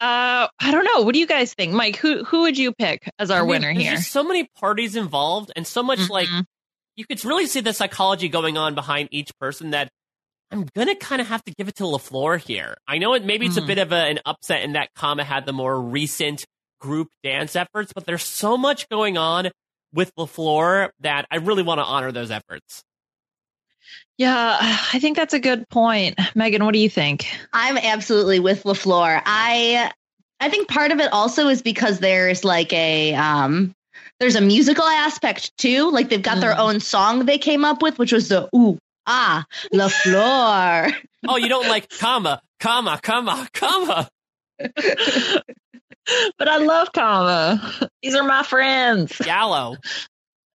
Uh, 0.00 0.46
I 0.60 0.70
don't 0.70 0.84
know. 0.84 1.02
What 1.02 1.14
do 1.14 1.18
you 1.20 1.26
guys 1.26 1.52
think, 1.54 1.72
Mike? 1.72 1.96
Who 1.96 2.22
who 2.24 2.42
would 2.42 2.56
you 2.56 2.72
pick 2.72 3.10
as 3.18 3.30
our 3.32 3.38
I 3.38 3.40
mean, 3.42 3.48
winner 3.48 3.74
there's 3.74 3.86
here? 3.86 3.96
so 4.00 4.22
many 4.22 4.48
parties 4.58 4.94
involved, 4.94 5.50
and 5.56 5.66
so 5.66 5.82
much 5.82 6.08
like 6.08 6.28
Mhm. 6.28 6.44
you 6.96 7.04
could 7.06 7.24
really 7.24 7.46
see 7.46 7.60
the 7.60 7.72
psychology 7.72 8.28
going 8.28 8.56
on 8.56 8.74
behind 8.76 9.08
each 9.10 9.30
person. 9.40 9.70
That 9.70 9.88
I'm 10.50 10.66
gonna 10.74 10.94
kind 10.96 11.20
of 11.20 11.28
have 11.28 11.44
to 11.44 11.52
give 11.54 11.68
it 11.68 11.76
to 11.76 11.86
La 11.86 11.98
Flor 11.98 12.38
here. 12.38 12.76
I 12.86 12.98
know 12.98 13.12
it 13.14 13.24
maybe 13.24 13.46
it's 13.46 13.56
a 13.56 13.60
Hmm. 13.60 13.66
bit 13.66 13.78
of 13.78 13.92
a, 13.92 13.96
an 13.96 14.20
upset 14.24 14.62
in 14.62 14.72
that 14.72 14.88
Kama 14.94 15.24
had 15.24 15.44
the 15.46 15.52
more 15.52 15.78
recent 15.80 16.44
group 16.80 17.08
dance 17.22 17.54
efforts, 17.56 17.92
but 17.92 18.06
there's 18.06 18.22
so 18.22 18.56
much 18.56 18.88
going 18.88 19.18
on 19.18 19.50
with 19.92 20.12
La 20.16 20.26
Flor 20.26 20.92
that 21.00 21.26
I 21.30 21.36
really 21.36 21.62
want 21.62 21.78
to 21.80 21.84
honor 21.84 22.12
those 22.12 22.30
efforts. 22.30 22.82
Yeah, 24.16 24.56
I 24.60 24.98
think 24.98 25.16
that's 25.16 25.34
a 25.34 25.38
good 25.38 25.68
point. 25.68 26.18
Megan, 26.34 26.64
what 26.64 26.72
do 26.72 26.78
you 26.80 26.90
think? 26.90 27.26
I'm 27.52 27.78
absolutely 27.78 28.40
with 28.40 28.64
La 28.64 28.74
Flor. 28.74 29.20
I 29.24 29.92
I 30.40 30.48
think 30.48 30.68
part 30.68 30.92
of 30.92 31.00
it 31.00 31.12
also 31.12 31.48
is 31.48 31.62
because 31.62 31.98
there's 32.00 32.44
like 32.44 32.72
a 32.72 33.14
um 33.14 33.72
there's 34.18 34.34
a 34.36 34.40
musical 34.40 34.84
aspect 34.84 35.56
too. 35.58 35.90
Like 35.90 36.08
they've 36.08 36.22
got 36.22 36.40
their 36.40 36.54
Mm. 36.54 36.58
own 36.58 36.80
song 36.80 37.26
they 37.26 37.38
came 37.38 37.64
up 37.64 37.82
with, 37.82 37.98
which 37.98 38.12
was 38.12 38.28
the 38.28 38.48
ooh 38.54 38.78
ah 39.08 39.44
La 39.72 39.88
Flor. 39.88 40.88
Oh, 41.26 41.36
you 41.36 41.48
don't 41.48 41.66
like 41.68 41.88
Kama, 41.90 42.40
Kama, 42.60 43.00
Kama, 43.02 43.48
Kama. 43.52 44.08
but 46.38 46.48
I 46.48 46.58
love 46.58 46.92
Kama. 46.92 47.88
These 48.02 48.14
are 48.14 48.22
my 48.22 48.42
friends. 48.44 49.16
Gallo. 49.18 49.76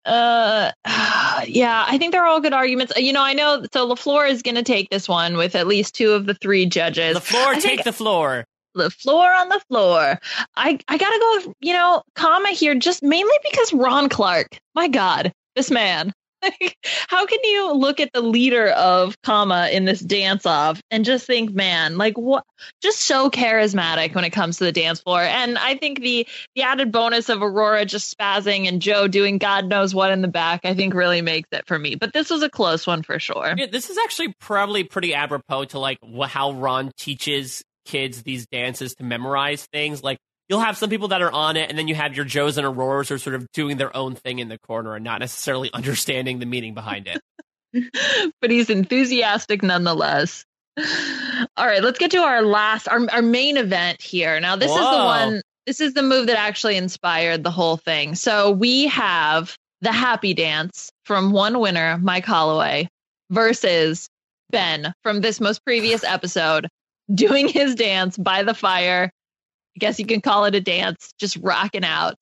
Uh, 0.06 0.72
yeah, 1.48 1.86
I 1.88 1.98
think 1.98 2.12
they're 2.14 2.26
all 2.26 2.40
good 2.42 2.54
arguments. 2.54 2.94
Uh, 2.96 3.02
You 3.02 3.14
know, 3.14 3.22
I 3.22 3.34
know. 3.34 3.66
So 3.74 3.86
La 3.86 3.96
Flor 3.96 4.26
is 4.26 4.42
going 4.42 4.56
to 4.56 4.64
take 4.64 4.90
this 4.90 5.08
one 5.10 5.36
with 5.38 5.56
at 5.56 5.68
least 5.68 5.96
two 5.96 6.12
of 6.12 6.26
the 6.26 6.34
three 6.36 6.66
judges. 6.66 7.14
The 7.16 7.22
floor, 7.22 7.54
take 7.56 7.62
think 7.64 7.84
the 7.84 7.94
floor. 7.94 8.46
the 8.74 8.90
floor 8.90 9.32
on 9.34 9.50
the 9.50 9.62
floor. 9.70 10.20
I 10.56 10.80
I 10.88 10.98
gotta 10.98 11.20
go. 11.20 11.48
with, 11.48 11.56
You 11.60 11.74
know, 11.74 12.04
Kama 12.16 12.50
here 12.50 12.76
just 12.76 13.04
mainly 13.04 13.36
because 13.44 13.74
Ron 13.74 14.08
Clark. 14.10 14.60
My 14.76 14.88
God, 14.88 15.32
this 15.56 15.70
man. 15.70 16.14
Like, 16.44 16.78
How 17.08 17.26
can 17.26 17.40
you 17.44 17.74
look 17.74 18.00
at 18.00 18.12
the 18.14 18.22
leader 18.22 18.68
of 18.70 19.20
Kama 19.22 19.70
in 19.72 19.86
this 19.86 20.00
dance 20.00 20.46
off 20.46 20.82
and 20.92 21.06
just 21.06 21.26
think, 21.26 21.54
man, 21.54 21.98
like 21.98 22.18
what? 22.18 22.44
Just 22.82 23.02
so 23.02 23.30
charismatic 23.30 24.16
when 24.16 24.24
it 24.24 24.32
comes 24.32 24.58
to 24.58 24.66
the 24.66 24.72
dance 24.72 25.02
floor. 25.02 25.22
And 25.22 25.58
I 25.58 25.76
think 25.76 26.02
the 26.02 26.28
the 26.56 26.64
added 26.64 26.92
bonus 26.92 27.30
of 27.30 27.42
Aurora 27.42 27.86
just 27.86 28.16
spazzing 28.18 28.68
and 28.68 28.82
Joe 28.82 29.08
doing 29.08 29.38
God 29.38 29.66
knows 29.66 29.94
what 29.94 30.12
in 30.12 30.22
the 30.22 30.28
back, 30.28 30.62
I 30.64 30.74
think 30.74 30.94
really 30.94 31.22
makes 31.22 31.50
it 31.52 31.66
for 31.68 31.78
me. 31.78 31.96
But 31.96 32.14
this 32.14 32.30
was 32.30 32.44
a 32.44 32.50
close 32.50 32.86
one 32.86 33.04
for 33.04 33.20
sure. 33.20 33.54
Yeah, 33.58 33.68
this 33.68 33.90
is 33.90 33.98
actually 33.98 34.34
probably 34.40 34.84
pretty 34.84 35.14
apropos 35.14 35.66
to 35.66 35.80
like 35.80 36.00
how 36.28 36.52
Ron 36.52 36.92
teaches 36.98 37.64
kids 37.86 38.24
these 38.24 38.48
dances 38.48 38.96
to 38.96 39.04
memorize 39.04 39.68
things. 39.72 40.04
Like 40.04 40.18
you'll 40.50 40.60
have 40.60 40.78
some 40.78 40.90
people 40.90 41.10
that 41.10 41.22
are 41.22 41.32
on 41.32 41.58
it, 41.58 41.70
and 41.70 41.78
then 41.78 41.88
you 41.88 41.96
have 41.96 42.16
your 42.16 42.26
Joes 42.26 42.58
and 42.58 42.66
Auroras 42.66 43.10
who 43.10 43.16
are 43.16 43.20
sort 43.20 43.36
of 43.36 43.52
doing 43.54 43.78
their 43.78 43.96
own 43.96 44.16
thing 44.16 44.40
in 44.40 44.50
the 44.50 44.58
corner 44.60 44.96
and 44.96 45.04
not 45.04 45.20
necessarily 45.20 45.70
understanding 45.74 46.40
the 46.40 46.46
meaning 46.46 46.74
behind 46.74 47.08
it. 47.08 47.22
but 48.42 48.52
he's 48.52 48.70
enthusiastic 48.70 49.64
nonetheless. 49.64 50.46
All 50.78 51.68
right, 51.68 51.84
let's 51.84 52.00
get 52.00 52.12
to 52.12 52.20
our 52.20 52.42
last, 52.42 52.88
our, 52.88 53.00
our 53.12 53.22
main 53.22 53.58
event 53.58 54.02
here. 54.02 54.40
Now, 54.40 54.56
this 54.56 54.72
is 54.72 54.78
the 54.78 54.82
one, 54.82 55.42
this 55.68 55.80
is 55.80 55.94
the 55.94 56.02
move 56.04 56.28
that 56.28 56.38
actually 56.38 56.78
inspired 56.78 57.44
the 57.44 57.52
whole 57.52 57.78
thing. 57.78 58.16
So 58.16 58.52
we 58.52 58.88
have 58.88 59.56
the 59.82 59.92
happy 59.92 60.34
dance 60.34 60.92
from 61.06 61.32
one 61.32 61.60
winner, 61.60 61.98
Mike 62.00 62.26
Holloway, 62.26 62.88
versus 63.30 64.08
Ben 64.50 64.94
from 65.04 65.22
this 65.22 65.40
most 65.40 65.64
previous 65.66 66.04
episode, 66.04 66.68
doing 67.14 67.48
his 67.48 67.76
dance 67.76 68.18
by 68.18 68.44
the 68.44 68.54
fire. 68.54 69.12
I 69.76 69.80
guess 69.80 70.00
you 70.00 70.06
can 70.06 70.22
call 70.22 70.46
it 70.46 70.56
a 70.56 70.62
dance, 70.62 71.12
just 71.20 71.38
rocking 71.42 71.84
out. 71.84 72.16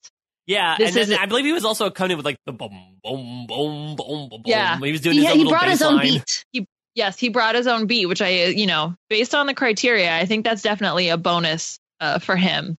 Yeah, 0.46 0.76
This 0.78 0.88
and 0.88 0.96
then 0.96 1.12
is- 1.12 1.18
I 1.18 1.26
believe 1.26 1.44
he 1.44 1.52
was 1.52 1.64
also 1.64 1.86
accompanied 1.86 2.16
with 2.16 2.24
like 2.24 2.36
the 2.46 2.52
boom, 2.52 2.96
boom, 3.04 3.46
boom, 3.46 3.96
boom, 3.96 4.28
boom. 4.28 4.42
Yeah. 4.44 4.78
he 4.78 4.90
was 4.92 5.00
doing 5.00 5.16
He, 5.16 5.22
his 5.22 5.30
own 5.30 5.36
he 5.38 5.44
little 5.44 5.52
brought 5.52 5.68
his 5.70 5.82
own 5.82 5.96
line. 5.96 6.22
beat. 6.52 6.66
Yes, 6.94 7.18
he 7.18 7.28
brought 7.30 7.54
his 7.54 7.66
own 7.66 7.86
beat, 7.86 8.06
which 8.06 8.20
I, 8.20 8.44
uh, 8.44 8.46
you 8.48 8.66
know, 8.66 8.94
based 9.08 9.34
on 9.34 9.46
the 9.46 9.54
criteria, 9.54 10.14
I 10.14 10.26
think 10.26 10.44
that's 10.44 10.60
definitely 10.62 11.08
a 11.08 11.16
bonus 11.16 11.78
uh, 12.00 12.18
for 12.18 12.36
him. 12.36 12.76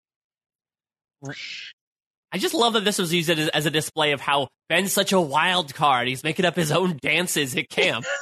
I 2.32 2.38
just 2.38 2.54
love 2.54 2.72
that 2.74 2.84
this 2.84 2.98
was 2.98 3.12
used 3.14 3.30
as, 3.30 3.48
as 3.48 3.66
a 3.66 3.70
display 3.70 4.12
of 4.12 4.20
how 4.20 4.48
Ben's 4.68 4.92
such 4.92 5.12
a 5.12 5.20
wild 5.20 5.74
card. 5.74 6.08
He's 6.08 6.24
making 6.24 6.44
up 6.44 6.56
his 6.56 6.72
own 6.72 6.98
dances 7.00 7.56
at 7.56 7.68
camp. 7.68 8.04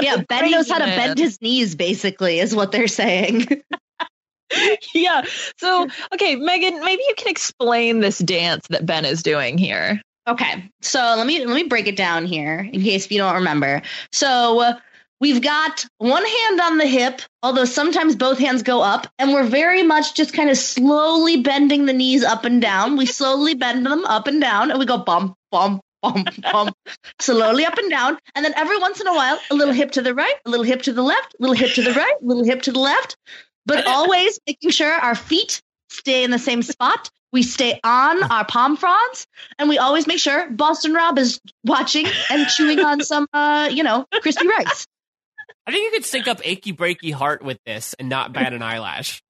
Yeah, 0.00 0.18
Ben 0.28 0.52
knows 0.52 0.70
how 0.70 0.78
to 0.78 0.84
bend 0.84 1.18
his 1.18 1.42
knees, 1.42 1.74
basically, 1.74 2.38
is 2.38 2.54
what 2.54 2.70
they're 2.70 2.86
saying. 2.86 3.48
yeah. 4.94 5.22
So, 5.58 5.88
okay, 6.14 6.36
Megan, 6.36 6.80
maybe 6.80 7.02
you 7.06 7.14
can 7.16 7.28
explain 7.28 8.00
this 8.00 8.18
dance 8.18 8.66
that 8.68 8.86
Ben 8.86 9.04
is 9.04 9.22
doing 9.22 9.58
here. 9.58 10.00
Okay, 10.28 10.70
so 10.80 11.00
let 11.00 11.26
me 11.26 11.44
let 11.44 11.54
me 11.54 11.64
break 11.64 11.88
it 11.88 11.96
down 11.96 12.26
here 12.26 12.60
in 12.60 12.80
case 12.80 13.10
you 13.10 13.18
don't 13.18 13.34
remember. 13.34 13.82
So 14.12 14.74
we've 15.20 15.42
got 15.42 15.84
one 15.98 16.24
hand 16.24 16.60
on 16.60 16.78
the 16.78 16.86
hip, 16.86 17.22
although 17.42 17.64
sometimes 17.64 18.14
both 18.14 18.38
hands 18.38 18.62
go 18.62 18.82
up, 18.82 19.08
and 19.18 19.32
we're 19.32 19.46
very 19.46 19.82
much 19.82 20.14
just 20.14 20.32
kind 20.32 20.48
of 20.48 20.56
slowly 20.56 21.42
bending 21.42 21.86
the 21.86 21.92
knees 21.92 22.22
up 22.22 22.44
and 22.44 22.62
down. 22.62 22.96
We 22.96 23.06
slowly 23.06 23.54
bend 23.54 23.84
them 23.84 24.04
up 24.04 24.28
and 24.28 24.40
down, 24.40 24.70
and 24.70 24.78
we 24.78 24.86
go 24.86 24.98
bump, 24.98 25.34
bump, 25.50 25.80
bump, 26.02 26.28
bump, 26.40 26.76
slowly 27.20 27.64
up 27.64 27.78
and 27.78 27.90
down, 27.90 28.16
and 28.36 28.44
then 28.44 28.54
every 28.56 28.78
once 28.78 29.00
in 29.00 29.08
a 29.08 29.14
while, 29.14 29.40
a 29.50 29.54
little 29.54 29.74
hip 29.74 29.90
to 29.92 30.02
the 30.02 30.14
right, 30.14 30.34
a 30.44 30.50
little 30.50 30.64
hip 30.64 30.82
to 30.82 30.92
the 30.92 31.02
left, 31.02 31.34
a 31.34 31.42
little 31.42 31.56
hip 31.56 31.72
to 31.74 31.82
the 31.82 31.94
right, 31.94 32.14
a 32.22 32.24
little 32.24 32.44
hip 32.44 32.62
to 32.62 32.72
the 32.72 32.78
left, 32.78 33.16
but 33.66 33.86
always 33.86 34.38
making 34.46 34.70
sure 34.70 34.92
our 34.92 35.14
feet 35.14 35.60
stay 35.90 36.24
in 36.24 36.30
the 36.30 36.38
same 36.38 36.62
spot. 36.62 37.10
We 37.32 37.42
stay 37.42 37.80
on 37.82 38.22
our 38.24 38.44
palm 38.44 38.76
fronds, 38.76 39.26
and 39.58 39.68
we 39.68 39.78
always 39.78 40.06
make 40.06 40.18
sure 40.18 40.50
Boston 40.50 40.92
Rob 40.92 41.18
is 41.18 41.40
watching 41.64 42.06
and 42.30 42.46
chewing 42.48 42.80
on 42.80 43.00
some, 43.04 43.26
uh, 43.32 43.70
you 43.72 43.82
know, 43.82 44.04
crispy 44.20 44.46
rice. 44.48 44.86
I 45.66 45.70
think 45.72 45.84
you 45.84 45.90
could 45.92 46.04
sync 46.04 46.28
up 46.28 46.40
achy 46.44 46.72
breaky 46.74 47.12
heart 47.12 47.42
with 47.42 47.58
this 47.64 47.94
and 47.94 48.08
not 48.10 48.32
bat 48.34 48.52
an 48.52 48.60
eyelash. 48.62 49.22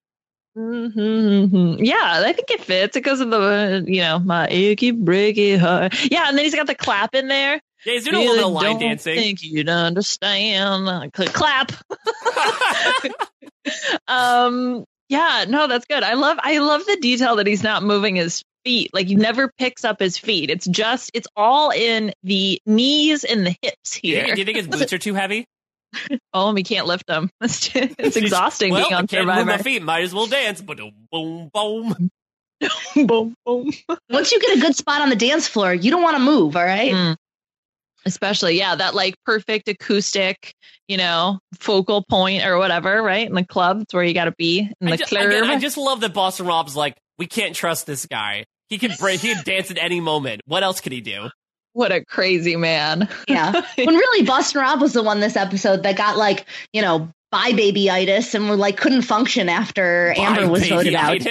hmm 0.57 1.74
Yeah, 1.78 2.22
I 2.26 2.33
think 2.33 2.51
it 2.51 2.62
fits 2.64 2.95
because 2.95 3.20
of 3.20 3.30
the, 3.30 3.41
uh, 3.41 3.80
you 3.87 4.01
know, 4.01 4.18
my 4.18 4.49
achy 4.51 4.93
breaky 4.93 5.57
heart. 5.59 5.95
Yeah, 6.11 6.24
and 6.28 6.37
then 6.37 6.45
he's 6.45 6.55
got 6.55 6.66
the 6.66 6.74
clap 6.74 7.14
in 7.14 7.28
there. 7.28 7.61
Yeah, 7.85 7.93
he's 7.93 8.05
doing 8.05 8.16
a 8.16 8.20
little 8.20 8.35
bit 8.37 8.45
of 8.47 8.53
line 8.53 8.64
don't 8.64 8.80
dancing. 8.80 9.14
think 9.16 9.43
you'd 9.43 9.68
understand. 9.68 11.12
Cl- 11.16 11.28
Clap. 11.30 11.72
um, 14.08 14.84
yeah, 15.08 15.44
no, 15.48 15.66
that's 15.66 15.86
good. 15.86 16.02
I 16.02 16.14
love, 16.14 16.38
I 16.40 16.58
love 16.58 16.84
the 16.86 16.96
detail 17.00 17.36
that 17.36 17.46
he's 17.46 17.62
not 17.62 17.82
moving 17.82 18.16
his 18.16 18.42
feet. 18.64 18.92
Like 18.94 19.06
he 19.06 19.14
never 19.14 19.50
picks 19.58 19.84
up 19.84 20.00
his 20.00 20.18
feet. 20.18 20.50
It's 20.50 20.66
just, 20.66 21.10
it's 21.14 21.28
all 21.36 21.70
in 21.70 22.12
the 22.22 22.60
knees 22.66 23.24
and 23.24 23.46
the 23.46 23.56
hips 23.62 24.00
Do 24.00 24.08
you, 24.08 24.14
here. 24.14 24.24
think, 24.24 24.34
do 24.36 24.40
you 24.40 24.44
think 24.46 24.56
his 24.56 24.68
boots 24.68 24.92
are 24.92 24.98
too 24.98 25.14
heavy? 25.14 25.46
Oh, 26.34 26.54
we 26.54 26.62
can't 26.62 26.86
lift 26.86 27.06
them. 27.06 27.28
It's, 27.42 27.70
it's 27.74 28.16
exhausting 28.16 28.72
well, 28.72 28.84
being 28.84 28.94
I 28.94 28.98
on 28.98 29.06
can't 29.06 29.26
move 29.26 29.46
my 29.46 29.58
feet. 29.58 29.82
Might 29.82 30.04
as 30.04 30.14
well 30.14 30.26
dance. 30.26 30.62
Boom, 30.62 30.94
boom, 31.10 31.50
boom. 31.52 32.10
boom, 33.06 33.34
boom. 33.44 33.70
Once 34.08 34.32
you 34.32 34.40
get 34.40 34.56
a 34.56 34.60
good 34.60 34.74
spot 34.74 35.02
on 35.02 35.10
the 35.10 35.16
dance 35.16 35.46
floor, 35.46 35.74
you 35.74 35.90
don't 35.90 36.02
want 36.02 36.16
to 36.16 36.22
move, 36.22 36.56
all 36.56 36.64
right? 36.64 36.92
Mm. 36.92 37.16
Especially, 38.05 38.59
yeah, 38.59 38.74
that 38.74 38.94
like 38.94 39.14
perfect 39.24 39.68
acoustic, 39.68 40.55
you 40.88 40.96
know, 40.96 41.38
focal 41.59 42.05
point 42.09 42.44
or 42.44 42.59
whatever, 42.59 43.03
right? 43.03 43.28
In 43.28 43.34
the 43.34 43.44
club, 43.44 43.82
it's 43.82 43.94
where 43.94 44.03
you 44.03 44.14
got 44.14 44.24
to 44.24 44.34
be 44.36 44.70
in 44.80 44.86
the 44.86 44.92
I, 44.92 44.96
ju- 44.96 45.05
club. 45.05 45.26
again, 45.26 45.44
I 45.44 45.59
just 45.59 45.76
love 45.76 46.00
that 46.00 46.12
Boston 46.12 46.46
Rob's 46.46 46.74
like, 46.74 46.96
we 47.18 47.26
can't 47.26 47.55
trust 47.55 47.86
this 47.86 48.07
guy. 48.07 48.44
He 48.68 48.78
can 48.78 48.92
break. 48.98 49.20
He 49.20 49.34
can 49.34 49.42
dance 49.44 49.70
at 49.70 49.78
any 49.78 50.00
moment. 50.00 50.40
What 50.46 50.62
else 50.62 50.80
could 50.80 50.92
he 50.92 51.00
do? 51.00 51.28
what 51.72 51.92
a 51.92 52.05
crazy 52.05 52.57
man. 52.57 53.09
Yeah. 53.28 53.53
when 53.76 53.94
really 53.94 54.26
Boston 54.26 54.61
Rob 54.61 54.80
was 54.80 54.92
the 54.92 55.03
one 55.03 55.20
this 55.20 55.36
episode 55.36 55.82
that 55.84 55.96
got 55.96 56.16
like, 56.16 56.46
you 56.72 56.82
know, 56.82 57.11
bye 57.30 57.53
babyitis 57.53 58.34
and 58.34 58.48
like 58.59 58.76
couldn't 58.76 59.03
function 59.03 59.49
after 59.49 60.14
Amber 60.16 60.49
was 60.49 60.68
voted 60.68 60.95
out. 60.95 61.20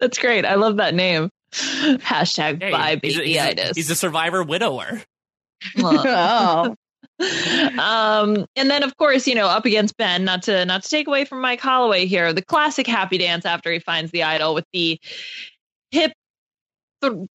That's 0.00 0.18
great. 0.18 0.44
I 0.44 0.56
love 0.56 0.78
that 0.78 0.94
name. 0.94 1.30
Hashtag 2.00 2.62
Hey, 2.62 2.70
bye 2.70 3.00
he's 3.02 3.18
a- 3.18 3.24
he's 3.24 3.36
a- 3.36 3.40
babyitis. 3.40 3.72
He's 3.76 3.90
a 3.90 3.94
survivor 3.94 4.42
widower. 4.42 5.02
oh. 5.78 6.74
um, 7.78 8.46
and 8.56 8.70
then 8.70 8.82
of 8.82 8.96
course, 8.96 9.26
you 9.26 9.34
know, 9.34 9.46
up 9.46 9.64
against 9.64 9.96
Ben, 9.96 10.24
not 10.24 10.42
to 10.44 10.64
not 10.64 10.82
to 10.82 10.88
take 10.88 11.06
away 11.06 11.24
from 11.24 11.40
Mike 11.40 11.60
Holloway 11.60 12.06
here, 12.06 12.32
the 12.32 12.42
classic 12.42 12.86
happy 12.86 13.18
dance 13.18 13.44
after 13.44 13.70
he 13.70 13.78
finds 13.78 14.10
the 14.10 14.22
idol 14.24 14.54
with 14.54 14.64
the 14.72 14.98
hip 15.90 16.12
the 17.00 17.26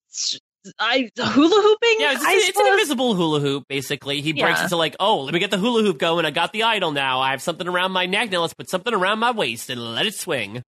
I 0.78 1.08
hula 1.16 1.62
hooping. 1.62 1.96
Yeah, 2.00 2.12
it's, 2.12 2.24
it's 2.26 2.58
an 2.58 2.66
invisible 2.66 3.14
hula 3.14 3.40
hoop, 3.40 3.64
basically. 3.68 4.20
He 4.20 4.32
breaks 4.34 4.58
Yeah. 4.58 4.64
into 4.64 4.76
like, 4.76 4.96
oh, 5.00 5.20
let 5.22 5.32
me 5.32 5.40
get 5.40 5.50
the 5.50 5.56
hula 5.58 5.82
hoop 5.82 5.98
going. 5.98 6.26
I 6.26 6.30
got 6.30 6.52
the 6.52 6.64
idol 6.64 6.90
now. 6.90 7.20
I 7.20 7.30
have 7.30 7.40
something 7.40 7.66
around 7.66 7.92
my 7.92 8.04
neck. 8.06 8.30
Now 8.30 8.40
let's 8.42 8.52
put 8.54 8.68
something 8.68 8.92
around 8.92 9.20
my 9.20 9.30
waist 9.30 9.70
and 9.70 9.80
let 9.94 10.04
it 10.04 10.14
swing. 10.14 10.62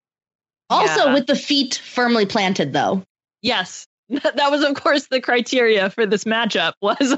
Also 0.69 1.07
Yeah. 1.07 1.13
with 1.15 1.25
the 1.27 1.35
feet 1.35 1.81
firmly 1.83 2.25
planted 2.25 2.71
though. 2.71 3.03
Yes. 3.41 3.85
That 4.09 4.49
was, 4.49 4.63
of 4.63 4.73
course, 4.73 5.05
the 5.05 5.21
criteria 5.21 5.91
for 5.91 6.07
this 6.07 6.23
matchup 6.23 6.73
was 6.81 7.15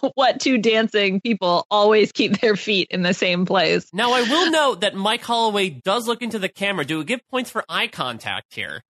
what 0.14 0.38
two 0.38 0.58
dancing 0.58 1.20
people 1.20 1.66
always 1.68 2.12
keep 2.12 2.40
their 2.40 2.54
feet 2.54 2.86
in 2.92 3.02
the 3.02 3.12
same 3.12 3.44
place. 3.44 3.88
Now, 3.92 4.12
I 4.12 4.22
will 4.22 4.52
note 4.52 4.82
that 4.82 4.94
Mike 4.94 5.22
Holloway 5.22 5.70
does 5.70 6.06
look 6.06 6.22
into 6.22 6.38
the 6.38 6.48
camera. 6.48 6.84
Do 6.84 6.98
we 6.98 7.04
give 7.04 7.20
points 7.28 7.50
for 7.50 7.64
eye 7.68 7.88
contact 7.88 8.54
here? 8.54 8.82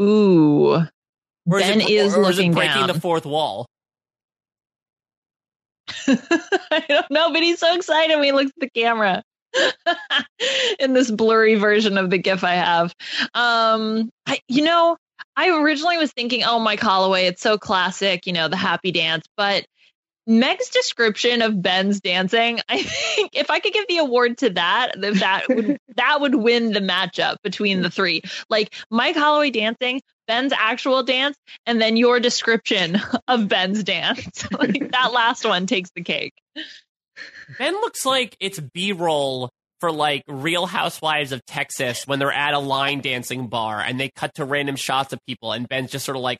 Ooh. 0.00 0.76
Or 0.76 1.60
Ben 1.60 1.82
is, 1.82 1.86
it, 1.86 1.90
is 1.90 2.16
or 2.16 2.22
is 2.22 2.38
it 2.38 2.38
looking 2.38 2.54
breaking 2.54 2.74
down. 2.74 2.88
the 2.88 3.00
fourth 3.00 3.26
wall? 3.26 3.66
I 6.08 6.84
don't 6.88 7.10
know, 7.10 7.32
but 7.32 7.42
he's 7.42 7.58
so 7.58 7.74
excited 7.74 8.14
when 8.14 8.24
he 8.24 8.32
looks 8.32 8.50
at 8.50 8.60
the 8.60 8.70
camera 8.70 9.22
in 10.78 10.92
this 10.92 11.10
blurry 11.10 11.54
version 11.56 11.98
of 11.98 12.10
the 12.10 12.18
GIF 12.18 12.44
I 12.44 12.54
have. 12.54 12.94
Um, 13.34 14.10
I, 14.26 14.40
you 14.48 14.64
know, 14.64 14.96
I 15.36 15.50
originally 15.50 15.98
was 15.98 16.12
thinking, 16.12 16.44
oh, 16.44 16.58
Mike 16.58 16.80
Holloway, 16.80 17.26
it's 17.26 17.42
so 17.42 17.58
classic, 17.58 18.26
you 18.26 18.32
know, 18.32 18.48
the 18.48 18.56
happy 18.56 18.92
dance, 18.92 19.26
but 19.36 19.66
Meg's 20.26 20.70
description 20.70 21.40
of 21.40 21.62
Ben's 21.62 22.00
dancing, 22.00 22.60
I 22.68 22.82
think 22.82 23.30
if 23.34 23.50
I 23.50 23.60
could 23.60 23.72
give 23.72 23.86
the 23.88 23.98
award 23.98 24.38
to 24.38 24.50
that, 24.50 24.92
that 24.96 25.48
would 25.48 25.78
that 25.96 26.20
would 26.20 26.34
win 26.34 26.72
the 26.72 26.80
matchup 26.80 27.36
between 27.42 27.82
the 27.82 27.90
three. 27.90 28.22
Like 28.50 28.74
Mike 28.90 29.16
Holloway 29.16 29.50
dancing, 29.50 30.02
Ben's 30.26 30.52
actual 30.52 31.02
dance, 31.04 31.36
and 31.64 31.80
then 31.80 31.96
your 31.96 32.20
description 32.20 33.00
of 33.28 33.48
Ben's 33.48 33.84
dance. 33.84 34.46
like 34.52 34.90
that 34.92 35.12
last 35.12 35.44
one 35.44 35.66
takes 35.66 35.90
the 35.94 36.02
cake. 36.02 36.34
Ben 37.58 37.72
looks 37.74 38.04
like 38.04 38.36
it's 38.40 38.58
B 38.58 38.92
roll 38.92 39.50
for 39.86 39.92
like 39.92 40.24
Real 40.26 40.66
Housewives 40.66 41.30
of 41.30 41.46
Texas 41.46 42.08
when 42.08 42.18
they're 42.18 42.32
at 42.32 42.54
a 42.54 42.58
line 42.58 43.02
dancing 43.02 43.46
bar 43.46 43.80
and 43.80 44.00
they 44.00 44.10
cut 44.10 44.34
to 44.34 44.44
random 44.44 44.74
shots 44.74 45.12
of 45.12 45.20
people 45.28 45.52
and 45.52 45.68
Ben's 45.68 45.92
just 45.92 46.04
sort 46.04 46.16
of 46.16 46.24
like 46.24 46.38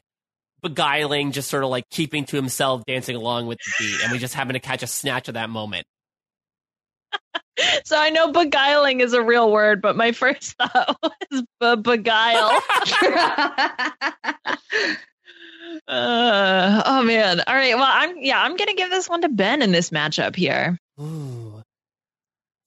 beguiling, 0.62 1.30
just 1.30 1.48
sort 1.48 1.62
of 1.62 1.70
like 1.70 1.84
keeping 1.92 2.24
to 2.24 2.34
himself, 2.34 2.82
dancing 2.88 3.14
along 3.14 3.46
with 3.46 3.58
the 3.58 3.72
beat, 3.78 4.02
and 4.02 4.10
we 4.10 4.18
just 4.18 4.34
happen 4.34 4.54
to 4.54 4.58
catch 4.58 4.82
a 4.82 4.88
snatch 4.88 5.28
of 5.28 5.34
that 5.34 5.48
moment. 5.48 5.86
So 7.84 7.96
I 7.96 8.10
know 8.10 8.32
beguiling 8.32 9.00
is 9.00 9.12
a 9.12 9.22
real 9.22 9.52
word, 9.52 9.80
but 9.80 9.96
my 9.96 10.10
first 10.10 10.56
thought 10.58 10.96
was 11.00 11.42
be- 11.60 11.76
beguile. 11.82 12.60
uh, 15.86 16.82
oh 16.84 17.02
man! 17.04 17.40
All 17.46 17.54
right, 17.54 17.76
well, 17.76 17.88
I'm 17.88 18.16
yeah, 18.18 18.42
I'm 18.42 18.56
gonna 18.56 18.74
give 18.74 18.90
this 18.90 19.08
one 19.08 19.22
to 19.22 19.28
Ben 19.28 19.62
in 19.62 19.70
this 19.70 19.90
matchup 19.90 20.34
here. 20.34 20.76
Ooh. 21.00 21.45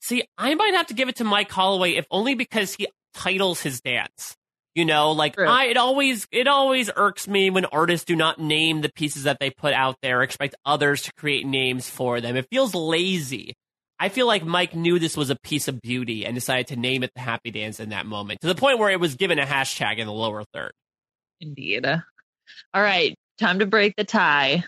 See, 0.10 0.23
I 0.40 0.56
might 0.56 0.73
have 0.73 0.88
to 0.88 0.95
give 0.95 1.07
it 1.07 1.18
to 1.18 1.23
Mike 1.23 1.52
Holloway, 1.52 1.91
if 1.91 2.07
only 2.10 2.34
because 2.34 2.73
he 2.73 2.88
titles 3.14 3.61
his 3.61 3.80
dance. 3.80 4.36
You 4.73 4.84
know, 4.84 5.11
like 5.11 5.36
True. 5.36 5.48
I, 5.48 5.65
it 5.65 5.77
always 5.77 6.27
it 6.31 6.48
always 6.48 6.90
irks 6.95 7.27
me 7.27 7.52
when 7.52 7.65
artists 7.65 8.06
do 8.06 8.15
not 8.15 8.40
name 8.40 8.81
the 8.81 8.91
pieces 8.91 9.23
that 9.23 9.38
they 9.40 9.52
put 9.52 9.73
out 9.73 9.98
there, 10.02 10.23
expect 10.23 10.56
others 10.65 11.03
to 11.03 11.14
create 11.14 11.45
names 11.45 11.88
for 11.88 12.22
them. 12.22 12.36
It 12.36 12.48
feels 12.49 12.73
lazy. 12.73 13.53
I 13.99 14.10
feel 14.10 14.26
like 14.26 14.44
Mike 14.44 14.73
knew 14.73 14.98
this 14.98 15.15
was 15.15 15.30
a 15.30 15.36
piece 15.36 15.68
of 15.68 15.80
beauty 15.80 16.26
and 16.26 16.34
decided 16.34 16.68
to 16.68 16.76
name 16.76 17.03
it 17.03 17.11
the 17.14 17.22
Happy 17.22 17.52
Dance 17.52 17.80
in 17.80 17.90
that 17.90 18.07
moment, 18.07 18.41
to 18.41 18.48
the 18.48 18.56
point 18.56 18.80
where 18.80 18.90
it 18.90 18.99
was 18.99 19.15
given 19.15 19.38
a 19.38 19.45
hashtag 19.45 19.98
in 19.99 20.07
the 20.07 20.14
lower 20.14 20.44
third. 20.53 20.72
Indeed. 21.40 21.86
All 21.86 22.81
right, 22.81 23.15
time 23.38 23.60
to 23.60 23.68
break 23.68 23.95
the 23.95 24.06
tie. 24.06 24.64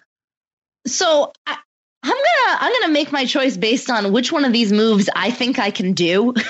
So 0.86 1.32
I, 1.48 1.58
I'm 2.04 2.10
gonna 2.12 2.58
I'm 2.60 2.74
gonna 2.82 2.94
make 2.94 3.12
my 3.12 3.26
choice 3.26 3.58
based 3.58 3.90
on 3.90 4.12
which 4.12 4.32
one 4.32 4.46
of 4.46 4.54
these 4.54 4.72
moves 4.72 5.10
I 5.16 5.32
think 5.32 5.60
I 5.60 5.72
can 5.72 5.94
do. 5.94 6.34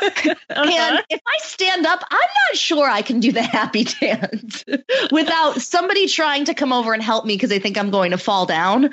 Uh-huh. 0.00 0.62
And 0.70 1.04
if 1.10 1.20
I 1.26 1.38
stand 1.40 1.84
up, 1.84 2.02
I'm 2.08 2.18
not 2.18 2.56
sure 2.56 2.88
I 2.88 3.02
can 3.02 3.18
do 3.20 3.32
the 3.32 3.42
happy 3.42 3.84
dance 3.84 4.64
without 5.10 5.60
somebody 5.60 6.06
trying 6.06 6.44
to 6.46 6.54
come 6.54 6.72
over 6.72 6.94
and 6.94 7.02
help 7.02 7.24
me 7.24 7.34
because 7.34 7.50
they 7.50 7.58
think 7.58 7.76
I'm 7.76 7.90
going 7.90 8.12
to 8.12 8.18
fall 8.18 8.46
down. 8.46 8.86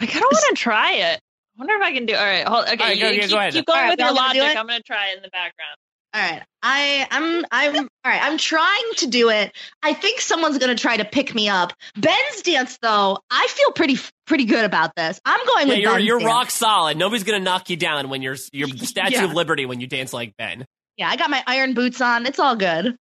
I 0.00 0.06
kind 0.06 0.24
of 0.24 0.30
want 0.32 0.44
to 0.48 0.54
try 0.54 0.92
it. 0.92 1.20
I 1.20 1.58
wonder 1.58 1.74
if 1.74 1.82
I 1.82 1.92
can 1.92 2.06
do. 2.06 2.14
All 2.14 2.24
right, 2.24 2.48
hold. 2.48 2.64
Okay, 2.64 2.72
All 2.72 2.88
right, 2.88 2.98
go- 2.98 3.08
you 3.08 3.14
yeah, 3.14 3.20
keep, 3.22 3.30
go 3.30 3.38
ahead. 3.38 3.52
keep 3.52 3.66
going 3.66 3.78
All 3.78 3.84
right, 3.84 3.90
with 3.90 3.98
your 3.98 4.08
y'all 4.08 4.16
gonna 4.16 4.38
logic. 4.40 4.56
I'm 4.56 4.66
gonna 4.66 4.80
try 4.80 5.10
it 5.10 5.16
in 5.18 5.22
the 5.22 5.30
background. 5.30 5.76
All 6.16 6.22
right. 6.22 6.42
I 6.62 7.06
I'm 7.10 7.44
I'm 7.50 7.76
all 7.76 7.88
right. 8.06 8.22
I'm 8.22 8.38
trying 8.38 8.92
to 8.96 9.06
do 9.06 9.28
it. 9.28 9.52
I 9.82 9.92
think 9.92 10.20
someone's 10.20 10.56
going 10.58 10.74
to 10.74 10.80
try 10.80 10.96
to 10.96 11.04
pick 11.04 11.34
me 11.34 11.48
up. 11.50 11.74
Ben's 11.94 12.42
dance 12.42 12.78
though, 12.80 13.18
I 13.30 13.46
feel 13.48 13.72
pretty 13.72 13.98
pretty 14.26 14.46
good 14.46 14.64
about 14.64 14.92
this. 14.96 15.20
I'm 15.26 15.46
going 15.46 15.68
Yeah, 15.68 15.74
with 15.74 15.82
you're 15.82 15.92
Ben's 15.92 16.04
you're 16.06 16.18
dance. 16.20 16.26
rock 16.28 16.50
solid. 16.50 16.96
Nobody's 16.96 17.24
gonna 17.24 17.40
knock 17.44 17.68
you 17.70 17.76
down 17.76 18.08
when 18.08 18.22
you're 18.22 18.36
you're 18.52 18.68
the 18.68 18.86
Statue 18.86 19.14
Yeah. 19.16 19.24
of 19.26 19.34
Liberty 19.34 19.66
when 19.66 19.80
you 19.80 19.86
dance 19.86 20.12
like 20.14 20.32
Ben. 20.38 20.64
Yeah, 20.96 21.10
I 21.10 21.16
got 21.16 21.28
my 21.28 21.44
iron 21.46 21.74
boots 21.74 22.00
on. 22.00 22.24
It's 22.24 22.38
all 22.38 22.56
good. 22.56 22.96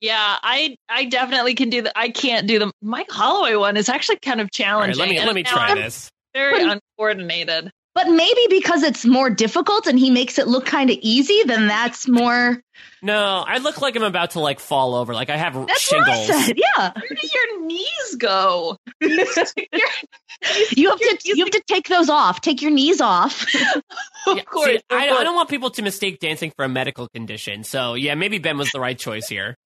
Yeah, 0.00 0.36
I 0.42 0.76
I 0.88 1.04
definitely 1.06 1.54
can 1.54 1.68
do 1.70 1.82
the. 1.82 1.92
I 1.98 2.08
can't 2.08 2.46
do 2.46 2.58
the 2.58 2.72
Mike 2.82 3.10
Holloway 3.10 3.54
one. 3.56 3.76
Is 3.76 3.88
actually 3.90 4.18
kind 4.20 4.40
of 4.40 4.44
All 4.44 4.80
right, 4.80 4.94
challenging. 4.94 4.98
let 4.98 5.08
me 5.10 5.18
let 5.20 5.34
me 5.34 5.42
try 5.42 5.68
I'm 5.68 5.76
this. 5.76 6.10
Very 6.34 6.62
uncoordinated. 6.98 7.70
But 7.96 8.08
maybe 8.10 8.40
because 8.50 8.82
it's 8.82 9.06
more 9.06 9.30
difficult 9.30 9.86
and 9.86 9.98
he 9.98 10.10
makes 10.10 10.38
it 10.38 10.46
look 10.46 10.66
kind 10.66 10.90
of 10.90 10.98
easy, 11.00 11.42
then 11.46 11.66
that's 11.66 12.06
more. 12.06 12.60
No, 13.00 13.42
I 13.46 13.56
look 13.56 13.80
like 13.80 13.96
I'm 13.96 14.02
about 14.02 14.32
to 14.32 14.40
like 14.40 14.60
fall 14.60 14.94
over. 14.94 15.14
Like 15.14 15.30
I 15.30 15.38
have 15.38 15.54
That's 15.54 15.80
shingles. 15.80 16.06
what 16.28 16.30
I 16.30 16.42
said. 16.42 16.58
Yeah, 16.58 16.92
Where 16.92 17.08
do 17.08 17.26
your 17.32 17.64
knees 17.64 18.14
go? 18.18 18.76
you 19.00 20.90
have 20.90 20.98
to 20.98 21.16
you 21.24 21.44
have 21.44 21.50
to 21.52 21.62
take 21.66 21.88
those 21.88 22.10
off. 22.10 22.42
Take 22.42 22.60
your 22.60 22.70
knees 22.70 23.00
off. 23.00 23.42
of 24.26 24.36
Yeah, 24.36 24.42
course. 24.42 24.66
see, 24.66 24.80
I, 24.90 25.08
I 25.08 25.24
don't 25.24 25.34
want 25.34 25.48
people 25.48 25.70
to 25.70 25.80
mistake 25.82 26.18
dancing 26.20 26.52
for 26.54 26.66
a 26.66 26.68
medical 26.68 27.08
condition. 27.08 27.64
So 27.64 27.94
yeah, 27.94 28.14
maybe 28.14 28.38
Ben 28.38 28.58
was 28.58 28.70
the 28.72 28.80
right 28.80 28.98
choice 28.98 29.26
here. 29.26 29.56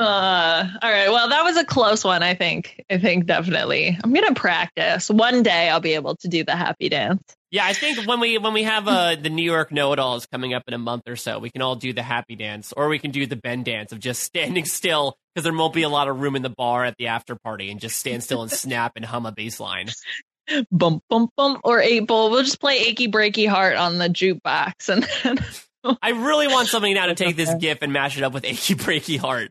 Uh, 0.00 0.66
all 0.80 0.90
right. 0.90 1.10
Well, 1.10 1.28
that 1.28 1.44
was 1.44 1.58
a 1.58 1.64
close 1.64 2.04
one. 2.04 2.22
I 2.22 2.34
think. 2.34 2.82
I 2.88 2.96
think 2.96 3.26
definitely. 3.26 3.98
I'm 4.02 4.14
gonna 4.14 4.34
practice. 4.34 5.10
One 5.10 5.42
day 5.42 5.68
I'll 5.68 5.80
be 5.80 5.92
able 5.92 6.16
to 6.16 6.28
do 6.28 6.42
the 6.42 6.56
happy 6.56 6.88
dance. 6.88 7.22
Yeah, 7.50 7.66
I 7.66 7.74
think 7.74 8.06
when 8.06 8.18
we 8.18 8.38
when 8.38 8.54
we 8.54 8.62
have 8.62 8.88
uh, 8.88 9.16
the 9.16 9.28
New 9.28 9.42
York 9.42 9.72
know-it-alls 9.72 10.24
coming 10.26 10.54
up 10.54 10.62
in 10.68 10.72
a 10.72 10.78
month 10.78 11.02
or 11.06 11.16
so, 11.16 11.38
we 11.38 11.50
can 11.50 11.60
all 11.60 11.76
do 11.76 11.92
the 11.92 12.02
happy 12.02 12.34
dance, 12.34 12.72
or 12.74 12.88
we 12.88 12.98
can 12.98 13.10
do 13.10 13.26
the 13.26 13.36
bend 13.36 13.66
dance 13.66 13.92
of 13.92 14.00
just 14.00 14.22
standing 14.22 14.64
still 14.64 15.18
because 15.34 15.44
there 15.44 15.52
won't 15.52 15.74
be 15.74 15.82
a 15.82 15.88
lot 15.90 16.08
of 16.08 16.18
room 16.18 16.34
in 16.34 16.42
the 16.42 16.48
bar 16.48 16.84
at 16.84 16.96
the 16.96 17.08
after 17.08 17.36
party, 17.36 17.70
and 17.70 17.78
just 17.78 17.96
stand 17.96 18.24
still 18.24 18.40
and 18.40 18.50
snap 18.50 18.92
and 18.96 19.04
hum 19.04 19.26
a 19.26 19.32
bass 19.32 19.60
line. 19.60 19.90
Bum 20.72 21.00
bum 21.08 21.28
bum. 21.36 21.60
Or 21.62 21.80
eight 21.80 22.06
ball. 22.08 22.30
We'll 22.30 22.42
just 22.42 22.58
play 22.58 22.78
achy 22.78 23.06
breaky 23.06 23.48
heart 23.48 23.76
on 23.76 23.98
the 23.98 24.08
jukebox, 24.08 24.88
and 24.88 25.06
then 25.22 25.44
I 26.02 26.10
really 26.10 26.48
want 26.48 26.68
somebody 26.68 26.94
now 26.94 27.06
to 27.06 27.14
take 27.16 27.36
this 27.36 27.54
GIF 27.54 27.82
and 27.82 27.92
mash 27.92 28.16
it 28.16 28.24
up 28.24 28.32
with 28.32 28.44
"Achy 28.44 28.74
Breaky 28.74 29.18
Heart" 29.18 29.50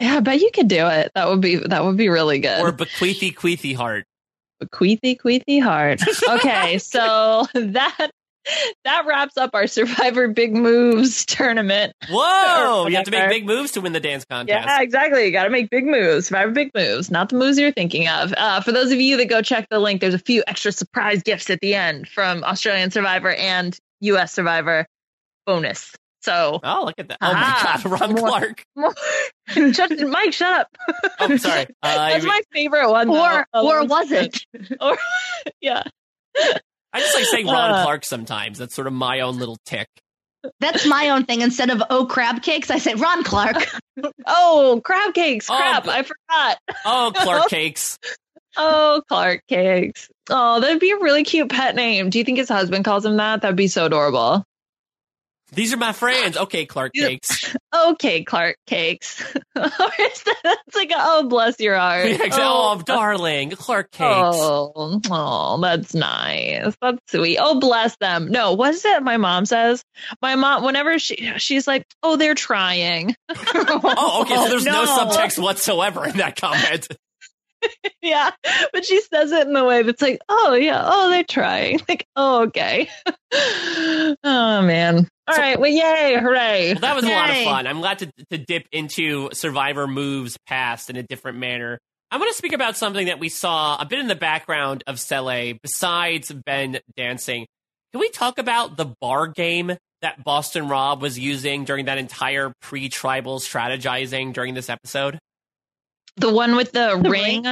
yeah, 0.00 0.16
I 0.16 0.20
bet 0.20 0.40
you 0.40 0.50
could 0.52 0.68
do 0.68 0.86
it. 0.86 1.12
That 1.14 1.28
would 1.28 1.40
be 1.40 1.56
that 1.56 1.84
would 1.84 1.96
be 1.96 2.08
really 2.08 2.38
good. 2.38 2.60
or 2.60 2.72
"Bequeathy 2.72 3.34
Queathy 3.34 3.74
Heart." 3.74 4.04
Queethy 4.72 5.14
queethy 5.14 5.58
heart. 5.58 6.02
Okay, 6.28 6.76
so 6.78 7.46
that 7.54 8.10
that 8.84 9.04
wraps 9.06 9.36
up 9.38 9.50
our 9.54 9.66
Survivor 9.66 10.28
Big 10.28 10.54
Moves 10.54 11.24
tournament. 11.24 11.94
Whoa! 12.10 12.86
You 12.86 12.96
have 12.96 13.04
to 13.06 13.10
make 13.10 13.28
big 13.30 13.46
moves 13.46 13.72
to 13.72 13.80
win 13.80 13.92
the 13.92 14.00
dance 14.00 14.24
contest. 14.26 14.66
Yeah, 14.66 14.82
exactly. 14.82 15.24
You 15.24 15.32
got 15.32 15.44
to 15.44 15.50
make 15.50 15.70
big 15.70 15.86
moves. 15.86 16.26
Survivor 16.26 16.50
big 16.52 16.70
moves, 16.74 17.10
not 17.10 17.30
the 17.30 17.36
moves 17.36 17.58
you're 17.58 17.72
thinking 17.72 18.08
of. 18.08 18.34
Uh, 18.36 18.60
for 18.60 18.72
those 18.72 18.92
of 18.92 19.00
you 19.00 19.16
that 19.16 19.26
go 19.30 19.40
check 19.40 19.66
the 19.70 19.78
link, 19.78 20.00
there's 20.02 20.14
a 20.14 20.18
few 20.18 20.42
extra 20.46 20.72
surprise 20.72 21.22
gifts 21.22 21.48
at 21.48 21.60
the 21.60 21.74
end 21.74 22.08
from 22.08 22.44
Australian 22.44 22.90
Survivor 22.90 23.30
and 23.32 23.78
U.S. 24.00 24.32
Survivor 24.32 24.86
bonus. 25.46 25.94
So, 26.22 26.60
Oh, 26.62 26.84
look 26.84 26.96
at 26.98 27.08
that! 27.08 27.18
Oh 27.22 27.32
Ah, 27.34 27.80
my 27.84 27.90
God, 27.90 28.00
Ron 28.00 28.12
more. 28.14 28.28
Clark. 28.28 29.74
shut, 29.74 29.98
Mike, 30.08 30.32
shut 30.32 30.52
up. 30.60 30.68
Oh, 31.18 31.36
sorry. 31.36 31.66
Uh, 31.82 32.08
That's 32.10 32.24
my 32.26 32.40
favorite 32.52 32.90
one. 32.90 33.08
though. 33.08 33.22
or 33.24 33.46
Oh, 33.54 33.68
or 33.68 33.84
was 33.86 34.10
it? 34.12 34.38
Or 34.80 34.96
yeah. 35.60 35.82
I 36.92 36.98
just 37.00 37.14
like 37.14 37.24
saying 37.24 37.46
Ron 37.46 37.70
Uh, 37.70 37.82
Clark 37.84 38.04
sometimes. 38.04 38.58
That's 38.58 38.74
sort 38.74 38.86
of 38.86 38.92
my 38.92 39.20
own 39.20 39.38
little 39.38 39.56
tick. 39.64 39.88
That's 40.58 40.86
my 40.86 41.10
own 41.10 41.24
thing. 41.24 41.40
Instead 41.42 41.70
of 41.70 41.82
oh 41.90 42.06
crab 42.06 42.42
cakes, 42.42 42.70
I 42.70 42.78
say 42.78 42.94
Ron 42.94 43.22
Clark. 43.24 43.56
Oh, 44.26 44.80
crab 44.84 45.14
cakes. 45.14 45.48
Oh, 45.50 45.56
Crap. 45.56 45.84
but- 45.84 45.94
I 45.94 46.02
forgot. 46.02 46.58
Oh, 46.84 47.12
Clark 47.14 47.48
Cakes. 47.48 47.98
Oh, 48.56 49.02
Clark 49.08 49.42
Cakes. 49.48 50.08
Oh, 50.28 50.60
that'd 50.60 50.80
be 50.80 50.90
a 50.90 50.96
really 50.98 51.24
cute 51.24 51.48
pet 51.50 51.74
name. 51.74 52.10
Do 52.10 52.18
you 52.18 52.24
think 52.24 52.38
his 52.38 52.48
husband 52.48 52.84
calls 52.84 53.04
him 53.04 53.16
that? 53.18 53.42
That'd 53.42 53.56
be 53.56 53.68
so 53.68 53.86
adorable. 53.86 54.44
These 55.52 55.74
are 55.74 55.76
my 55.76 55.92
friends. 55.92 56.36
Okay, 56.36 56.66
Clark 56.66 56.92
Cakes. 56.94 57.56
Okay, 57.72 58.24
Clark 58.24 58.56
Cakes. 58.66 59.20
Is 59.56 60.24
it's 60.44 60.74
like, 60.74 60.90
oh, 60.92 61.28
bless 61.28 61.60
your 61.60 61.76
heart. 61.76 62.06
Yeah, 62.06 62.14
exactly. 62.14 62.42
Oh. 62.42 62.76
oh, 62.78 62.82
darling, 62.82 63.50
Clark 63.50 63.90
oh, 63.94 63.96
Cakes. 63.96 64.38
Oh, 64.40 65.00
oh, 65.08 65.60
that's 65.60 65.94
nice. 65.94 66.74
That's 66.82 66.98
sweet. 67.08 67.38
Oh, 67.40 67.60
bless 67.60 67.96
them. 67.98 68.26
No, 68.32 68.54
what's 68.54 68.84
it 68.84 69.02
my 69.04 69.18
mom 69.18 69.46
says? 69.46 69.84
My 70.20 70.34
mom, 70.34 70.64
whenever 70.64 70.98
she 70.98 71.34
she's 71.36 71.68
like, 71.68 71.84
oh, 72.02 72.16
they're 72.16 72.34
trying. 72.34 73.14
Oh, 73.54 74.22
okay. 74.22 74.34
So 74.34 74.48
there's 74.48 74.64
no. 74.64 74.84
no. 74.84 74.86
subtext 74.86 75.40
whatsoever 75.40 76.06
in 76.06 76.16
that 76.16 76.34
comment. 76.34 76.88
yeah, 78.02 78.30
but 78.72 78.84
she 78.84 79.00
says 79.00 79.32
it 79.32 79.46
in 79.46 79.52
the 79.52 79.64
way 79.64 79.82
that's 79.82 80.02
like, 80.02 80.20
oh 80.28 80.54
yeah, 80.54 80.82
oh 80.84 81.10
they're 81.10 81.24
trying. 81.24 81.80
Like, 81.88 82.06
oh 82.14 82.42
okay. 82.42 82.88
oh 83.34 84.16
man. 84.62 85.08
All 85.26 85.36
right. 85.36 85.58
Well, 85.58 85.70
yay, 85.70 86.18
hooray. 86.20 86.72
Well, 86.74 86.80
that 86.80 86.94
was 86.94 87.04
a 87.04 87.08
lot 87.08 87.30
of 87.30 87.36
fun. 87.44 87.66
I'm 87.66 87.80
glad 87.80 88.00
to, 88.00 88.12
to 88.30 88.38
dip 88.38 88.66
into 88.70 89.28
Survivor 89.32 89.86
moves 89.88 90.36
past 90.46 90.88
in 90.88 90.96
a 90.96 91.02
different 91.02 91.38
manner. 91.38 91.78
I 92.12 92.16
want 92.16 92.30
to 92.30 92.36
speak 92.36 92.52
about 92.52 92.76
something 92.76 93.06
that 93.06 93.18
we 93.18 93.28
saw 93.28 93.76
a 93.80 93.86
bit 93.86 93.98
in 93.98 94.08
the 94.08 94.16
background 94.16 94.84
of 94.86 94.98
Sele 95.00 95.54
besides 95.62 96.32
Ben 96.32 96.78
dancing. 96.96 97.46
Can 97.92 98.00
we 98.00 98.10
talk 98.10 98.38
about 98.38 98.76
the 98.76 98.94
bar 99.00 99.26
game 99.28 99.76
that 100.02 100.22
Boston 100.24 100.68
Rob 100.68 101.02
was 101.02 101.18
using 101.18 101.64
during 101.64 101.86
that 101.86 101.98
entire 101.98 102.52
pre 102.62 102.88
tribal 102.88 103.38
strategizing 103.38 104.32
during 104.32 104.54
this 104.54 104.68
episode? 104.68 105.18
The 106.16 106.32
one 106.32 106.56
with 106.56 106.72
the, 106.72 106.98
The 107.02 107.10
ring. 107.10 107.46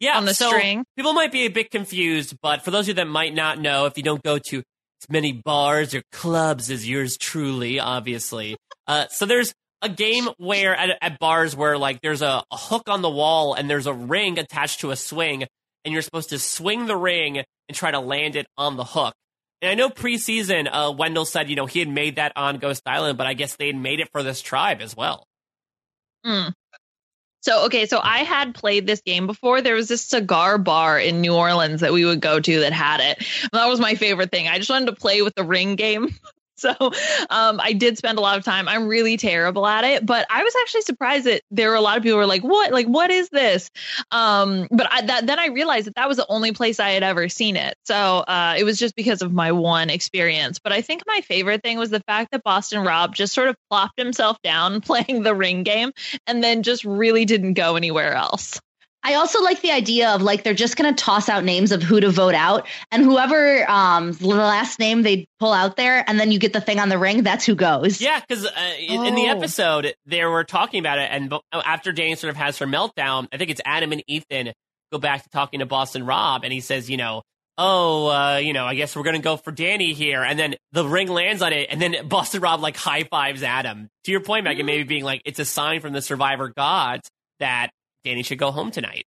Yeah, 0.00 0.18
on 0.18 0.24
the 0.24 0.34
so 0.34 0.48
string. 0.48 0.84
people 0.96 1.12
might 1.12 1.32
be 1.32 1.46
a 1.46 1.48
bit 1.48 1.70
confused, 1.70 2.36
but 2.42 2.62
for 2.62 2.70
those 2.70 2.84
of 2.84 2.88
you 2.88 2.94
that 2.94 3.06
might 3.08 3.34
not 3.34 3.58
know, 3.58 3.86
if 3.86 3.96
you 3.96 4.02
don't 4.02 4.22
go 4.22 4.38
to 4.50 4.58
as 4.58 5.08
many 5.08 5.32
bars 5.32 5.94
or 5.94 6.02
clubs 6.12 6.70
as 6.70 6.88
yours 6.88 7.16
truly, 7.16 7.80
obviously, 7.80 8.56
uh, 8.86 9.06
so 9.08 9.24
there's 9.24 9.54
a 9.80 9.88
game 9.88 10.28
where 10.38 10.74
at, 10.74 10.98
at 11.00 11.18
bars 11.18 11.54
where 11.54 11.78
like 11.78 12.00
there's 12.02 12.22
a, 12.22 12.42
a 12.50 12.56
hook 12.56 12.88
on 12.88 13.02
the 13.02 13.10
wall 13.10 13.54
and 13.54 13.70
there's 13.70 13.86
a 13.86 13.92
ring 13.92 14.38
attached 14.38 14.80
to 14.80 14.90
a 14.90 14.96
swing, 14.96 15.46
and 15.84 15.92
you're 15.92 16.02
supposed 16.02 16.30
to 16.30 16.38
swing 16.38 16.86
the 16.86 16.96
ring 16.96 17.38
and 17.38 17.76
try 17.76 17.90
to 17.90 18.00
land 18.00 18.36
it 18.36 18.46
on 18.58 18.76
the 18.76 18.84
hook. 18.84 19.14
And 19.62 19.70
I 19.70 19.74
know 19.74 19.88
preseason, 19.88 20.68
uh, 20.70 20.92
Wendell 20.92 21.24
said, 21.24 21.48
you 21.48 21.56
know, 21.56 21.66
he 21.66 21.78
had 21.78 21.88
made 21.88 22.16
that 22.16 22.32
on 22.36 22.58
Ghost 22.58 22.82
Island, 22.84 23.16
but 23.16 23.26
I 23.26 23.32
guess 23.32 23.56
they 23.56 23.68
had 23.68 23.76
made 23.76 24.00
it 24.00 24.08
for 24.12 24.22
this 24.22 24.42
tribe 24.42 24.82
as 24.82 24.94
well. 24.94 25.26
Mm. 26.26 26.52
So 27.44 27.66
okay, 27.66 27.84
so 27.84 28.00
I 28.02 28.20
had 28.20 28.54
played 28.54 28.86
this 28.86 29.02
game 29.02 29.26
before. 29.26 29.60
There 29.60 29.74
was 29.74 29.86
this 29.86 30.00
cigar 30.00 30.56
bar 30.56 30.98
in 30.98 31.20
New 31.20 31.34
Orleans 31.34 31.82
that 31.82 31.92
we 31.92 32.06
would 32.06 32.22
go 32.22 32.40
to 32.40 32.60
that 32.60 32.72
had 32.72 33.00
it. 33.00 33.22
That 33.52 33.66
was 33.66 33.78
my 33.78 33.96
favorite 33.96 34.30
thing. 34.30 34.48
I 34.48 34.56
just 34.56 34.70
wanted 34.70 34.86
to 34.86 34.94
play 34.94 35.20
with 35.20 35.34
the 35.34 35.44
ring 35.44 35.76
game. 35.76 36.14
So 36.64 36.92
um, 37.28 37.60
I 37.60 37.74
did 37.74 37.98
spend 37.98 38.16
a 38.16 38.22
lot 38.22 38.38
of 38.38 38.44
time. 38.44 38.68
I'm 38.68 38.88
really 38.88 39.18
terrible 39.18 39.66
at 39.66 39.84
it, 39.84 40.06
but 40.06 40.26
I 40.30 40.42
was 40.42 40.54
actually 40.62 40.80
surprised 40.80 41.26
that 41.26 41.42
there 41.50 41.68
were 41.68 41.76
a 41.76 41.80
lot 41.82 41.98
of 41.98 42.02
people 42.02 42.14
who 42.14 42.20
were 42.20 42.26
like, 42.26 42.42
"What? 42.42 42.72
Like, 42.72 42.86
what 42.86 43.10
is 43.10 43.28
this?" 43.28 43.70
Um, 44.10 44.66
but 44.70 44.90
I, 44.90 45.02
that, 45.02 45.26
then 45.26 45.38
I 45.38 45.48
realized 45.48 45.86
that 45.86 45.96
that 45.96 46.08
was 46.08 46.16
the 46.16 46.26
only 46.30 46.52
place 46.52 46.80
I 46.80 46.90
had 46.90 47.02
ever 47.02 47.28
seen 47.28 47.56
it. 47.56 47.74
So 47.84 47.94
uh, 47.94 48.54
it 48.56 48.64
was 48.64 48.78
just 48.78 48.96
because 48.96 49.20
of 49.20 49.30
my 49.30 49.52
one 49.52 49.90
experience. 49.90 50.58
But 50.58 50.72
I 50.72 50.80
think 50.80 51.02
my 51.06 51.20
favorite 51.20 51.62
thing 51.62 51.78
was 51.78 51.90
the 51.90 52.00
fact 52.00 52.30
that 52.32 52.42
Boston 52.42 52.82
Rob 52.82 53.14
just 53.14 53.34
sort 53.34 53.48
of 53.48 53.56
plopped 53.68 53.98
himself 53.98 54.38
down 54.42 54.80
playing 54.80 55.22
the 55.22 55.34
ring 55.34 55.64
game, 55.64 55.92
and 56.26 56.42
then 56.42 56.62
just 56.62 56.84
really 56.84 57.26
didn't 57.26 57.54
go 57.54 57.76
anywhere 57.76 58.14
else. 58.14 58.58
I 59.04 59.14
also 59.14 59.42
like 59.42 59.60
the 59.60 59.70
idea 59.70 60.10
of 60.10 60.22
like 60.22 60.42
they're 60.42 60.54
just 60.54 60.76
going 60.76 60.92
to 60.94 61.04
toss 61.04 61.28
out 61.28 61.44
names 61.44 61.70
of 61.72 61.82
who 61.82 62.00
to 62.00 62.10
vote 62.10 62.34
out, 62.34 62.66
and 62.90 63.04
whoever 63.04 63.70
um 63.70 64.12
the 64.12 64.26
last 64.28 64.78
name 64.78 65.02
they 65.02 65.26
pull 65.38 65.52
out 65.52 65.76
there, 65.76 66.02
and 66.08 66.18
then 66.18 66.32
you 66.32 66.38
get 66.38 66.52
the 66.54 66.60
thing 66.60 66.80
on 66.80 66.88
the 66.88 66.98
ring. 66.98 67.22
That's 67.22 67.44
who 67.44 67.54
goes. 67.54 68.00
Yeah, 68.00 68.18
because 68.26 68.46
uh, 68.46 68.50
in 68.80 69.04
in 69.06 69.14
the 69.14 69.26
Oh. 69.26 69.36
episode 69.36 69.94
they 70.06 70.24
were 70.24 70.44
talking 70.44 70.80
about 70.80 70.98
it, 70.98 71.08
and 71.12 71.32
after 71.52 71.92
Danni 71.92 72.16
sort 72.16 72.30
of 72.30 72.36
has 72.36 72.58
her 72.58 72.66
meltdown, 72.66 73.28
I 73.32 73.36
think 73.36 73.50
it's 73.50 73.60
Adam 73.64 73.92
and 73.92 74.02
Ethan 74.06 74.52
go 74.90 74.98
back 74.98 75.22
to 75.22 75.28
talking 75.28 75.60
to 75.60 75.66
Boston 75.66 76.06
Rob, 76.06 76.42
and 76.44 76.52
he 76.52 76.60
says, 76.60 76.88
you 76.88 76.96
know, 76.96 77.22
oh, 77.58 78.08
uh, 78.08 78.36
you 78.38 78.52
know, 78.52 78.64
I 78.64 78.74
guess 78.74 78.96
we're 78.96 79.02
gonna 79.02 79.18
go 79.18 79.36
for 79.36 79.52
Danni 79.52 79.92
here, 79.92 80.22
and 80.22 80.38
then 80.38 80.54
the 80.72 80.86
ring 80.86 81.08
lands 81.08 81.42
on 81.42 81.52
it, 81.52 81.68
and 81.70 81.80
then 81.80 82.08
Boston 82.08 82.40
Rob 82.40 82.60
like 82.60 82.76
high 82.76 83.04
fives 83.04 83.42
Adam. 83.42 83.88
To 84.04 84.10
your 84.12 84.20
point, 84.20 84.44
Megan, 84.44 84.64
maybe 84.66 84.84
being 84.84 85.04
like 85.04 85.20
it's 85.24 85.38
a 85.38 85.44
sign 85.44 85.80
from 85.80 85.92
the 85.92 86.02
Survivor 86.02 86.48
gods 86.56 87.08
that 87.40 87.70
Danni 88.04 88.24
should 88.24 88.38
go 88.38 88.50
home 88.50 88.70
tonight. 88.70 89.06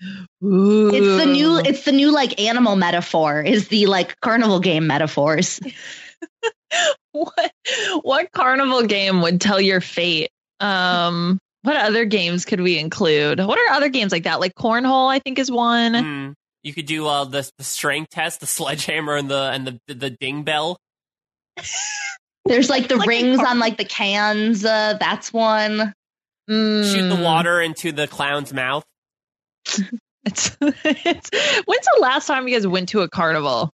It's 0.00 1.24
the 1.24 1.26
new. 1.30 1.58
It's 1.58 1.84
the 1.84 1.92
new 1.92 2.12
like 2.12 2.40
animal 2.40 2.76
metaphor. 2.76 3.40
Is 3.42 3.68
the 3.68 3.86
like 3.86 4.20
carnival 4.20 4.60
game 4.60 4.86
metaphors. 4.86 5.60
what 7.12 7.52
what 8.02 8.32
carnival 8.32 8.82
game 8.82 9.22
would 9.22 9.40
tell 9.40 9.60
your 9.60 9.80
fate? 9.80 10.30
Um, 10.60 11.38
what 11.62 11.76
other 11.76 12.04
games 12.04 12.44
could 12.44 12.60
we 12.60 12.78
include? 12.78 13.38
What 13.38 13.58
are 13.58 13.74
other 13.74 13.88
games 13.88 14.12
like 14.12 14.24
that? 14.24 14.40
Like 14.40 14.54
cornhole, 14.54 15.08
I 15.10 15.18
think 15.20 15.38
is 15.38 15.50
one. 15.50 15.94
Hmm. 15.94 16.32
You 16.62 16.74
could 16.74 16.86
do 16.86 17.06
uh, 17.06 17.24
the 17.24 17.50
the 17.56 17.64
strength 17.64 18.10
test, 18.10 18.40
the 18.40 18.46
sledgehammer, 18.58 19.16
and 19.16 19.30
the 19.30 19.50
and 19.52 19.66
the 19.66 19.94
the 19.94 20.10
ding 20.10 20.42
bell. 20.42 20.76
There's 22.44 22.68
like 22.68 22.88
the 22.88 22.96
Like 22.96 23.08
rings 23.08 23.38
car- 23.38 23.46
on 23.46 23.58
like 23.58 23.78
the 23.78 23.84
cans. 23.84 24.64
Uh, 24.64 24.96
that's 25.00 25.32
one. 25.32 25.94
Shoot 26.48 27.08
the 27.08 27.16
Mm, 27.16 27.22
water 27.24 27.60
into 27.60 27.92
the 27.92 28.06
clown's 28.06 28.52
mouth. 28.52 28.84
It's, 30.26 30.56
it's 30.60 31.30
when's 31.66 31.84
the 31.96 31.98
last 32.00 32.26
time 32.26 32.48
you 32.48 32.54
guys 32.54 32.66
went 32.66 32.88
to 32.90 33.00
a 33.02 33.08
carnival? 33.10 33.70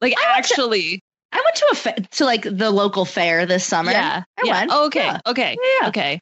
Like 0.00 0.14
I 0.16 0.34
went 0.34 0.46
to- 0.46 0.52
actually, 0.52 1.02
I 1.30 1.42
went 1.44 1.56
to 1.56 1.66
a 1.72 1.74
fa- 1.74 2.08
to 2.16 2.24
like 2.24 2.42
the 2.44 2.70
local 2.70 3.04
fair 3.04 3.44
this 3.44 3.66
summer. 3.66 3.90
yeah, 3.90 4.22
I 4.38 4.42
yeah. 4.44 4.52
went. 4.60 4.72
Okay, 4.72 5.04
Yeah. 5.04 5.20
okay, 5.26 5.56
Yeah. 5.82 5.88
okay. 5.88 6.20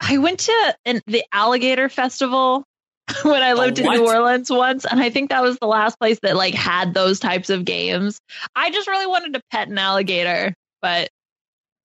I 0.00 0.16
went 0.16 0.40
to 0.40 0.74
an, 0.86 1.02
the 1.06 1.24
alligator 1.32 1.90
festival 1.90 2.64
when 3.22 3.42
I 3.42 3.52
lived 3.52 3.78
in? 3.78 3.84
New 3.84 4.06
Orleans 4.06 4.50
once, 4.50 4.86
and 4.86 4.98
I 4.98 5.10
think 5.10 5.28
that 5.28 5.42
was 5.42 5.58
the 5.58 5.66
last 5.66 5.98
place 5.98 6.18
that 6.22 6.36
like 6.36 6.54
had 6.54 6.94
those 6.94 7.20
types 7.20 7.50
of 7.50 7.66
games. 7.66 8.18
I 8.54 8.70
just 8.70 8.88
really 8.88 9.06
wanted 9.06 9.34
to 9.34 9.42
pet 9.50 9.68
an 9.68 9.76
alligator, 9.76 10.54
but 10.80 11.10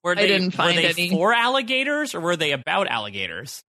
Were 0.04 0.14
I 0.14 0.16
they, 0.16 0.28
didn't 0.28 0.52
find 0.52 0.76
were 0.76 0.82
they 0.82 0.90
any. 0.90 1.10
for 1.10 1.34
alligators 1.34 2.16
or 2.16 2.22
were 2.22 2.36
they 2.36 2.52
about 2.52 2.88
alligators? 2.88 3.64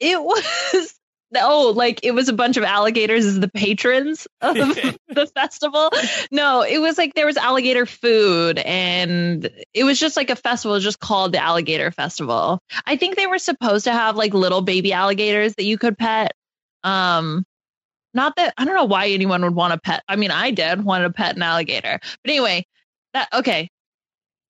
it 0.00 0.20
was 0.20 0.94
oh, 1.36 1.72
like 1.76 2.00
it 2.02 2.12
was 2.12 2.28
a 2.28 2.32
bunch 2.32 2.56
of 2.56 2.64
alligators 2.64 3.24
as 3.24 3.38
the 3.38 3.48
patrons 3.48 4.26
of 4.40 4.56
the 5.08 5.30
festival. 5.34 5.90
No, 6.32 6.62
it 6.62 6.78
was 6.78 6.98
like 6.98 7.14
there 7.14 7.26
was 7.26 7.36
alligator 7.36 7.86
food 7.86 8.58
and 8.58 9.48
it 9.72 9.84
was 9.84 10.00
just 10.00 10.16
like 10.16 10.30
a 10.30 10.36
festival 10.36 10.80
just 10.80 10.98
called 10.98 11.32
the 11.32 11.38
Alligator 11.38 11.92
Festival. 11.92 12.60
I 12.84 12.96
think 12.96 13.14
they 13.14 13.28
were 13.28 13.38
supposed 13.38 13.84
to 13.84 13.92
have 13.92 14.16
like 14.16 14.34
little 14.34 14.62
baby 14.62 14.92
alligators 14.92 15.54
that 15.54 15.64
you 15.64 15.78
could 15.78 15.96
pet. 15.96 16.32
Um 16.82 17.44
not 18.12 18.34
that 18.36 18.54
I 18.58 18.64
don't 18.64 18.74
know 18.74 18.86
why 18.86 19.08
anyone 19.08 19.42
would 19.42 19.54
want 19.54 19.72
to 19.72 19.78
pet. 19.78 20.02
I 20.08 20.16
mean, 20.16 20.32
I 20.32 20.50
did 20.50 20.82
want 20.82 21.04
to 21.04 21.10
pet 21.10 21.36
an 21.36 21.42
alligator. 21.42 22.00
But 22.24 22.30
anyway, 22.30 22.66
that 23.14 23.28
okay. 23.32 23.68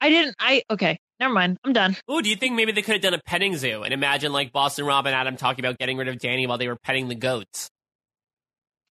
I 0.01 0.09
didn't 0.09 0.37
I 0.39 0.63
okay, 0.71 0.99
never 1.19 1.33
mind. 1.33 1.59
I'm 1.65 1.73
done. 1.73 1.97
Ooh, 2.11 2.23
do 2.23 2.29
you 2.29 2.37
think 2.37 2.55
maybe 2.55 2.73
they 2.73 2.83
could 2.83 2.95
have 2.95 3.03
done 3.03 3.15
a 3.15 3.21
petting 3.25 3.57
zoo 3.57 3.83
and 3.83 3.93
imagine 3.93 4.33
like 4.33 4.53
Boston 4.53 4.87
Rob 4.87 5.07
and 5.07 5.15
Adam 5.15 5.37
talking 5.37 5.65
about 5.65 5.79
getting 5.79 5.97
rid 5.97 6.09
of 6.09 6.17
Danni 6.17 6.49
while 6.49 6.59
they 6.59 6.69
were 6.69 6.77
petting 6.77 7.09
the 7.09 7.15
goats? 7.15 7.71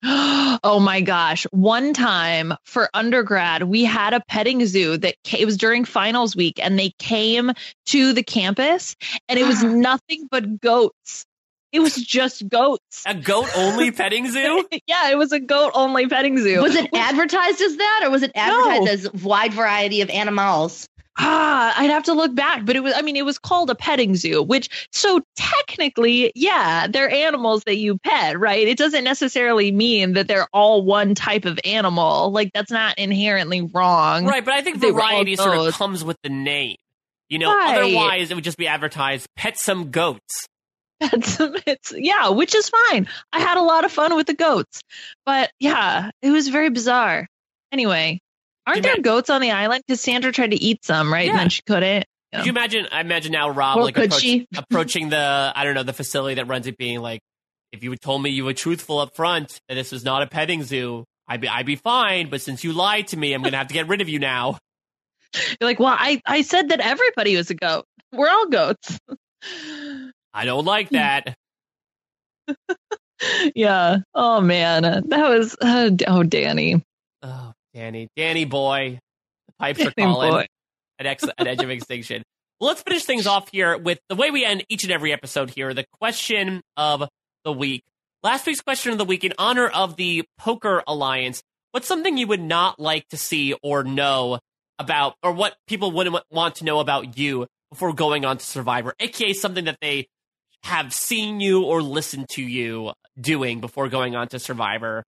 oh 0.03 0.79
my 0.81 1.01
gosh. 1.01 1.45
One 1.51 1.93
time 1.93 2.53
for 2.63 2.89
undergrad, 2.93 3.63
we 3.63 3.83
had 3.83 4.13
a 4.13 4.21
petting 4.21 4.65
zoo 4.65 4.97
that 4.97 5.15
ca- 5.27 5.39
it 5.41 5.45
was 5.45 5.57
during 5.57 5.83
finals 5.83 6.35
week 6.35 6.59
and 6.61 6.79
they 6.79 6.91
came 6.99 7.51
to 7.87 8.13
the 8.13 8.23
campus 8.23 8.95
and 9.27 9.37
it 9.37 9.45
was 9.45 9.63
nothing 9.63 10.27
but 10.31 10.61
goats. 10.61 11.25
It 11.71 11.81
was 11.81 11.95
just 11.95 12.47
goats. 12.47 13.03
A 13.05 13.13
goat 13.13 13.47
only 13.55 13.91
petting 13.91 14.31
zoo? 14.31 14.65
yeah, 14.87 15.11
it 15.11 15.17
was 15.17 15.31
a 15.31 15.39
goat 15.39 15.71
only 15.75 16.07
petting 16.07 16.39
zoo. 16.39 16.61
Was 16.61 16.75
it 16.75 16.89
advertised 16.95 17.61
as 17.61 17.77
that, 17.77 18.01
or 18.05 18.09
was 18.09 18.23
it 18.23 18.31
advertised 18.33 18.87
as 18.89 19.23
wide 19.23 19.53
variety 19.53 20.01
of 20.01 20.09
animals? 20.09 20.88
Ah, 21.21 21.73
I'd 21.77 21.89
have 21.89 22.03
to 22.03 22.13
look 22.13 22.33
back, 22.33 22.65
but 22.65 22.77
it 22.77 22.79
was, 22.79 22.93
I 22.95 23.01
mean, 23.01 23.17
it 23.17 23.25
was 23.25 23.37
called 23.37 23.69
a 23.69 23.75
petting 23.75 24.15
zoo, 24.15 24.41
which, 24.41 24.87
so 24.93 25.21
technically, 25.35 26.31
yeah, 26.33 26.87
they're 26.87 27.09
animals 27.09 27.63
that 27.65 27.75
you 27.75 27.97
pet, 27.97 28.39
right? 28.39 28.65
It 28.65 28.77
doesn't 28.77 29.03
necessarily 29.03 29.71
mean 29.73 30.13
that 30.13 30.29
they're 30.29 30.47
all 30.53 30.81
one 30.85 31.15
type 31.15 31.43
of 31.43 31.59
animal. 31.65 32.31
Like, 32.31 32.51
that's 32.53 32.71
not 32.71 32.97
inherently 32.97 33.61
wrong. 33.61 34.25
Right, 34.25 34.45
but 34.45 34.53
I 34.53 34.61
think 34.61 34.79
They 34.79 34.91
variety 34.91 35.35
sort 35.35 35.57
of 35.57 35.73
comes 35.73 36.05
with 36.05 36.15
the 36.23 36.29
name. 36.29 36.77
You 37.27 37.37
know, 37.39 37.53
Right. 37.53 37.77
otherwise 37.77 38.31
it 38.31 38.35
would 38.35 38.43
just 38.45 38.57
be 38.57 38.67
advertised 38.67 39.27
pet 39.35 39.57
some 39.57 39.91
goats. 39.91 40.47
That's, 41.01 41.37
it's, 41.67 41.93
yeah, 41.95 42.29
which 42.29 42.55
is 42.55 42.69
fine. 42.69 43.07
I 43.33 43.39
had 43.39 43.57
a 43.57 43.61
lot 43.61 43.83
of 43.85 43.91
fun 43.91 44.15
with 44.15 44.27
the 44.27 44.33
goats, 44.33 44.81
but 45.25 45.51
yeah, 45.59 46.11
it 46.21 46.29
was 46.31 46.47
very 46.47 46.69
bizarre. 46.69 47.27
Anyway, 47.71 48.19
aren't 48.69 48.83
there 48.83 49.01
goats 49.01 49.29
on 49.29 49.41
the 49.41 49.51
island? 49.51 49.83
Because 49.85 50.01
Sandra 50.01 50.31
tried 50.31 50.51
to 50.51 50.57
eat 50.61 50.83
some, 50.85 51.11
right? 51.11 51.25
Yeah. 51.25 51.31
And 51.31 51.39
then 51.41 51.49
she 51.49 51.61
couldn't. 51.63 52.05
Could 52.33 52.45
you 52.45 52.51
imagine? 52.51 52.87
I 52.91 53.01
imagine 53.01 53.31
now 53.31 53.49
Rob 53.49 53.77
Or 53.77 53.83
like 53.83 53.95
could 53.95 54.05
approach- 54.05 54.21
she? 54.21 54.47
approaching 54.55 55.09
the 55.09 55.51
I 55.55 55.63
don't 55.63 55.73
know 55.73 55.83
the 55.83 55.93
facility 55.93 56.35
that 56.35 56.47
runs 56.47 56.67
it, 56.67 56.77
being 56.77 56.99
like, 56.99 57.19
if 57.71 57.83
you 57.83 57.89
had 57.89 58.01
told 58.01 58.21
me 58.21 58.29
you 58.29 58.45
were 58.45 58.53
truthful 58.53 58.99
up 58.99 59.15
front 59.15 59.59
that 59.67 59.75
this 59.75 59.91
was 59.91 60.03
not 60.05 60.21
a 60.21 60.27
petting 60.27 60.63
zoo, 60.63 61.05
I'd 61.27 61.41
be 61.41 61.47
I'd 61.47 61.65
be 61.65 61.75
fine. 61.75 62.29
But 62.29 62.41
since 62.41 62.63
you 62.63 62.73
lied 62.73 63.07
to 63.09 63.17
me, 63.17 63.33
I'm 63.33 63.41
gonna 63.41 63.57
have 63.57 63.67
to 63.67 63.73
get 63.73 63.87
rid 63.87 64.01
of 64.01 64.09
you 64.09 64.19
now. 64.19 64.57
You're 65.35 65.69
like, 65.69 65.79
well, 65.79 65.95
I, 65.97 66.21
I 66.25 66.41
said 66.41 66.69
that 66.69 66.79
everybody 66.79 67.35
was 67.35 67.49
a 67.51 67.53
goat. 67.55 67.85
We're 68.11 68.29
all 68.29 68.47
goats. 68.47 68.97
I 70.33 70.45
don't 70.45 70.65
like 70.65 70.89
that. 70.89 71.35
yeah. 73.55 73.97
Oh 74.13 74.41
man, 74.41 74.81
that 74.83 75.29
was 75.29 75.55
uh, 75.61 75.89
oh 76.07 76.23
Danni. 76.23 76.81
oh, 77.23 77.53
Danny, 77.79 78.09
Danny 78.17 78.43
boy, 78.43 78.99
the 79.47 79.53
pipes 79.57 79.85
are 79.85 79.91
calling 79.97 80.45
at 80.99 81.05
ex- 81.05 81.23
at 81.23 81.47
edge 81.47 81.63
of 81.63 81.69
extinction. 81.69 82.23
Well, 82.59 82.67
let's 82.67 82.81
finish 82.81 83.05
things 83.05 83.25
off 83.25 83.49
here 83.53 83.77
with 83.77 83.99
the 84.09 84.17
way 84.17 84.31
we 84.31 84.43
end 84.43 84.65
each 84.67 84.83
and 84.83 84.91
every 84.91 85.13
episode 85.13 85.49
here. 85.49 85.73
The 85.73 85.85
question 85.93 86.61
of 86.75 87.07
the 87.45 87.53
week. 87.53 87.83
Last 88.21 88.45
week's 88.45 88.59
question 88.59 88.91
of 88.91 88.97
the 88.97 89.05
week 89.05 89.23
in 89.23 89.31
honor 89.37 89.67
of 89.69 89.95
the 89.95 90.25
Poker 90.37 90.83
Alliance. 90.87 91.41
What's 91.71 91.87
something 91.87 92.17
you 92.17 92.27
would 92.27 92.41
not 92.41 92.81
like 92.81 93.07
to 93.09 93.17
see 93.17 93.55
or 93.63 93.85
know 93.85 94.39
about, 94.77 95.15
or 95.23 95.31
what 95.31 95.55
people 95.65 95.91
wouldn't 95.91 96.17
want 96.29 96.55
to 96.55 96.65
know 96.65 96.81
about 96.81 97.17
you 97.17 97.47
before 97.69 97.93
going 97.93 98.25
on 98.25 98.39
to 98.39 98.45
Survivor? 98.45 98.93
AKA 98.99 99.31
something 99.31 99.65
that 99.65 99.77
they 99.81 100.07
have 100.63 100.93
seen 100.93 101.39
you 101.39 101.63
or 101.63 101.81
listened 101.81 102.27
to 102.31 102.41
you 102.41 102.91
doing 103.17 103.61
before 103.61 103.87
going 103.87 104.17
on 104.17 104.27
to 104.27 104.39
Survivor. 104.39 105.05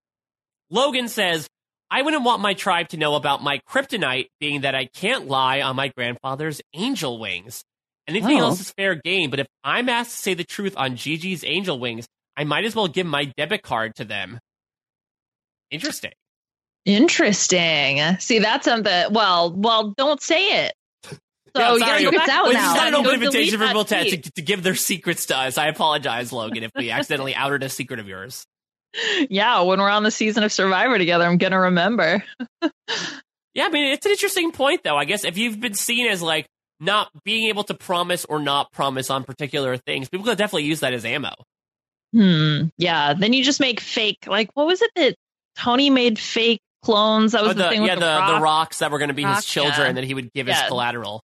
Logan 0.70 1.10
says, 1.10 1.50
I 1.94 2.02
wouldn't 2.04 2.24
want 2.24 2.42
my 2.42 2.54
tribe 2.54 2.88
to 2.90 2.98
know 2.98 3.16
about 3.16 3.44
my 3.44 3.60
kryptonite 3.70 4.28
being 4.40 4.62
that 4.62 4.74
I 4.76 4.86
can't 4.86 5.28
lie 5.28 5.62
on 5.62 5.76
my 5.76 5.90
grandfather's 5.90 6.62
angel 6.74 7.20
wings. 7.20 7.64
Anything 8.08 8.40
Oh. 8.40 8.46
else 8.46 8.62
is 8.62 8.72
fair 8.72 8.96
game, 8.96 9.30
but 9.30 9.42
if 9.42 9.48
I'm 9.64 9.90
asked 9.90 10.12
to 10.16 10.18
say 10.22 10.34
the 10.34 10.44
truth 10.46 10.74
on 10.78 10.96
Gigi's 10.96 11.44
Angel 11.44 11.78
Wings, 11.78 12.08
I 12.38 12.46
might 12.46 12.64
as 12.66 12.76
well 12.76 12.88
give 12.88 13.06
my 13.06 13.26
debit 13.38 13.62
card 13.62 13.96
to 13.98 14.06
them. 14.06 14.40
Interesting. 15.70 16.12
Interesting. 16.86 18.18
See, 18.20 18.40
that's 18.40 18.66
something. 18.66 19.14
Well, 19.14 19.54
well, 19.54 19.94
don't 19.98 20.22
say 20.22 20.66
it. 20.66 20.74
So 21.54 21.62
Yeah, 21.62 21.74
you 21.74 21.80
gotta 21.80 22.04
go 22.04 22.12
back 22.12 22.30
out 22.30 22.44
Well, 22.46 22.54
to 22.54 22.58
this 22.58 22.66
is 22.66 22.74
now. 22.74 22.76
not 22.76 22.88
an 22.88 22.96
open 22.96 23.14
invitation 23.16 23.60
for 23.60 23.68
people 23.68 23.84
to, 23.84 24.10
to, 24.18 24.32
to 24.32 24.42
give 24.42 24.64
their 24.64 24.76
secrets 24.76 25.26
to 25.26 25.38
us. 25.38 25.58
I 25.58 25.68
apologize, 25.68 26.32
Logan, 26.32 26.64
if 26.64 26.72
we 26.78 26.90
accidentally 26.92 27.36
outed 27.36 27.62
a 27.64 27.68
secret 27.68 28.00
of 28.00 28.08
yours. 28.08 28.46
Yeah, 29.30 29.62
when 29.62 29.80
we're 29.80 29.90
on 29.90 30.04
the 30.04 30.12
season 30.12 30.44
of 30.44 30.52
Survivor 30.52 30.98
together, 30.98 31.26
I'm 31.26 31.38
gonna 31.38 31.60
remember. 31.60 32.24
Yeah, 33.54 33.66
I 33.66 33.70
mean, 33.70 33.92
it's 33.92 34.06
an 34.06 34.12
interesting 34.12 34.52
point, 34.52 34.82
though. 34.84 34.96
I 34.96 35.06
guess 35.06 35.26
if 35.26 35.38
you've 35.38 35.60
been 35.60 35.74
seen 35.74 36.08
as 36.08 36.22
like 36.22 36.48
not 36.80 37.10
being 37.24 37.50
able 37.50 37.64
to 37.66 37.74
promise 37.74 38.26
or 38.26 38.40
not 38.40 38.72
promise 38.72 39.10
on 39.10 39.24
particular 39.24 39.78
things, 39.78 40.10
people 40.10 40.26
could 40.26 40.38
definitely 40.38 40.64
use 40.64 40.80
that 40.82 40.94
as 40.94 41.04
ammo. 41.04 41.34
Hmm. 42.14 42.66
Yeah. 42.78 43.14
Then 43.14 43.34
you 43.34 43.44
just 43.44 43.60
make 43.60 43.80
fake. 43.80 44.26
Like, 44.28 44.50
what 44.54 44.68
was 44.68 44.82
it 44.82 44.92
that 44.96 45.16
Tony 45.58 45.90
made 45.90 46.18
fake 46.18 46.62
clones? 46.84 47.34
That 47.34 47.42
was 47.42 47.52
Oh, 47.52 47.54
the, 47.56 47.64
the, 47.64 47.70
thing 47.70 47.82
with 47.82 47.90
yeah, 47.90 47.96
the, 47.96 48.02
the, 48.02 48.06
rock. 48.08 48.36
the 48.36 48.42
rocks 48.42 48.80
that 48.80 48.92
were 48.92 49.00
going 49.00 49.10
to 49.10 49.14
be 49.14 49.26
Rock, 49.26 49.38
his 49.38 49.46
children, 49.46 49.88
yeah. 49.88 49.94
that 49.94 50.04
he 50.06 50.14
would 50.14 50.32
give 50.34 50.48
his 50.48 50.62
collateral. 50.68 51.22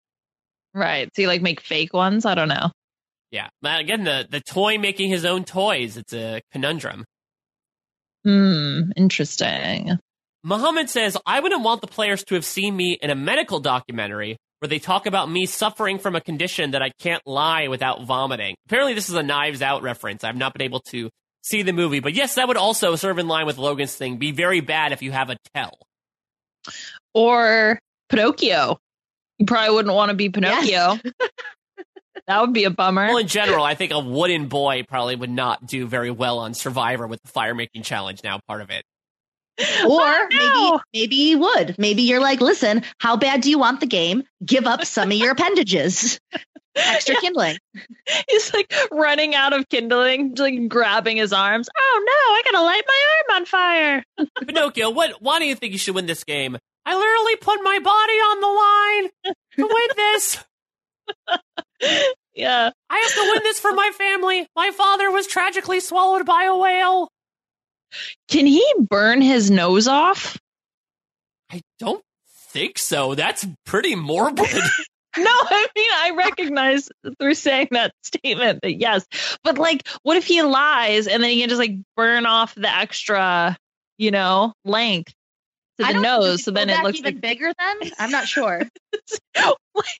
Right. 0.73 1.09
So 1.15 1.21
you 1.21 1.27
like 1.29 1.41
make 1.41 1.61
fake 1.61 1.93
ones? 1.93 2.25
I 2.25 2.35
don't 2.35 2.49
know. 2.49 2.71
Yeah. 3.31 3.47
But 3.61 3.79
again, 3.79 4.03
the, 4.03 4.27
the 4.29 4.41
toy 4.41 4.77
making 4.77 5.09
his 5.09 5.23
own 5.25 5.45
toys, 5.45 5.95
it's 5.97 6.13
a 6.13 6.41
conundrum. 6.51 7.05
Hmm. 8.27 8.91
Interesting. 8.97 9.97
Muhammad 10.43 10.89
says, 10.89 11.15
I 11.25 11.39
wouldn't 11.39 11.63
want 11.63 11.79
the 11.79 11.87
players 11.87 12.25
to 12.25 12.35
have 12.35 12.43
seen 12.43 12.75
me 12.75 12.97
in 13.01 13.09
a 13.09 13.15
medical 13.15 13.61
documentary 13.61 14.35
where 14.59 14.67
they 14.67 14.79
talk 14.79 15.05
about 15.05 15.31
me 15.31 15.45
suffering 15.45 15.97
from 15.97 16.13
a 16.13 16.19
condition 16.19 16.71
that 16.71 16.81
I 16.81 16.91
can't 16.99 17.21
lie 17.25 17.69
without 17.69 18.03
vomiting. 18.03 18.55
Apparently, 18.65 18.93
this 18.93 19.07
is 19.07 19.15
a 19.15 19.23
Knives 19.23 19.61
Out 19.61 19.81
reference. 19.81 20.25
I've 20.25 20.35
not 20.35 20.51
been 20.51 20.63
able 20.63 20.81
to 20.89 21.09
see 21.41 21.61
the 21.61 21.71
movie, 21.71 22.01
but 22.01 22.15
yes, 22.15 22.35
that 22.35 22.49
would 22.49 22.57
also 22.57 22.97
serve 22.97 23.17
in 23.17 23.29
line 23.29 23.45
with 23.45 23.57
Logan's 23.57 23.95
thing. 23.95 24.17
Be 24.17 24.33
very 24.33 24.59
bad 24.59 24.91
if 24.91 25.01
you 25.01 25.13
have 25.13 25.29
a 25.29 25.37
tell. 25.55 25.79
Or 27.13 27.79
Pinocchio. 28.09 28.77
You 29.37 29.45
probably 29.45 29.73
wouldn't 29.73 29.95
want 29.95 30.09
to 30.09 30.15
be 30.15 30.29
Pinocchio. 30.29 30.97
that 32.27 32.41
would 32.41 32.53
be 32.53 32.65
a 32.65 32.69
bummer. 32.69 33.07
Well, 33.07 33.17
in 33.17 33.27
general, 33.27 33.63
I 33.63 33.75
think 33.75 33.91
a 33.91 33.99
wooden 33.99 34.47
boy 34.47 34.83
probably 34.87 35.15
would 35.15 35.29
not 35.29 35.65
do 35.65 35.87
very 35.87 36.11
well 36.11 36.39
on 36.39 36.53
Survivor 36.53 37.07
with 37.07 37.21
the 37.21 37.29
fire 37.29 37.55
making 37.55 37.83
challenge 37.83 38.21
now 38.23 38.39
part 38.47 38.61
of 38.61 38.69
it. 38.69 38.83
Or 39.89 40.27
maybe 40.29 40.37
no. 40.37 40.79
maybe 40.93 41.15
you 41.15 41.39
would. 41.39 41.75
Maybe 41.79 42.03
you're 42.03 42.19
like, 42.19 42.41
listen, 42.41 42.83
how 42.99 43.17
bad 43.17 43.41
do 43.41 43.49
you 43.49 43.57
want 43.57 43.79
the 43.79 43.87
game? 43.87 44.23
Give 44.45 44.67
up 44.67 44.85
some 44.85 45.11
of 45.11 45.17
your 45.17 45.31
appendages. 45.31 46.19
Extra 46.75 47.15
kindling. 47.15 47.57
He's 48.29 48.53
like 48.53 48.71
running 48.91 49.33
out 49.33 49.53
of 49.53 49.67
kindling, 49.67 50.35
like 50.35 50.67
grabbing 50.67 51.17
his 51.17 51.33
arms. 51.33 51.69
Oh 51.75 52.03
no, 52.05 52.11
I 52.11 52.41
gotta 52.45 52.63
light 52.63 52.83
my 52.87 53.05
arm 53.17 53.41
on 53.41 53.45
fire. 53.45 54.03
Pinocchio, 54.45 54.91
what? 54.91 55.21
Why 55.21 55.39
do 55.39 55.45
you 55.45 55.55
think 55.55 55.73
you 55.73 55.79
should 55.79 55.95
win 55.95 56.05
this 56.05 56.23
game? 56.23 56.55
I 56.85 56.95
literally 56.95 57.35
put 57.37 57.63
my 57.63 57.79
body 57.79 58.13
on 58.13 58.41
the 58.41 59.33
line 59.33 59.35
to 59.55 59.73
win 59.73 59.87
this. 59.95 60.43
Yeah. 62.37 62.69
I 62.89 62.97
have 62.99 63.13
to 63.15 63.31
win 63.33 63.43
this 63.43 63.59
for 63.59 63.73
my 63.73 63.91
family. 63.97 64.47
My 64.55 64.71
father 64.71 65.09
was 65.11 65.27
tragically 65.27 65.79
swallowed 65.79 66.25
by 66.25 66.43
a 66.43 66.55
whale. 66.55 67.09
Can 68.27 68.45
he 68.45 68.63
burn 68.79 69.21
his 69.21 69.49
nose 69.49 69.87
off? 69.87 70.37
I 71.51 71.61
don't 71.79 72.03
think 72.51 72.77
so. 72.77 73.15
That's 73.15 73.45
pretty 73.65 73.95
morbid. 73.95 74.45
No, 75.19 75.31
I 75.31 75.67
mean 75.75 75.89
I 75.91 76.11
recognize 76.15 76.89
through 77.19 77.33
saying 77.33 77.69
that 77.71 77.91
statement 78.03 78.59
that 78.61 78.79
yes, 78.79 79.03
but 79.43 79.57
like, 79.57 79.87
what 80.03 80.15
if 80.15 80.27
he 80.27 80.43
lies 80.43 81.07
and 81.07 81.23
then 81.23 81.31
he 81.31 81.39
can 81.39 81.49
just 81.49 81.57
like 81.57 81.75
burn 81.95 82.27
off 82.27 82.53
the 82.53 82.69
extra, 82.69 83.57
you 83.97 84.11
know, 84.11 84.53
length 84.63 85.11
to 85.79 85.85
the 85.85 85.93
don't 85.93 86.03
know, 86.03 86.17
does 86.17 86.25
nose, 86.25 86.43
so 86.43 86.51
then 86.51 86.69
it 86.69 86.83
looks 86.83 86.99
even 86.99 87.15
like 87.15 87.21
bigger. 87.21 87.51
Then 87.57 87.91
I'm 87.97 88.11
not 88.11 88.27
sure. 88.27 88.61
like 89.75 89.99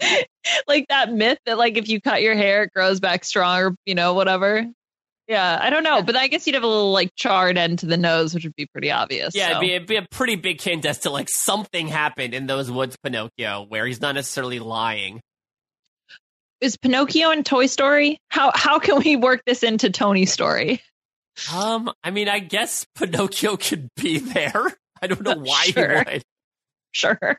that 0.88 1.12
myth 1.12 1.38
that 1.46 1.58
like 1.58 1.76
if 1.76 1.88
you 1.88 2.00
cut 2.00 2.22
your 2.22 2.34
hair, 2.34 2.64
it 2.64 2.72
grows 2.74 3.00
back 3.00 3.24
stronger, 3.24 3.74
you 3.86 3.94
know, 3.94 4.14
whatever. 4.14 4.66
Yeah, 5.26 5.58
I 5.58 5.70
don't 5.70 5.84
know, 5.84 6.02
but 6.02 6.16
I 6.16 6.26
guess 6.28 6.46
you'd 6.46 6.52
have 6.54 6.64
a 6.64 6.66
little 6.66 6.92
like 6.92 7.14
charred 7.16 7.56
end 7.56 7.78
to 7.78 7.86
the 7.86 7.96
nose, 7.96 8.34
which 8.34 8.44
would 8.44 8.54
be 8.56 8.66
pretty 8.66 8.90
obvious. 8.90 9.34
yeah, 9.34 9.46
so. 9.46 9.50
it'd, 9.52 9.60
be, 9.62 9.72
it'd 9.72 9.88
be 9.88 9.96
a 9.96 10.06
pretty 10.10 10.36
big 10.36 10.60
hint 10.60 10.84
as 10.84 10.98
to 11.00 11.10
like 11.10 11.30
something 11.30 11.88
happened 11.88 12.34
in 12.34 12.46
those 12.46 12.70
woods, 12.70 12.96
Pinocchio, 13.02 13.64
where 13.66 13.86
he's 13.86 14.02
not 14.02 14.16
necessarily 14.16 14.58
lying. 14.58 15.22
is 16.60 16.76
Pinocchio 16.76 17.30
in 17.30 17.42
Toy 17.42 17.66
Story? 17.66 18.18
How 18.28 18.52
how 18.54 18.78
can 18.78 18.98
we 18.98 19.16
work 19.16 19.40
this 19.46 19.62
into 19.62 19.88
Tony's 19.90 20.30
story? 20.30 20.82
Um, 21.52 21.90
I 22.04 22.10
mean, 22.10 22.28
I 22.28 22.38
guess 22.38 22.84
Pinocchio 22.94 23.56
could 23.56 23.88
be 23.96 24.18
there. 24.18 24.76
I 25.02 25.06
don't 25.06 25.22
know 25.22 25.36
why 25.38 25.64
Sure. 25.64 26.04
he 26.04 26.12
would. 26.14 26.22
Sure. 26.92 27.38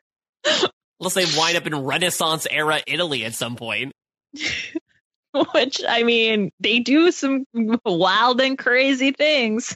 Unless 1.05 1.33
they 1.33 1.37
wind 1.39 1.55
up 1.55 1.67
in 1.67 1.75
Renaissance 1.75 2.47
era 2.49 2.81
Italy 2.87 3.25
at 3.25 3.35
some 3.35 3.55
point. 3.55 3.93
Which 5.53 5.81
I 5.87 6.01
mean, 6.01 6.49
they 6.59 6.79
do 6.79 7.11
some 7.11 7.45
wild 7.85 8.41
and 8.41 8.57
crazy 8.57 9.11
things. 9.11 9.75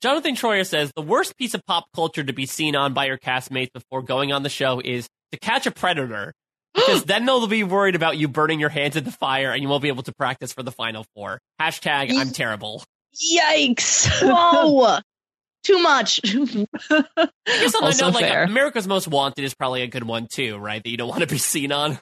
Jonathan 0.00 0.36
Troyer 0.36 0.64
says 0.64 0.92
the 0.94 1.02
worst 1.02 1.36
piece 1.36 1.54
of 1.54 1.66
pop 1.66 1.86
culture 1.92 2.22
to 2.22 2.32
be 2.32 2.46
seen 2.46 2.76
on 2.76 2.94
by 2.94 3.06
your 3.06 3.18
castmates 3.18 3.72
before 3.72 4.02
going 4.02 4.32
on 4.32 4.44
the 4.44 4.48
show 4.48 4.80
is 4.84 5.08
to 5.32 5.38
catch 5.40 5.66
a 5.66 5.72
predator. 5.72 6.32
Because 6.72 7.02
then 7.02 7.26
they'll 7.26 7.48
be 7.48 7.64
worried 7.64 7.96
about 7.96 8.16
you 8.16 8.28
burning 8.28 8.60
your 8.60 8.68
hands 8.68 8.94
in 8.94 9.02
the 9.02 9.10
fire 9.10 9.50
and 9.50 9.60
you 9.60 9.68
won't 9.68 9.82
be 9.82 9.88
able 9.88 10.04
to 10.04 10.12
practice 10.12 10.52
for 10.52 10.62
the 10.62 10.70
final 10.70 11.04
four. 11.16 11.40
Hashtag 11.60 12.14
I'm 12.14 12.30
terrible. 12.30 12.84
Yikes! 13.36 14.06
Whoa, 14.22 15.00
too 15.62 15.82
much. 15.82 16.20
I 16.24 16.34
guess 17.46 17.74
on 17.74 17.82
that 17.82 17.82
Also 17.82 18.06
note, 18.06 18.14
like 18.14 18.24
fair. 18.24 18.44
America's 18.44 18.86
Most 18.86 19.08
Wanted 19.08 19.44
is 19.44 19.54
probably 19.54 19.82
a 19.82 19.86
good 19.86 20.04
one 20.04 20.26
too, 20.32 20.56
right? 20.56 20.82
That 20.82 20.90
you 20.90 20.96
don't 20.96 21.08
want 21.08 21.20
to 21.22 21.26
be 21.26 21.38
seen 21.38 21.72
on. 21.72 21.98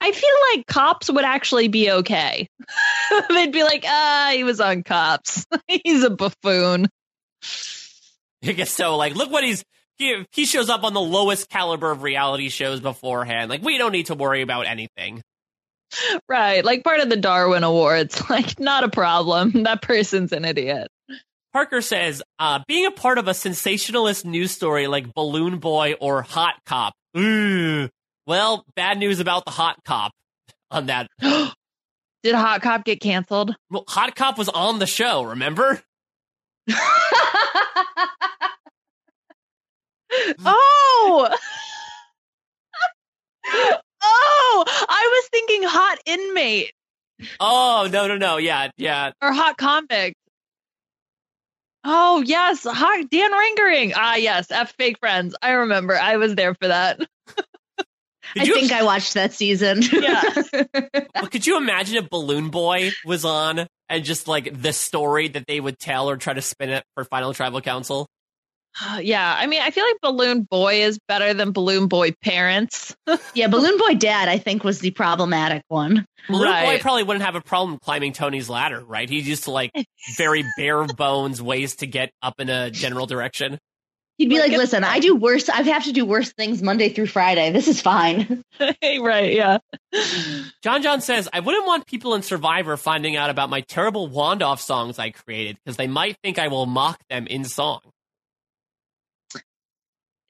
I 0.00 0.10
feel 0.10 0.34
like 0.52 0.66
cops 0.66 1.10
would 1.10 1.24
actually 1.24 1.68
be 1.68 1.90
okay. 1.90 2.48
They'd 3.28 3.52
be 3.52 3.62
like, 3.62 3.84
ah, 3.86 4.30
he 4.34 4.42
was 4.42 4.60
on 4.60 4.82
cops. 4.82 5.46
He's 5.68 6.02
a 6.02 6.10
buffoon. 6.10 6.88
I 8.44 8.52
guess 8.52 8.72
so. 8.72 8.96
Like, 8.96 9.14
look 9.14 9.30
what 9.30 9.44
he's 9.44 9.64
he, 9.98 10.26
he 10.32 10.46
shows 10.46 10.68
up 10.68 10.82
on 10.82 10.94
the 10.94 11.00
lowest 11.00 11.48
caliber 11.48 11.92
of 11.92 12.02
reality 12.02 12.48
shows 12.48 12.80
beforehand. 12.80 13.50
Like, 13.50 13.62
we 13.62 13.78
don't 13.78 13.92
need 13.92 14.06
to 14.06 14.14
worry 14.16 14.42
about 14.42 14.66
anything. 14.66 15.22
Right. 16.28 16.64
Like 16.64 16.82
part 16.82 17.00
of 17.00 17.08
the 17.10 17.16
Darwin 17.16 17.64
Awards. 17.64 18.20
Like, 18.30 18.58
not 18.58 18.82
a 18.82 18.88
problem. 18.88 19.64
That 19.64 19.82
person's 19.82 20.32
an 20.32 20.44
idiot. 20.44 20.88
Parker 21.52 21.82
says, 21.82 22.22
uh, 22.38 22.60
being 22.66 22.86
a 22.86 22.90
part 22.90 23.18
of 23.18 23.28
a 23.28 23.34
sensationalist 23.34 24.24
news 24.24 24.50
story 24.52 24.86
like 24.86 25.12
Balloon 25.14 25.58
Boy 25.58 25.94
or 26.00 26.22
Hot 26.22 26.54
Cop. 26.66 26.94
Ooh. 27.16 27.88
Well, 28.26 28.64
bad 28.74 28.98
news 28.98 29.20
about 29.20 29.44
the 29.44 29.50
Hot 29.50 29.76
Cop 29.84 30.12
on 30.70 30.86
that. 30.86 31.08
Did 32.22 32.34
Hot 32.34 32.62
Cop 32.62 32.84
get 32.84 33.00
canceled? 33.00 33.54
Well, 33.70 33.84
Hot 33.88 34.14
Cop 34.16 34.38
was 34.38 34.48
on 34.48 34.78
the 34.78 34.86
show, 34.86 35.22
remember? 35.22 35.82
Oh! 40.44 41.28
oh! 44.02 44.64
I 44.68 45.08
was 45.10 45.28
thinking 45.30 45.62
hot 45.62 45.98
inmate 46.04 46.72
Oh, 47.40 47.88
no, 47.90 48.08
no, 48.08 48.16
no. 48.16 48.36
Yeah, 48.36 48.70
yeah. 48.76 49.12
or 49.22 49.32
hot 49.32 49.56
convict. 49.56 50.16
Oh, 51.84 52.22
yes. 52.24 52.64
Hot 52.64 53.10
Dan 53.10 53.32
Ringering. 53.32 53.92
Ah, 53.96 54.16
yes. 54.16 54.50
F 54.50 54.74
fake 54.78 54.98
friends. 54.98 55.34
I 55.42 55.50
remember. 55.52 55.98
I 55.98 56.16
was 56.16 56.34
there 56.34 56.54
for 56.54 56.68
that. 56.68 57.00
I 58.36 58.44
you, 58.44 58.54
think 58.54 58.72
I 58.72 58.84
watched 58.84 59.14
that 59.14 59.32
season. 59.32 59.82
Yeah. 59.92 60.22
but 61.14 61.30
could 61.30 61.46
you 61.46 61.56
imagine 61.56 61.96
if 62.02 62.08
Balloon 62.08 62.50
Boy 62.50 62.92
was 63.04 63.24
on 63.24 63.66
and 63.88 64.04
just 64.04 64.28
like 64.28 64.60
the 64.60 64.72
story 64.72 65.28
that 65.28 65.46
they 65.46 65.60
would 65.60 65.78
tell 65.78 66.08
or 66.08 66.16
try 66.16 66.32
to 66.32 66.42
spin 66.42 66.70
it 66.70 66.84
for 66.94 67.04
Final 67.04 67.34
Tribal 67.34 67.60
Council? 67.60 68.06
yeah. 69.00 69.34
I 69.38 69.46
mean, 69.46 69.62
I 69.62 69.70
feel 69.70 69.84
like 69.84 69.96
Balloon 70.02 70.42
Boy 70.42 70.82
is 70.82 70.98
better 71.08 71.34
than 71.34 71.52
Balloon 71.52 71.88
Boy 71.88 72.12
parents. 72.22 72.94
yeah, 73.34 73.48
Balloon 73.48 73.78
Boy 73.78 73.94
Dad, 73.94 74.28
I 74.28 74.38
think, 74.38 74.64
was 74.64 74.80
the 74.80 74.90
problematic 74.90 75.62
one. 75.68 76.06
Balloon 76.28 76.64
Boy 76.64 76.78
probably 76.78 77.02
wouldn't 77.02 77.24
have 77.24 77.34
a 77.34 77.40
problem 77.40 77.78
climbing 77.78 78.12
Tony's 78.12 78.48
ladder, 78.48 78.82
right? 78.84 79.08
He's 79.08 79.28
used 79.28 79.44
to 79.44 79.50
like 79.50 79.72
very 80.16 80.44
bare 80.56 80.84
bones 80.84 81.42
ways 81.42 81.76
to 81.76 81.86
get 81.86 82.10
up 82.22 82.34
in 82.38 82.48
a 82.48 82.70
general 82.70 83.06
direction. 83.06 83.58
He'd 84.18 84.28
be 84.28 84.38
Like, 84.38 84.50
like, 84.50 84.58
listen, 84.58 84.84
I 84.84 85.00
do 85.00 85.16
worse. 85.16 85.48
I 85.48 85.62
have 85.62 85.84
to 85.84 85.92
do 85.92 86.04
worse 86.04 86.32
things 86.32 86.62
Monday 86.62 86.90
through 86.90 87.06
Friday. 87.06 87.50
This 87.50 87.66
is 87.66 87.80
fine. 87.80 88.44
right. 88.60 89.32
Yeah. 89.32 89.58
John 90.62 90.82
John 90.82 91.00
says, 91.00 91.28
I 91.32 91.40
wouldn't 91.40 91.66
want 91.66 91.86
people 91.86 92.14
in 92.14 92.22
Survivor 92.22 92.76
finding 92.76 93.16
out 93.16 93.30
about 93.30 93.48
my 93.50 93.62
terrible 93.62 94.06
wand 94.06 94.42
off 94.42 94.60
songs 94.60 94.98
I 94.98 95.10
created 95.10 95.56
because 95.64 95.76
they 95.76 95.86
might 95.86 96.16
think 96.22 96.38
I 96.38 96.48
will 96.48 96.66
mock 96.66 97.00
them 97.08 97.26
in 97.26 97.44
song. 97.44 97.80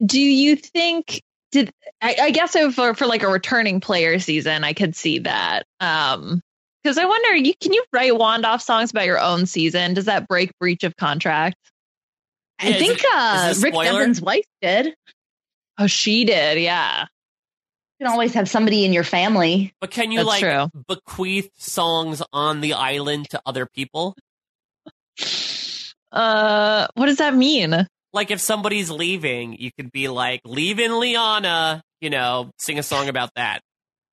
Do 0.05 0.20
you 0.20 0.57
think 0.57 1.23
did 1.53 1.70
I, 2.01 2.16
I 2.20 2.31
guess 2.31 2.57
for 2.74 2.95
for 2.95 3.07
like 3.07 3.23
a 3.23 3.29
returning 3.29 3.81
player 3.81 4.19
season, 4.19 4.65
I 4.65 4.73
could 4.73 4.97
see 4.97 5.20
that. 5.20 5.65
Um, 5.81 6.41
because 6.83 6.99
I 6.99 7.05
wonder, 7.05 7.37
you 7.37 7.53
can 7.61 7.73
you 7.73 7.85
write 7.93 8.16
wand 8.16 8.45
off 8.45 8.61
songs 8.62 8.91
about 8.91 9.05
your 9.07 9.20
own 9.20 9.47
season? 9.47 9.95
Does 9.95 10.07
that 10.07 10.27
break 10.27 10.51
breach 10.59 10.83
of 10.83 10.97
contract? 10.97 11.57
I 12.59 12.69
Yeah, 12.70 12.74
is 12.77 12.79
think 12.79 12.99
it- 13.01 13.07
uh, 13.15 13.49
is 13.51 13.59
it 13.59 13.61
a 13.61 13.65
Rick 13.65 13.74
spoiler? 13.74 13.93
Devlin's 13.93 14.20
wife 14.20 14.45
did. 14.61 14.95
Oh, 15.79 15.87
she 15.87 16.24
did. 16.24 16.59
Yeah, 16.61 17.03
You 18.01 18.07
can 18.07 18.12
always 18.12 18.35
have 18.35 18.49
somebody 18.49 18.85
in 18.85 18.93
your 18.93 19.05
family. 19.05 19.73
But 19.81 19.91
can 19.93 20.11
you 20.11 20.19
That's 20.24 20.27
like 20.29 20.41
true. 20.41 20.83
bequeath 20.89 21.51
songs 21.59 22.23
on 22.33 22.61
the 22.61 22.73
island 22.74 23.31
to 23.31 23.41
other 23.47 23.66
people? 23.66 24.16
Uh, 26.11 26.87
what 26.95 27.07
does 27.07 27.19
that 27.19 27.35
mean? 27.35 27.87
Like 28.12 28.30
if 28.30 28.40
somebody's 28.40 28.90
leaving, 28.90 29.56
you 29.59 29.70
could 29.76 29.90
be 29.90 30.09
like, 30.09 30.40
leaving 30.44 30.93
Liana, 30.93 31.82
you 32.01 32.10
know, 32.10 32.51
sing 32.59 32.78
a 32.78 32.82
song 32.82 33.09
about 33.09 33.30
that. 33.36 33.60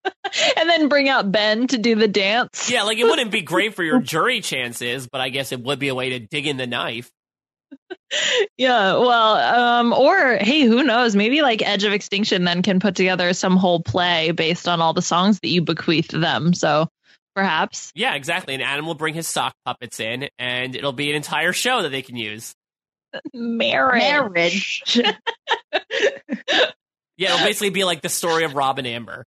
And 0.58 0.70
then 0.70 0.90
bring 0.90 1.10
out 1.10 1.32
Ben 1.32 1.68
to 1.68 1.78
do 1.78 1.96
the 1.96 2.08
dance. 2.08 2.70
Yeah, 2.70 2.84
like 2.84 2.98
it 2.98 3.04
wouldn't 3.04 3.32
be 3.32 3.42
great 3.42 3.74
for 3.74 3.84
your 3.84 4.00
jury 4.02 4.42
chances, 4.42 5.08
but 5.08 5.22
I 5.22 5.30
guess 5.30 5.52
it 5.52 5.62
would 5.62 5.80
be 5.80 5.88
a 5.88 5.96
way 5.96 6.12
to 6.12 6.20
dig 6.20 6.48
in 6.48 6.58
the 6.58 6.68
knife. 6.68 7.10
Yeah, 8.58 8.98
well, 8.98 9.36
um, 9.36 9.94
or 9.94 10.38
hey, 10.38 10.64
who 10.64 10.84
knows? 10.84 11.16
Maybe 11.16 11.44
like 11.44 11.62
Edge 11.62 11.84
of 11.84 11.94
Extinction 11.94 12.44
then 12.44 12.64
can 12.64 12.80
put 12.80 12.96
together 12.96 13.34
some 13.34 13.56
whole 13.56 13.82
play 13.82 14.32
based 14.32 14.68
on 14.68 14.82
all 14.82 14.94
the 14.94 15.02
songs 15.02 15.40
that 15.42 15.50
you 15.50 15.62
bequeathed 15.62 16.20
them. 16.20 16.54
So 16.54 16.90
perhaps. 17.36 17.92
Yeah, 17.96 18.16
exactly. 18.16 18.56
And 18.56 18.64
Adam 18.64 18.86
will 18.86 18.96
bring 18.96 19.14
his 19.14 19.28
sock 19.28 19.54
puppets 19.64 20.00
in, 20.00 20.28
and 20.40 20.76
it'll 20.76 20.92
be 20.92 21.10
an 21.10 21.16
entire 21.16 21.54
show 21.54 21.84
that 21.84 21.90
they 21.90 22.02
can 22.02 22.16
use. 22.16 22.54
Marriage. 23.34 24.02
Marriage. 24.94 25.02
Yeah, 27.18 27.34
it'll 27.36 27.46
basically 27.46 27.70
be 27.72 27.84
like 27.84 28.02
the 28.02 28.08
story 28.08 28.46
of 28.46 28.54
Rob 28.54 28.80
and 28.80 28.88
Amber. 28.88 29.26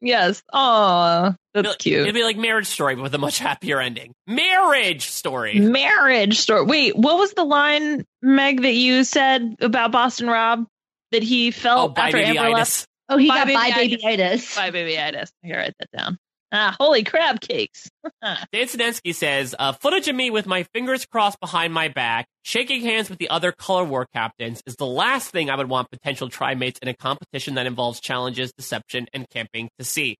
Yes. 0.00 0.44
Oh, 0.52 1.34
that's 1.54 1.66
It'll, 1.66 1.74
cute. 1.74 2.02
it'll 2.02 2.12
be 2.14 2.22
like 2.22 2.36
Marriage 2.36 2.68
Story, 2.68 2.94
but 2.94 3.02
with 3.02 3.14
a 3.16 3.18
much 3.18 3.40
happier 3.40 3.80
ending. 3.80 4.12
Marriage 4.28 5.06
Story. 5.08 5.58
Marriage 5.58 6.38
story. 6.38 6.64
Wait, 6.66 6.96
what 6.96 7.18
was 7.18 7.32
the 7.32 7.42
line, 7.42 8.04
Meg, 8.22 8.62
that 8.62 8.74
you 8.74 9.02
said 9.02 9.56
about 9.60 9.90
Boston 9.90 10.28
Rob 10.28 10.66
that 11.10 11.24
he 11.24 11.48
Oh, 11.48 11.50
felt 11.50 11.94
bye, 11.96 12.02
after 12.04 12.18
Amber 12.18 12.50
left? 12.50 12.86
Oh, 13.08 13.16
he 13.16 13.28
Bye, 13.28 13.38
got 13.38 13.46
by 13.48 13.70
babyitis. 13.70 14.00
babyitis. 14.02 14.56
Bye, 14.56 14.70
babyitis. 14.70 15.30
I 15.44 15.48
gotta 15.48 15.58
write 15.58 15.74
that 15.80 15.90
down. 15.98 16.18
Ah, 16.58 16.74
holy 16.80 17.04
crab 17.04 17.38
cakes. 17.38 17.90
Dan 18.22 18.38
Sinensky 18.54 19.14
says, 19.14 19.54
uh, 19.58 19.72
footage 19.72 20.08
of 20.08 20.16
me 20.16 20.30
with 20.30 20.46
my 20.46 20.62
fingers 20.72 21.04
crossed 21.04 21.38
behind 21.38 21.74
my 21.74 21.88
back, 21.88 22.24
shaking 22.44 22.80
hands 22.80 23.10
with 23.10 23.18
the 23.18 23.28
other 23.28 23.52
color 23.52 23.84
war 23.84 24.06
captains 24.14 24.62
is 24.64 24.74
the 24.76 24.86
last 24.86 25.30
thing 25.30 25.50
I 25.50 25.56
would 25.56 25.68
want 25.68 25.90
potential 25.90 26.30
trimates 26.30 26.78
in 26.80 26.88
a 26.88 26.94
competition 26.94 27.56
that 27.56 27.66
involves 27.66 28.00
challenges, 28.00 28.54
deception, 28.56 29.06
and 29.12 29.28
camping 29.28 29.68
to 29.78 29.84
see. 29.84 30.16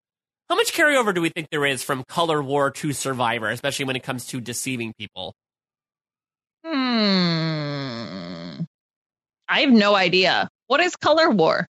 How 0.50 0.56
much 0.56 0.74
carryover 0.74 1.14
do 1.14 1.22
we 1.22 1.30
think 1.30 1.48
there 1.50 1.64
is 1.64 1.82
from 1.82 2.04
color 2.04 2.42
war 2.42 2.70
to 2.70 2.92
survivor, 2.92 3.48
especially 3.48 3.86
when 3.86 3.96
it 3.96 4.02
comes 4.02 4.26
to 4.26 4.38
deceiving 4.38 4.92
people? 4.98 5.32
Hmm. 6.62 8.64
I 9.48 9.60
have 9.60 9.70
no 9.70 9.94
idea. 9.94 10.50
What 10.66 10.80
is 10.80 10.96
color 10.96 11.30
war? 11.30 11.66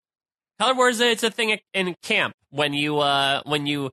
Color 0.59 0.75
war 0.75 0.89
is 0.89 1.01
a, 1.01 1.09
it's 1.09 1.23
a 1.23 1.31
thing 1.31 1.57
in 1.73 1.95
camp 2.03 2.35
when 2.51 2.73
you 2.73 2.99
uh, 2.99 3.41
when 3.45 3.65
you 3.65 3.89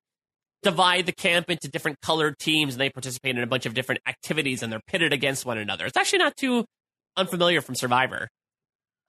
divide 0.62 1.06
the 1.06 1.12
camp 1.12 1.50
into 1.50 1.68
different 1.68 2.00
colored 2.00 2.38
teams 2.38 2.74
and 2.74 2.80
they 2.80 2.90
participate 2.90 3.36
in 3.36 3.42
a 3.42 3.46
bunch 3.46 3.66
of 3.66 3.74
different 3.74 4.00
activities 4.06 4.62
and 4.62 4.72
they're 4.72 4.82
pitted 4.86 5.12
against 5.12 5.46
one 5.46 5.58
another. 5.58 5.86
It's 5.86 5.96
actually 5.96 6.20
not 6.20 6.36
too 6.36 6.64
unfamiliar 7.16 7.60
from 7.60 7.74
Survivor. 7.74 8.28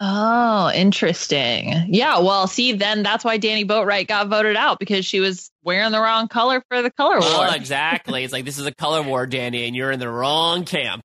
Oh, 0.01 0.71
interesting. 0.73 1.73
Yeah, 1.89 2.19
well, 2.19 2.47
see, 2.47 2.73
then 2.73 3.03
that's 3.03 3.25
why 3.25 3.37
Danni 3.37 3.67
Boatwright 3.67 4.07
got 4.07 4.29
voted 4.29 4.55
out 4.55 4.79
because 4.79 5.05
she 5.05 5.19
was 5.19 5.51
wearing 5.63 5.91
the 5.91 5.99
wrong 5.99 6.29
color 6.29 6.61
for 6.69 6.81
the 6.81 6.91
color 6.91 7.19
war. 7.19 7.27
Oh, 7.29 7.53
exactly. 7.53 8.23
It's 8.23 8.31
like 8.31 8.45
this 8.45 8.59
is 8.59 8.65
a 8.65 8.73
color 8.73 9.01
war, 9.01 9.27
Danni, 9.27 9.67
and 9.67 9.75
you're 9.75 9.91
in 9.91 9.99
the 9.99 10.09
wrong 10.09 10.63
camp. 10.63 11.01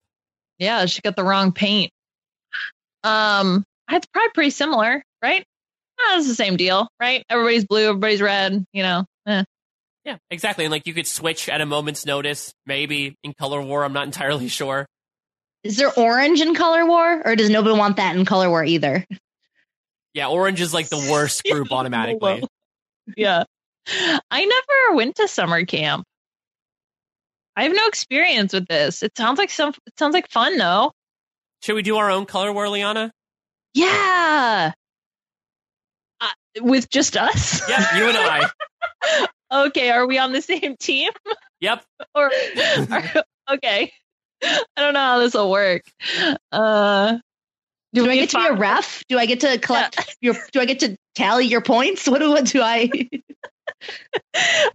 Yeah, 0.60 0.86
she 0.86 1.00
got 1.00 1.16
the 1.16 1.24
wrong 1.24 1.50
paint. 1.50 1.90
Um, 3.02 3.64
it's 3.90 4.06
probably 4.06 4.30
pretty 4.32 4.50
similar, 4.50 5.02
right? 5.20 5.44
Ah, 6.00 6.18
it's 6.18 6.28
the 6.28 6.34
same 6.34 6.56
deal, 6.56 6.88
right? 7.00 7.24
Everybody's 7.28 7.64
blue, 7.64 7.88
everybody's 7.88 8.22
red. 8.22 8.64
You 8.72 8.82
know, 8.84 9.04
eh. 9.26 9.42
Yeah, 10.04 10.16
exactly. 10.30 10.64
And 10.64 10.72
like 10.72 10.86
you 10.86 10.94
could 10.94 11.06
switch 11.06 11.48
at 11.48 11.60
a 11.60 11.66
moment's 11.66 12.04
notice, 12.04 12.52
maybe 12.66 13.16
in 13.22 13.32
color 13.32 13.60
war. 13.60 13.84
I'm 13.84 13.92
not 13.92 14.04
entirely 14.06 14.48
sure. 14.48 14.86
Is 15.62 15.78
there 15.78 15.90
orange 15.96 16.42
in 16.42 16.54
color 16.54 16.84
war, 16.84 17.22
or 17.24 17.36
does 17.36 17.48
nobody 17.48 17.78
want 17.78 17.96
that 17.96 18.14
in 18.16 18.26
color 18.26 18.50
war 18.50 18.62
either? 18.62 19.04
Yeah, 20.12 20.28
orange 20.28 20.60
is 20.60 20.74
like 20.74 20.88
the 20.88 21.08
worst 21.10 21.42
group 21.50 21.72
automatically. 21.72 22.44
yeah. 23.16 23.44
I 24.30 24.44
never 24.44 24.96
went 24.96 25.16
to 25.16 25.28
summer 25.28 25.64
camp. 25.64 26.04
I 27.56 27.64
have 27.64 27.74
no 27.74 27.86
experience 27.86 28.52
with 28.52 28.66
this. 28.66 29.02
It 29.02 29.16
sounds 29.16 29.38
like 29.38 29.50
some. 29.50 29.70
It 29.86 29.98
sounds 29.98 30.12
like 30.12 30.30
fun, 30.30 30.58
though. 30.58 30.92
Should 31.62 31.76
we 31.76 31.82
do 31.82 31.96
our 31.96 32.10
own 32.10 32.26
color 32.26 32.52
war, 32.52 32.68
Liana? 32.68 33.10
Yeah. 33.72 34.72
Uh, 36.20 36.28
with 36.60 36.90
just 36.90 37.16
us. 37.16 37.68
Yeah, 37.68 37.96
you 37.96 38.08
and 38.08 38.16
I. 38.18 38.50
okay, 39.52 39.90
are 39.90 40.06
we 40.06 40.18
on 40.18 40.32
the 40.32 40.42
same 40.42 40.76
team? 40.76 41.10
Yep. 41.60 41.84
or 42.14 42.30
are- 42.90 43.24
okay. 43.54 43.92
I 44.42 44.62
don't 44.76 44.94
know 44.94 45.00
how 45.00 45.18
this 45.20 45.32
will 45.34 45.50
work. 45.50 45.82
Uh, 46.52 47.16
Do, 47.94 48.10
I 48.10 48.16
get 48.16 48.30
to 48.30 48.36
be 48.36 48.46
a 48.46 48.52
ref? 48.54 49.02
Do 49.08 49.18
I 49.18 49.24
get 49.26 49.40
to 49.40 49.58
collect 49.58 50.16
your? 50.20 50.34
Do 50.52 50.60
I 50.60 50.66
get 50.66 50.80
to 50.80 50.96
tally 51.14 51.46
your 51.46 51.62
points? 51.62 52.06
What 52.06 52.18
do 52.18 52.28
what 52.30 52.44
do 52.44 52.60
I? 52.60 52.86
do 52.86 53.20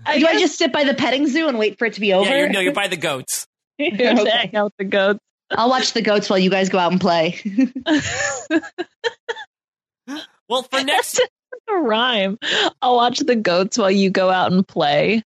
I 0.07 0.39
just 0.39 0.57
sit 0.57 0.71
by 0.73 0.85
the 0.85 0.93
petting 0.95 1.27
zoo 1.27 1.47
and 1.47 1.59
wait 1.59 1.77
for 1.77 1.85
it 1.85 1.93
to 1.93 1.99
be 2.01 2.13
over? 2.13 2.27
Yeah, 2.29 2.37
you're, 2.37 2.49
no, 2.49 2.59
you're 2.61 2.73
by 2.73 2.87
the 2.87 2.97
goats. 2.97 3.45
You're 3.77 3.93
Okay. 3.93 4.29
hang 4.29 4.55
out 4.55 4.73
the 4.79 4.85
goats. 4.85 5.19
I'll 5.51 5.69
watch 5.69 5.93
the 5.93 6.01
goats 6.01 6.29
while 6.29 6.39
you 6.39 6.49
guys 6.49 6.69
go 6.69 6.79
out 6.79 6.91
and 6.91 7.01
play. 7.01 7.39
Well, 10.47 10.63
for 10.63 10.83
next, 10.83 11.19
a 11.19 11.27
rhyme. 11.77 12.37
I'll 12.81 12.95
watch 12.95 13.19
the 13.19 13.35
goats 13.35 13.77
while 13.77 13.91
you 13.91 14.09
go 14.09 14.29
out 14.29 14.51
and 14.51 14.67
play. 14.67 15.23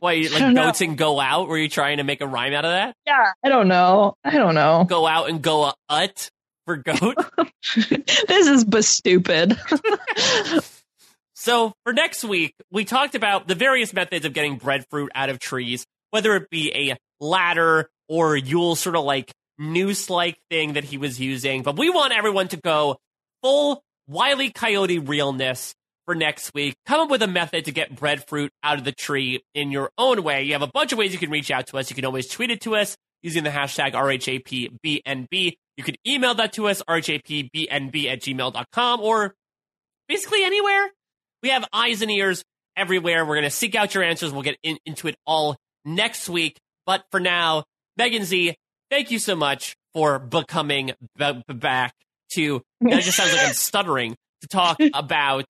why 0.00 0.14
like 0.22 0.30
don't 0.38 0.54
know. 0.54 0.64
goats 0.66 0.80
and 0.80 0.96
go 0.96 1.20
out? 1.20 1.48
Were 1.48 1.58
you 1.58 1.68
trying 1.68 1.98
to 1.98 2.04
make 2.04 2.20
a 2.20 2.26
rhyme 2.26 2.54
out 2.54 2.64
of 2.64 2.70
that? 2.72 2.94
Yeah, 3.06 3.32
I 3.44 3.48
don't 3.48 3.68
know. 3.68 4.14
I 4.24 4.32
don't 4.32 4.54
know. 4.54 4.84
Go 4.88 5.06
out 5.06 5.28
and 5.28 5.42
go 5.42 5.64
a 5.64 5.74
ut 5.88 6.30
for 6.66 6.76
goat. 6.76 7.16
this 7.76 8.46
is 8.46 8.64
but 8.64 8.84
stupid. 8.84 9.58
So 11.34 11.72
for 11.82 11.92
next 11.92 12.22
week, 12.22 12.54
we 12.70 12.84
talked 12.84 13.16
about 13.16 13.48
the 13.48 13.56
various 13.56 13.92
methods 13.92 14.24
of 14.24 14.32
getting 14.32 14.58
breadfruit 14.58 15.10
out 15.12 15.28
of 15.28 15.40
trees, 15.40 15.84
whether 16.10 16.36
it 16.36 16.48
be 16.50 16.72
a 16.72 16.96
ladder 17.20 17.90
or 18.08 18.36
Yule 18.36 18.76
sort 18.76 18.94
of 18.94 19.02
like 19.02 19.32
noose-like 19.58 20.38
thing 20.50 20.74
that 20.74 20.84
he 20.84 20.98
was 20.98 21.18
using. 21.18 21.62
But 21.64 21.76
we 21.76 21.90
want 21.90 22.12
everyone 22.12 22.46
to 22.48 22.58
go 22.58 22.96
full 23.42 23.82
Wiley 24.12 24.50
Coyote 24.50 24.98
realness 24.98 25.74
for 26.04 26.14
next 26.14 26.52
week. 26.54 26.74
Come 26.86 27.00
up 27.00 27.10
with 27.10 27.22
a 27.22 27.26
method 27.26 27.64
to 27.64 27.72
get 27.72 27.96
breadfruit 27.96 28.52
out 28.62 28.78
of 28.78 28.84
the 28.84 28.92
tree 28.92 29.42
in 29.54 29.70
your 29.70 29.90
own 29.96 30.22
way. 30.22 30.42
You 30.42 30.52
have 30.52 30.62
a 30.62 30.66
bunch 30.66 30.92
of 30.92 30.98
ways 30.98 31.12
you 31.12 31.18
can 31.18 31.30
reach 31.30 31.50
out 31.50 31.68
to 31.68 31.78
us. 31.78 31.88
You 31.88 31.96
can 31.96 32.04
always 32.04 32.28
tweet 32.28 32.50
it 32.50 32.60
to 32.62 32.76
us 32.76 32.96
using 33.22 33.44
the 33.44 33.50
hashtag 33.50 33.92
RHAPBNB. 33.92 35.52
You 35.76 35.84
can 35.84 35.94
email 36.06 36.34
that 36.34 36.52
to 36.54 36.68
us, 36.68 36.82
RHAPBNB 36.82 38.06
at 38.06 38.20
gmail.com, 38.20 39.00
or 39.00 39.34
basically 40.08 40.44
anywhere. 40.44 40.90
We 41.42 41.48
have 41.48 41.64
eyes 41.72 42.02
and 42.02 42.10
ears 42.10 42.44
everywhere. 42.76 43.24
We're 43.24 43.36
going 43.36 43.44
to 43.44 43.50
seek 43.50 43.74
out 43.74 43.94
your 43.94 44.04
answers. 44.04 44.32
We'll 44.32 44.42
get 44.42 44.58
in, 44.62 44.78
into 44.84 45.08
it 45.08 45.16
all 45.26 45.56
next 45.84 46.28
week. 46.28 46.58
But 46.84 47.04
for 47.10 47.20
now, 47.20 47.64
Megan 47.96 48.24
Z, 48.24 48.54
thank 48.90 49.10
you 49.10 49.18
so 49.18 49.34
much 49.34 49.74
for 49.94 50.18
becoming 50.18 50.92
b- 51.16 51.42
back 51.48 51.94
to, 52.32 52.62
that 52.82 53.02
just 53.02 53.16
sounds 53.16 53.32
like 53.32 53.46
I'm 53.46 53.54
stuttering, 53.54 54.16
to 54.42 54.48
talk 54.48 54.78
about 54.94 55.46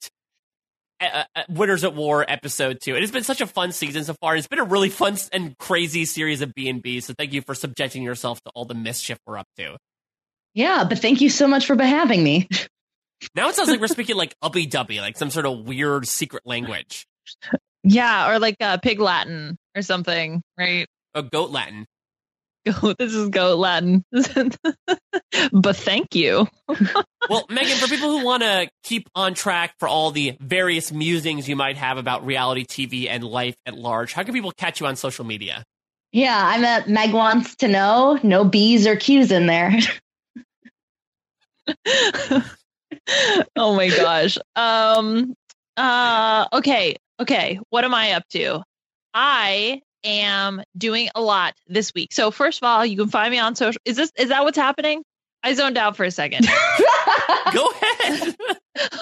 uh, 1.01 1.25
uh, 1.35 1.43
Winners 1.49 1.85
at 1.85 1.95
War 1.95 2.25
episode 2.27 2.79
two. 2.81 2.95
It 2.95 3.01
has 3.01 3.11
been 3.11 3.25
such 3.25 3.41
a 3.41 3.47
fun 3.47 3.73
season 3.73 4.05
so 4.05 4.15
far. 4.21 4.37
It's 4.37 4.47
been 4.47 4.61
a 4.61 4.65
really 4.65 4.91
fun 4.91 5.17
and 5.33 5.59
crazy 5.59 6.05
series 6.05 6.43
of 6.43 6.55
B&B. 6.55 7.01
So 7.01 7.15
thank 7.17 7.33
you 7.33 7.43
for 7.43 7.55
subjecting 7.55 8.03
yourself 8.03 8.41
to 8.43 8.53
all 8.55 8.65
the 8.65 8.75
mischief 8.75 9.19
we're 9.27 9.39
up 9.39 9.49
to. 9.57 9.77
yeah, 10.55 10.85
but 10.85 10.99
thank 11.01 11.21
you 11.21 11.29
so 11.29 11.49
much 11.49 11.67
for 11.67 11.81
having 11.83 12.23
me. 12.23 12.49
Now 13.35 13.49
it 13.49 13.55
sounds 13.55 13.69
like 13.69 13.81
we're 13.81 13.87
speaking 13.89 14.17
like 14.17 14.35
ubby 14.43 14.69
dubby, 14.69 15.01
like 15.01 15.17
some 15.17 15.31
sort 15.31 15.47
of 15.47 15.67
weird 15.67 16.07
secret 16.07 16.43
language. 16.47 17.07
yeah, 17.83 18.31
or 18.31 18.39
like 18.39 18.57
uh, 18.61 18.79
pig 18.79 19.01
Latin 19.01 19.57
or 19.77 19.83
something, 19.83 20.43
right? 20.59 20.87
A 21.15 21.23
goat 21.23 21.51
Latin. 21.51 21.87
Goat. 22.65 22.97
This 22.99 23.15
is 23.15 23.29
go 23.29 23.57
Latin. 23.57 24.05
but 25.53 25.77
thank 25.77 26.15
you. 26.15 26.47
Well, 27.31 27.47
Megan, 27.49 27.77
for 27.77 27.87
people 27.87 28.19
who 28.19 28.25
want 28.25 28.43
to 28.43 28.69
keep 28.83 29.09
on 29.15 29.35
track 29.35 29.75
for 29.79 29.87
all 29.87 30.11
the 30.11 30.37
various 30.41 30.91
musings 30.91 31.49
you 31.49 31.55
might 31.55 31.77
have 31.77 31.97
about 31.97 32.27
reality 32.27 32.65
TV 32.65 33.09
and 33.09 33.23
life 33.23 33.55
at 33.65 33.75
large, 33.75 34.13
how 34.13 34.25
can 34.25 34.35
people 34.35 34.51
catch 34.51 34.81
you 34.81 34.87
on 34.87 34.97
social 34.97 35.25
media? 35.25 35.63
Yeah, 36.11 36.37
I'm 36.37 36.65
at 36.65 36.89
Meg 36.89 37.13
wants 37.13 37.55
to 37.57 37.69
know. 37.69 38.19
No 38.25 38.45
B's 38.45 38.89
or 38.89 38.97
Q's 38.97 39.31
in 39.31 39.47
there. 39.47 39.71
oh 41.87 42.45
oh 43.57 43.77
my 43.77 43.89
gosh. 43.89 44.37
Um 44.57 45.35
uh 45.77 46.49
okay, 46.55 46.97
okay. 47.21 47.61
What 47.71 47.85
am 47.85 47.95
I 47.95 48.15
up 48.15 48.25
to? 48.31 48.65
I 49.15 49.81
am 50.05 50.63
doing 50.77 51.09
a 51.15 51.21
lot 51.21 51.55
this 51.67 51.93
week. 51.95 52.13
So 52.13 52.31
first 52.31 52.63
of 52.63 52.67
all, 52.67 52.85
you 52.85 52.97
can 52.97 53.09
find 53.09 53.31
me 53.31 53.39
on 53.39 53.55
social 53.55 53.81
is 53.85 53.97
this 53.97 54.13
is 54.17 54.29
that 54.29 54.45
what's 54.45 54.59
happening? 54.59 55.03
I 55.43 55.55
zoned 55.55 55.77
out 55.77 55.97
for 55.97 56.05
a 56.05 56.11
second. 56.11 56.47
Go 57.53 57.71
ahead. 57.71 58.37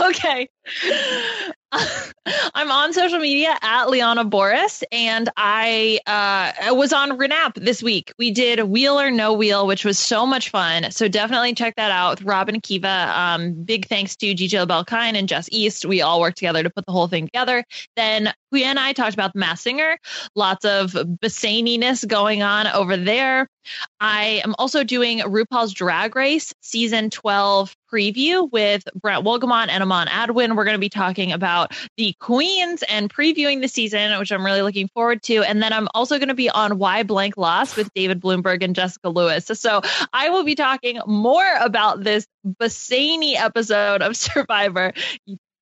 okay. 0.01 0.49
I'm 2.55 2.71
on 2.71 2.93
social 2.93 3.19
media 3.19 3.57
at 3.63 3.91
Liana 3.91 4.25
Boraas, 4.25 4.83
and 4.93 5.29
I 5.37 6.01
uh, 6.07 6.75
was 6.75 6.93
on 6.93 7.19
Renap 7.19 7.55
this 7.55 7.83
week. 7.83 8.13
We 8.19 8.31
did 8.31 8.61
Wheel 8.61 9.01
or 9.01 9.11
No 9.11 9.35
Wheel, 9.35 9.67
which 9.67 9.85
was 9.85 9.99
so 9.99 10.27
much 10.27 10.51
fun. 10.51 10.91
So 10.91 11.09
definitely 11.09 11.55
check 11.55 11.77
that 11.77 11.91
out 11.91 12.19
with 12.19 12.23
Robin 12.23 12.61
Kiva. 12.61 12.89
Um, 12.89 13.65
big 13.65 13.87
thanks 13.87 14.17
to 14.17 14.35
Gigi 14.35 14.57
Belkine 14.57 15.15
and 15.15 15.29
Jess 15.29 15.49
East. 15.51 15.85
We 15.85 16.03
all 16.03 16.21
worked 16.21 16.39
together 16.39 16.63
to 16.63 16.71
put 16.71 16.87
the 16.87 16.93
whole 16.93 17.09
thing 17.09 17.27
together. 17.27 17.65
Then 17.97 18.33
Huya 18.55 18.65
and 18.65 18.79
I 18.79 18.93
talked 18.93 19.15
about 19.15 19.33
the 19.33 19.39
Masked 19.39 19.65
Singer. 19.65 19.99
Lots 20.35 20.65
of 20.65 20.93
Basaniness 20.93 22.07
going 22.07 22.43
on 22.43 22.67
over 22.67 22.97
there. 22.97 23.47
I 24.01 24.41
am 24.45 24.55
also 24.59 24.85
doing 24.85 25.19
RuPaul's 25.19 25.73
Drag 25.73 26.17
Race 26.17 26.53
season 26.61 27.11
12 27.11 27.75
preview 27.93 28.51
with 28.51 28.85
Brent 28.95 29.25
Wolgamott 29.25 29.69
and 29.69 29.83
Amon 29.83 30.07
Adwin. 30.07 30.57
We're 30.57 30.65
going 30.65 30.75
to 30.75 30.79
be 30.79 30.89
talking 30.89 31.33
about 31.33 31.73
the 31.97 32.15
queens 32.21 32.85
and 32.89 33.13
previewing 33.13 33.61
the 33.61 33.69
season, 33.69 34.17
which 34.19 34.31
I'm 34.31 34.45
really 34.45 34.63
looking 34.63 34.89
forward 34.89 35.23
to. 35.25 35.43
And 35.43 35.63
then 35.63 35.73
I'm 35.73 35.89
also 35.95 36.19
going 36.19 36.29
to 36.29 36.35
be 36.35 36.51
on 36.51 36.79
Why 36.79 37.03
Blank 37.03 37.37
Lost 37.37 37.77
with 37.77 37.93
David 37.95 38.21
Bloomberg 38.21 38.63
and 38.63 38.75
Jessica 38.75 39.09
Lewis. 39.09 39.47
So 39.55 39.81
I 40.13 40.31
will 40.31 40.45
be 40.45 40.55
talking 40.55 41.01
more 41.07 41.55
about 41.61 42.05
this 42.05 42.27
Bassani 42.47 43.35
episode 43.35 44.03
of 44.03 44.17
Survivor 44.21 44.93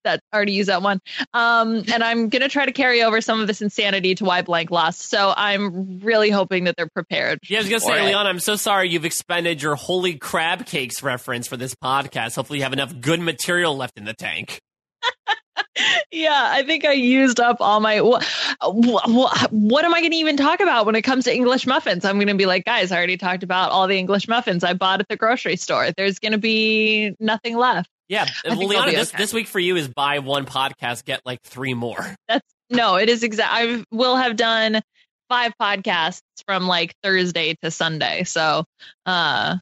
that 0.05 0.21
already 0.35 0.53
used 0.53 0.69
that 0.69 0.83
one. 0.83 1.01
Um, 1.35 1.85
and 1.93 2.03
I'm 2.03 2.29
gonna 2.29 2.49
try 2.49 2.65
to 2.65 2.73
carry 2.73 3.03
over 3.03 3.21
some 3.21 3.41
of 3.41 3.47
this 3.47 3.61
insanity 3.61 4.15
to 4.17 4.25
why 4.25 4.43
blank 4.43 4.71
lost. 4.71 5.03
So 5.03 5.33
I'm 5.37 5.99
really 5.99 6.31
hoping 6.31 6.65
that 6.65 6.77
they're 6.77 6.89
prepared. 6.89 7.41
Yeah, 7.49 7.59
I 7.59 7.61
was 7.63 7.69
gonna 7.69 7.81
say, 7.81 8.05
it. 8.05 8.07
Leon, 8.07 8.27
I'm 8.27 8.41
so 8.41 8.57
sorry 8.57 8.89
you've 8.89 9.05
expended 9.05 9.63
your 9.63 9.75
holy 9.75 10.17
crab 10.17 10.67
cakes 10.67 11.03
reference 11.03 11.47
for 11.47 11.57
this 11.57 11.75
podcast. 11.75 12.37
Hopefully, 12.37 12.61
you 12.61 12.63
have 12.63 12.73
enough 12.73 12.99
good 13.01 13.21
material 13.21 13.77
left 13.77 13.99
in 13.99 14.05
the 14.05 14.15
tank. 14.15 14.61
Yeah, 16.11 16.49
I 16.53 16.63
think 16.63 16.85
I 16.85 16.93
used 16.93 17.41
up 17.41 17.59
all 17.61 17.81
my. 17.81 18.01
What, 18.01 18.25
what, 18.63 19.53
what 19.53 19.85
am 19.85 19.95
I 19.95 20.01
going 20.01 20.13
to 20.13 20.17
even 20.17 20.37
talk 20.37 20.61
about 20.61 20.87
when 20.87 20.95
it 20.95 21.03
comes 21.03 21.25
to 21.25 21.35
English 21.35 21.67
muffins? 21.67 22.05
I'm 22.05 22.17
going 22.17 22.29
to 22.29 22.35
be 22.35 22.47
like, 22.47 22.65
guys, 22.65 22.93
I 22.93 22.97
already 22.97 23.17
talked 23.17 23.43
about 23.43 23.71
all 23.71 23.87
the 23.87 23.99
English 23.99 24.29
muffins 24.29 24.65
I 24.65 24.75
bought 24.75 25.01
at 25.01 25.09
the 25.09 25.17
grocery 25.17 25.57
store. 25.57 25.91
There's 25.97 26.19
going 26.19 26.33
to 26.33 26.39
be 26.39 27.15
nothing 27.21 27.57
left. 27.57 27.91
Yeah, 28.09 28.27
Leon, 28.47 28.91
this 28.91 29.11
okay. 29.11 29.23
this 29.23 29.35
week 29.35 29.47
for 29.47 29.59
you 29.59 29.77
is 29.77 29.87
buy 29.87 30.21
one 30.21 30.47
podcast, 30.47 31.05
get 31.05 31.21
like 31.27 31.43
three 31.43 31.75
more. 31.75 32.15
That's 32.29 32.47
no, 32.71 32.97
it 32.97 33.09
is 33.09 33.23
exact. 33.23 33.51
I 33.53 33.85
will 33.91 34.17
have 34.17 34.37
done 34.37 34.81
five 35.29 35.53
podcasts 35.61 36.23
from 36.47 36.67
like 36.67 36.95
Thursday 37.03 37.55
to 37.63 37.71
Sunday. 37.71 38.25
So, 38.25 38.65
uh, 39.05 39.57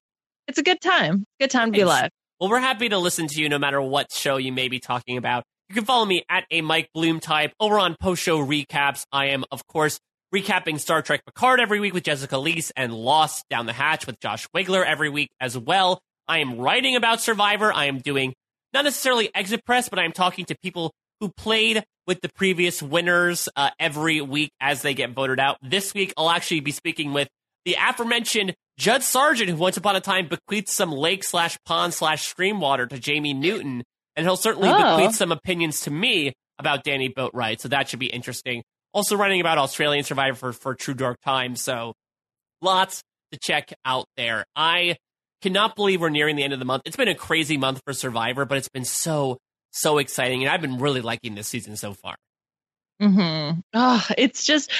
it's 0.47 0.59
a 0.59 0.63
good 0.63 0.81
time. 0.81 1.25
Good 1.41 1.51
time 1.51 1.73
to 1.73 1.77
be 1.77 1.83
alive. 1.83 2.11
Well, 2.41 2.51
we're 2.51 2.61
happy 2.61 2.89
to 2.89 2.99
listen 2.99 3.27
to 3.29 3.41
you 3.41 3.49
no 3.49 3.59
matter 3.59 3.81
what 3.81 4.13
show 4.13 4.37
you 4.37 4.53
may 4.53 4.69
be 4.69 4.79
talking 4.79 5.17
about. 5.17 5.45
You 5.69 5.75
can 5.75 5.85
follow 5.85 6.05
me 6.05 6.25
at 6.31 6.45
a 6.51 6.61
Mike 6.61 6.91
Bloom 6.95 7.19
type 7.19 7.53
over 7.59 7.79
on 7.79 7.97
post 8.01 8.23
show 8.23 8.39
recaps. 8.39 9.05
I 9.11 9.27
am, 9.27 9.45
of 9.51 9.67
course, 9.67 9.99
recapping 10.33 10.79
Star 10.79 11.03
Trek 11.03 11.25
Picard 11.25 11.59
every 11.59 11.81
week 11.81 11.93
with 11.93 12.05
Jessica 12.05 12.37
Liese 12.37 12.71
and 12.77 12.95
Lost 12.95 13.45
Down 13.51 13.67
the 13.67 13.73
Hatch 13.73 14.07
with 14.07 14.21
Josh 14.21 14.47
Wigler 14.55 14.87
every 14.87 15.09
week 15.11 15.31
as 15.41 15.59
well. 15.59 16.01
I 16.29 16.39
am 16.39 16.59
writing 16.59 16.95
about 16.95 17.21
Survivor. 17.21 17.73
I 17.73 17.87
am 17.87 17.99
doing 17.99 18.33
not 18.73 18.85
necessarily 18.85 19.29
exit 19.35 19.65
press, 19.65 19.89
but 19.89 19.99
I 19.99 20.05
am 20.05 20.13
talking 20.13 20.45
to 20.47 20.57
people 20.63 20.93
who 21.19 21.31
played 21.31 21.83
with 22.07 22.21
the 22.21 22.29
previous 22.29 22.81
winners 22.81 23.49
uh, 23.57 23.71
every 23.81 24.21
week 24.21 24.53
as 24.61 24.83
they 24.83 24.95
get 24.95 25.11
voted 25.15 25.41
out. 25.41 25.59
This 25.63 25.93
week, 25.95 26.15
I'll 26.17 26.31
actually 26.31 26.61
be 26.61 26.73
speaking 26.73 27.13
with 27.13 27.29
the 27.65 27.75
aforementioned 27.75 28.55
Judd 28.79 29.03
Sergeant, 29.03 29.51
who 29.51 29.57
once 29.57 29.77
upon 29.77 29.97
a 29.97 30.01
time 30.01 30.29
bequeathed 30.29 30.69
some 30.69 30.93
lake 30.93 31.25
slash 31.25 31.59
pond 31.67 31.93
slash 31.93 32.25
stream 32.25 32.61
water 32.61 32.87
to 32.87 32.99
Jamie 32.99 33.35
Newton, 33.35 33.83
and 34.17 34.27
he'll 34.27 34.37
certainly 34.37 34.69
Oh. 34.71 34.97
bequeath 34.97 35.15
some 35.17 35.31
opinions 35.33 35.81
to 35.83 35.91
me 35.91 36.33
about 36.59 36.85
Danni 36.85 37.13
Boatwright. 37.13 37.61
So 37.61 37.69
that 37.69 37.89
should 37.89 37.99
be 37.99 38.07
interesting. 38.07 38.63
Also 38.93 39.17
writing 39.17 39.41
about 39.41 39.59
Australian 39.59 40.05
Survivor 40.05 40.35
for, 40.37 40.53
for 40.53 40.75
True 40.75 40.95
Dark 40.95 41.19
Times. 41.25 41.63
So 41.63 41.93
lots 42.63 43.03
to 43.33 43.39
check 43.39 43.73
out 43.85 44.07
there. 44.17 44.45
I 44.57 44.97
cannot 45.43 45.77
believe 45.77 46.01
we're 46.01 46.09
nearing 46.09 46.37
the 46.37 46.43
end 46.45 46.53
of 46.55 46.59
the 46.59 46.65
month. 46.65 46.83
It's 46.87 46.97
been 46.97 47.09
a 47.09 47.15
crazy 47.15 47.57
month 47.59 47.81
for 47.85 47.93
Survivor, 47.93 48.45
but 48.47 48.57
it's 48.59 48.69
been 48.71 48.85
so 48.87 49.39
so 49.73 49.99
exciting, 49.99 50.43
and 50.43 50.51
I've 50.51 50.63
been 50.63 50.79
really 50.79 51.03
liking 51.03 51.35
this 51.35 51.49
season 51.49 51.77
so 51.77 51.93
far. 51.93 52.15
Mm-hmm. 53.01 53.61
Oh, 53.75 54.07
it's 54.17 54.45
just, 54.45 54.71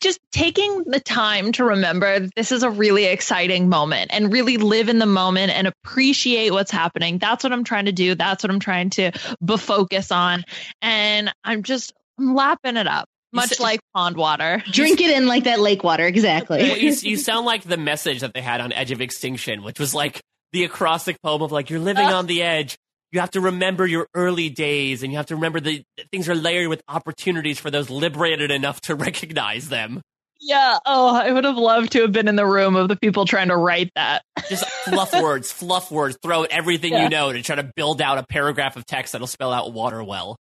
just 0.00 0.20
taking 0.32 0.84
the 0.84 1.00
time 1.00 1.52
to 1.52 1.64
remember 1.64 2.28
this 2.34 2.50
is 2.52 2.62
a 2.62 2.70
really 2.70 3.04
exciting 3.04 3.68
moment 3.68 4.10
and 4.12 4.32
really 4.32 4.56
live 4.56 4.88
in 4.88 4.98
the 4.98 5.06
moment 5.06 5.52
and 5.52 5.66
appreciate 5.66 6.50
what's 6.52 6.70
happening. 6.70 7.18
That's 7.18 7.44
what 7.44 7.52
I'm 7.52 7.64
trying 7.64 7.84
to 7.86 7.92
do. 7.92 8.14
That's 8.14 8.42
what 8.42 8.50
I'm 8.50 8.60
trying 8.60 8.90
to 8.90 9.12
be 9.44 9.56
focus 9.56 10.10
on. 10.10 10.44
And 10.80 11.32
I'm 11.44 11.62
just 11.62 11.92
I'm 12.18 12.34
lapping 12.34 12.76
it 12.76 12.86
up, 12.86 13.08
much 13.32 13.60
like 13.60 13.80
pond 13.94 14.16
water. 14.16 14.62
Drink 14.72 15.00
it 15.00 15.16
in 15.16 15.26
like 15.26 15.44
that 15.44 15.60
lake 15.60 15.84
water. 15.84 16.04
Well, 16.04 16.08
Exactly. 16.08 16.80
you, 16.80 16.92
you 17.02 17.16
sound 17.16 17.46
like 17.46 17.62
the 17.64 17.76
message 17.76 18.20
that 18.20 18.34
they 18.34 18.40
had 18.42 18.60
on 18.60 18.72
Edge 18.72 18.90
of 18.92 19.00
Extinction, 19.00 19.62
which 19.62 19.78
was 19.78 19.94
like 19.94 20.20
the 20.52 20.64
acrostic 20.64 21.20
poem 21.22 21.42
of 21.42 21.52
like 21.52 21.70
you're 21.70 21.80
living 21.80 22.06
on 22.06 22.26
the 22.26 22.42
edge. 22.42 22.76
You 23.12 23.20
have 23.20 23.30
to 23.32 23.40
remember 23.40 23.86
your 23.86 24.08
early 24.14 24.48
days, 24.48 25.02
and 25.02 25.12
you 25.12 25.18
have 25.18 25.26
to 25.26 25.34
remember 25.34 25.60
the 25.60 25.84
that 25.98 26.08
things 26.10 26.28
are 26.28 26.34
layered 26.34 26.68
with 26.68 26.82
opportunities 26.88 27.58
for 27.58 27.70
those 27.70 27.90
liberated 27.90 28.50
enough 28.50 28.80
to 28.82 28.94
recognize 28.96 29.68
them. 29.68 30.00
Yeah. 30.40 30.78
Oh, 30.84 31.14
I 31.14 31.30
would 31.30 31.44
have 31.44 31.56
loved 31.56 31.92
to 31.92 32.00
have 32.02 32.10
been 32.10 32.26
in 32.26 32.34
the 32.34 32.46
room 32.46 32.74
of 32.74 32.88
the 32.88 32.96
people 32.96 33.26
trying 33.26 33.48
to 33.48 33.56
write 33.56 33.90
that. 33.94 34.22
Just 34.48 34.64
fluff 34.64 35.12
words, 35.22 35.52
fluff 35.52 35.90
words. 35.92 36.18
Throw 36.20 36.42
everything 36.42 36.92
Yeah. 36.94 37.04
you 37.04 37.10
know 37.10 37.32
to 37.32 37.42
try 37.42 37.54
to 37.56 37.70
build 37.76 38.02
out 38.02 38.18
a 38.18 38.24
paragraph 38.26 38.76
of 38.76 38.84
text 38.84 39.12
that'll 39.12 39.28
spell 39.28 39.52
out 39.52 39.72
water 39.72 40.02
well. 40.02 40.36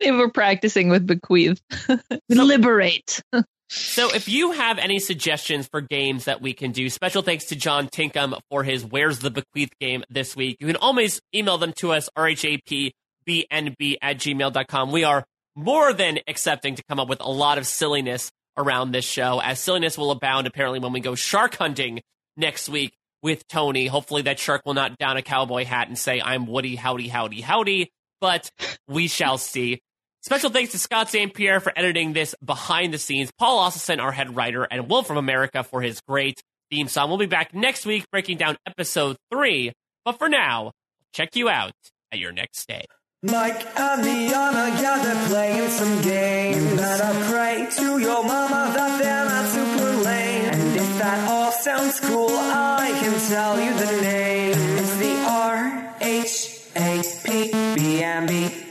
They 0.00 0.10
were 0.10 0.30
practicing 0.30 0.88
with 0.88 1.06
bequeath. 1.06 1.60
Liberate. 2.28 3.22
So 3.68 4.14
if 4.14 4.28
you 4.28 4.52
have 4.52 4.78
any 4.78 4.98
suggestions 4.98 5.68
for 5.68 5.80
games 5.80 6.24
that 6.24 6.40
we 6.40 6.54
can 6.54 6.72
do, 6.72 6.88
special 6.88 7.22
thanks 7.22 7.46
to 7.46 7.56
John 7.56 7.88
Tinkham 7.88 8.38
for 8.50 8.62
his 8.62 8.84
Where's 8.84 9.18
the 9.18 9.30
Bequeath 9.30 9.72
game 9.80 10.04
this 10.08 10.34
week. 10.34 10.56
You 10.60 10.66
can 10.66 10.76
always 10.76 11.20
email 11.34 11.58
them 11.58 11.72
to 11.78 11.92
us, 11.92 12.08
rhapbnb 12.16 12.92
at 13.30 14.16
gmail.com. 14.16 14.92
We 14.92 15.04
are 15.04 15.24
more 15.54 15.92
than 15.92 16.20
accepting 16.26 16.76
to 16.76 16.82
come 16.88 16.98
up 17.00 17.08
with 17.08 17.20
a 17.20 17.30
lot 17.30 17.58
of 17.58 17.66
silliness 17.66 18.30
around 18.56 18.92
this 18.92 19.04
show, 19.04 19.40
as 19.40 19.60
silliness 19.60 19.98
will 19.98 20.10
abound 20.10 20.46
apparently 20.46 20.78
when 20.78 20.92
we 20.92 21.00
go 21.00 21.14
shark 21.14 21.56
hunting 21.56 22.00
next 22.36 22.68
week 22.68 22.94
with 23.22 23.46
Tony. 23.48 23.86
Hopefully 23.86 24.22
that 24.22 24.38
shark 24.38 24.62
will 24.64 24.74
not 24.74 24.96
down 24.98 25.16
a 25.16 25.22
cowboy 25.22 25.64
hat 25.64 25.88
and 25.88 25.98
say, 25.98 26.20
I'm 26.20 26.46
Woody, 26.46 26.76
howdy, 26.76 27.08
howdy, 27.08 27.40
howdy, 27.40 27.90
but 28.20 28.50
we 28.88 29.08
shall 29.08 29.38
see. 29.38 29.80
Special 30.22 30.50
thanks 30.50 30.72
to 30.72 30.78
Scott 30.78 31.08
St. 31.08 31.32
Pierre 31.32 31.60
for 31.60 31.72
editing 31.76 32.12
this 32.12 32.34
behind 32.44 32.92
the 32.92 32.98
scenes, 32.98 33.30
Paul 33.38 33.58
Austin, 33.58 34.00
our 34.00 34.10
head 34.12 34.34
writer, 34.34 34.64
and 34.64 34.90
Will 34.90 35.02
from 35.02 35.16
America 35.16 35.62
for 35.62 35.80
his 35.80 36.00
great 36.08 36.42
theme 36.70 36.88
song. 36.88 37.08
We'll 37.08 37.18
be 37.18 37.26
back 37.26 37.54
next 37.54 37.86
week 37.86 38.04
breaking 38.10 38.38
down 38.38 38.56
episode 38.66 39.16
three. 39.32 39.72
But 40.04 40.18
for 40.18 40.28
now, 40.28 40.72
check 41.12 41.36
you 41.36 41.48
out 41.48 41.72
at 42.12 42.18
your 42.18 42.32
next 42.32 42.58
stay. 42.58 42.84
Mike 43.22 43.66
and 43.78 44.02
Liana, 44.04 44.80
yeah, 44.80 45.02
they're 45.02 45.28
playing 45.28 45.70
some 45.70 46.02
games. 46.02 46.80
And 46.80 46.80
I 46.80 47.30
pray 47.30 47.68
to 47.76 47.98
your 47.98 48.22
mama 48.22 48.72
that 48.74 48.98
they're 49.00 49.24
not 49.24 49.48
super 49.48 50.04
lame. 50.04 50.44
And 50.46 50.76
if 50.76 50.98
that 50.98 51.28
all 51.28 51.52
sounds 51.52 52.00
cool, 52.00 52.30
I 52.30 52.90
can 53.00 53.28
tell 53.28 53.60
you 53.60 53.72
the 53.72 54.02
name. 54.02 54.54
It's 54.78 54.96
the 54.96 55.14
R 55.28 55.94
H 56.00 56.60
A 56.76 57.02
P 57.24 57.74
B 57.76 58.02
M 58.02 58.26
B. 58.26 58.67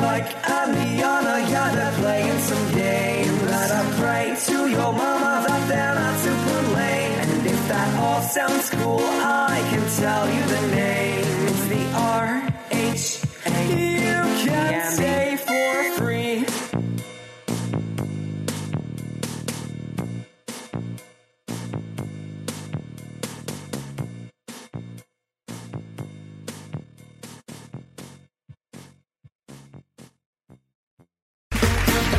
Mike 0.00 0.32
and 0.48 0.70
Liana, 0.76 1.36
yeah, 1.50 1.74
they're 1.74 1.96
playing 2.02 2.38
some 2.50 2.66
games. 2.74 3.42
And 3.42 3.72
I 3.80 3.82
pray 4.00 4.36
to 4.46 4.56
your 4.68 4.92
mama 4.92 5.32
that 5.46 5.62
they're 5.68 5.94
not 5.94 6.18
super 6.24 6.62
lame. 6.76 7.18
And 7.24 7.46
if 7.46 7.68
that 7.68 7.88
all 8.02 8.22
sounds 8.22 8.70
cool, 8.70 9.00
I 9.00 9.56
can 9.70 9.84
tell 10.00 10.24
you 10.34 10.42
the 10.54 10.76
name. 10.76 10.97